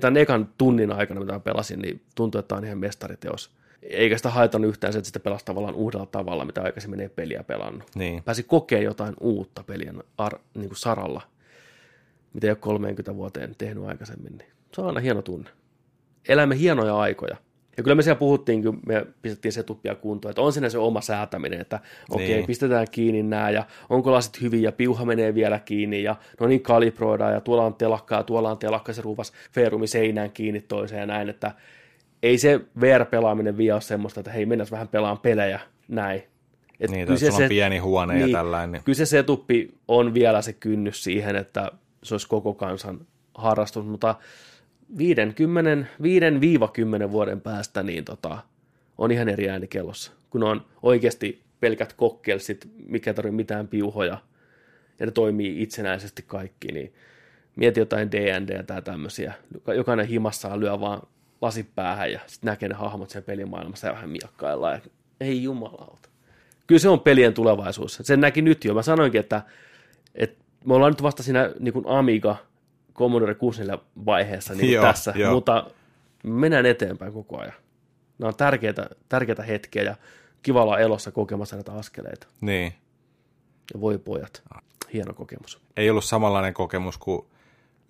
[0.00, 3.50] tämän ekan tunnin aikana, mitä mä pelasin, niin tuntui, että tämä on ihan mestariteos.
[3.82, 7.42] Eikä sitä haitannut yhtään se, että sitä pelasi tavallaan uudella tavalla, mitä aikaisemmin ei peliä
[7.42, 7.90] pelannut.
[7.94, 8.22] Niin.
[8.22, 11.22] Pääsi kokea jotain uutta pelien ar, niin kuin saralla,
[12.32, 14.38] mitä ei ole 30 vuoteen tehnyt aikaisemmin.
[14.38, 15.50] Niin se on aina hieno tunne.
[16.28, 17.36] Elämme hienoja aikoja.
[17.76, 21.00] Ja kyllä me siellä puhuttiin, kun me pistettiin setupia kuntoon, että on siinä se oma
[21.00, 21.80] säätäminen, että
[22.10, 22.46] okei, okay, niin.
[22.46, 26.62] pistetään kiinni nämä ja onko lasit hyvin ja piuha menee vielä kiinni ja no niin
[26.62, 31.00] kalibroidaan ja tuolla on telakkaa ja tuolla on telakka, se ruuvas feerumi seinään kiinni toiseen
[31.00, 31.52] ja näin, että
[32.22, 36.22] ei se VR-pelaaminen vielä ole semmoista, että hei, mennään vähän pelaan pelejä, näin.
[36.80, 38.72] Et niin, kyllä se, on pieni huone niin, ja tällainen.
[38.72, 38.84] Niin.
[38.84, 41.72] Kyllä se setuppi on vielä se kynnys siihen, että
[42.02, 44.24] se olisi koko kansan harrastus, mutta 50,
[44.96, 44.98] 5-10
[47.10, 48.38] vuoden päästä niin tota,
[48.98, 54.18] on ihan eri ääni kellossa, kun on oikeasti pelkät kokkelsit, mikä tarvitse mitään piuhoja,
[54.98, 56.94] ja ne toimii itsenäisesti kaikki, niin
[57.56, 59.34] mieti jotain D&D tai tämmöisiä.
[59.76, 61.02] Jokainen himassa lyö vaan
[61.40, 64.74] lasipäähän ja sitten näkee ne hahmot sen pelimaailmassa ja vähän miakkaillaan.
[64.74, 64.80] Ja
[65.20, 66.08] ei jumalauta.
[66.66, 67.98] Kyllä se on pelien tulevaisuus.
[68.02, 68.74] Sen näki nyt jo.
[68.74, 69.42] Mä sanoinkin, että,
[70.14, 72.36] että me ollaan nyt vasta siinä niin Amiga
[72.94, 75.34] Commodore 64 vaiheessa niin joo, tässä, joo.
[75.34, 75.70] mutta
[76.24, 77.54] mennään eteenpäin koko ajan.
[78.18, 79.96] Nämä on tärkeitä, tärkeitä hetkiä ja
[80.42, 82.26] kiva olla elossa kokemassa näitä askeleita.
[82.40, 82.74] Niin.
[83.74, 84.42] Ja voi pojat,
[84.92, 85.60] hieno kokemus.
[85.76, 87.26] Ei ollut samanlainen kokemus kuin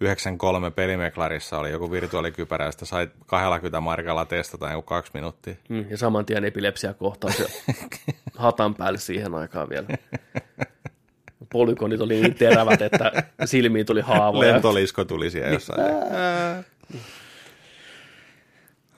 [0.01, 5.55] 93 pelimeklarissa oli joku virtuaalikypärä, josta sai 20 markalla testata joku kaksi minuuttia.
[5.68, 7.47] Mm, ja saman tien epilepsia kohtaus ja
[8.36, 9.86] hatan päälle siihen aikaan vielä.
[11.52, 14.52] Polygonit oli niin terävät, että silmiin tuli haavoja.
[14.52, 15.80] Lentolisko tuli siellä jossain.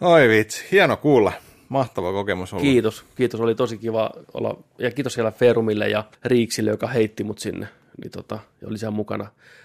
[0.00, 1.32] Oi vitsi, hieno kuulla.
[1.68, 2.62] Mahtava kokemus ollut.
[2.62, 3.40] Kiitos, kiitos.
[3.40, 4.58] Oli tosi kiva olla.
[4.78, 7.68] Ja kiitos siellä Ferumille ja Riiksille, joka heitti mut sinne.
[8.02, 9.24] Niin tota, oli siellä mukana.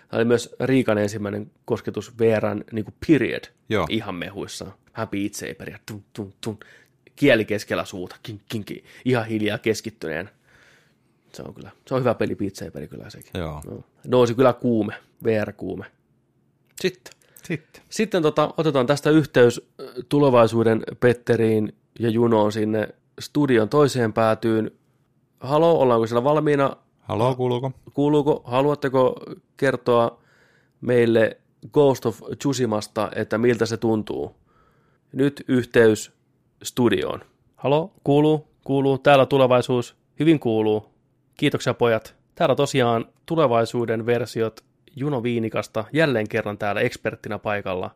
[0.10, 3.44] Tämä oli myös Riikan ensimmäinen kosketus VRn niin kuin period.
[3.70, 3.88] Joo.
[3.90, 4.66] Ihan mehuissa.
[4.94, 5.80] Vähän Beat Saberia.
[5.86, 6.60] Tun, tun, tun.
[7.16, 8.16] Kieli keskellä suuta.
[8.24, 8.84] Kin, kin, kin.
[9.06, 10.30] Ihan hiljaa keskittyneen
[11.36, 13.32] se on kyllä, se on hyvä peli, Beat peli kyllä sekin.
[13.42, 13.62] Joo.
[13.66, 13.84] No.
[14.08, 14.94] Nousi kyllä kuume,
[15.24, 15.86] VR-kuume.
[16.82, 17.14] Sitten.
[17.44, 19.72] Sitten, Sitten tota, otetaan tästä yhteys
[20.10, 24.72] tulevaisuuden Petteriin ja Junoon sinne studion toiseen päätyyn.
[25.40, 26.76] Halo, ollaanko siellä valmiina?
[27.00, 27.72] Halo, kuuluuko?
[27.94, 28.42] Kuuluuko?
[28.46, 29.16] Haluatteko
[29.58, 30.22] kertoa
[30.82, 31.38] meille
[31.74, 34.36] Ghost of Tsushimasta, että miltä se tuntuu?
[35.14, 36.12] Nyt yhteys
[36.64, 37.22] studioon.
[37.56, 40.91] Halo, kuuluu, kuuluu, täällä tulevaisuus, hyvin kuuluu.
[41.38, 42.16] Kiitoksia pojat.
[42.36, 44.64] Täällä tosiaan tulevaisuuden versiot
[44.96, 47.92] Juno Viinikasta jälleen kerran täällä eksperttinä paikalla.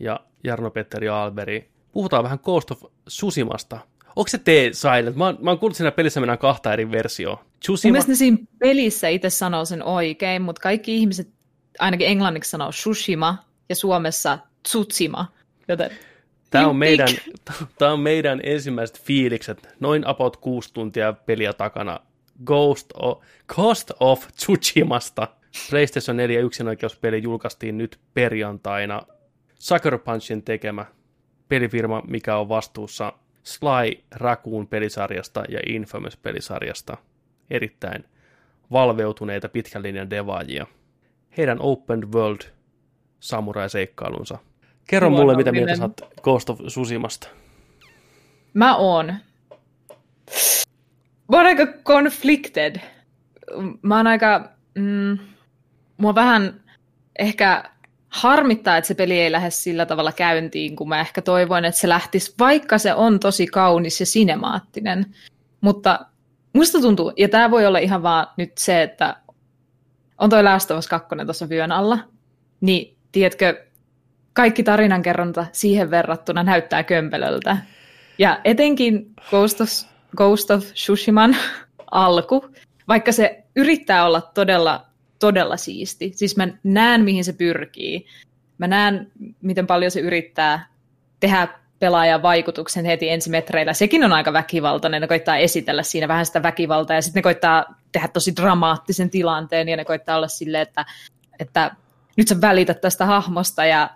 [0.00, 1.70] Ja Jarno-Petteri Alberi.
[1.92, 3.78] Puhutaan vähän Ghost of Susimasta.
[4.16, 5.16] Onko se te Silent?
[5.16, 7.44] Mä, mä oon kuullut siinä pelissä mennään kahta eri versioa.
[7.60, 7.98] Tsushima...
[7.98, 11.28] Mun ne siinä pelissä itse sanoo sen oikein, mutta kaikki ihmiset
[11.78, 13.38] ainakin englanniksi sanoo Sushima
[13.68, 15.26] ja Suomessa Tsutsima.
[15.68, 15.90] Joten
[16.50, 17.08] Tämä on, meidän,
[17.78, 19.68] tämä on meidän ensimmäiset fiilikset.
[19.80, 22.00] Noin about kuusi tuntia peliä takana
[22.44, 25.28] Ghost of, Ghost of Tsushimasta.
[25.70, 29.02] PlayStation 4 yksinoikeuspeli julkaistiin nyt perjantaina.
[29.54, 30.86] Sucker Punchin tekemä
[31.48, 33.12] pelifirma, mikä on vastuussa
[33.42, 36.96] Sly Raccoon pelisarjasta ja Infamous pelisarjasta.
[37.50, 38.04] Erittäin
[38.72, 40.66] valveutuneita pitkän linjan devaajia.
[41.36, 42.40] Heidän Open World
[43.20, 44.38] samurai-seikkailunsa.
[44.88, 45.90] Kerro mulle, mitä mieltä sä
[46.22, 47.28] Ghost of Tsushimasta.
[48.54, 49.14] Mä oon
[51.30, 52.76] Mä oon aika conflicted.
[53.82, 54.50] Mä oon aika...
[54.74, 55.18] Mm,
[55.96, 56.60] mua vähän
[57.18, 57.64] ehkä
[58.08, 61.88] harmittaa, että se peli ei lähde sillä tavalla käyntiin, kun mä ehkä toivoin, että se
[61.88, 65.06] lähtisi, vaikka se on tosi kaunis ja sinemaattinen.
[65.60, 66.06] Mutta
[66.52, 69.16] musta tuntuu, ja tämä voi olla ihan vaan nyt se, että
[70.18, 71.98] on toi Last of Us 2 tuossa vyön alla,
[72.60, 73.64] niin tiedätkö,
[74.32, 77.56] kaikki tarinankerronta siihen verrattuna näyttää kömpelöltä.
[78.18, 79.68] Ja etenkin Ghost of
[80.16, 81.36] Ghost of Tsushiman
[81.90, 82.50] alku,
[82.88, 84.86] vaikka se yrittää olla todella,
[85.18, 86.12] todella siisti.
[86.14, 88.06] Siis mä näen, mihin se pyrkii.
[88.58, 90.68] Mä näen, miten paljon se yrittää
[91.20, 91.48] tehdä
[91.78, 93.72] pelaajan vaikutuksen heti ensimetreillä.
[93.72, 97.74] Sekin on aika väkivaltainen, ne koittaa esitellä siinä vähän sitä väkivaltaa, ja sitten ne koittaa
[97.92, 100.86] tehdä tosi dramaattisen tilanteen, ja ne koittaa olla silleen, että,
[101.38, 101.70] että
[102.16, 103.90] nyt sä välität tästä hahmosta, ja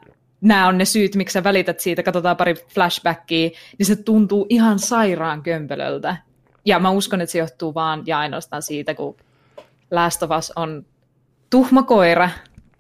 [0.44, 4.78] nämä on ne syyt, miksi sä välität siitä, katsotaan pari flashbackia, niin se tuntuu ihan
[4.78, 6.16] sairaan kömpelöltä.
[6.64, 9.16] Ja mä uskon, että se johtuu vaan ja ainoastaan siitä, kun
[9.90, 10.86] Last of Us on
[11.50, 12.30] tuhma koira,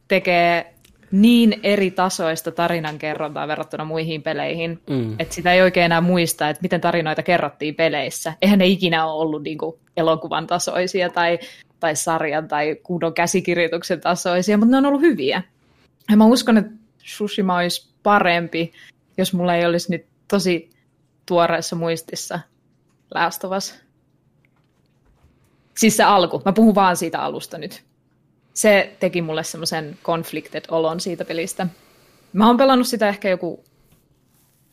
[0.08, 0.74] tekee
[1.10, 5.16] niin eri tasoista tarinankerrontaa verrattuna muihin peleihin, mm.
[5.18, 8.32] että sitä ei oikein enää muista, että miten tarinoita kerrottiin peleissä.
[8.42, 11.38] Eihän ne ikinä ole ollut niin kuin elokuvan tasoisia tai,
[11.80, 15.42] tai sarjan tai kunnon käsikirjoituksen tasoisia, mutta ne on ollut hyviä.
[16.10, 18.72] Ja mä uskon, että Sushima olisi parempi,
[19.18, 20.70] jos mulla ei olisi nyt tosi
[21.26, 22.40] tuoreessa muistissa
[23.14, 23.74] Last of Us.
[25.76, 26.42] Siis se alku.
[26.44, 27.84] Mä puhun vaan siitä alusta nyt.
[28.54, 31.66] Se teki mulle semmoisen conflicted olon siitä pelistä.
[32.32, 33.64] Mä oon pelannut sitä ehkä joku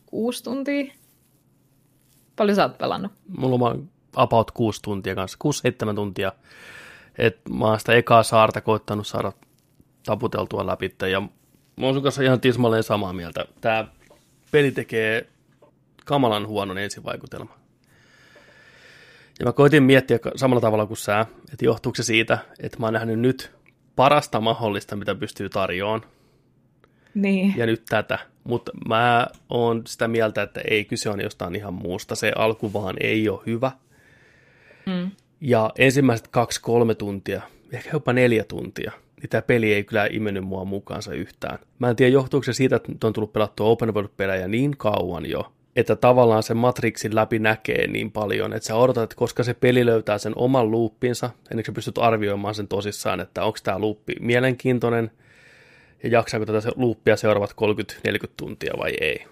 [0.06, 0.94] kuusi tuntia.
[2.36, 3.12] Paljon sä oot pelannut?
[3.38, 6.32] Mulla on about kuusi tuntia kanssa, kuusi seitsemän tuntia.
[7.18, 9.32] Et mä oon sitä ekaa saarta koittanut saada
[10.06, 11.22] taputeltua läpi ja
[11.82, 13.46] mä oon sun kanssa ihan tismalleen samaa mieltä.
[13.62, 13.88] Tää
[14.52, 15.28] peli tekee
[16.06, 17.56] kamalan huonon ensivaikutelman.
[19.40, 22.94] Ja mä koitin miettiä samalla tavalla kuin sä, että johtuuko se siitä, että mä oon
[22.94, 23.52] nähnyt nyt
[23.96, 26.02] parasta mahdollista, mitä pystyy tarjoamaan.
[27.14, 27.54] Niin.
[27.58, 28.20] Ja nyt tätä.
[28.44, 32.16] Mutta mä oon sitä mieltä, että ei kyse on jostain ihan muusta.
[32.16, 33.72] Se alku vaan ei ole hyvä.
[34.86, 35.12] Mm.
[35.42, 40.66] Ja ensimmäiset kaksi-kolme tuntia, ehkä jopa neljä tuntia, niin tämä peli ei kyllä imennyt mua
[40.66, 41.60] mukaansa yhtään.
[41.80, 45.52] Mä en tiedä, johtuuko se siitä, että on tullut pelattua open world-pelejä niin kauan jo,
[45.76, 49.86] että tavallaan se Matrixin läpi näkee niin paljon, että sä odotat, että koska se peli
[49.86, 54.14] löytää sen oman luuppinsa, ennen kuin sä pystyt arvioimaan sen tosissaan, että onko tämä luuppi
[54.20, 55.12] mielenkiintoinen,
[56.04, 57.56] ja jaksaako tätä luuppia seuraavat
[58.08, 59.26] 30-40 tuntia vai ei.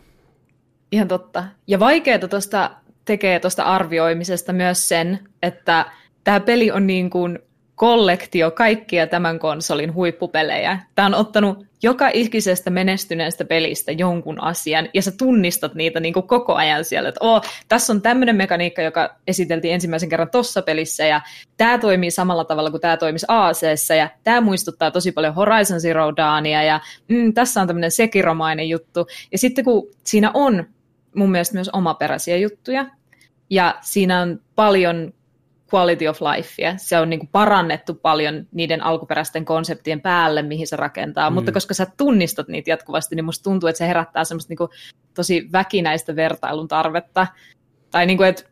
[0.91, 1.43] Ihan totta.
[1.67, 2.71] Ja vaikeaa tuosta
[3.05, 5.85] tekee tuosta arvioimisesta myös sen, että
[6.23, 7.39] tämä peli on niin kuin
[7.79, 10.79] kollektio kaikkia tämän konsolin huippupelejä.
[10.95, 16.27] Tämä on ottanut joka ikisestä menestyneestä pelistä jonkun asian, ja sä tunnistat niitä niin kuin
[16.27, 21.05] koko ajan siellä, että oh, tässä on tämmöinen mekaniikka, joka esiteltiin ensimmäisen kerran tossa pelissä,
[21.05, 21.21] ja
[21.57, 23.61] tämä toimii samalla tavalla kuin tämä toimisi ac
[23.97, 29.07] ja tämä muistuttaa tosi paljon Horizon Zero Dawnia, ja mm, tässä on tämmöinen sekiromainen juttu.
[29.31, 30.65] Ja sitten kun siinä on
[31.15, 32.85] mun mielestä myös omaperäisiä juttuja,
[33.49, 35.13] ja siinä on paljon
[35.73, 36.77] quality of lifea.
[36.77, 41.33] Se on niin kuin parannettu paljon niiden alkuperäisten konseptien päälle, mihin se rakentaa, mm.
[41.33, 44.69] mutta koska sä tunnistat niitä jatkuvasti, niin musta tuntuu, että se herättää semmoista niin kuin
[45.13, 47.27] tosi väkinäistä vertailun tarvetta.
[47.91, 48.43] Tai niin kuin, että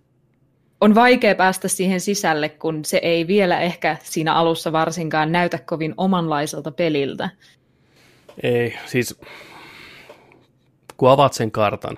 [0.81, 5.93] on vaikea päästä siihen sisälle, kun se ei vielä ehkä siinä alussa varsinkaan näytä kovin
[5.97, 7.29] omanlaiselta peliltä.
[8.43, 9.19] Ei, siis
[10.97, 11.97] kun avaat sen kartan,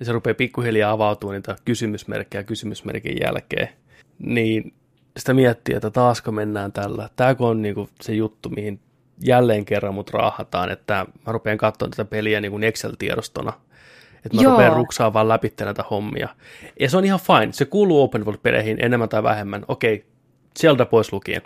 [0.00, 3.68] ja se rupeaa pikkuhiljaa avautumaan niitä kysymysmerkkejä kysymysmerkin jälkeen,
[4.18, 4.74] niin
[5.16, 7.08] sitä miettii, että taasko mennään tällä.
[7.16, 8.80] Tämä on niinku se juttu, mihin
[9.20, 13.52] jälleen kerran mut raahataan, että mä rupean katsomaan tätä peliä niin kuin Excel-tiedostona.
[14.24, 14.52] Että mä Joo.
[14.52, 16.28] rupean ruksaamaan vaan läpi näitä hommia.
[16.80, 17.52] Ja se on ihan fine.
[17.52, 19.64] Se kuuluu open world-peleihin enemmän tai vähemmän.
[19.68, 20.06] Okei,
[20.56, 21.42] sieltä pois lukien.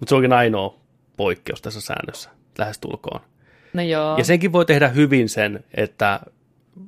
[0.00, 0.78] Mutta se onkin ainoa
[1.16, 3.20] poikkeus tässä säännössä, lähestulkoon.
[3.72, 4.18] No joo.
[4.18, 6.20] Ja senkin voi tehdä hyvin sen, että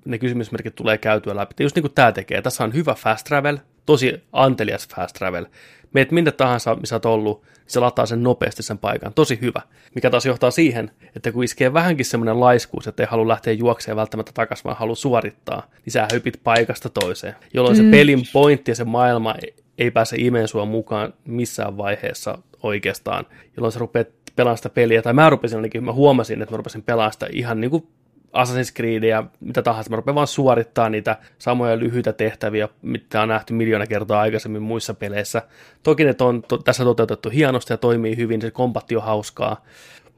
[0.05, 1.55] ne kysymysmerkit tulee käytyä läpi.
[1.60, 2.42] Just niin kuin tämä tekee.
[2.42, 5.47] Tässä on hyvä fast travel, tosi antelias fast travel.
[5.92, 9.15] Meet minne tahansa, missä olet ollut, niin se lataa sen nopeasti sen paikan.
[9.15, 9.62] Tosi hyvä.
[9.94, 13.97] Mikä taas johtaa siihen, että kun iskee vähänkin semmoinen laiskuus, että ei halua lähteä juokseen
[13.97, 17.34] välttämättä takaisin, vaan haluaa suorittaa, niin sä hypit paikasta toiseen.
[17.55, 17.84] Jolloin mm.
[17.84, 19.34] se pelin pointti ja se maailma
[19.78, 23.26] ei pääse imeen sua mukaan missään vaiheessa oikeastaan.
[23.56, 26.82] Jolloin sä rupeat pelaamaan sitä peliä, tai mä rupesin ainakin, mä huomasin, että mä rupesin
[26.82, 27.86] pelaamaan sitä ihan niin kuin
[28.33, 29.91] Assassin's Creed ja mitä tahansa.
[29.91, 34.95] Mä rupean vaan suorittaa niitä samoja lyhyitä tehtäviä, mitä on nähty miljoona kertaa aikaisemmin muissa
[34.95, 35.43] peleissä.
[35.83, 39.65] Toki ne on to, tässä toteutettu hienosti ja toimii hyvin, se kompatti on hauskaa,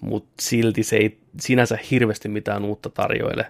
[0.01, 3.47] mutta silti se ei sinänsä hirveästi mitään uutta tarjoile.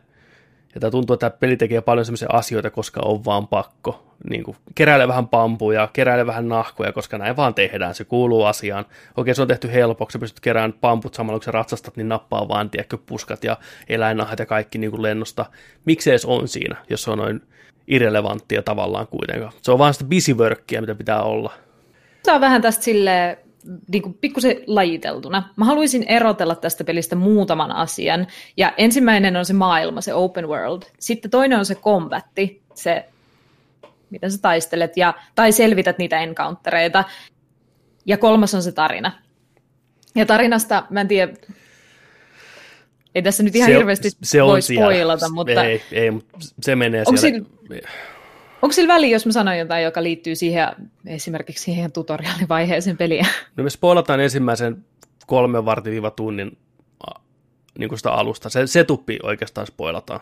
[0.75, 4.05] Ja tämä tuntuu, että tämä peli tekee paljon sellaisia asioita, koska on vaan pakko.
[4.31, 8.85] Niin kuin, keräile vähän pampuja, keräile vähän nahkoja, koska näin vaan tehdään, se kuuluu asiaan.
[9.17, 12.49] Okei, se on tehty helpoksi, sä pystyt keräämään pamput samalla, kun sä ratsastat, niin nappaa
[12.49, 13.57] vaan, tiedätkö, puskat ja
[13.89, 15.47] eläinnahat ja kaikki niin kuin lennosta.
[15.85, 17.43] Miksi edes on siinä, jos se on noin
[17.87, 19.53] irrelevanttia tavallaan kuitenkaan.
[19.63, 20.37] Se on vaan sitä busy
[20.81, 21.53] mitä pitää olla.
[22.23, 23.37] Tämä on vähän tästä silleen,
[23.93, 25.53] niin kuin pikkusen lajiteltuna.
[25.57, 28.27] Mä haluaisin erotella tästä pelistä muutaman asian.
[28.57, 30.83] Ja ensimmäinen on se maailma, se open world.
[30.99, 33.05] Sitten toinen on se kombatti, se
[34.11, 37.05] miten sä taistelet ja, tai selvität niitä encountereita.
[38.07, 39.13] Ja kolmas on se tarina.
[40.15, 41.33] Ja tarinasta, mä en tiedä,
[43.15, 47.05] ei tässä nyt ihan Se hirveästi se voi spoilata, mutta Ei, ei, mutta se menee
[47.05, 47.47] siellä.
[48.63, 50.69] Onko sillä väliä, jos mä sanon jotain, joka liittyy siihen
[51.07, 53.27] esimerkiksi siihen tutoriaalivaiheeseen peliä?
[53.57, 54.85] No me spoilataan ensimmäisen
[55.27, 56.59] kolmen vartin tunnin
[57.07, 57.21] a,
[57.79, 58.49] niin kuin sitä alusta.
[58.49, 60.21] Se, se tuppi oikeastaan spoilataan.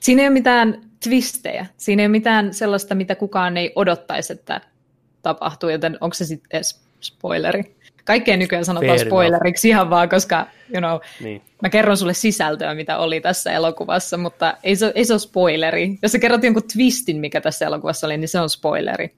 [0.00, 1.66] Siinä ei ole mitään twistejä.
[1.76, 4.60] Siinä ei ole mitään sellaista, mitä kukaan ei odottaisi, että
[5.22, 6.62] tapahtuu, joten onko se sitten
[7.00, 7.76] spoileri?
[8.04, 9.08] Kaikkea nykyään sanotaan Fair enough.
[9.08, 11.42] spoileriksi ihan vaan, koska you know, Niin.
[11.62, 15.98] mä kerron sulle sisältöä, mitä oli tässä elokuvassa, mutta ei se, ei se ole spoileri.
[16.02, 19.14] Jos sä kerrot jonkun twistin, mikä tässä elokuvassa oli, niin se on spoileri.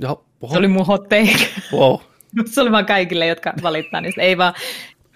[0.00, 1.48] Joo, oho, Se oli mun hot take.
[1.72, 1.98] wow.
[2.52, 4.22] se oli vaan kaikille, jotka valittaa niistä.
[4.22, 4.54] Ei vaan,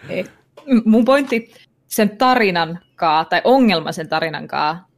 [0.08, 0.24] ei.
[0.84, 1.52] Mun pointti
[1.88, 4.88] sen tarinan kaa, tai ongelma sen tarinan kaa,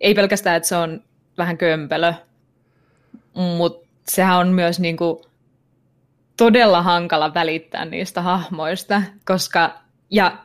[0.00, 1.00] ei pelkästään, että se on
[1.38, 2.12] vähän kömpelö,
[3.56, 5.22] mutta sehän on myös niinku
[6.40, 10.38] todella hankala välittää niistä hahmoista, koska, ja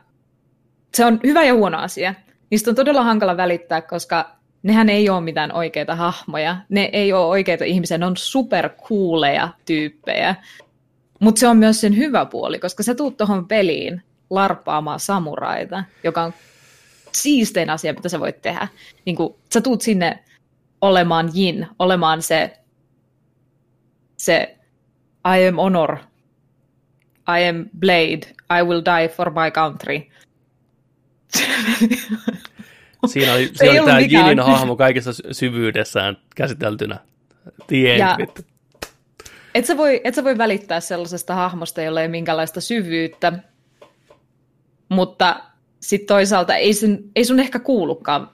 [0.94, 2.14] se on hyvä ja huono asia.
[2.50, 6.56] Niistä on todella hankala välittää, koska nehän ei ole mitään oikeita hahmoja.
[6.68, 10.34] Ne ei ole oikeita ihmisiä, ne on supercooleja tyyppejä.
[11.20, 16.22] Mutta se on myös sen hyvä puoli, koska sä tuut tuohon peliin larppaamaan samuraita, joka
[16.22, 16.34] on
[17.12, 18.68] siistein asia, mitä sä voit tehdä.
[19.04, 20.24] Niin kun, sä tuut sinne
[20.80, 22.58] olemaan Jin, olemaan se,
[24.16, 24.56] se
[25.26, 25.96] I am honor,
[27.28, 28.26] I am blade,
[28.60, 30.00] I will die for my country.
[33.06, 34.00] Siinä oli, siinä oli tämä.
[34.00, 36.98] Jinin hahmo kaikessa sy- syvyydessään käsiteltynä.
[37.66, 38.16] The end, Ja-.
[39.54, 43.32] Et sä, voi, et sä voi välittää sellaisesta hahmosta, jolla ei ole minkäänlaista syvyyttä,
[44.88, 45.40] mutta
[45.80, 48.30] sitten toisaalta ei sun, ei sun ehkä kuulukaan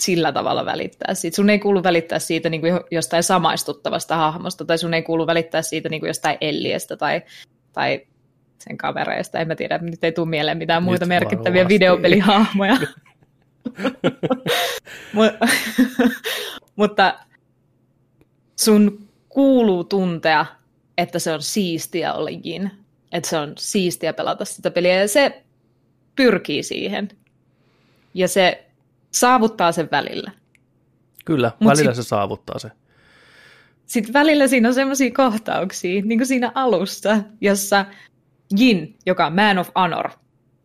[0.00, 1.36] sillä tavalla välittää siitä.
[1.36, 5.62] Sun ei kuulu välittää siitä niin kuin jostain samaistuttavasta hahmosta, tai sun ei kuulu välittää
[5.62, 7.22] siitä niin kuin jostain Elliestä tai,
[7.72, 8.06] tai
[8.58, 9.38] sen kavereista.
[9.38, 11.74] En mä tiedä, nyt ei tule mieleen mitään muita Nyt merkittäviä varmasti.
[11.74, 12.76] videopelihahmoja.
[15.16, 15.48] Mu-
[16.76, 17.18] Mutta
[18.56, 20.46] sun kuuluu tuntea,
[20.98, 22.70] että se on siistiä olla Jin.
[23.12, 25.00] Että se on siistiä pelata sitä peliä.
[25.00, 25.42] Ja se
[26.16, 27.08] pyrkii siihen.
[28.14, 28.65] Ja se
[29.20, 30.30] saavuttaa sen välillä.
[31.24, 32.70] Kyllä, Mut välillä sit- se saavuttaa se.
[33.86, 37.84] Sitten välillä siinä on semmoisia kohtauksia, niin kuin siinä alussa, jossa
[38.58, 40.10] Jin, joka on man of honor,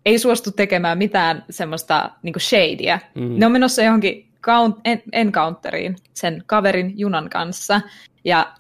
[0.06, 3.00] ei suostu tekemään mitään semmoista niin kuin shadyä.
[3.16, 3.40] Mm.
[3.40, 7.82] Ne on menossa johonkin count, en, encounteriin sen kaverin junan kanssa,
[8.26, 8.54] ja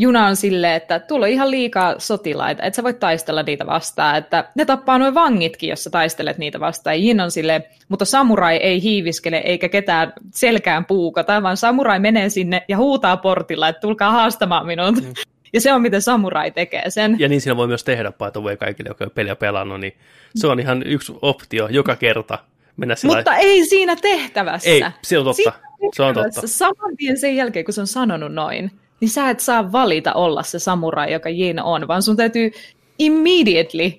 [0.00, 4.16] juna on silleen, että tuolla on ihan liikaa sotilaita, että sä voit taistella niitä vastaan,
[4.16, 7.02] että ne tappaa noin vangitkin, jos sä taistelet niitä vastaan.
[7.02, 12.64] Jin on silleen, mutta samurai ei hiiviskele eikä ketään selkään puukata, vaan samurai menee sinne
[12.68, 14.94] ja huutaa portilla, että tulkaa haastamaan minut.
[14.94, 15.12] Mm.
[15.52, 17.16] Ja se on, miten samurai tekee sen.
[17.18, 19.92] Ja niin siinä voi myös tehdä, the way, kaikille, jotka on peliä pelannut, niin
[20.36, 22.38] se on ihan yksi optio joka kerta.
[22.76, 24.70] Mennä sillä Mutta ei siinä tehtävässä.
[24.70, 25.42] Ei, se on totta.
[25.42, 25.52] Siinä
[25.96, 26.46] Se on totta.
[26.46, 28.70] Saman tien sen jälkeen, kun se on sanonut noin,
[29.00, 32.50] niin sä et saa valita olla se samurai, joka Jin on, vaan sun täytyy
[32.98, 33.92] immediately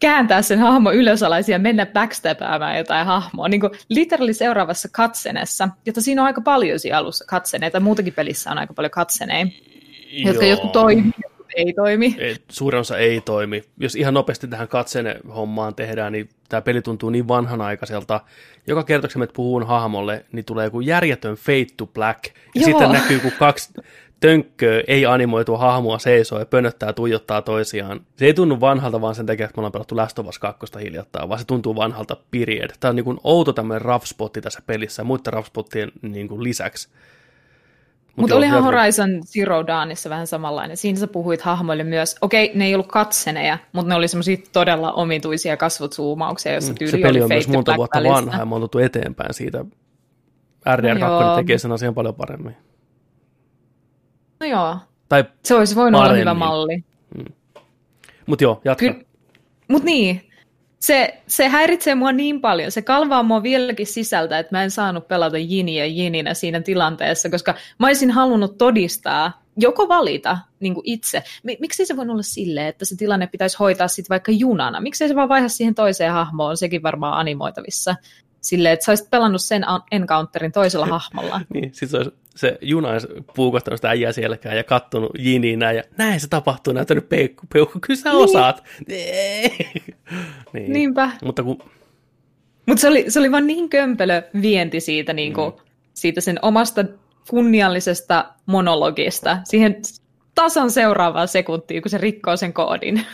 [0.00, 3.48] kääntää sen hahmo ylösalaisin ja mennä backstabaamaan jotain hahmoa.
[3.48, 8.50] Niin kuin literally seuraavassa katsenessa, jota siinä on aika paljon siinä alussa katseneita, muutakin pelissä
[8.50, 9.52] on aika paljon katseneita,
[10.12, 12.16] jotka jotkut toimii, jotkut ei toimi.
[12.18, 13.62] Ei, Suurin osa ei toimi.
[13.78, 18.20] Jos ihan nopeasti tähän katsene hommaan tehdään, niin tämä peli tuntuu niin vanhanaikaiselta.
[18.66, 22.24] Joka kerta, kun puhun hahmolle, niin tulee joku järjetön fade to black.
[22.24, 22.64] Ja Joo.
[22.64, 23.72] sitten näkyy, kun kaksi
[24.20, 28.00] tönkköä ei animoitua hahmoa seisoo ja pönöttää tuijottaa toisiaan.
[28.16, 30.66] Se ei tunnu vanhalta vaan sen takia, että me ollaan pelattu Last of Us 2
[30.82, 32.70] hiljattain, vaan se tuntuu vanhalta period.
[32.80, 36.42] Tämä on niin kuin outo tämmöinen rough spotti tässä pelissä muiden rough spottien niin kuin
[36.42, 36.88] lisäksi.
[36.88, 38.62] Mut Mutta joo, olihan.
[38.62, 40.76] Horizon Zero Dawnissa vähän samanlainen.
[40.76, 44.92] Siinä sä puhuit hahmoille myös, okei, ne ei ollut katseneja, mutta ne oli semmoisia todella
[44.92, 48.68] omituisia kasvotsuumauksia, jossa tyyli Mm, Se peli on myös monta vuotta vanha ja me on
[48.84, 49.64] eteenpäin siitä.
[50.68, 51.36] RDR2 Joo.
[51.36, 52.56] tekee sen asian paljon paremmin.
[54.40, 54.76] No joo,
[55.08, 56.38] Tai, se olisi voinut olla hyvä Paremmin.
[56.38, 56.84] malli.
[58.26, 58.86] mut joo, jatka.
[58.86, 59.00] Kyllä,
[59.68, 60.30] mut niin,
[60.80, 65.08] se, se häiritsee mua niin paljon, se kalvaa mua vieläkin sisältä, että mä en saanut
[65.08, 71.22] pelata Jiniä Jininä siinä tilanteessa, koska mä olisin halunnut todistaa, joko valita niin itse.
[71.42, 74.80] Mi- Miksi se voi olla silleen, että se tilanne pitäisi hoitaa sitten vaikka junana?
[74.80, 76.56] Miksi se vaan vaihda siihen toiseen hahmoon?
[76.56, 77.94] Sekin varmaan animoitavissa.
[78.40, 81.40] Silleen, että sä olisit pelannut sen encounterin toisella hahmolla.
[81.54, 85.76] Niin, sit se, olisi, se juna olisi puukottanut sitä äijää selkään ja kattonut Jiniin näin,
[85.76, 88.64] ja näin se tapahtuu, näyttänyt peukku, peukku, kyllä sä osaat.
[90.52, 90.72] niin.
[90.72, 91.10] Niinpä.
[91.24, 91.58] Mutta kun,
[92.66, 95.60] Mutta se oli, se oli vaan niin kömpelö vienti siitä, niin kuin, Mm.
[95.94, 96.84] siitä sen omasta
[97.30, 99.38] kunniallisesta monologista.
[99.44, 99.76] Siihen
[100.34, 103.00] tasan seuraavaa sekuntia, kun se rikkoo sen koodin.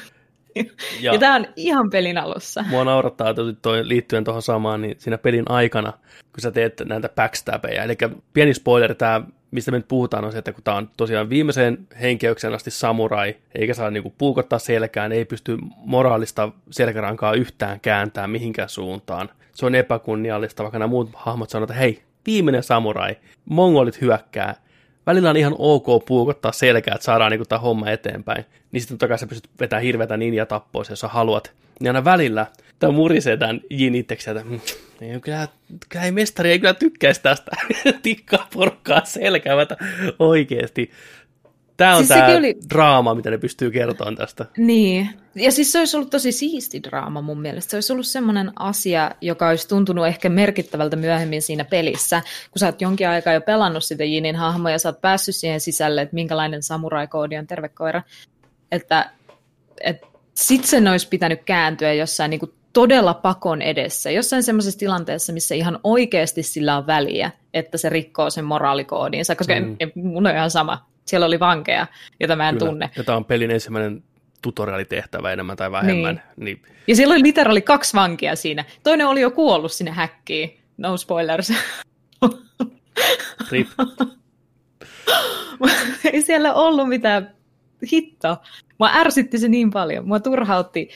[1.00, 2.64] Ja, ja tämä on ihan pelin alussa.
[2.68, 5.92] Mua naurattaa toi, liittyen tuohon samaan, niin siinä pelin aikana,
[6.32, 7.97] kun sä teet näitä backstabbeja, eli
[8.32, 11.78] pieni spoiler, tämä, mistä me nyt puhutaan, on se, että kun tämä on tosiaan viimeiseen
[12.00, 18.68] henkeykseen asti samurai, eikä saa niinku puukottaa selkään, ei pysty moraalista selkärankaa yhtään kääntää mihinkään
[18.68, 19.28] suuntaan.
[19.55, 24.55] Se on epäkunniallista, vaikka nämä muut hahmot sanoo, että hei, viimeinen samurai, mongolit hyökkää,
[25.06, 28.44] välillä on ihan ok puukottaa selkää, että saadaan niin tämä homma eteenpäin.
[28.72, 31.52] Niin sitten kai sä pystyt vetämään hirveätä ninja tappoa, jos sä haluat.
[31.81, 32.47] Niin aina välillä
[32.78, 34.60] tämä murisee tämän Jin itseksi, että mm,
[35.00, 35.48] ei, kyllä,
[35.89, 37.50] kyllä ei mestari ei kyllä tykkäisi tästä
[38.02, 39.76] tikkaa porkkaa selkäämätä
[40.18, 40.90] oikeasti.
[41.76, 42.57] Tämä on siis tämä oli...
[42.70, 44.47] draama, mitä ne pystyy kertomaan tästä.
[44.57, 45.09] Niin.
[45.34, 47.70] Ja siis se olisi ollut tosi siisti draama mun mielestä.
[47.70, 52.67] Se olisi ollut semmoinen asia, joka olisi tuntunut ehkä merkittävältä myöhemmin siinä pelissä, kun sä
[52.67, 56.15] oot jonkin aikaa jo pelannut sitä Jinin hahmoa ja sä oot päässyt siihen sisälle, että
[56.15, 58.02] minkälainen samurai-koodi on terve koira.
[58.73, 59.10] Että,
[59.81, 65.33] että sit sen olisi pitänyt kääntyä jossain niin kuin todella pakon edessä, jossain semmoisessa tilanteessa,
[65.33, 69.76] missä ihan oikeasti sillä on väliä, että se rikkoo sen moraalikoodiinsa, koska mm.
[69.94, 71.86] mun on ihan sama, siellä oli vankeja,
[72.20, 72.70] joita mä en Kyllä.
[72.70, 72.90] tunne.
[72.97, 74.05] Ja tämä on pelin ensimmäinen
[74.42, 76.22] tutorialitehtävä enemmän tai vähemmän.
[76.36, 76.44] Niin.
[76.44, 76.76] Niin.
[76.86, 78.64] Ja siellä oli literaali kaksi vankia siinä.
[78.82, 80.60] Toinen oli jo kuollut sinne häkkiin.
[80.76, 81.52] No spoilers.
[83.50, 83.68] Rip.
[86.12, 87.34] Ei siellä ollut mitään
[87.92, 88.36] hitto.
[88.78, 90.08] Mua ärsytti se niin paljon.
[90.08, 90.90] Mua turhautti,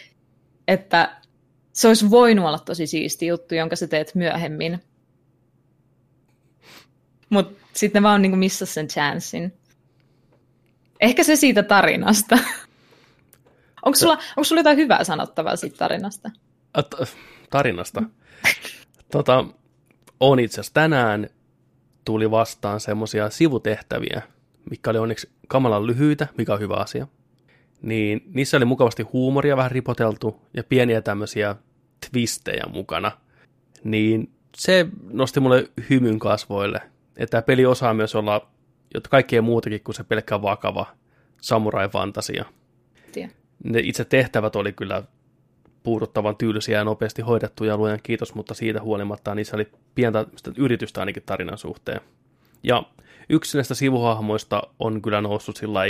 [0.69, 1.17] että
[1.73, 4.79] se olisi voinut olla tosi siisti juttu, jonka sä teet myöhemmin.
[7.29, 9.53] Mutta sitten mä vaan niinku missas sen chanssin.
[11.01, 12.39] Ehkä se siitä tarinasta.
[13.85, 16.31] onko, sulla, onko sulla jotain hyvää sanottavaa siitä tarinasta?
[17.51, 18.03] tarinasta?
[19.13, 19.45] tota,
[20.21, 21.29] on itse asiassa tänään
[22.05, 24.23] tuli vastaan semmoisia sivutehtäviä,
[24.71, 27.07] mikä oli onneksi kamalan lyhyitä, mikä on hyvä asia.
[27.83, 31.57] Niin niissä oli mukavasti huumoria vähän ripoteltu ja pieniä tämmöisiä
[32.11, 33.13] twistejä mukana.
[33.85, 36.81] Niin se nosti mulle hymyn kasvoille.
[37.17, 38.49] Että tämä peli osaa myös olla
[38.95, 40.87] jotta kaikkea muutakin kuin se pelkkä vakava
[41.41, 42.45] samurai-fantasia.
[43.65, 45.03] Ne itse tehtävät oli kyllä
[45.83, 51.23] puuduttavan tyylisiä ja nopeasti hoidettuja, luojan kiitos, mutta siitä huolimatta niissä oli pientä yritystä ainakin
[51.27, 52.01] tarinan suhteen.
[52.63, 52.83] Ja
[53.29, 55.81] yksi näistä sivuhahmoista on kyllä noussut sillä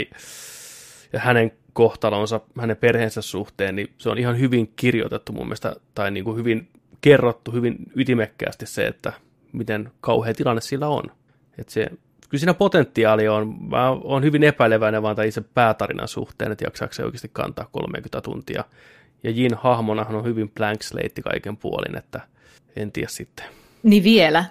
[1.13, 6.11] ja hänen kohtalonsa, hänen perheensä suhteen, niin se on ihan hyvin kirjoitettu mun mielestä, tai
[6.11, 6.69] niin kuin hyvin
[7.01, 9.13] kerrottu, hyvin ytimekkäästi se, että
[9.53, 11.05] miten kauhea tilanne sillä on.
[11.59, 11.91] Että se
[12.29, 13.57] kyllä siinä potentiaali on.
[13.69, 18.21] Mä oon hyvin epäileväinen vaan tämän itse päätarinan suhteen, että jaksaako se oikeasti kantaa 30
[18.21, 18.65] tuntia.
[19.23, 22.21] Ja Jin hahmonahan on hyvin blank slate kaiken puolin, että
[22.77, 23.47] en tiedä sitten.
[23.83, 24.45] Niin vielä.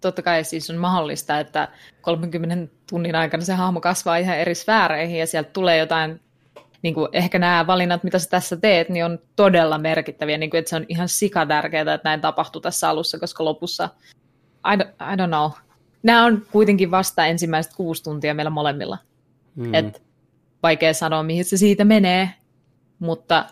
[0.00, 1.68] Totta kai siis on mahdollista, että
[2.00, 6.20] 30 tunnin aikana se hahmo kasvaa ihan eri sfääreihin ja sieltä tulee jotain,
[6.82, 10.58] niin kuin ehkä nämä valinnat, mitä sä tässä teet, niin on todella merkittäviä, niin kuin,
[10.58, 13.88] että se on ihan sikatärkeää, että näin tapahtuu tässä alussa, koska lopussa,
[14.72, 15.50] I don't, I don't know,
[16.02, 18.98] nämä on kuitenkin vasta ensimmäiset kuusi tuntia meillä molemmilla.
[19.54, 19.74] Mm.
[19.74, 20.02] Et
[20.62, 22.30] vaikea sanoa, mihin se siitä menee,
[22.98, 23.46] mutta...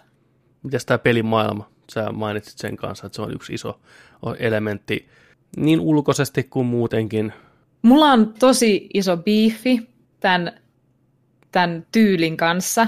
[0.62, 1.70] Mitäs tämä pelimaailma?
[1.92, 3.80] Sä mainitsit sen kanssa, että se on yksi iso
[4.38, 5.08] elementti
[5.56, 7.32] niin ulkoisesti kuin muutenkin.
[7.82, 9.88] Mulla on tosi iso biifi
[10.20, 10.52] tämän,
[11.52, 12.86] tämän tyylin kanssa,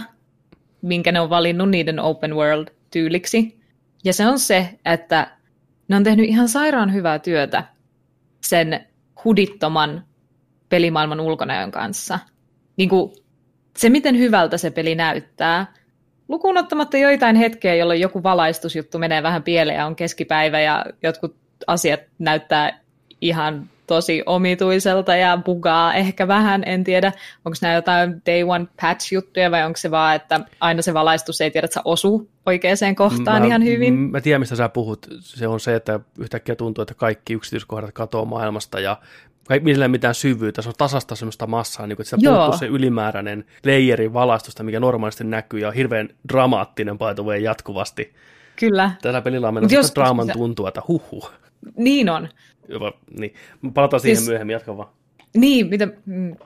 [0.82, 3.60] minkä ne on valinnut niiden open world tyyliksi.
[4.05, 5.36] Ja se on se, että
[5.89, 7.64] ne on tehnyt ihan sairaan hyvää työtä
[8.40, 8.86] sen
[9.24, 10.05] hudittoman
[10.68, 12.18] pelimaailman ulkonäön kanssa.
[12.76, 13.12] Niin kuin
[13.76, 15.66] se, miten hyvältä se peli näyttää,
[16.28, 21.36] lukuun ottamatta joitain hetkiä, jolloin joku valaistusjuttu menee vähän pieleen ja on keskipäivä ja jotkut
[21.66, 22.81] asiat näyttää
[23.20, 27.12] ihan tosi omituiselta ja bugaa ehkä vähän, en tiedä,
[27.44, 31.51] onko nämä jotain day one patch-juttuja vai onko se vaan, että aina se valaistus ei
[31.51, 33.94] tiedä, että se osuu oikeaan kohtaan mä, ihan hyvin.
[33.94, 35.07] Mä tiedän, mistä sä puhut.
[35.20, 38.97] Se on se, että yhtäkkiä tuntuu, että kaikki yksityiskohdat katoaa maailmasta ja
[39.62, 43.44] millä mitään syvyyttä, se on tasasta semmoista massaa, niin kuin, että se puuttuu se ylimääräinen
[43.65, 48.15] leijeri valaistusta, mikä normaalisti näkyy ja on hirveän dramaattinen paituveen jatkuvasti.
[48.57, 48.91] Kyllä.
[49.02, 50.33] Tällä pelillä on mennyt draaman se...
[50.33, 51.25] tuntua, että huhu.
[51.76, 52.28] Niin on.
[52.68, 53.34] Jopa, niin.
[53.74, 54.89] Palataan siis, siihen myöhemmin, jatka vaan.
[55.36, 56.36] Niin, mitä, mm,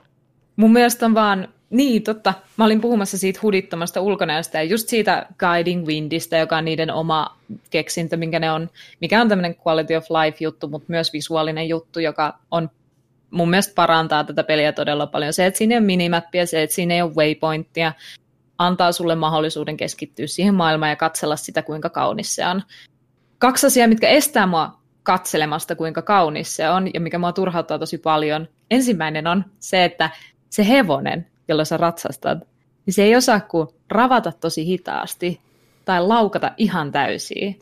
[0.55, 5.25] mun mielestä on vaan, niin totta, mä olin puhumassa siitä hudittomasta ulkonäöstä ja just siitä
[5.39, 7.37] Guiding Windistä, joka on niiden oma
[7.69, 8.69] keksintö, minkä ne on,
[9.01, 12.69] mikä on tämmöinen quality of life juttu, mutta myös visuaalinen juttu, joka on
[13.31, 15.33] mun mielestä parantaa tätä peliä todella paljon.
[15.33, 17.93] Se, että siinä ei ole minimappia, se, että siinä ei ole waypointtia,
[18.57, 22.61] antaa sulle mahdollisuuden keskittyä siihen maailmaan ja katsella sitä, kuinka kaunis se on.
[23.37, 27.97] Kaksi asiaa, mitkä estää mua katselemasta, kuinka kaunis se on ja mikä mua turhauttaa tosi
[27.97, 28.47] paljon.
[28.71, 30.09] Ensimmäinen on se, että
[30.49, 32.37] se hevonen jolla sä ratsastat,
[32.85, 35.39] niin se ei osaa kuin ravata tosi hitaasti
[35.85, 37.53] tai laukata ihan täysiä.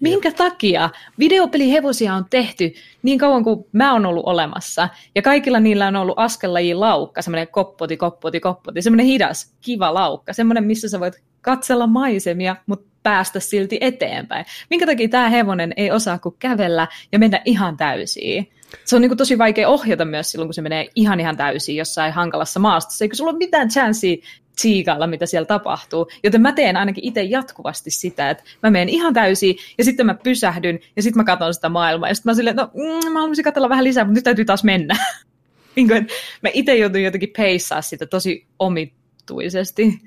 [0.00, 0.36] Minkä Jep.
[0.36, 5.96] takia videopelihevosia on tehty niin kauan kuin mä oon ollut olemassa, ja kaikilla niillä on
[5.96, 11.22] ollut askellajien laukka, semmoinen koppoti, koppoti, koppoti, semmoinen hidas, kiva laukka, semmoinen, missä sä voit
[11.40, 14.44] katsella maisemia, mutta päästä silti eteenpäin.
[14.70, 18.50] Minkä takia tämä hevonen ei osaa kuin kävellä ja mennä ihan täysiin?
[18.84, 22.12] Se on niin tosi vaikea ohjata myös silloin, kun se menee ihan ihan täysiin jossain
[22.12, 24.16] hankalassa maastossa, eikö sulla ole mitään chanssiä
[24.56, 26.10] tsiikailla, mitä siellä tapahtuu.
[26.24, 30.14] Joten mä teen ainakin itse jatkuvasti sitä, että mä menen ihan täysin ja sitten mä
[30.14, 32.08] pysähdyn ja sitten mä katson sitä maailmaa.
[32.08, 34.64] Ja sitten mä silleen, no mm, mä haluaisin katsella vähän lisää, mutta nyt täytyy taas
[34.64, 34.96] mennä.
[35.76, 36.06] niin kuin,
[36.42, 40.00] mä itse joutun jotenkin peissaa sitä tosi omituisesti.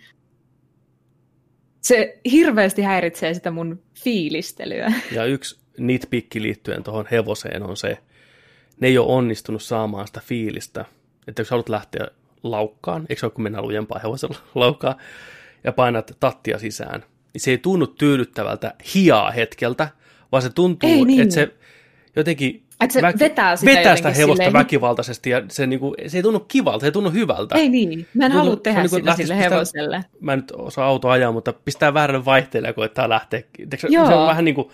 [1.84, 4.94] Se hirveästi häiritsee sitä mun fiilistelyä.
[5.12, 7.98] Ja yksi nitpikki liittyen tuohon hevoseen on se,
[8.80, 10.86] ne ei ole onnistunut saamaan sitä fiilistä,
[11.28, 12.08] että jos haluat lähteä
[12.44, 14.96] laukkaan, eikö se ole kun mennään lujempaa hevosella laukkaan,
[15.64, 17.04] ja painat tattia sisään,
[17.34, 19.90] niin se ei tunnu tyydyttävältä hiaa hetkeltä,
[20.32, 21.22] vaan se tuntuu, ei niin.
[21.22, 21.54] että se
[22.16, 24.54] jotenkin että se väki, vetää sitä, vetää sitä hevosta silleen.
[24.54, 27.56] väkivaltaisesti ja se, niinku, se ei tunnu kivalta, se ei tunnu hyvältä.
[27.56, 29.98] Ei niin, mä en tunnu, halua tehdä niinku sitä sille hevoselle.
[29.98, 33.42] Pistää, mä en nyt osaa auto ajaa, mutta pistää väärälle vaihteelle ja koettaa lähteä.
[33.90, 34.08] Joo.
[34.08, 34.70] Se on vähän niin kuin,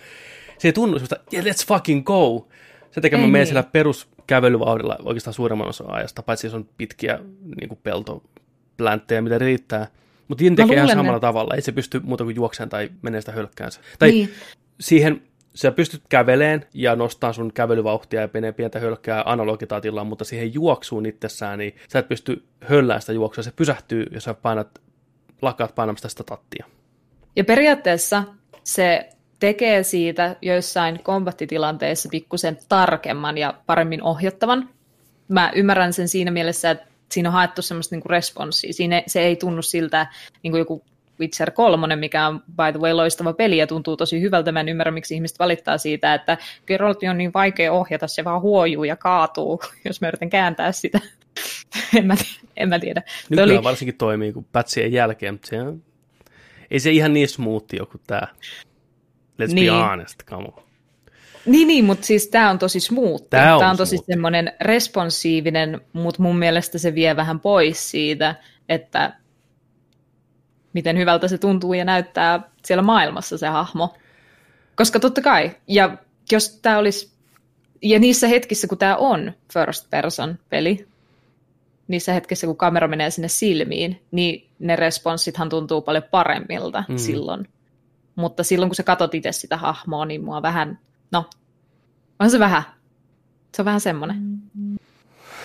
[0.58, 2.48] se ei tunnu sellaista, yeah, let's fucking go.
[2.90, 3.46] Se tekee, mä menen niin.
[3.46, 7.18] siellä peruskävelyvauhdilla oikeastaan suuremman osan ajasta, paitsi jos on pitkiä
[7.60, 9.86] niin kuin peltoplänttejä, mitä riittää.
[10.28, 11.20] Mutta Jin tekee ihan samalla ne.
[11.20, 13.80] tavalla, ei se pysty muuta kuin juokseen tai menee sitä hölkkäänsä.
[13.98, 14.30] Tai niin.
[14.80, 15.22] siihen
[15.54, 21.06] sä pystyt käveleen ja nostaa sun kävelyvauhtia ja menee pientä hölkkää analogitatilla, mutta siihen juoksuun
[21.06, 23.44] itsessään, niin sä et pysty höllään sitä juoksua.
[23.44, 24.78] Se pysähtyy, jos sä painat,
[25.42, 26.66] lakkaat painamasta sitä tattia.
[27.36, 28.24] Ja periaatteessa
[28.64, 29.08] se
[29.40, 34.70] tekee siitä joissain kombattitilanteissa pikkusen tarkemman ja paremmin ohjattavan.
[35.28, 38.72] Mä ymmärrän sen siinä mielessä, että siinä on haettu semmoista niinku responssia.
[38.72, 40.06] Siinä se ei tunnu siltä
[40.42, 40.84] niin kuin joku
[41.20, 44.52] Witcher 3, mikä on by the way loistava peli ja tuntuu tosi hyvältä.
[44.52, 48.40] Mä en ymmärrä, miksi ihmiset valittaa siitä, että Geraltti on niin vaikea ohjata, se vaan
[48.40, 51.00] huojuu ja kaatuu, jos mä yritän kääntää sitä.
[51.98, 52.14] en, mä,
[52.56, 53.02] en mä tiedä.
[53.30, 53.64] Nykyään oli...
[53.64, 55.82] varsinkin toimii kuin pätsien jälkeen, mutta se on...
[56.70, 58.26] ei se ihan niin smoothi kuin tämä.
[59.42, 59.72] Let's niin.
[59.72, 60.62] be honest, come on.
[61.46, 63.24] Niin, niin mutta siis tämä on tosi smooth.
[63.30, 68.34] Tämä on, on tosi semmoinen responsiivinen, mutta mun mielestä se vie vähän pois siitä,
[68.68, 69.19] että
[70.72, 73.94] miten hyvältä se tuntuu ja näyttää siellä maailmassa se hahmo.
[74.76, 75.96] Koska totta kai, ja
[76.32, 77.12] jos tämä olisi,
[77.82, 80.88] ja niissä hetkissä kun tämä on first person peli,
[81.88, 86.96] niissä hetkissä kun kamera menee sinne silmiin, niin ne responsithan tuntuu paljon paremmilta mm.
[86.96, 87.48] silloin
[88.20, 90.78] mutta silloin kun sä katot itse sitä hahmoa, niin mua vähän,
[91.12, 91.30] no,
[92.18, 92.62] on se vähän,
[93.54, 94.38] se on vähän semmoinen.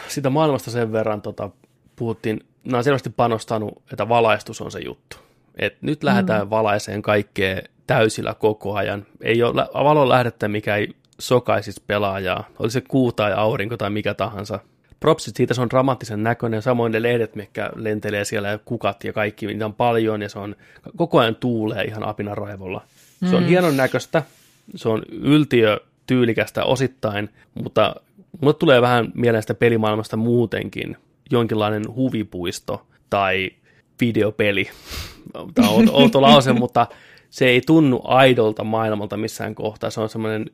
[0.08, 1.50] Sitä maailmasta sen verran tota,
[1.96, 5.18] puhuttiin, nämä on selvästi panostanut, että valaistus on se juttu.
[5.56, 6.50] Et nyt lähdetään mm.
[6.50, 9.06] valaiseen kaikkea täysillä koko ajan.
[9.22, 12.48] Ei ole valon lähdettä, mikä ei sokaisisi pelaajaa.
[12.60, 14.60] Oli se kuu tai aurinko tai mikä tahansa
[15.00, 19.14] propsit siitä, se on dramaattisen näköinen, samoin ne lehdet, mitkä lentelee siellä ja kukat ja
[19.14, 20.56] kaikki, niitä on paljon ja se on
[20.96, 22.82] koko ajan tuulee ihan apinan raivolla.
[23.22, 23.28] Mm.
[23.28, 23.50] Se on mm.
[23.50, 24.24] hienon näköistä,
[24.76, 27.96] se on yltiö tyylikästä osittain, mutta
[28.42, 30.98] mulle tulee vähän mieleen sitä pelimaailmasta muutenkin
[31.32, 33.52] jonkinlainen huvipuisto tai
[34.02, 34.70] videopeli.
[35.54, 36.88] Tämä on outo lause, mutta
[37.30, 39.90] se ei tunnu aidolta maailmalta missään kohtaa.
[39.90, 40.46] Se on semmoinen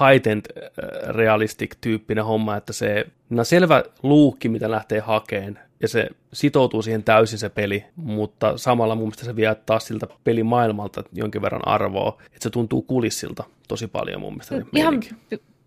[0.00, 3.06] heightened äh, realistic tyyppinen homma, että se
[3.38, 8.94] on selvä luukki, mitä lähtee hakeen, ja se sitoutuu siihen täysin se peli, mutta samalla
[8.94, 13.86] mun mielestä se vie taas siltä pelimaailmalta jonkin verran arvoa, että se tuntuu kulissilta tosi
[13.86, 14.54] paljon mun mielestä.
[14.72, 15.00] Ihan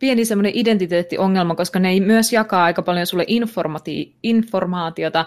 [0.01, 5.25] pieni semmoinen identiteettiongelma, koska ne ei myös jakaa aika paljon sulle informati- informaatiota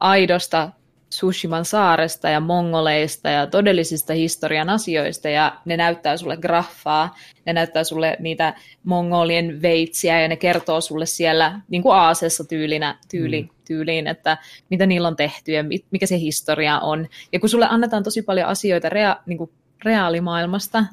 [0.00, 0.70] aidosta
[1.10, 7.14] Sushiman saaresta ja mongoleista ja todellisista historian asioista ja ne näyttää sulle graffaa,
[7.46, 12.98] ne näyttää sulle niitä mongolien veitsiä ja ne kertoo sulle siellä niin kuin Aasessa tyylinä,
[13.10, 13.48] tyyli, mm.
[13.66, 14.38] tyyliin, että
[14.70, 17.06] mitä niillä on tehty ja mikä se historia on.
[17.32, 19.50] Ja kun sulle annetaan tosi paljon asioita rea, niin kuin
[19.84, 20.84] reaalimaailmasta,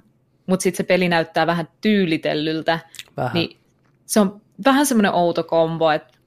[0.47, 2.79] mutta sitten se peli näyttää vähän tyylitellyltä,
[3.17, 3.33] vähän.
[3.33, 3.57] niin
[4.05, 6.17] se on vähän semmoinen outo kombo, että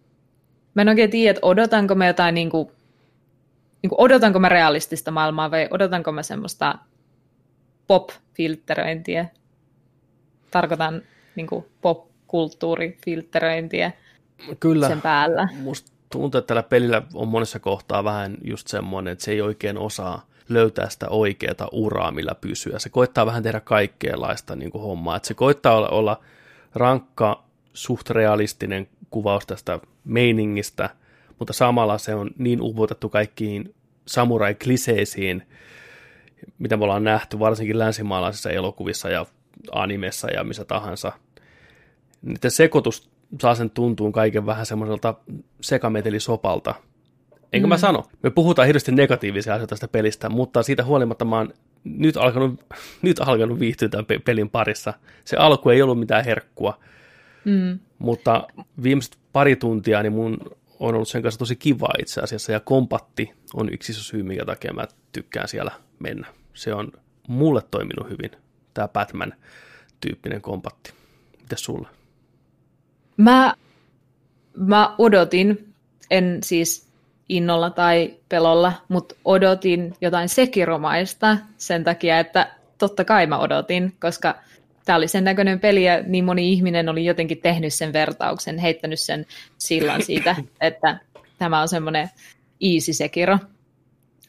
[0.75, 2.69] mä en oikein tiedä, että odotanko me jotain niin kuin
[3.83, 6.79] niin kuin odotanko mä realistista maailmaa vai odotanko mä semmoista
[7.87, 9.27] pop-filtteröintiä.
[10.51, 11.03] Tarkoitan
[11.37, 13.93] niin kuin pop-kulttuurifiltteröintiä
[14.61, 14.89] Kyllä.
[14.89, 15.49] sen päällä.
[15.61, 19.79] Musta tuntuu, että tällä pelillä on monessa kohtaa vähän just semmoinen, että se ei oikein
[19.79, 22.79] osaa löytää sitä oikeaa uraa, millä pysyä.
[22.79, 25.17] Se koittaa vähän tehdä kaikkeenlaista niin kuin hommaa.
[25.17, 26.21] Että se koittaa olla, olla
[26.75, 30.91] rankka, suht realistinen kuvaus tästä meiningistä–
[31.39, 33.75] mutta samalla se on niin upotettu kaikkiin
[34.07, 35.43] samurai-kliseisiin,
[36.59, 39.27] mitä me ollaan nähty varsinkin länsimaalaisissa elokuvissa ja
[39.73, 41.13] animessa ja missä tahansa.
[42.23, 45.15] Niiden sekoitus saa sen tuntuun kaiken vähän semmoiselta
[45.61, 46.75] sekametelisopalta.
[47.55, 47.69] Enkä mm.
[47.69, 51.53] mä sano, me puhutaan hirveästi negatiivisia asioita tästä pelistä, mutta siitä huolimatta mä oon
[51.85, 52.61] nyt alkanut,
[53.03, 54.95] nyt alkanut viihtyä tämän pelin parissa.
[55.25, 56.79] Se alku ei ollut mitään herkkua,
[57.45, 57.79] mm.
[57.99, 58.47] mutta
[58.83, 60.39] viimeiset pari tuntia niin mun
[60.81, 64.45] on ollut sen kanssa tosi kiva itse asiassa, ja kompatti on yksi iso syy, minkä
[64.45, 66.27] takia mä tykkään siellä mennä.
[66.55, 66.93] Se on
[67.29, 68.31] mulle toiminut hyvin,
[68.75, 70.93] tämä Batman-tyyppinen kompatti.
[71.41, 71.89] Mitäs sulle?
[73.17, 73.55] Mä,
[74.57, 75.75] mä odotin,
[76.11, 76.94] en siis
[77.29, 84.35] innolla tai pelolla, mutta odotin jotain sekiromaista sen takia, että totta kai mä odotin, koska
[84.85, 89.01] tämä oli sen näköinen peli ja niin moni ihminen oli jotenkin tehnyt sen vertauksen, heittänyt
[89.01, 89.27] sen
[89.59, 90.99] sillan siitä, että
[91.39, 92.11] tämä on semmoinen
[92.61, 93.39] easy sekiro.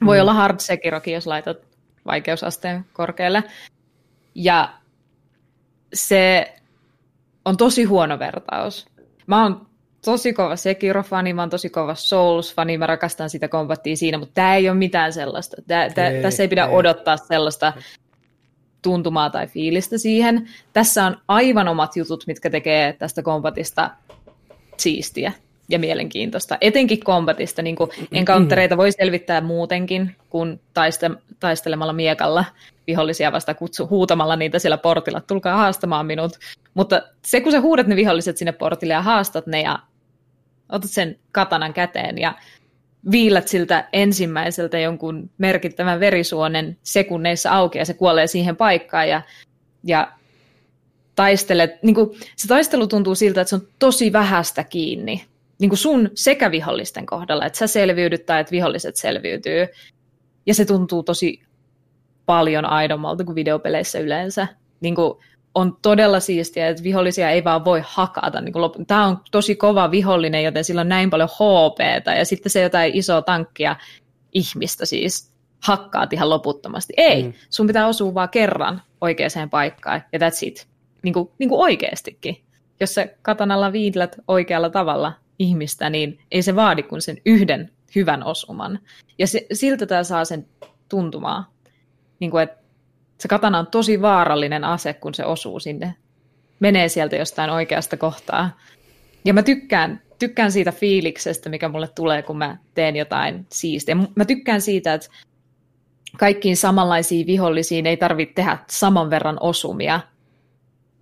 [0.06, 0.22] Voi mm.
[0.22, 1.58] olla hard sekirokin, jos laitat
[2.06, 3.44] vaikeusasteen korkealle.
[4.36, 4.74] Ja
[5.94, 6.54] se
[7.46, 8.88] on tosi huono vertaus.
[9.28, 9.68] Mä oon
[10.06, 14.56] tosi kova Sekiro-fani, mä oon tosi kova Souls-fani, mä rakastan sitä kombattia siinä, mutta tämä
[14.56, 15.58] ei ole mitään sellaista.
[15.68, 16.72] Tää, tää, ei, tässä ei pidä ei.
[16.72, 17.74] odottaa sellaista
[18.82, 20.50] tuntumaa tai fiilistä siihen.
[20.74, 23.90] Tässä on aivan omat jutut, mitkä tekee tästä kombatista
[24.78, 25.32] siistiä
[25.70, 26.58] ja mielenkiintoista.
[26.62, 32.46] Etenkin kombatista, niin kuin encountereita voi selvittää muutenkin kuin taiste, taistelemalla miekalla
[32.88, 36.32] vihollisia vasta kutsu, huutamalla niitä siellä portilla, tulkaa haastamaan minut.
[36.74, 39.80] Mutta se, kun sä huudat ne viholliset sinne portille ja haastat ne ja
[40.70, 42.34] otat sen katanan käteen ja
[43.12, 49.22] viilät siltä ensimmäiseltä jonkun merkittävän verisuonen sekunneissa auki ja se kuolee siihen paikkaan ja,
[49.84, 50.12] ja
[51.16, 55.26] taistelet, niin kuin, se taistelu tuntuu siltä, että se on tosi vähästä kiinni
[55.60, 59.68] niin kuin sun sekä vihollisten kohdalla, että sä selviydyt tai että viholliset selviytyy.
[60.46, 61.42] Ja se tuntuu tosi
[62.26, 64.48] paljon aidommalta kuin videopeleissä yleensä.
[64.82, 65.14] Niin kuin
[65.56, 68.42] on todella siistiä, että vihollisia ei vaan voi hakata.
[68.42, 72.52] Niin kuin Tämä on tosi kova vihollinen, joten sillä on näin paljon HPtä, ja sitten
[72.52, 73.76] se jotain isoa tankkia
[74.34, 76.94] ihmistä siis hakkaat ihan loputtomasti.
[76.98, 77.34] Ei, mm.
[77.50, 80.68] sun pitää osua vaan kerran oikeaan paikkaan, ja that's it.
[81.04, 82.42] Niin kuin, niin kuin oikeastikin.
[82.80, 88.24] Jos sä katanalla viidlät oikealla tavalla, ihmistä, niin ei se vaadi kuin sen yhden hyvän
[88.24, 88.80] osuman.
[89.18, 90.48] Ja se, siltä tämä saa sen
[90.90, 91.54] tuntumaa,
[92.20, 92.65] niin kuin, että
[93.26, 95.96] se katana on tosi vaarallinen ase, kun se osuu sinne.
[96.60, 98.58] Menee sieltä jostain oikeasta kohtaa.
[99.26, 103.96] Ja mä tykkään, tykkään siitä fiiliksestä, mikä mulle tulee, kun mä teen jotain siistiä.
[104.16, 105.08] Mä tykkään siitä, että
[106.18, 110.00] kaikkiin samanlaisiin vihollisiin ei tarvitse tehdä saman verran osumia,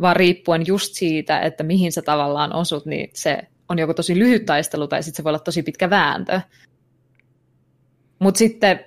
[0.02, 3.38] vaan riippuen just siitä, että mihin sä tavallaan osut, niin se
[3.69, 6.42] on joko tosi lyhyt taistelu tai sitten se voi olla tosi pitkä vääntö.
[8.19, 8.85] Mutta sitten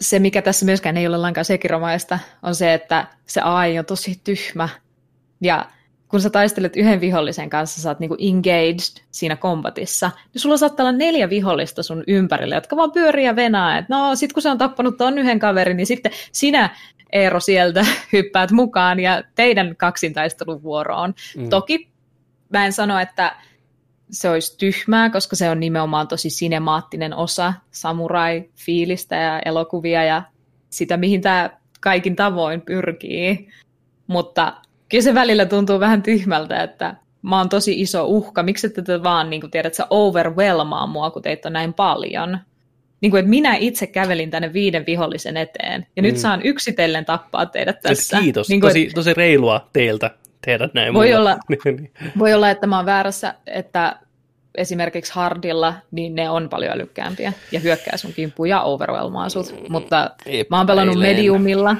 [0.00, 4.20] se, mikä tässä myöskään ei ole lainkaan sekiromaista, on se, että se AI on tosi
[4.24, 4.68] tyhmä.
[5.40, 5.66] Ja
[6.08, 10.84] kun sä taistelet yhden vihollisen kanssa, sä oot niinku engaged siinä kombatissa, niin sulla saattaa
[10.86, 13.78] olla neljä vihollista sun ympärille, jotka vaan pyörii ja venaa.
[13.78, 16.76] Et no, sit kun sä on tappanut ton yhden kaverin, niin sitten sinä,
[17.12, 21.14] Eero, sieltä hyppäät mukaan ja teidän kaksintaisteluvuoroon.
[21.36, 21.48] Mm.
[21.48, 21.88] Toki
[22.48, 23.36] mä en sano, että
[24.10, 30.22] se olisi tyhmää, koska se on nimenomaan tosi sinemaattinen osa samurai-fiilistä ja elokuvia ja
[30.70, 31.50] sitä, mihin tämä
[31.80, 33.48] kaikin tavoin pyrkii.
[34.06, 34.54] Mutta
[34.88, 38.42] kyllä se välillä tuntuu vähän tyhmältä, että mä oon tosi iso uhka.
[38.42, 42.38] Miksi tätä vaan, niin kuin tiedät, sä overwhelmaa mua, kun teitä on näin paljon?
[43.00, 46.06] Niin kuin, että minä itse kävelin tänne viiden vihollisen eteen, ja mm.
[46.06, 48.20] nyt saan yksitellen tappaa teidät siis tässä.
[48.20, 50.10] Kiitos, niin kuin, tosi, tosi reilua teiltä
[50.44, 50.94] tehdä näin.
[50.94, 51.92] Voi olla, niin.
[52.18, 53.96] voi olla, että mä oon väärässä, että
[54.54, 59.72] esimerkiksi hardilla, niin ne on paljon älykkäämpiä ja hyökkää sun kimppuun ja overwhelmaa sut, mm,
[59.72, 60.46] mutta Epäilen.
[60.50, 61.76] mä oon pelannut mediumilla.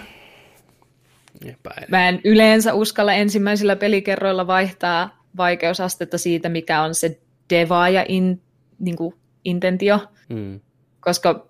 [1.45, 1.89] Epäilen.
[1.91, 7.21] Mä en yleensä uskalla ensimmäisillä pelikerroilla vaihtaa vaikeusastetta siitä, mikä on se
[7.51, 8.43] deva ja in,
[8.79, 10.61] niin kuin intentio, mm.
[11.01, 11.47] koska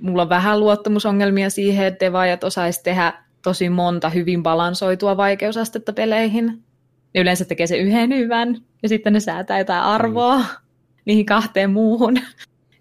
[0.00, 3.12] mulla on vähän luottamusongelmia siihen, että devaajat osaisi tehdä
[3.48, 6.46] tosi monta hyvin balansoitua vaikeusastetta peleihin.
[7.14, 10.44] Ne yleensä tekee se yhden hyvän, ja sitten ne säätää jotain arvoa mm.
[11.06, 12.18] niihin kahteen muuhun.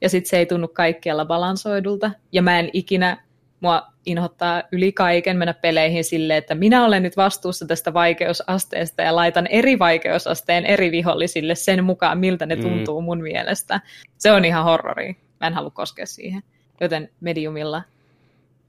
[0.02, 2.12] Ja sitten se ei tunnu kaikkialla balansoidulta.
[2.32, 3.24] Ja mä en ikinä,
[3.60, 9.16] mua inhottaa yli kaiken mennä peleihin silleen, että minä olen nyt vastuussa tästä vaikeusasteesta ja
[9.16, 12.62] laitan eri vaikeusasteen eri vihollisille sen mukaan, miltä ne mm.
[12.62, 13.06] tuntuu mm.
[13.06, 13.82] mun mielestä.
[14.18, 15.18] Se on ihan horrori.
[15.40, 16.44] Mä en halua koskea siihen.
[16.82, 17.84] Joten mediumilla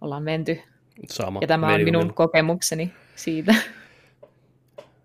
[0.00, 0.60] ollaan menty
[1.06, 1.38] Sama.
[1.42, 3.54] Ja tämä on minun kokemukseni siitä.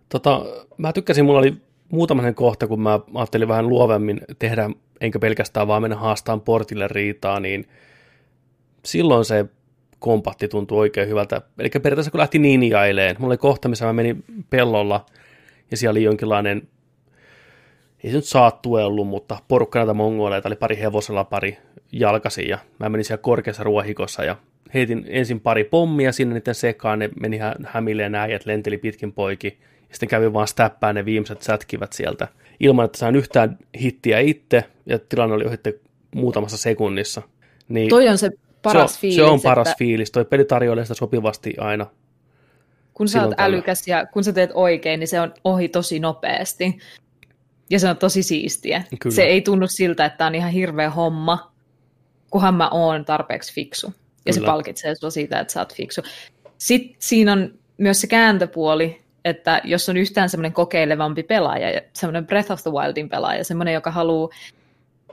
[0.09, 0.45] Tota,
[0.77, 1.53] mä tykkäsin, mulla oli
[1.89, 4.69] muutamainen kohta, kun mä ajattelin vähän luovemmin tehdä,
[5.01, 7.67] enkä pelkästään vaan mennä haastaan portille riitaa, niin
[8.85, 9.45] silloin se
[9.99, 11.41] kompatti tuntui oikein hyvältä.
[11.59, 15.05] Eli periaatteessa kun lähti ninjaileen, mulla oli kohta, missä mä menin pellolla,
[15.71, 16.67] ja siellä oli jonkinlainen,
[18.03, 21.57] ei se nyt saattu ollut, mutta porukka näitä mongoleita, oli pari hevosella, pari
[21.91, 24.35] jalkasi, ja mä menin siellä korkeassa ruohikossa, ja
[24.73, 29.57] heitin ensin pari pommia sinne niiden sekaan, ne meni hämille ja lenteli pitkin poiki,
[29.89, 32.27] ja sitten kävin vaan stäppään ne viimeiset sätkivät sieltä,
[32.59, 35.79] ilman että sain yhtään hittiä itse, ja tilanne oli ohitte
[36.15, 37.21] muutamassa sekunnissa.
[37.67, 38.29] Niin Toi on se
[38.63, 39.15] paras se on, fiilis.
[39.15, 39.77] Se on paras että...
[39.77, 40.11] fiilis.
[40.11, 41.85] Toi peli tarjoilee sitä sopivasti aina.
[42.93, 46.77] Kun sä oot älykäs ja kun sä teet oikein, niin se on ohi tosi nopeasti.
[47.73, 48.83] Ja se on tosi siistiä.
[48.99, 49.15] Kyllä.
[49.15, 51.51] Se ei tunnu siltä, että on ihan hirveä homma,
[52.29, 53.87] kunhan mä oon tarpeeksi fiksu.
[53.87, 53.93] Ja
[54.33, 54.45] Kyllä.
[54.45, 56.01] se palkitsee sua siitä, että sä oot fiksu.
[56.57, 62.51] Sitten siinä on myös se kääntöpuoli, että jos on yhtään semmoinen kokeilevampi pelaaja, semmoinen Breath
[62.51, 64.29] of the Wildin pelaaja, semmoinen, joka haluaa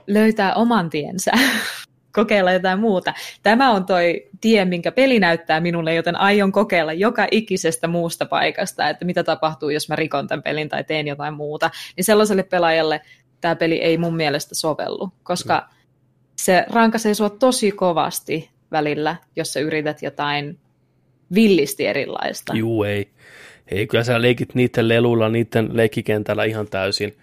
[0.07, 1.31] löytää oman tiensä,
[2.13, 3.13] kokeilla jotain muuta.
[3.43, 8.89] Tämä on toi tie, minkä peli näyttää minulle, joten aion kokeilla joka ikisestä muusta paikasta,
[8.89, 11.71] että mitä tapahtuu, jos mä rikon tämän pelin tai teen jotain muuta.
[11.97, 13.01] Niin sellaiselle pelaajalle
[13.41, 15.75] tämä peli ei mun mielestä sovellu, koska mm.
[16.35, 20.59] se rankaisee sua tosi kovasti välillä, jos sä yrität jotain
[21.33, 22.53] villisti erilaista.
[22.55, 23.09] Juu, ei.
[23.67, 27.17] Ei, kyllä sä leikit niiden leluilla, niiden leikkikentällä ihan täysin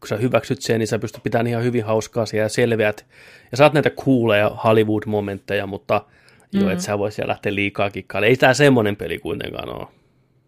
[0.00, 3.06] kun sä hyväksyt sen, niin sä pystyt pitämään ihan hyvin hauskaa siellä ja selviät.
[3.50, 6.04] Ja saat näitä cooleja Hollywood-momentteja, mutta
[6.52, 6.60] mm.
[6.60, 8.30] joo, et sä voi siellä lähteä liikaa kikkailemaan.
[8.30, 9.86] Ei tää semmoinen peli kuitenkaan ole.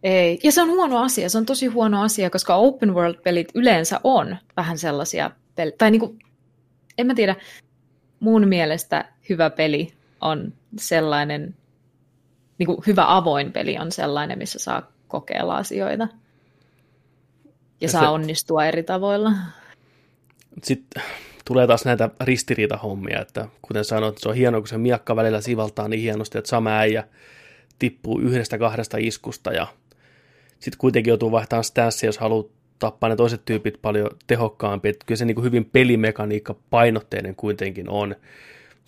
[0.02, 4.00] Ei, ja se on huono asia, se on tosi huono asia, koska open world-pelit yleensä
[4.04, 6.16] on vähän sellaisia peli, tai niinku,
[6.98, 7.36] en mä tiedä,
[8.20, 11.54] mun mielestä hyvä peli on sellainen,
[12.58, 16.08] niinku hyvä avoin peli on sellainen, missä saa kokeilla asioita
[17.80, 19.32] ja saa onnistua eri tavoilla.
[20.62, 21.02] Sitten
[21.44, 25.88] tulee taas näitä ristiriitahommia, että kuten sanoit, se on hienoa, kun se miakka välillä sivaltaa
[25.88, 27.04] niin hienosti, että sama äijä
[27.78, 29.66] tippuu yhdestä kahdesta iskusta ja
[30.60, 32.44] sitten kuitenkin joutuu vaihtamaan stanssia, jos haluaa
[32.78, 34.88] tappaa ne toiset tyypit paljon tehokkaampi.
[34.88, 38.16] Että kyllä se niin kuin hyvin pelimekaniikka painotteinen kuitenkin on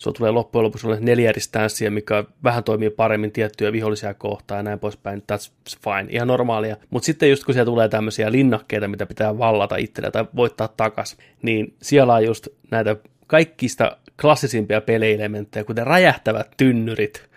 [0.01, 4.59] se tulee loppujen lopuksi olla neljä eri stanssia, mikä vähän toimii paremmin tiettyjä vihollisia kohtaan
[4.59, 5.23] ja näin poispäin.
[5.31, 6.77] That's fine, ihan normaalia.
[6.89, 11.17] Mutta sitten just kun siellä tulee tämmöisiä linnakkeita, mitä pitää vallata itselle tai voittaa takas,
[11.41, 12.95] niin siellä on just näitä
[13.27, 17.29] kaikista klassisimpia peleelementtejä, kuten räjähtävät tynnyrit,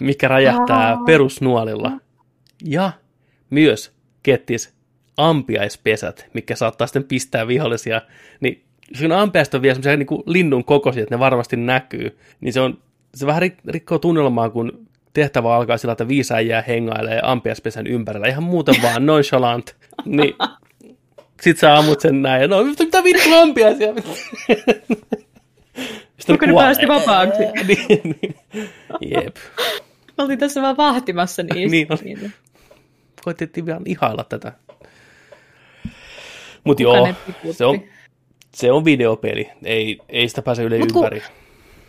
[0.00, 1.92] mikä räjähtää perusnuolilla.
[2.64, 2.92] Ja
[3.50, 4.74] myös kettis
[5.16, 8.02] ampiaispesät, mikä saattaa sitten pistää vihollisia,
[8.40, 12.60] niin siinä ampeasta on vielä semmoisia niin linnun kokoisia, että ne varmasti näkyy, niin se
[12.60, 12.78] on
[13.14, 18.42] se vähän rikkoo tunnelmaa, kun tehtävä alkaa sillä, että viisi äijää hengailee ampiaspesän ympärillä, ihan
[18.42, 20.34] muuten vaan nonchalant, niin
[21.40, 23.88] sit sä ammut sen näin, ja no mitä vittu ampiaisia?
[26.18, 27.42] Sitten ne päästi vapaaksi?
[27.68, 28.34] niin, niin.
[29.00, 29.36] Jep.
[30.18, 31.94] Oltiin tässä vaan vahtimassa niistä.
[32.04, 32.32] niin, niin.
[33.24, 34.52] Koitettiin vielä ihailla tätä.
[36.64, 37.08] Mutta joo,
[37.52, 37.80] se on,
[38.54, 41.22] se on videopeli, ei, ei sitä pääse yle Mut ympäri.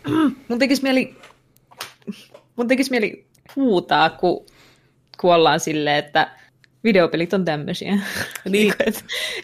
[0.04, 1.16] Kun, mun tekisi mieli,
[2.56, 3.26] mun tekisi mieli
[3.56, 4.46] huutaa, kun,
[5.20, 6.30] kun ollaan silleen, että
[6.84, 7.98] videopelit on tämmöisiä.
[8.48, 8.74] Niin.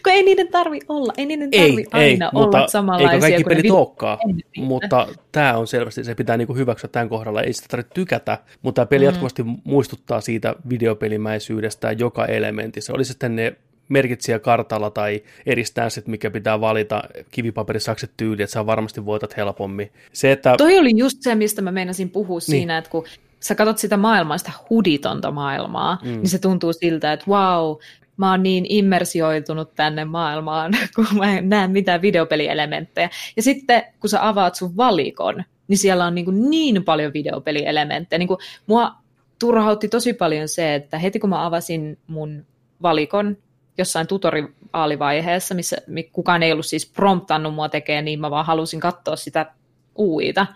[0.03, 3.21] kun ei niiden tarvi olla, ei niiden tarvi ei, aina ei, olla mutta samanlaisia eikä
[3.21, 4.17] kaikki pelit olekaan,
[4.57, 8.79] mutta tämä on selvästi, se pitää niinku hyväksyä tämän kohdalla, ei sitä tarvitse tykätä, mutta
[8.79, 9.05] tämä peli mm.
[9.05, 13.55] jatkuvasti muistuttaa siitä videopelimäisyydestä joka elementissä, oli sitten ne
[13.89, 19.91] merkitsijä kartalla tai eristää sit, mikä pitää valita kivipaperisakset tyyli, että sä varmasti voitat helpommin.
[20.13, 20.55] Se, että...
[20.57, 22.41] Toi oli just se, mistä mä meinasin puhua niin.
[22.41, 23.05] siinä, että kun
[23.39, 26.09] sä katsot sitä maailmaa, sitä huditonta maailmaa, mm.
[26.09, 27.75] niin se tuntuu siltä, että wow,
[28.17, 33.09] mä oon niin immersioitunut tänne maailmaan, kun mä en näe mitään videopelielementtejä.
[33.35, 38.17] Ja sitten, kun sä avaat sun valikon, niin siellä on niin, kuin niin paljon videopelielementtejä.
[38.17, 38.91] Niin kuin mua
[39.39, 42.45] turhautti tosi paljon se, että heti kun mä avasin mun
[42.81, 43.37] valikon,
[43.79, 45.77] jossain tutoriaalivaiheessa, missä
[46.11, 49.51] kukaan ei ollut siis promptannut mua tekemään, niin mä vaan halusin katsoa sitä
[49.95, 50.47] uuita.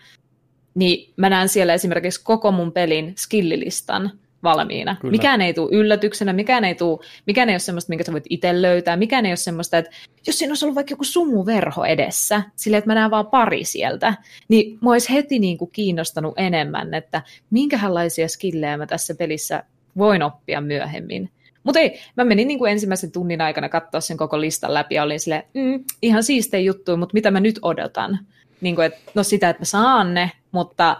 [0.75, 4.11] Niin mä näen siellä esimerkiksi koko mun pelin skillilistan
[4.43, 4.95] valmiina.
[5.01, 5.11] Kyllä.
[5.11, 8.61] Mikään ei tule yllätyksenä, mikään ei, tule, mikään ei ole semmoista, minkä sä voit itse
[8.61, 9.91] löytää, mikään ei ole semmoista, että
[10.27, 14.13] jos siinä olisi ollut vaikka joku sumuverho edessä, sillä että mä näen vaan pari sieltä,
[14.47, 19.63] niin mä olisi heti niin kuin kiinnostanut enemmän, että minkälaisia skillejä mä tässä pelissä
[19.97, 21.29] voin oppia myöhemmin.
[21.63, 25.03] Mutta ei, mä menin niin kuin ensimmäisen tunnin aikana katsoa sen koko listan läpi ja
[25.03, 28.19] olin sille mm, ihan siistejä juttuja, mutta mitä mä nyt odotan?
[28.61, 30.97] Niin kuin, et, no sitä, että mä saan ne, mutta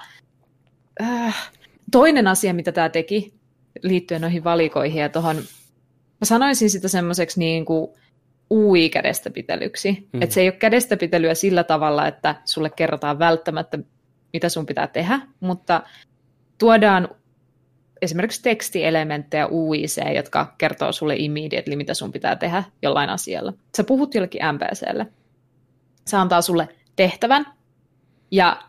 [1.01, 1.51] äh,
[1.92, 3.33] toinen asia, mitä tämä teki
[3.82, 5.35] liittyen noihin valikoihin ja tuohon,
[6.22, 7.92] mä sanoisin sitä semmoiseksi niin kuin
[8.51, 10.08] UI kädestäpitelyksi.
[10.14, 10.22] Mm.
[10.22, 13.80] Että se ei ole kädestäpitelyä sillä tavalla, että sulle kerrotaan välttämättä,
[14.33, 15.83] mitä sun pitää tehdä, mutta
[16.58, 17.09] tuodaan
[18.01, 23.53] esimerkiksi tekstielementtejä UIC, jotka kertoo sulle immediately, mitä sun pitää tehdä jollain asialla.
[23.77, 25.07] Sä puhut jollekin MPClle.
[26.07, 27.45] Se antaa sulle tehtävän,
[28.31, 28.63] ja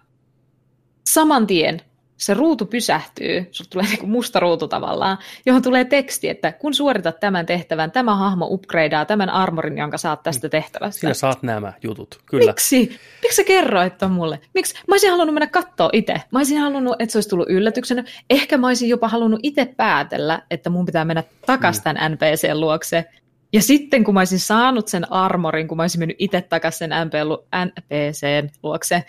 [1.06, 1.80] saman tien
[2.16, 7.20] se ruutu pysähtyy, sulla tulee niin musta ruutu tavallaan, johon tulee teksti, että kun suoritat
[7.20, 11.00] tämän tehtävän, tämä hahmo upgradeaa tämän armorin, jonka saat tästä tehtävästä.
[11.00, 12.46] Sinä saat nämä jutut, kyllä.
[12.46, 12.98] Miksi?
[13.22, 14.40] Miksi sä kerroit ton mulle?
[14.54, 14.74] Miksi?
[14.74, 16.14] Mä olisin halunnut mennä katsoa itse.
[16.30, 18.04] Mä olisin halunnut, että se olisi tullut yllätyksenä.
[18.30, 21.84] Ehkä mä olisin jopa halunnut itse päätellä, että mun pitää mennä takaisin mm.
[21.84, 23.04] tämän NPCn luokse.
[23.52, 26.90] Ja sitten kun mä olisin saanut sen armorin, kun mä olisin mennyt itse takaisin sen
[27.04, 29.04] NPCn luokse,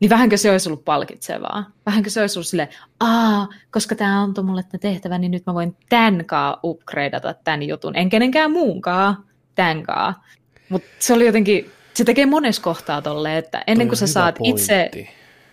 [0.00, 1.64] niin vähänkö se olisi ollut palkitsevaa?
[1.86, 2.68] Vähänkö se olisi ollut silleen,
[3.00, 7.96] aa, koska tämä antoi mulle tämä tehtävä, niin nyt mä voin tämänkaa upgradeata tämän jutun.
[7.96, 9.16] En kenenkään muunkaan,
[9.54, 10.24] tämänkaa.
[10.68, 14.62] Mutta se oli jotenkin, se tekee monessa kohtaa tolleen, että ennen kuin sä saat pointti.
[14.62, 14.90] itse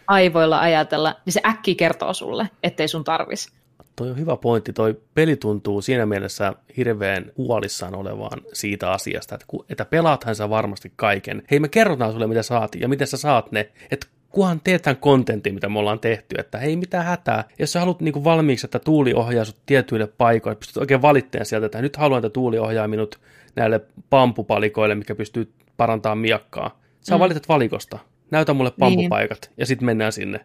[0.08, 3.52] aivoilla ajatella, niin se äkki kertoo sulle, ettei sun tarvis.
[3.96, 4.74] Toi on hyvä pointti.
[4.74, 10.94] Toi peli tuntuu siinä mielessä hirveän huolissaan olevaan siitä asiasta, että, että pelaathan sä varmasti
[10.96, 11.44] kaiken.
[11.52, 13.72] Hei, me kerrotaan sulle, mitä saat ja miten sä saat ne.
[13.92, 14.08] Että
[14.38, 17.44] kunhan teet tämän kontentin, mitä me ollaan tehty, että hei, mitä hätää.
[17.60, 21.66] Jos sä haluat niin valmiiksi, että tuuli ohjaa sut tietyille paikoille, pystyt oikein valitteen sieltä,
[21.66, 23.20] että nyt haluan, että tuuli ohjaa minut
[23.56, 26.80] näille pampupalikoille, mikä pystyy parantamaan miakkaa.
[27.02, 27.20] Sä mm.
[27.20, 28.00] valitat valikosta.
[28.32, 28.80] Näytä mulle niin.
[28.80, 29.54] pampupaikat niin.
[29.58, 30.40] ja sitten mennään sinne.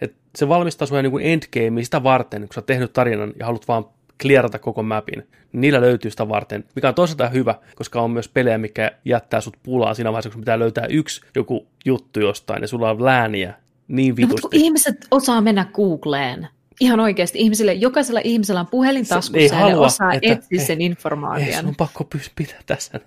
[0.00, 3.68] Et se valmistaa sinua niin endgamea sitä varten, kun sä oot tehnyt tarinan ja haluat
[3.68, 3.84] vaan
[4.22, 8.58] clearata koko mapin, niillä löytyy sitä varten, mikä on toisaalta hyvä, koska on myös pelejä,
[8.58, 12.90] mikä jättää sut pulaa siinä vaiheessa, kun pitää löytää yksi joku juttu jostain, ja sulla
[12.90, 13.54] on lääniä
[13.88, 14.34] niin vitusti.
[14.34, 16.48] No, mutta ihmiset osaa mennä Googleen.
[16.80, 17.38] Ihan oikeasti.
[17.38, 21.64] Ihmisille, jokaisella ihmisellä on puhelin taskussa ja ne osaa että, etsiä sen informaation.
[21.64, 23.00] Ei, on pakko pitää tässä.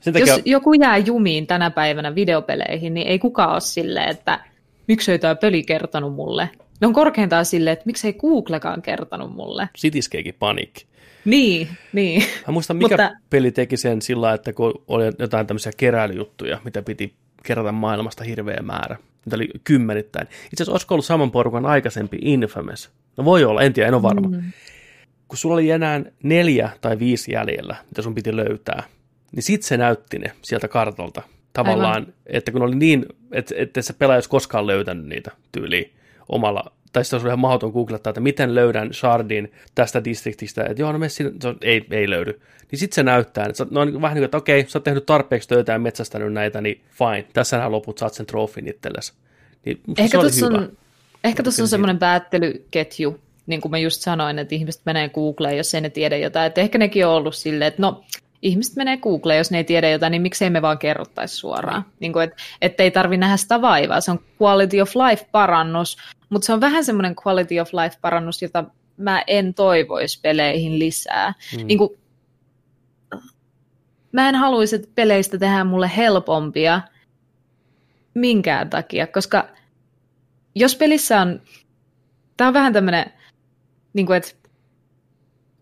[0.00, 0.34] Sen takia...
[0.34, 4.40] Jos joku jää jumiin tänä päivänä videopeleihin, niin ei kukaan ole silleen, että
[4.88, 6.50] miksi ei tämä peli kertonut mulle.
[6.82, 9.68] Ne on korkeintaan silleen, että miksei Googlekaan kertonut mulle.
[9.78, 10.84] Cityscape Panic.
[11.24, 12.22] Niin, niin.
[12.46, 13.10] Mä muistan, mikä Mutta...
[13.30, 18.60] peli teki sen sillä, että kun oli jotain tämmöisiä keräilyjuttuja, mitä piti kerätä maailmasta hirveä
[18.62, 18.96] määrä.
[19.24, 20.26] Mitä oli kymmenittäin.
[20.26, 22.90] Itse asiassa olisiko ollut saman porukan aikaisempi Infamous?
[23.16, 24.28] No voi olla, en tiedä, en ole varma.
[24.28, 24.42] Mm.
[25.28, 28.82] Kun sulla oli enää neljä tai viisi jäljellä, mitä sun piti löytää,
[29.32, 31.22] niin sit se näytti ne sieltä kartalta.
[31.52, 32.12] Tavallaan, Aivan.
[32.26, 35.92] että kun oli niin, että, että se pelaaja olisi koskaan löytänyt niitä tyyliin
[36.28, 40.92] omalla, tai sitten olisi ihan mahdoton googlettaa, että miten löydän shardin tästä distriktistä, että joo,
[40.92, 42.40] no messi, se on, ei, ei löydy.
[42.70, 45.06] Niin sitten se näyttää, että no on vähän niin kuin, että okei, sä oot tehnyt
[45.06, 49.12] tarpeeksi töitä ja metsästänyt näitä, niin fine, tässä nämä loput, saat sen trofin itsellesi.
[49.64, 50.76] Niin, ehkä tuossa on,
[51.24, 55.74] ehkä tuossa on semmoinen päättelyketju, niin kuin mä just sanoin, että ihmiset menee Googleen, jos
[55.74, 56.46] ei ne tiedä jotain.
[56.46, 58.04] Että ehkä nekin on ollut silleen, että no,
[58.42, 61.82] ihmiset menee Googleen, jos ne ei tiedä jotain, niin miksei me vaan kerrottaisi suoraan.
[61.82, 61.90] Mm.
[62.00, 64.00] Niin kuin, et, että ei tarvi nähdä sitä vaivaa.
[64.00, 65.96] Se on quality of life parannus,
[66.30, 68.64] mutta se on vähän semmoinen quality of life parannus, jota
[68.96, 71.34] mä en toivoisi peleihin lisää.
[71.56, 71.66] Mm.
[71.66, 71.90] Niin kuin,
[74.12, 76.80] mä en haluaisi, että peleistä tehdään mulle helpompia
[78.14, 79.48] minkään takia, koska
[80.54, 81.40] jos pelissä on,
[82.36, 83.12] tämä on vähän tämmöinen,
[83.92, 84.30] niin kuin, että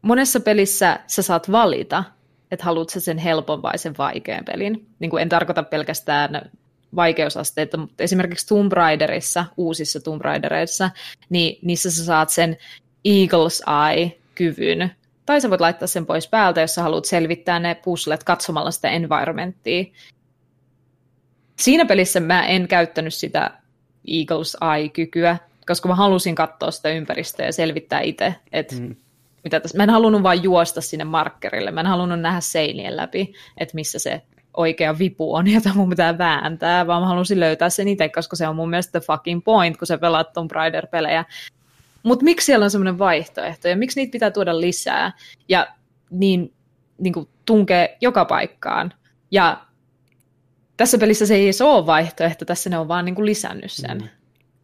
[0.02, 2.04] monessa pelissä sä saat valita,
[2.50, 4.86] että haluatko sen helpon vai sen vaikean pelin.
[4.98, 6.50] Niin kuin en tarkoita pelkästään
[6.96, 10.90] vaikeusasteita, mutta esimerkiksi Tomb Raiderissa, uusissa Tomb Raidereissa,
[11.28, 12.56] niin niissä sä saat sen
[13.08, 14.90] Eagle's Eye-kyvyn,
[15.26, 18.90] tai sä voit laittaa sen pois päältä, jos sä haluat selvittää ne puzzlet katsomalla sitä
[18.90, 19.84] environmenttia.
[21.58, 23.50] Siinä pelissä mä en käyttänyt sitä
[24.08, 28.96] Eagle's Eye-kykyä, koska mä halusin katsoa sitä ympäristöä ja selvittää itse, että mm
[29.44, 33.32] mitä tässä, mä en halunnut vain juosta sinne markkerille, mä en halunnut nähdä seinien läpi,
[33.56, 34.22] että missä se
[34.56, 38.48] oikea vipu on, jota mun pitää vääntää, vaan mä halusin löytää sen itse, koska se
[38.48, 41.24] on mun mielestä the fucking point, kun sä pelaat Tomb Raider-pelejä.
[42.02, 45.12] Mutta miksi siellä on semmoinen vaihtoehto, ja miksi niitä pitää tuoda lisää,
[45.48, 45.66] ja
[46.10, 46.52] niin,
[46.98, 48.92] niin kuin tunkee joka paikkaan.
[49.30, 49.60] Ja
[50.76, 53.98] tässä pelissä se ei edes ole vaihtoehto, tässä ne on vaan niin kuin lisännyt sen.
[53.98, 54.08] Mm.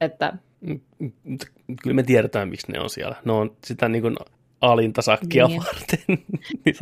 [0.00, 0.32] Että...
[0.60, 1.38] Mm, mm,
[1.82, 3.16] kyllä me tiedetään, miksi ne on siellä.
[3.24, 4.16] Ne on sitä niin kuin
[4.60, 5.62] alinta sakkia niin.
[5.64, 5.98] varten.
[6.64, 6.76] niin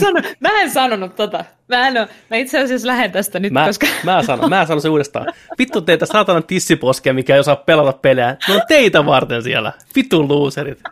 [0.00, 1.44] sano, mä en sanonut tota.
[1.68, 3.86] Mä, en ole, mä itse asiassa lähden tästä nyt, mä, koska...
[4.04, 5.26] mä, sanon, mä sanon se uudestaan.
[5.58, 8.36] Vittu teitä saatanan tissiposkia, mikä ei osaa pelata pelejä.
[8.48, 9.72] Ne on teitä varten siellä.
[9.96, 10.82] Vittu loserit.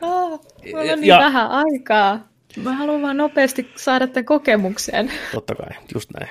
[0.00, 2.28] Oh, mulla on niin ja, vähän aikaa.
[2.56, 5.12] Mä haluan vaan nopeasti saada tämän kokemukseen.
[5.32, 6.30] Totta kai, just näin.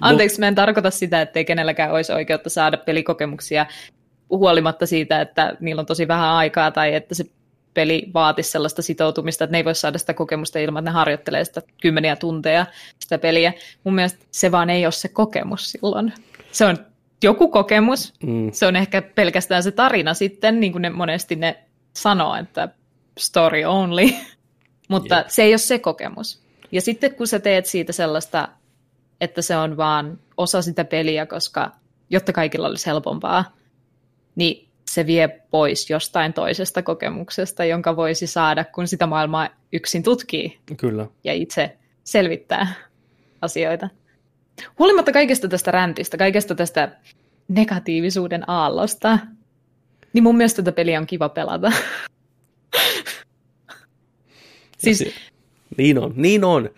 [0.00, 3.66] Anteeksi, mä en tarkoita sitä, että ei kenelläkään olisi oikeutta saada pelikokemuksia
[4.30, 7.24] huolimatta siitä, että niillä on tosi vähän aikaa tai että se
[7.76, 11.44] peli vaatisi sellaista sitoutumista, että ne ei voi saada sitä kokemusta ilman, että ne harjoittelee
[11.44, 12.66] sitä kymmeniä tunteja
[12.98, 13.52] sitä peliä.
[13.84, 16.12] Mun mielestä se vaan ei ole se kokemus silloin.
[16.52, 16.76] Se on
[17.22, 18.52] joku kokemus, mm.
[18.52, 21.64] se on ehkä pelkästään se tarina sitten, niin kuin ne monesti ne
[21.96, 22.68] sanoo, että
[23.18, 24.08] story only,
[24.88, 25.30] mutta yeah.
[25.30, 26.42] se ei ole se kokemus.
[26.72, 28.48] Ja sitten kun sä teet siitä sellaista,
[29.20, 31.70] että se on vaan osa sitä peliä, koska
[32.10, 33.56] jotta kaikilla olisi helpompaa,
[34.34, 34.65] niin
[34.96, 40.58] se vie pois jostain toisesta kokemuksesta, jonka voisi saada, kun sitä maailmaa yksin tutkii.
[40.76, 41.06] Kyllä.
[41.24, 42.74] Ja itse selvittää
[43.42, 43.88] asioita.
[44.78, 46.96] Huolimatta kaikesta tästä räntistä, kaikesta tästä
[47.48, 49.18] negatiivisuuden aallosta,
[50.12, 51.72] niin mun mielestä tätä peliä on kiva pelata.
[54.78, 55.12] siis, se,
[55.76, 56.70] niin on, niin on.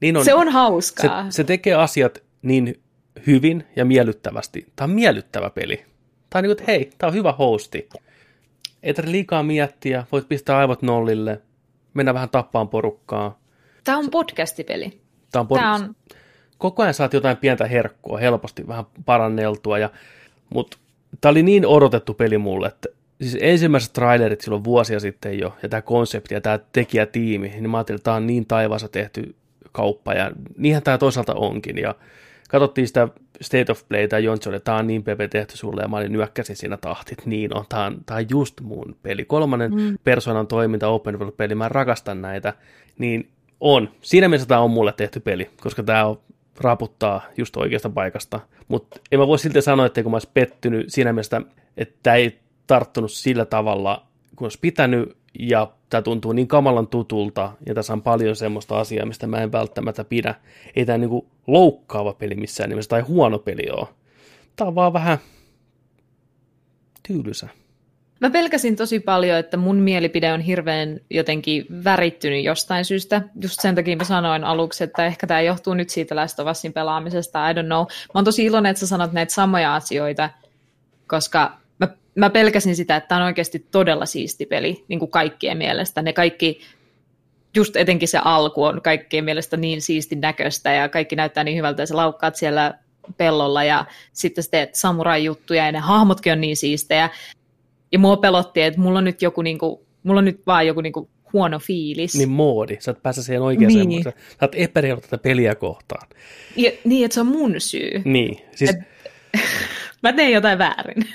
[0.00, 0.24] Niin on.
[0.24, 1.24] Se on hauskaa.
[1.24, 2.80] Se, se tekee asiat niin
[3.26, 4.66] hyvin ja miellyttävästi.
[4.76, 5.84] Tämä on miellyttävä peli.
[6.30, 7.88] Tämä on niin kuin, että hei, tämä on hyvä hosti.
[8.82, 11.40] Ei tarvitse liikaa miettiä, voit pistää aivot nollille,
[11.94, 13.38] mennä vähän tappaan porukkaa.
[13.84, 15.00] Tämä on podcastipeli.
[15.32, 15.96] Tämä on, pod- tämä on...
[16.58, 19.90] Koko ajan saat jotain pientä herkkua, helposti vähän paranneltua, ja,
[20.54, 20.76] mutta
[21.20, 22.88] tämä oli niin odotettu peli mulle, että
[23.20, 27.76] siis ensimmäiset trailerit silloin vuosia sitten jo, ja tämä konsepti ja tämä tekijätiimi, niin mä
[27.76, 29.34] ajattelin, että tämä on niin taivaassa tehty
[29.72, 31.94] kauppa, ja niinhän tämä toisaalta onkin, ja
[32.48, 33.08] katsottiin sitä
[33.40, 36.12] State of Play tai Jontsi oli, tämä on niin pepe tehty sulle, ja mä olin
[36.12, 39.24] nyökkäsin siinä tahtit, niin on, tämä on, tämä on just mun peli.
[39.24, 39.98] Kolmannen mm.
[40.04, 42.54] persoonan toiminta, open world peli, mä rakastan näitä,
[42.98, 43.28] niin
[43.60, 43.88] on.
[44.00, 46.20] Siinä mielessä tämä on mulle tehty peli, koska tämä on
[46.60, 48.40] raputtaa just oikeasta paikasta.
[48.68, 51.42] Mutta en mä voi silti sanoa, että kun mä olisin pettynyt siinä mielessä,
[51.76, 57.52] että tämä ei tarttunut sillä tavalla, kun olisi pitänyt, ja tämä tuntuu niin kamalan tutulta,
[57.66, 60.34] ja tässä on paljon semmoista asiaa, mistä mä en välttämättä pidä.
[60.76, 63.86] Ei tämä niinku loukkaava peli missään nimessä, tai huono peli ole.
[64.56, 65.18] Tämä on vaan vähän
[67.08, 67.48] tyylysä.
[68.20, 73.22] Mä pelkäsin tosi paljon, että mun mielipide on hirveän jotenkin värittynyt jostain syystä.
[73.42, 76.72] Just sen takia mä sanoin aluksi, että ehkä tämä johtuu nyt siitä Last of Usin
[76.72, 77.80] pelaamisesta, I don't know.
[77.80, 80.30] Mä oon tosi iloinen, että sä sanot näitä samoja asioita,
[81.06, 81.58] koska
[82.18, 86.02] mä, pelkäsin sitä, että tämä on oikeasti todella siisti peli, niin kuin kaikkien mielestä.
[86.02, 86.60] Ne kaikki,
[87.56, 91.82] just etenkin se alku on kaikkien mielestä niin siistin näköistä ja kaikki näyttää niin hyvältä
[91.82, 92.74] ja sä laukkaat siellä
[93.16, 97.10] pellolla ja sitten sä teet samurai-juttuja ja ne hahmotkin on niin siistejä.
[97.92, 101.10] Ja mua pelotti, että mulla on nyt joku niinku, mulla on nyt vaan joku niinku
[101.32, 102.14] huono fiilis.
[102.14, 104.02] Niin moodi, sä et pääse siihen oikeaan niin.
[104.02, 106.08] Sä oot epäreilu tätä peliä kohtaan.
[106.56, 108.02] Ja, niin, että se on mun syy.
[108.04, 108.40] Niin.
[108.54, 108.70] Siis...
[108.70, 108.76] Et,
[110.02, 111.08] mä teen jotain väärin.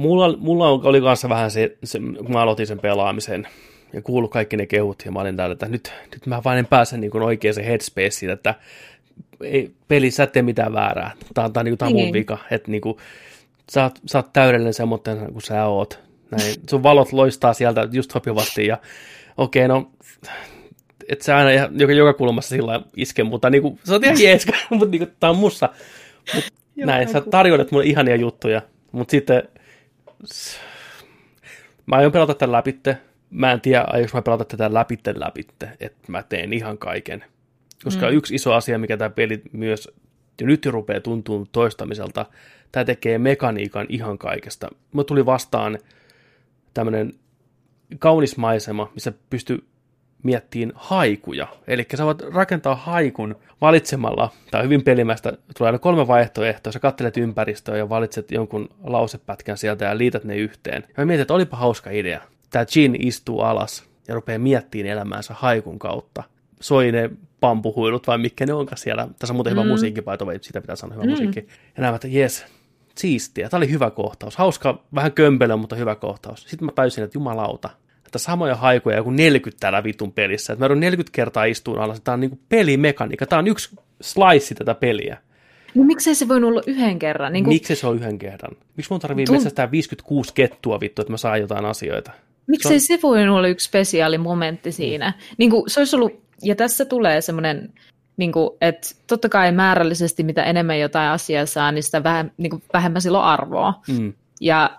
[0.00, 3.48] Mulla, mulla oli kanssa vähän se, se, kun mä aloitin sen pelaamisen
[3.92, 6.66] ja kuulu kaikki ne kehut, ja mä olin täällä, että nyt, nyt mä vain en
[6.66, 8.54] pääse niin kuin oikeaan se headspaceen, että
[9.40, 11.10] ei, pelissä et tee mitään väärää.
[11.34, 12.12] Tämä on, tämä on, niin kuin, mun niin.
[12.12, 12.96] vika, että niin kuin,
[13.70, 15.98] sä oot, sä oot täydellinen semmoinen kuin sä oot.
[16.30, 16.54] Näin.
[16.70, 18.78] Sun valot loistaa sieltä just sopivasti ja
[19.36, 19.90] okei, okay, no
[21.08, 24.86] et sä aina joka, joka kulmassa sillä iske, mutta niinku, se on ihan jees, mutta
[24.86, 25.68] niinku, tää on mussa.
[26.34, 26.44] Mut,
[26.76, 28.62] näin, sä tarjoilet mulle ihania juttuja,
[28.92, 29.42] mutta sitten
[31.86, 32.98] mä aion pelata tätä läpitte.
[33.30, 37.24] Mä en tiedä, aionko mä pelata tätä läpitte läpitte, että mä teen ihan kaiken.
[37.84, 38.16] Koska mm.
[38.16, 39.88] yksi iso asia, mikä tämä peli myös
[40.40, 42.26] jo nyt jo rupeaa tuntua toistamiselta,
[42.72, 44.68] tämä tekee mekaniikan ihan kaikesta.
[44.92, 45.78] Mä tuli vastaan
[46.74, 47.12] tämmöinen
[47.98, 49.64] kaunis maisema, missä pystyy
[50.22, 51.46] miettiin haikuja.
[51.66, 57.16] Eli sä voit rakentaa haikun valitsemalla, tai hyvin pelimästä, tulee aina kolme vaihtoehtoa, sä katselet
[57.16, 60.84] ympäristöä ja valitset jonkun lausepätkän sieltä ja liität ne yhteen.
[60.88, 62.20] Ja mä mietin, että olipa hauska idea.
[62.50, 66.22] Tämä Jin istuu alas ja rupeaa miettimään elämäänsä haikun kautta.
[66.60, 69.08] Soi ne pampuhuilut vai mikä ne onkaan siellä.
[69.18, 69.60] Tässä on muuten mm.
[69.60, 71.10] hyvä musiikki, by the sitä pitää sanoa hyvä mm.
[71.10, 71.48] musiikki.
[71.76, 72.46] Ja näin, että jes,
[72.94, 73.48] siistiä.
[73.48, 74.36] Tämä oli hyvä kohtaus.
[74.36, 76.42] Hauska, vähän kömpelö, mutta hyvä kohtaus.
[76.42, 77.70] Sitten mä tajusin, että jumalauta,
[78.10, 80.52] että samoja haikuja joku 40 täällä vitun pelissä.
[80.52, 82.00] Että mä 40 kertaa istuun alas.
[82.00, 83.26] Tämä on niin pelimekaniikka.
[83.26, 85.18] Tämä on yksi slice tätä peliä.
[85.74, 87.32] No miksei se voi olla yhden kerran?
[87.32, 87.54] Niin kuin...
[87.54, 88.56] Miksei se on yhden kerran?
[88.76, 89.38] Miksi mun tarvii Tunt...
[89.38, 92.12] metsästää 56 kettua vittu, että mä saan jotain asioita?
[92.46, 92.98] Miksei se, on...
[92.98, 95.12] se voi olla yksi spesiaali momentti siinä?
[95.38, 97.72] Niin kuin, se olisi ollut, ja tässä tulee semmoinen
[98.16, 102.50] niin kuin, että totta kai määrällisesti mitä enemmän jotain asiaa saa, niin sitä vähem, niin
[102.50, 103.74] kuin vähemmän silloin arvoa.
[103.88, 104.12] Mm.
[104.40, 104.70] Ja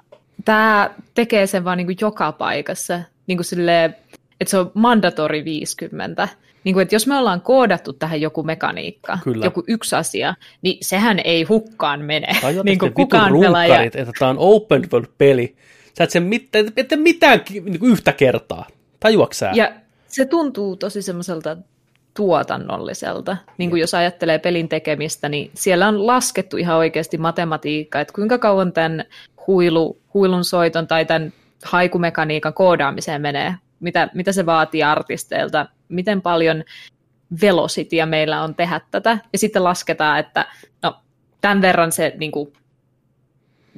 [0.45, 3.01] tämä tekee sen vaan niin kuin joka paikassa,
[3.31, 3.95] niin kuin silleen,
[4.39, 6.27] että se on mandatori 50.
[6.63, 9.45] Niin kuin, että jos me ollaan koodattu tähän joku mekaniikka, Kyllä.
[9.45, 12.27] joku yksi asia, niin sehän ei hukkaan mene.
[12.63, 13.81] niin kuin kukaan pelaaja...
[13.81, 15.55] että tämä on open world-peli.
[15.97, 18.67] Sä et, sen mit, et, mitään niin kuin yhtä kertaa.
[18.99, 19.51] Tajuaksä?
[19.53, 19.71] Ja
[20.07, 21.57] se tuntuu tosi semmoiselta
[22.13, 23.37] tuotannolliselta.
[23.57, 28.37] Niin kuin jos ajattelee pelin tekemistä, niin siellä on laskettu ihan oikeasti matematiikkaa, että kuinka
[28.37, 29.05] kauan tämän
[29.47, 36.63] huilu, huilun soiton tai tämän haikumekaniikan koodaamiseen menee, mitä, mitä se vaatii artisteilta, miten paljon
[37.41, 40.45] velocityä meillä on tehdä tätä, ja sitten lasketaan, että
[40.83, 40.95] no,
[41.41, 42.53] tämän verran se niin kuin,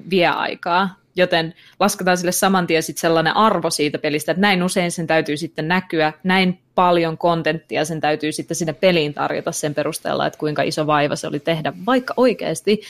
[0.10, 4.92] vie aikaa, joten lasketaan sille saman tien sit sellainen arvo siitä pelistä, että näin usein
[4.92, 10.28] sen täytyy sitten näkyä, näin paljon kontenttia sen täytyy sitten sinne peliin tarjota sen perusteella,
[10.28, 12.82] että kuinka iso vaiva se oli tehdä, vaikka oikeasti,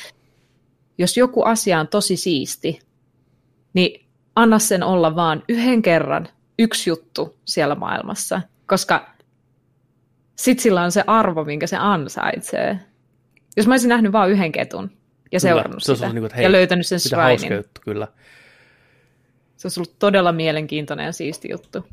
[0.97, 2.79] jos joku asia on tosi siisti,
[3.73, 4.02] niin
[4.35, 6.27] anna sen olla vaan yhden kerran
[6.59, 9.13] yksi juttu siellä maailmassa, koska
[10.35, 12.79] sit sillä on se arvo, minkä se ansaitsee.
[13.57, 14.91] Jos mä olisin nähnyt vain yhden ketun
[15.31, 18.07] ja seurannut se sitä niin kuin, että hei, ja löytänyt sen shrinin, juttu, kyllä.
[19.57, 21.85] se olisi ollut todella mielenkiintoinen ja siisti juttu.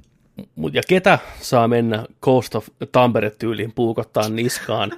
[0.57, 4.93] Mut, ja ketä saa mennä Coast of Tampere-tyyliin puukottaa niskaan?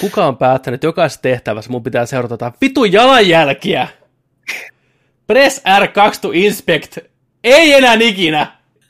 [0.00, 3.88] Kuka on päättänyt, että jokaisessa tehtävässä mun pitää seurata jotain vitun jalanjälkiä?
[5.30, 6.98] Press R2 to inspect.
[7.44, 8.46] Ei enää ikinä.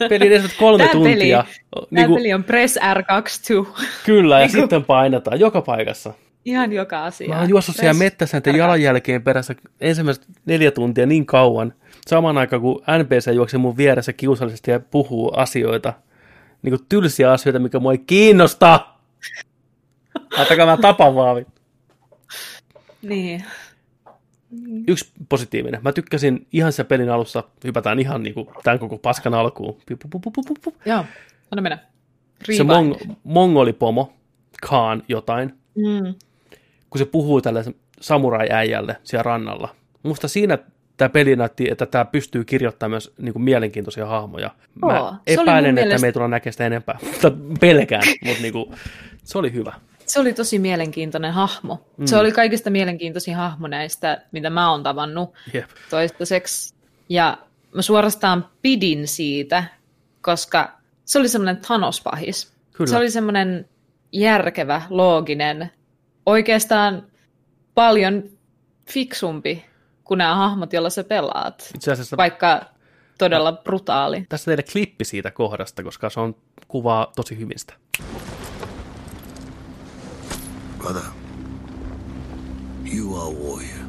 [0.09, 1.45] Peli edes kolme Tää peli- tuntia.
[1.45, 3.67] Tämä Niinku, peli on Press R2
[4.05, 6.15] kyllä, ja niinku- sitten painetaan joka paikassa.
[6.45, 7.29] ihan joka asia.
[7.29, 11.75] Mä oon juossut siellä mettässä näiden jalanjälkeen perässä ensimmäiset neljä tuntia niin kauan.
[12.09, 15.93] Samaan aikaan, kun NPC juoksee mun vieressä kiusallisesti ja puhuu asioita.
[16.63, 18.87] Niin kuin tylsiä asioita, mikä mua ei kiinnosta.
[20.37, 21.47] Ajatakaa mä tapan vaan.
[23.03, 23.45] Niin.
[24.89, 25.81] Yksi positiivinen.
[25.85, 29.75] Mä tykkäsin ihan se pelin alussa, hypätään ihan niin kuin tämän koko paskan alkuun.
[29.75, 30.75] Pu, pu, pu, pu, pu, pu, pu.
[30.87, 31.05] Joo,
[31.51, 31.79] anna mennä.
[32.45, 32.95] Se Rewind.
[32.95, 34.13] mong- mongolipomo,
[34.63, 36.15] Khan jotain, Mm.
[36.91, 37.65] kun se puhuu tälle
[38.01, 39.69] samurai-äijälle siellä rannalla.
[40.03, 40.59] Musta siinä
[40.97, 44.51] tämä peli näytti, että tämä pystyy kirjoittamaan myös niin kuin mielenkiintoisia hahmoja.
[44.83, 46.99] Mä Oo, se mun epäilen, että mielestä- me ei tulla näkemään sitä enempää.
[47.23, 47.31] Tai
[47.61, 48.67] pelkään, mutta niin kuin,
[49.25, 49.73] se oli hyvä.
[50.11, 51.87] Se oli tosi mielenkiintoinen hahmo.
[51.97, 52.07] Mm.
[52.07, 55.71] Se oli kaikista mielenkiintoisin hahmo näistä, mitä mä oon tavannut Jep.
[55.91, 56.75] toistaiseksi.
[57.09, 57.39] Ja
[57.75, 59.65] mä suorastaan pidin siitä,
[60.21, 62.53] koska se oli semmoinen Thanos-pahis.
[62.73, 62.91] Kyllä.
[62.91, 63.69] Se oli semmoinen
[64.13, 65.71] järkevä, looginen,
[66.27, 67.07] oikeastaan
[67.75, 68.23] paljon
[68.91, 69.65] fiksumpi
[70.05, 71.71] kuin nämä hahmot, joilla sä pelaat.
[71.75, 72.61] Itse asiassa Vaikka
[73.19, 74.27] todella brutaali.
[74.29, 76.37] tässä teille klippi siitä kohdasta, koska se on
[76.69, 77.75] kuvaa tosi hyvin sitä.
[80.81, 81.13] Brother,
[82.85, 83.87] you are a warrior.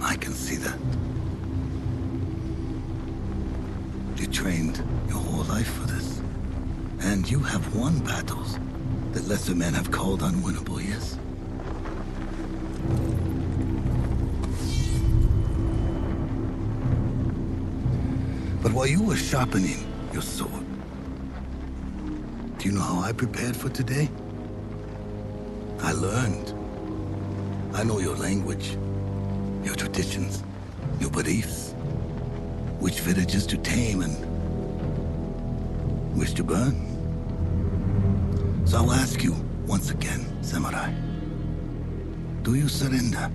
[0.00, 0.76] I can see that.
[4.16, 6.20] You trained your whole life for this.
[7.02, 8.58] And you have won battles
[9.12, 11.18] that lesser men have called unwinnable, yes?
[18.60, 20.50] But while you were sharpening your sword,
[22.58, 24.10] do you know how I prepared for today?
[25.82, 26.52] I learned.
[27.74, 28.76] I know your language,
[29.64, 30.42] your traditions,
[31.00, 31.74] your beliefs,
[32.80, 34.16] which villages to tame and
[36.18, 36.74] which to burn.
[38.66, 39.34] So I'll ask you
[39.66, 40.92] once again, Samurai.
[42.42, 43.30] Do you surrender?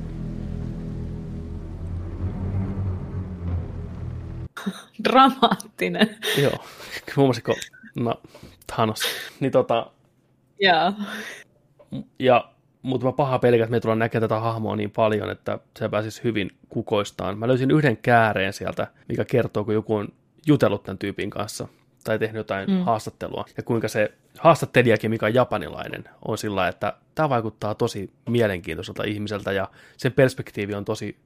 [5.04, 6.18] Dramaattinen.
[6.36, 6.58] Joo,
[7.16, 7.56] huomasiko?
[7.96, 8.22] No,
[8.68, 9.02] Thanos.
[9.40, 9.92] Niin tota,
[10.62, 10.94] Joo.
[12.20, 15.90] Ja, mutta mä paha pelkään, että me tullaan näkemään tätä hahmoa niin paljon, että se
[15.90, 17.38] pääsisi hyvin kukoistaan.
[17.38, 20.08] Mä löysin yhden kääreen sieltä, mikä kertoo, kun joku on
[20.48, 21.68] jutellut tämän tyypin kanssa
[22.04, 22.78] tai tehnyt jotain mm.
[22.78, 23.46] haastattelua.
[23.58, 29.52] Ja kuinka se haastattelijakin, mikä on japanilainen, on sillä että tämä vaikuttaa tosi mielenkiintoiselta ihmiseltä
[29.52, 31.18] ja sen perspektiivi on tosi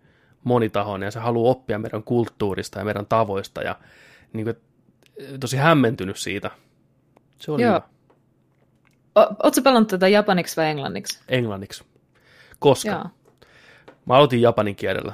[0.43, 3.75] monitahoinen ja se haluaa oppia meidän kulttuurista ja meidän tavoista ja
[4.33, 4.55] niin kuin,
[5.39, 6.51] tosi hämmentynyt siitä.
[7.39, 7.69] Se oli Joo.
[7.69, 7.94] hyvä.
[9.15, 11.19] Oletko pelannut tätä japaniksi vai englanniksi?
[11.29, 11.83] englanniksi.
[12.59, 13.03] Koska Joo.
[14.05, 15.13] mä aloitin japanin kielellä,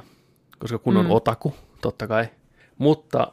[0.60, 1.12] koska kun on Mm.
[1.12, 2.26] otaku, totta kai.
[2.78, 3.32] Mutta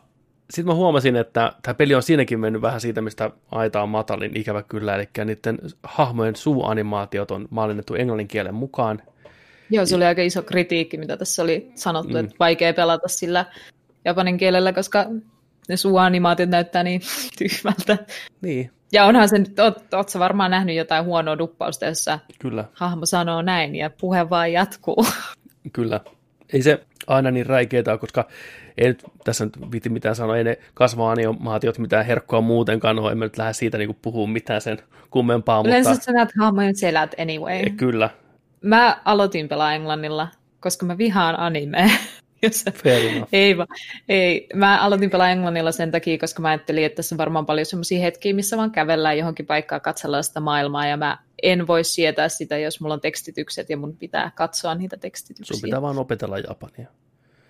[0.51, 4.37] sitten mä huomasin, että tämä peli on siinäkin mennyt vähän siitä, mistä aita on matalin,
[4.37, 4.95] ikävä kyllä.
[4.95, 9.03] Eli niiden hahmojen suuanimaatiot on mallinnettu englannin kielen mukaan.
[9.71, 12.21] Joo, se oli aika iso kritiikki, mitä tässä oli sanottu, Mm.
[12.21, 13.45] että vaikea pelata sillä
[14.05, 15.07] japanin kielellä, koska
[15.69, 17.01] ne suuanimaatiot näyttää niin
[17.39, 17.99] tyhmältä.
[18.41, 22.65] Niin, Ja onhan se nyt, oot, oot sä varmaan nähnyt jotain huonoa duppausta, jossa kyllä,
[22.73, 25.07] hahmo sanoo näin ja puhe vaan jatkuu.
[25.73, 26.01] kyllä.
[26.53, 28.29] Ei se aina niin räikeetä ole, koska
[28.79, 33.19] ei nyt tässä nyt viti mitään sanoa, ei ne kasva-animaatiot mitään herkkua muutenkaan ole, en
[33.19, 34.79] mä nyt lähde siitä niinku puhua mitään sen
[35.11, 37.63] kummempaa, Yleensä mutta sä näet hahmojen selät anyway.
[37.77, 38.11] kyllä,
[38.61, 40.29] Mä aloitin pelaa englannilla,
[40.61, 41.89] koska mä vihaan animea.
[42.43, 42.65] Jos.
[43.33, 43.67] Ei, va,
[44.09, 44.47] ei.
[44.55, 48.01] Mä aloitin pelaa englannilla sen takia, koska mä ajattelin, että tässä on varmaan paljon semmoisia
[48.01, 52.59] hetkiä, missä vaan kävellään johonkin paikkaan, katsellaan sitä maailmaa, ja mä en voi sietää sitä,
[52.59, 55.55] jos mulla on tekstitykset, ja mun pitää katsoa niitä tekstityksiä.
[55.55, 56.89] Sun pitää vaan opetella japania.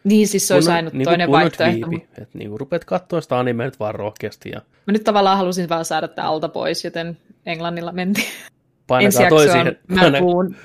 [0.05, 1.87] Niin, siis se olisi ainut niinku toinen vaihtoehto.
[1.87, 2.07] creepy.
[2.23, 5.85] Että niinku rupeat katsoa sitä animea nyt vaan rohkeasti ja Mä nyt tavallaan halusin vaan
[5.85, 8.27] saada tämä alta pois, joten englannilla mentiin.
[8.87, 9.79] Painakaa toisiin.
[9.89, 10.57] mä puhun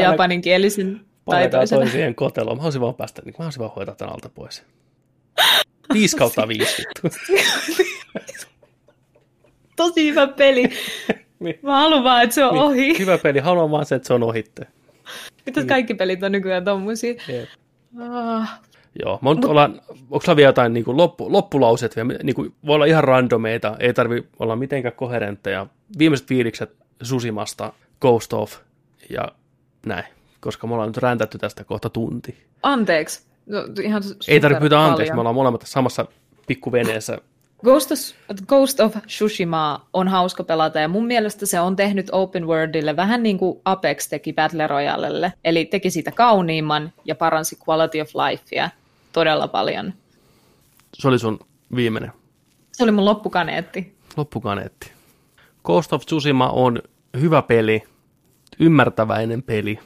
[0.00, 1.80] japaninkielisin taitoisena.
[1.80, 2.56] toisien koteloon.
[2.56, 4.62] Mä haluaisin vaan päästä, niin mä haluaisin vaan hoitaa tämän alta pois.
[5.92, 7.18] 5 kautta 5 vittu.
[9.76, 10.64] Tosi hyvä peli.
[11.38, 11.58] Niin.
[11.62, 12.98] Mä haluan vaan, että se on ohi.
[12.98, 14.66] Hyvä peli, haluan vaan se, että se on ohitte.
[15.46, 17.14] Mitäs kaikki pelit on nykyään tommosia?
[18.00, 18.60] Ah,
[19.04, 22.54] Joo, mä nyt ollaan, onko sulla vielä jotain niin kuin loppu, loppulauseet vielä, niin kuin,
[22.66, 25.66] voi olla ihan randomeita, ei tarvi olla mitenkään koherentteja.
[25.98, 28.56] Viimeiset fiilikset Susimasta, Ghost of
[29.10, 29.28] ja
[29.86, 30.04] näin,
[30.42, 32.44] koska me ollaan nyt räntätty tästä kohta tunti.
[32.62, 33.22] anteeksi.
[33.46, 36.06] No, ihan Ei tarvitse pyytää anteeksi, me ollaan molemmat samassa
[36.46, 37.18] pikkuveneessä.
[37.64, 37.98] Ghost of,
[38.46, 43.22] Ghost of Tsushima on hauska pelata ja mun mielestä se on tehnyt open worldille vähän
[43.22, 45.32] niin kuin Apex teki Battle Royalelle.
[45.44, 48.70] Eli teki siitä kauniimman ja paransi quality of lifea
[49.12, 49.92] todella paljon.
[50.94, 51.38] Se oli sun
[51.76, 52.12] viimeinen
[52.72, 53.94] Se oli mun loppukaneetti.
[54.16, 54.90] loppukaneetti.
[55.64, 56.82] Ghost of Tsushima on
[57.20, 57.82] hyvä peli,
[58.60, 59.78] ymmärtäväinen peli,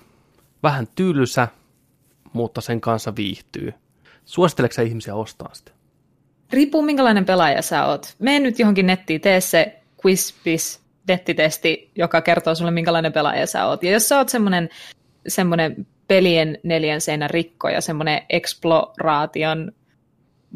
[0.66, 1.48] vähän tylsä,
[2.32, 3.74] mutta sen kanssa viihtyy.
[4.24, 5.72] Suositteleeko sä ihmisiä ostaa sitä?
[6.52, 8.14] Riippuu minkälainen pelaaja sä oot.
[8.18, 13.82] Mene nyt johonkin nettiin, tee se quizbis nettitesti, joka kertoo sulle minkälainen pelaaja sä oot.
[13.82, 14.68] Ja jos sä oot semmoinen,
[15.28, 19.72] semmoinen pelien neljän seinän rikko ja semmoinen exploraation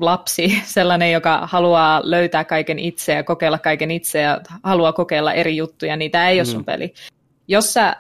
[0.00, 5.56] lapsi, sellainen, joka haluaa löytää kaiken itse ja kokeilla kaiken itse ja haluaa kokeilla eri
[5.56, 6.94] juttuja, niin tämä ei ole sun peli.
[7.48, 7.97] Jos sä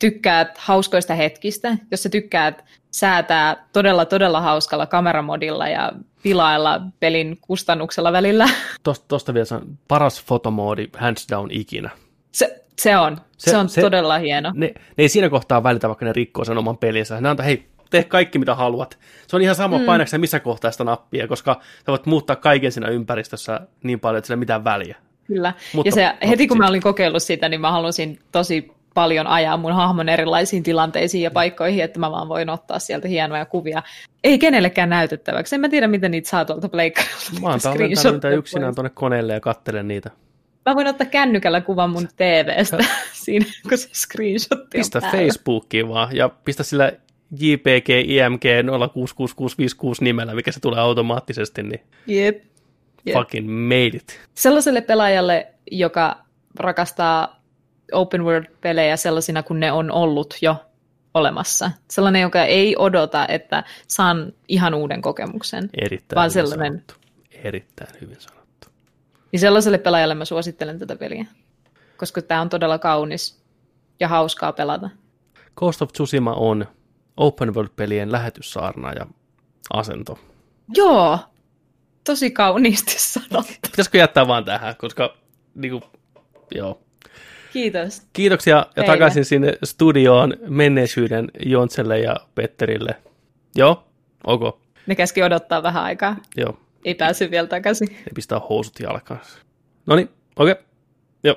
[0.00, 8.12] tykkäät hauskoista hetkistä, jos sä tykkäät säätää todella, todella hauskalla kameramodilla ja pilailla pelin kustannuksella
[8.12, 8.48] välillä,
[8.82, 11.90] Tosta, tosta vielä sanon, paras fotomoodi hands down ikinä.
[12.32, 13.18] se, se on.
[13.38, 14.52] Se, Se- on se- todella hieno.
[14.54, 17.20] Ne, ne ei siinä kohtaa välitä, vaikka ne rikkoo sen oman pelinsä.
[17.20, 18.98] Ne antaa, hei, tee kaikki mitä haluat.
[19.26, 19.84] Se on ihan sama, mm.
[19.84, 24.18] painatko sä missä kohtaa sitä nappia, koska sä voit muuttaa kaiken siinä ympäristössä niin paljon,
[24.18, 24.96] että sillä ei mitään väliä.
[25.24, 25.52] Kyllä.
[25.72, 29.56] Mutta- ja se, heti kun mä olin kokeillut sitä, niin mä halusin tosi paljon ajaa
[29.56, 33.82] mun hahmon erilaisiin tilanteisiin ja paikkoihin, että mä vaan voin ottaa sieltä hienoja kuvia.
[34.24, 35.54] Ei kenellekään näytettäväksi.
[35.54, 37.40] En mä tiedä, miten niitä saa tuolta pleikkarilta.
[37.40, 40.10] Mä oon tallentanut niitä yksinään tuonne koneelle ja kattelen niitä.
[40.66, 42.78] Mä voin ottaa kännykällä kuvan mun TVstä
[43.24, 45.18] siinä, kun se screenshotti on Pistä päällä.
[45.18, 46.92] Facebookiin vaan ja pistä sillä
[47.40, 52.42] JPG IMG 066656 nimellä, mikä se tulee automaattisesti, niin Jep.
[53.06, 53.16] Jep.
[53.16, 54.20] fucking made it.
[54.34, 56.16] Sellaiselle pelaajalle, joka
[56.58, 57.39] rakastaa
[57.92, 60.56] open world-pelejä sellaisina kuin ne on ollut jo
[61.14, 61.70] olemassa.
[61.90, 65.70] Sellainen, joka ei odota, että saan ihan uuden kokemuksen.
[65.82, 66.72] Erittäin Vaan hyvin sellainen.
[66.72, 66.94] sanottu.
[67.44, 68.68] Erittäin hyvin sanottu.
[69.32, 71.26] Niin sellaiselle pelaajalle mä suosittelen tätä peliä.
[71.96, 73.42] Koska tämä on todella kaunis
[74.00, 74.90] ja hauskaa pelata.
[75.56, 76.66] Ghost of Tsushima on
[77.16, 79.06] open world-pelien lähetyssaarna ja
[79.72, 80.18] asento.
[80.74, 81.18] Joo,
[82.04, 83.52] tosi kauniisti sanottu.
[83.70, 85.16] Pitäisikö jättää vaan tähän, koska
[85.54, 85.82] niinku,
[86.54, 86.80] joo.
[87.52, 88.02] Kiitos.
[88.12, 88.92] Kiitoksia ja Teille.
[88.92, 92.94] takaisin sinne studioon menneisyyden Jontselle ja Petterille.
[93.56, 93.84] Joo,
[94.26, 96.16] ok, Ne käski odottaa vähän aikaa.
[96.36, 96.58] joo.
[96.84, 97.88] Ei päässyt vielä takaisin.
[97.90, 99.20] Ne pistää housut jalkaan.
[99.86, 100.52] No niin, okei.
[100.52, 100.64] Okay.
[101.24, 101.36] Joo.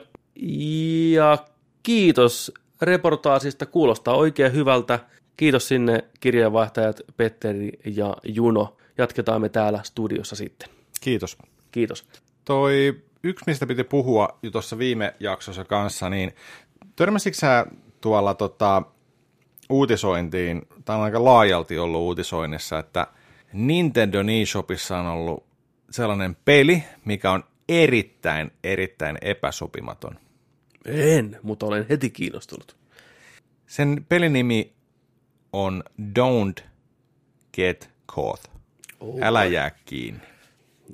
[1.13, 1.37] Ja
[1.83, 3.65] kiitos reportaasista.
[3.65, 4.99] Kuulostaa oikein hyvältä.
[5.37, 8.77] Kiitos sinne kirjeenvaihtajat Petteri ja Juno.
[8.97, 10.69] Jatketaan me täällä studiossa sitten.
[11.01, 11.37] Kiitos.
[11.71, 12.05] Kiitos.
[12.45, 16.35] Toi yksi, mistä piti puhua jo tuossa viime jaksossa kanssa, niin
[16.95, 17.65] törmäsitkö sä
[18.01, 18.81] tuolla tota,
[19.69, 23.07] uutisointiin, tai on aika laajalti ollut uutisoinnissa, että
[23.53, 25.43] Nintendo eShopissa on ollut
[25.89, 30.19] sellainen peli, mikä on erittäin, erittäin epäsopimaton.
[30.85, 32.77] En, mutta olen heti kiinnostunut.
[33.67, 34.73] Sen pelin nimi
[35.53, 35.83] on
[36.19, 36.63] Don't
[37.53, 38.43] Get Caught.
[38.99, 40.21] Oh, Älä jää kiinni.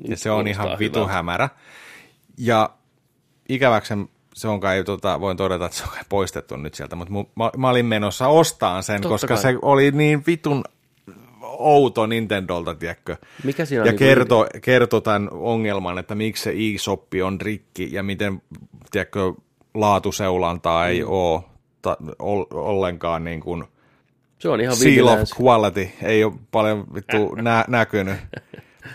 [0.08, 1.50] Ja se on ihan vitu hämärä.
[2.40, 2.70] Ja
[3.50, 7.12] ikäväksen se on kai, tota, voin todeta, että se on kai poistettu nyt sieltä, mutta
[7.14, 9.38] mu, mä, mä, olin menossa ostaan sen, Totta koska kai.
[9.38, 10.64] se oli niin vitun
[11.42, 13.18] outo Nintendolta, tiedätkö?
[13.44, 18.42] Mikä siinä Ja kertoi kerto tämän ongelman, että miksi se e-shoppi on rikki ja miten,
[18.92, 19.34] tiedätkö,
[19.74, 21.10] laatuseulantaa ei Mm.
[21.10, 21.42] ole
[21.82, 23.64] ta, ol, ollenkaan niin kuin
[24.40, 28.18] Se on ihan seal of quality, ei ole paljon vittu nä, näkynyt.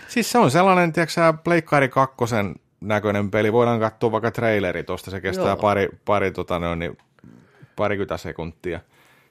[0.07, 2.55] Siis se on sellainen, tiedätkö sä, Pleikkari kakkosen
[2.87, 3.53] näköinen peli.
[3.53, 5.57] Voidaan katsoa vaikka traileri tuosta, se kestää Joo.
[5.57, 6.97] pari, pari tota noin, niin,
[7.75, 8.79] parikymmentä sekuntia.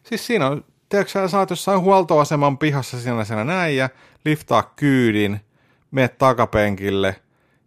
[0.02, 3.88] Siis siinä on, tiedätkö sä, saat jossain huoltoaseman pihassa siinä, siinä näin ja
[4.24, 5.40] liftaa kyydin,
[5.90, 7.16] meet takapenkille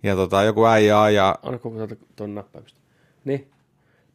[0.04, 2.80] ja tota, joku äijä ajaa Anna koko tuon näppäimistä.
[3.26, 3.52] Niin.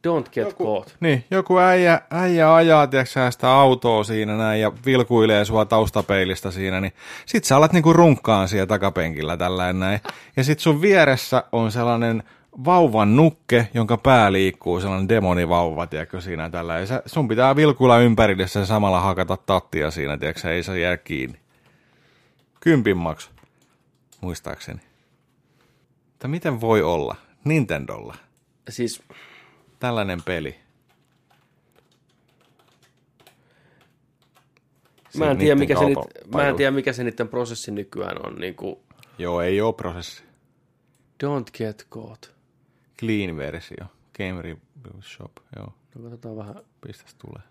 [0.09, 0.97] Don't get caught.
[1.01, 6.81] Niin, joku äijä, äijä ajaa, tiedätkö, sitä autoa siinä näin ja vilkuilee sua taustapeilistä siinä,
[6.81, 6.93] niin
[7.27, 10.01] sit sä alat niinku runkkaan siellä takapenkillä tällä näin.
[10.37, 12.23] Ja sit sun vieressä on sellainen
[12.65, 16.79] vauvan nukke, jonka pää liikkuu, sellainen demonivauva, tiedätkö, siinä tällä.
[16.79, 20.97] Ja sä, sun pitää vilkuilla ympärille ja samalla hakata tattia siinä, tiedätkö, ei se jää
[20.97, 21.39] kiinni.
[22.61, 23.31] Kympin maksu,
[24.21, 24.81] muistaakseni.
[26.11, 28.15] Mutta miten voi olla Nintendolla
[28.69, 29.03] Siis
[29.83, 30.57] tällainen peli?
[35.19, 38.27] mä en, tiedä, mikä se, niit, kaupan mä en tiedä, mikä se niiden prosessi nykyään
[38.27, 38.35] on.
[38.35, 38.77] Niin kuin,
[39.19, 40.23] Joo, ei ole prosessi.
[41.25, 42.27] don't get caught.
[43.01, 43.87] Clean versio.
[44.19, 45.73] Game Review Shop, joo.
[45.95, 47.43] No katsotaan vähän, Pistäs tulee.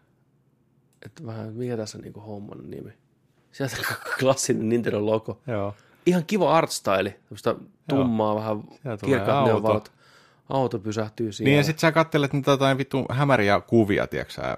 [1.06, 2.94] että vähän mikä tässä on niin kuin homman nimi.
[3.52, 3.78] Sieltä
[4.20, 5.42] klassinen Nintendo logo.
[5.48, 5.76] Joo.
[6.06, 7.20] Ihan kiva artstyle.
[7.24, 7.56] Tämmöistä
[7.90, 9.48] tummaa, vähän tulee kirkkaat auto.
[9.52, 9.92] neonvalot.
[10.50, 11.50] Auto pysähtyy siihen.
[11.50, 14.56] Niin ja sit sä kattelet niitä jotain vittu hämäriä kuvia, tiedätkö sä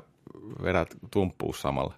[0.63, 1.93] vedät tumppuu samalla.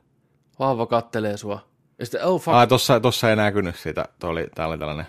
[0.59, 1.67] Vauva kattelee sua.
[1.99, 2.55] Ja sitten, oh fuck.
[2.55, 4.05] Ai, tossa, tossa ei näkynyt sitä.
[4.19, 5.05] Tuo oli, tää oli tällainen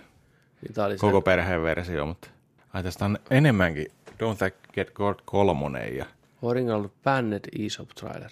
[0.63, 1.25] Niin tää oli koko se.
[1.25, 2.29] perheen versio, mutta
[2.73, 6.07] ai tästä on enemmänkin Don't That Get God kolmonen ja
[6.43, 8.31] Original Banned eShop trailer.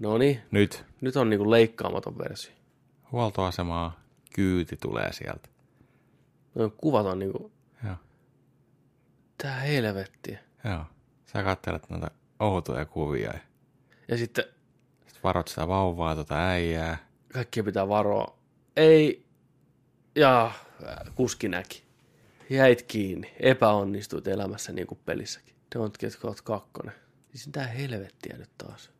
[0.00, 2.52] No niin, nyt nyt on niinku leikkaamaton versio.
[3.12, 4.00] huoltoasemaa
[4.34, 5.48] kyyti tulee sieltä.
[6.54, 7.50] No kuvat on niinku,
[9.42, 10.38] Tää helvettiä.
[10.64, 10.84] Joo.
[11.26, 12.10] Sä katselet noita
[12.40, 13.40] outoja kuvia ja
[14.08, 14.44] Ja sitten
[15.06, 16.98] sit varot sitä vauvaa tota äijää.
[17.32, 18.38] kaikkia pitää varoa.
[18.76, 19.26] Ei,
[20.14, 20.52] ja
[21.14, 21.82] kuski näki.
[22.50, 25.54] Jäit kiinni, epäonnistuit elämässä niin kuin pelissäkin.
[25.76, 26.94] Don't get caught kakkonen.
[27.30, 28.90] Siis tää helvettiä nyt taas.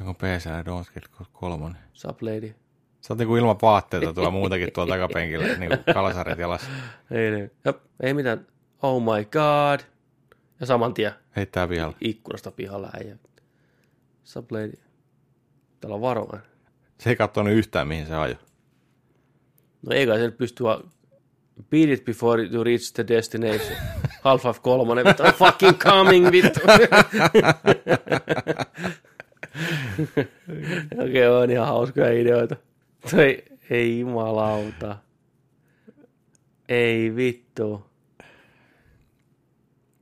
[0.00, 1.82] Joku ja Don't Get God kolmonen.
[1.92, 2.54] Sup lady?
[3.00, 6.70] Sä oot niinku ilman vaatteita tuolla muutakin tuolla takapenkillä, niinku kalasaret jalassa.
[7.10, 8.46] Ei, ei, Jop, ei mitään.
[8.86, 9.80] Oh my god.
[10.60, 11.96] Ja saman tien Heittää pihalla.
[12.00, 13.16] ikkunasta pihalla äijä.
[14.24, 14.72] Sup lady?
[15.80, 16.46] Täällä on varovainen.
[16.98, 18.36] Se ei katsonut yhtään, mihin se ajoi.
[19.82, 20.64] No ei kai se pysty.
[21.70, 23.76] Beat it before you reach the destination.
[24.24, 26.60] Half-Life 3, vittu, I'm fucking coming, vittu.
[31.04, 32.56] Okei, on ihan hauskoja ideoita.
[33.10, 34.96] Toi, ei jumalauta.
[36.68, 37.86] Ei vittu.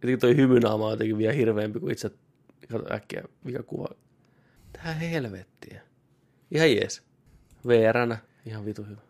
[0.05, 2.11] Jotenkin toi hymynaama on jotenkin vielä hirveämpi kuin itse.
[2.73, 3.89] Kato äkkiä, mikä kuva.
[4.73, 5.83] Tää helvettiä.
[6.51, 7.03] Ihan jees.
[7.67, 9.01] VR-nä, ihan vitu hyvä.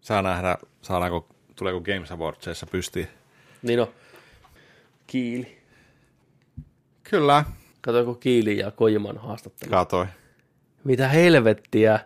[0.00, 3.06] Saa nähdä, saadaanko, tuleeko Games Awardsissa pystyy.
[3.62, 3.92] Niin no,
[5.06, 5.58] Kiili.
[7.02, 7.44] Kyllä.
[7.80, 9.70] Katoiko Kiili ja Kojiman haastattelu?
[9.70, 10.06] Katoi.
[10.84, 12.00] Mitä helvettiä.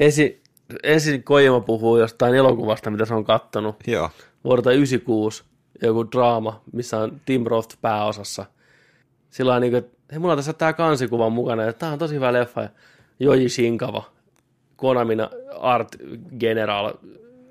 [0.00, 0.42] Ensin,
[0.82, 3.76] ensin Kojima puhuu jostain elokuvasta, mitä se on kattonut.
[3.86, 4.10] Joo.
[4.44, 5.44] Vuodelta 96,
[5.82, 8.46] joku draama, missä on Tim Roth pääosassa.
[9.30, 11.98] Sillä on niin kuin, että hei, mulla on tässä tää kansikuva mukana, ja tää on
[11.98, 12.62] tosi hyvä leffa.
[12.62, 12.68] Ja
[13.20, 14.02] Joji Shinkava,
[14.76, 15.96] Konamina Art
[16.38, 16.92] General,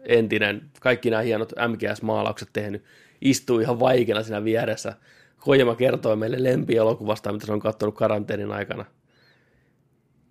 [0.05, 2.83] entinen, kaikki nämä hienot MGS-maalaukset tehnyt,
[3.21, 4.93] istuu ihan vaikeana siinä vieressä.
[5.39, 8.85] Kojima kertoo meille lempielokuvasta, mitä se on katsonut karanteenin aikana.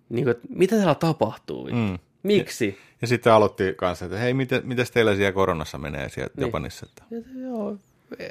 [0.09, 1.69] Niin kuin, että mitä täällä tapahtuu?
[1.71, 1.99] Mm.
[2.23, 2.77] Miksi?
[3.01, 6.45] Ja sitten aloitti kanssa, että hei, miten, mites teillä siellä koronassa menee siellä niin.
[6.45, 6.85] Japanissa?
[6.89, 7.03] Että...
[7.11, 7.77] Ja, joo,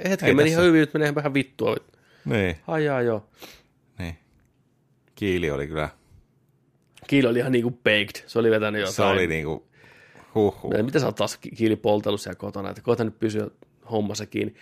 [0.09, 1.77] hetken Ei meni tässä- ihan hyvin, nyt menee vähän vittua.
[2.25, 3.27] Niin, Ai jaa, joo.
[3.99, 4.19] niin.
[5.15, 5.89] Kiili oli kyllä,
[7.07, 8.23] Kiili oli ihan niinku baked.
[8.27, 8.95] Se oli vetänyt jotain.
[8.95, 9.67] se oli niinku,
[10.35, 10.75] huhhuh.
[10.77, 13.47] Ja Mitä sä oot taas ki- kiili poltellut siellä kotona, että kohta nyt pysyä
[13.91, 14.55] hommassa kiinni.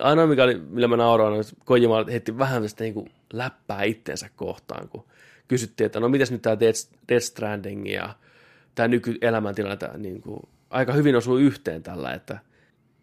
[0.00, 4.30] Ainoa, mikä oli, millä mä nauroin, on, että Kojima heitti vähän sitä niin läppää itteensä
[4.36, 5.04] kohtaan, kun
[5.48, 8.14] kysyttiin, että no mitäs nyt tämä Death, Death Stranding ja
[8.74, 10.40] tämä nykyelämäntilanne niin kuin,
[10.70, 12.38] aika hyvin osuu yhteen tällä, että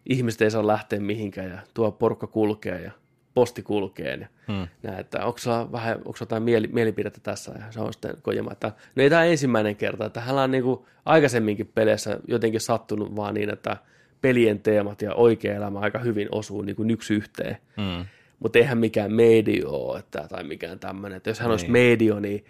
[0.08, 2.90] ihmiset ei saa lähteä mihinkään ja tuo porukka kulkee ja
[3.34, 4.68] posti kulkee ja hmm.
[4.82, 8.52] näin, että onko sulla vähän, onko jotain mieli, mielipidettä tässä ja se on sitten Kojima,
[8.52, 13.16] että no ei tämä ensimmäinen kerta, että hän on niin kuin aikaisemminkin peleissä jotenkin sattunut
[13.16, 13.76] vaan niin, että
[14.20, 17.56] pelien teemat ja oikea elämä aika hyvin osuu niin kuin yksi yhteen.
[17.76, 18.06] Mm.
[18.38, 21.16] Mutta eihän mikään medio että, tai mikään tämmöinen.
[21.16, 22.44] Että jos hän olisi medio, niin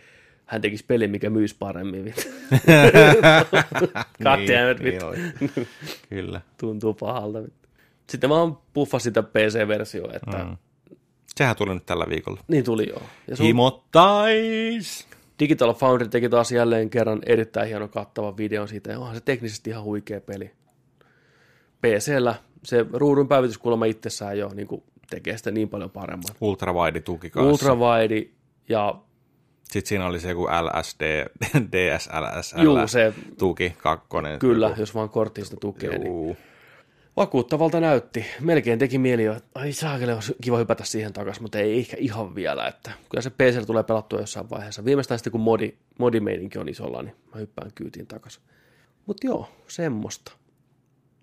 [0.47, 2.15] hän tekisi pelin, mikä myisi paremmin.
[4.23, 5.19] Goddammit, niin, oli.
[6.09, 6.41] Kyllä.
[6.61, 7.39] Tuntuu pahalta.
[8.09, 10.57] Sitten mä oon puffa sitä PC-versiota, että mm.
[11.37, 12.41] Sehän tuli nyt tällä viikolla.
[12.49, 13.03] niin tuli joo.
[13.29, 15.07] Ja sun Himottais!
[15.39, 19.71] Digital Foundry teki taas jälleen kerran erittäin hieno kattava videon siitä, ja onhan se teknisesti
[19.71, 20.51] ihan huikea peli.
[21.81, 22.35] PCllä
[22.65, 26.29] se ruudun päivityskulma itsessään jo niin kuin tekee sitä niin paljon paremmin.
[26.41, 27.51] Ultrawide tuki kanssa.
[27.51, 28.27] Ultrawide
[28.69, 29.01] ja
[29.73, 31.27] Sitten siinä oli se joku LSD,
[31.73, 34.39] DSLSL Juu, se- tuki, kakkonen.
[34.39, 34.81] kyllä, Joku.
[34.81, 36.37] jos vaan korttista tukee, niin.
[37.17, 38.27] Vakuuttavalta näytti.
[38.41, 41.97] Melkein teki mieli jo, että ai saakeli, olisi kiva hypätä siihen takaisin, mutta ei ehkä
[42.01, 42.67] ihan vielä.
[42.67, 44.85] Että kyllä se PC tulee pelattua jossain vaiheessa.
[44.85, 48.43] Viimeistään sitten kun modi, modimeininki on isolla, niin mä hyppään kyytiin takaisin.
[49.07, 50.33] Mutta joo, semmoista.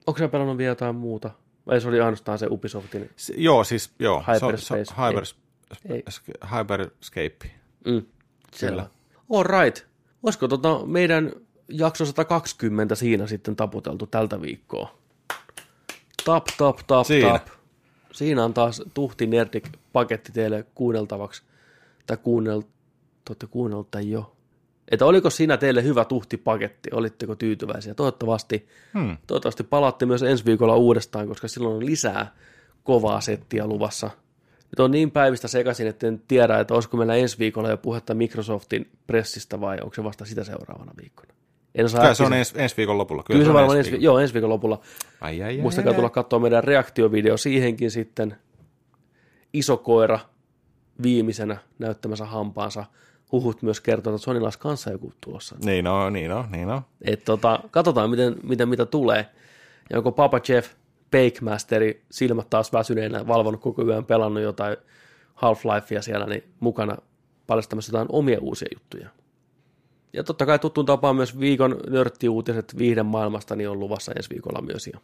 [0.07, 1.29] Onko sä pelannut vielä jotain muuta?
[1.67, 3.09] Vai se oli ainoastaan se Ubisoftin?
[3.15, 4.19] Se, joo, siis joo.
[4.19, 4.61] Hyperspace.
[4.61, 5.23] Se, on- se, on hyper,
[5.95, 6.03] Ei.
[6.57, 7.51] Hyperscape.
[7.85, 8.01] Mm,
[8.53, 8.89] siellä.
[9.33, 9.87] All right.
[10.23, 11.31] Olisiko tota meidän
[11.67, 14.97] jakso 120 siinä sitten taputeltu tältä viikkoa?
[16.25, 17.29] Tap, tap, tap, Siinä.
[17.29, 17.47] tap.
[18.11, 21.43] Siinä on taas tuhti nerdik paketti teille kuunneltavaksi.
[22.07, 22.61] Tai kuunnel...
[23.25, 23.47] Te
[23.91, 24.35] tämän jo.
[24.91, 26.89] Että oliko siinä teille hyvä tuhtipaketti?
[26.93, 27.93] Olitteko tyytyväisiä?
[27.93, 28.67] Toivottavasti.
[28.93, 29.17] Hmm.
[29.27, 32.35] Toivottavasti palaatte myös ensi viikolla uudestaan, koska silloin on lisää
[32.83, 34.09] kovaa settiä luvassa.
[34.73, 38.13] Nyt on niin päivistä sekaisin, että en tiedä, että olisiko meillä ensi viikolla jo puhetta
[38.13, 41.33] Microsoftin pressistä vai onko se vasta sitä seuraavana viikkona.
[41.75, 43.23] En osaa Kyllä se on ensi, ensi viikon lopulla.
[43.23, 43.99] Kyllä se varmaan ensi, viikolla.
[44.01, 44.81] vi- joo, ensi viikon lopulla.
[45.21, 48.35] Ai, ai, ai, Muistakaa ai, tulla katsoa meidän reaktiovideo siihenkin sitten.
[49.53, 50.19] Iso koira
[51.03, 52.85] viimeisenä näyttämässä hampaansa.
[53.31, 55.55] Huhut myös kertoo, että Sonilla olisi kanssa joku tulossa.
[55.65, 56.81] Niin on, niin on, niin on.
[57.01, 59.27] Et tota, katsotaan, miten, miten, mitä tulee.
[59.89, 60.71] Ja onko Papa Jeff,
[61.13, 64.77] Bake Masteri, silmät taas väsyneenä, valvonut koko yön, pelannut jotain
[65.35, 66.97] Half-Lifea siellä, niin mukana
[67.47, 69.09] paljastamassa jotain omia uusia juttuja.
[70.13, 74.61] Ja totta kai tuttuun tapaan myös viikon nörttiuutiset viihden maailmasta niin on luvassa ensi viikolla
[74.61, 74.87] myös.
[74.87, 74.99] Ja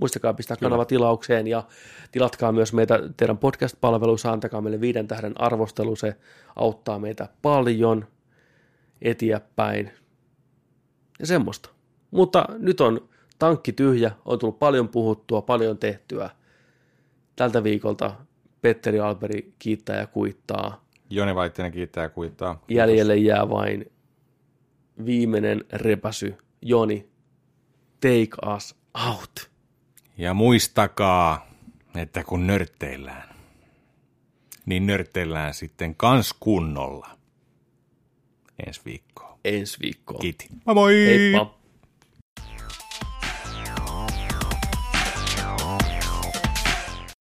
[0.00, 1.62] muistakaa pistää kanava tilaukseen ja
[2.12, 6.16] tilatkaa myös meitä teidän podcast-palveluissa, antakaa meille viiden tähden arvostelu, se
[6.56, 8.06] auttaa meitä paljon
[9.02, 9.90] eteenpäin
[11.18, 11.70] ja semmoista.
[12.10, 13.08] Mutta nyt on
[13.42, 16.30] tankki tyhjä, on tullut paljon puhuttua, paljon tehtyä.
[17.36, 18.14] Tältä viikolta
[18.60, 20.84] Petteri Alberi kiittää ja kuittaa.
[21.10, 22.54] Joni Vaittinen kiittää ja kuittaa.
[22.54, 22.76] Kiitos.
[22.76, 23.92] Jäljelle jää vain
[25.06, 26.34] viimeinen repäsy.
[26.60, 27.08] Joni,
[28.00, 28.76] take us
[29.08, 29.50] out.
[30.18, 31.46] Ja muistakaa,
[31.96, 33.34] että kun nörtteillään,
[34.66, 37.10] niin nörtteillään sitten kans kunnolla.
[38.66, 39.38] Ensi viikkoon.
[39.44, 40.20] Ensi viikkoon.
[40.20, 40.48] Kiitti.
[40.64, 40.94] Moi moi!
[40.94, 41.61] Heippa.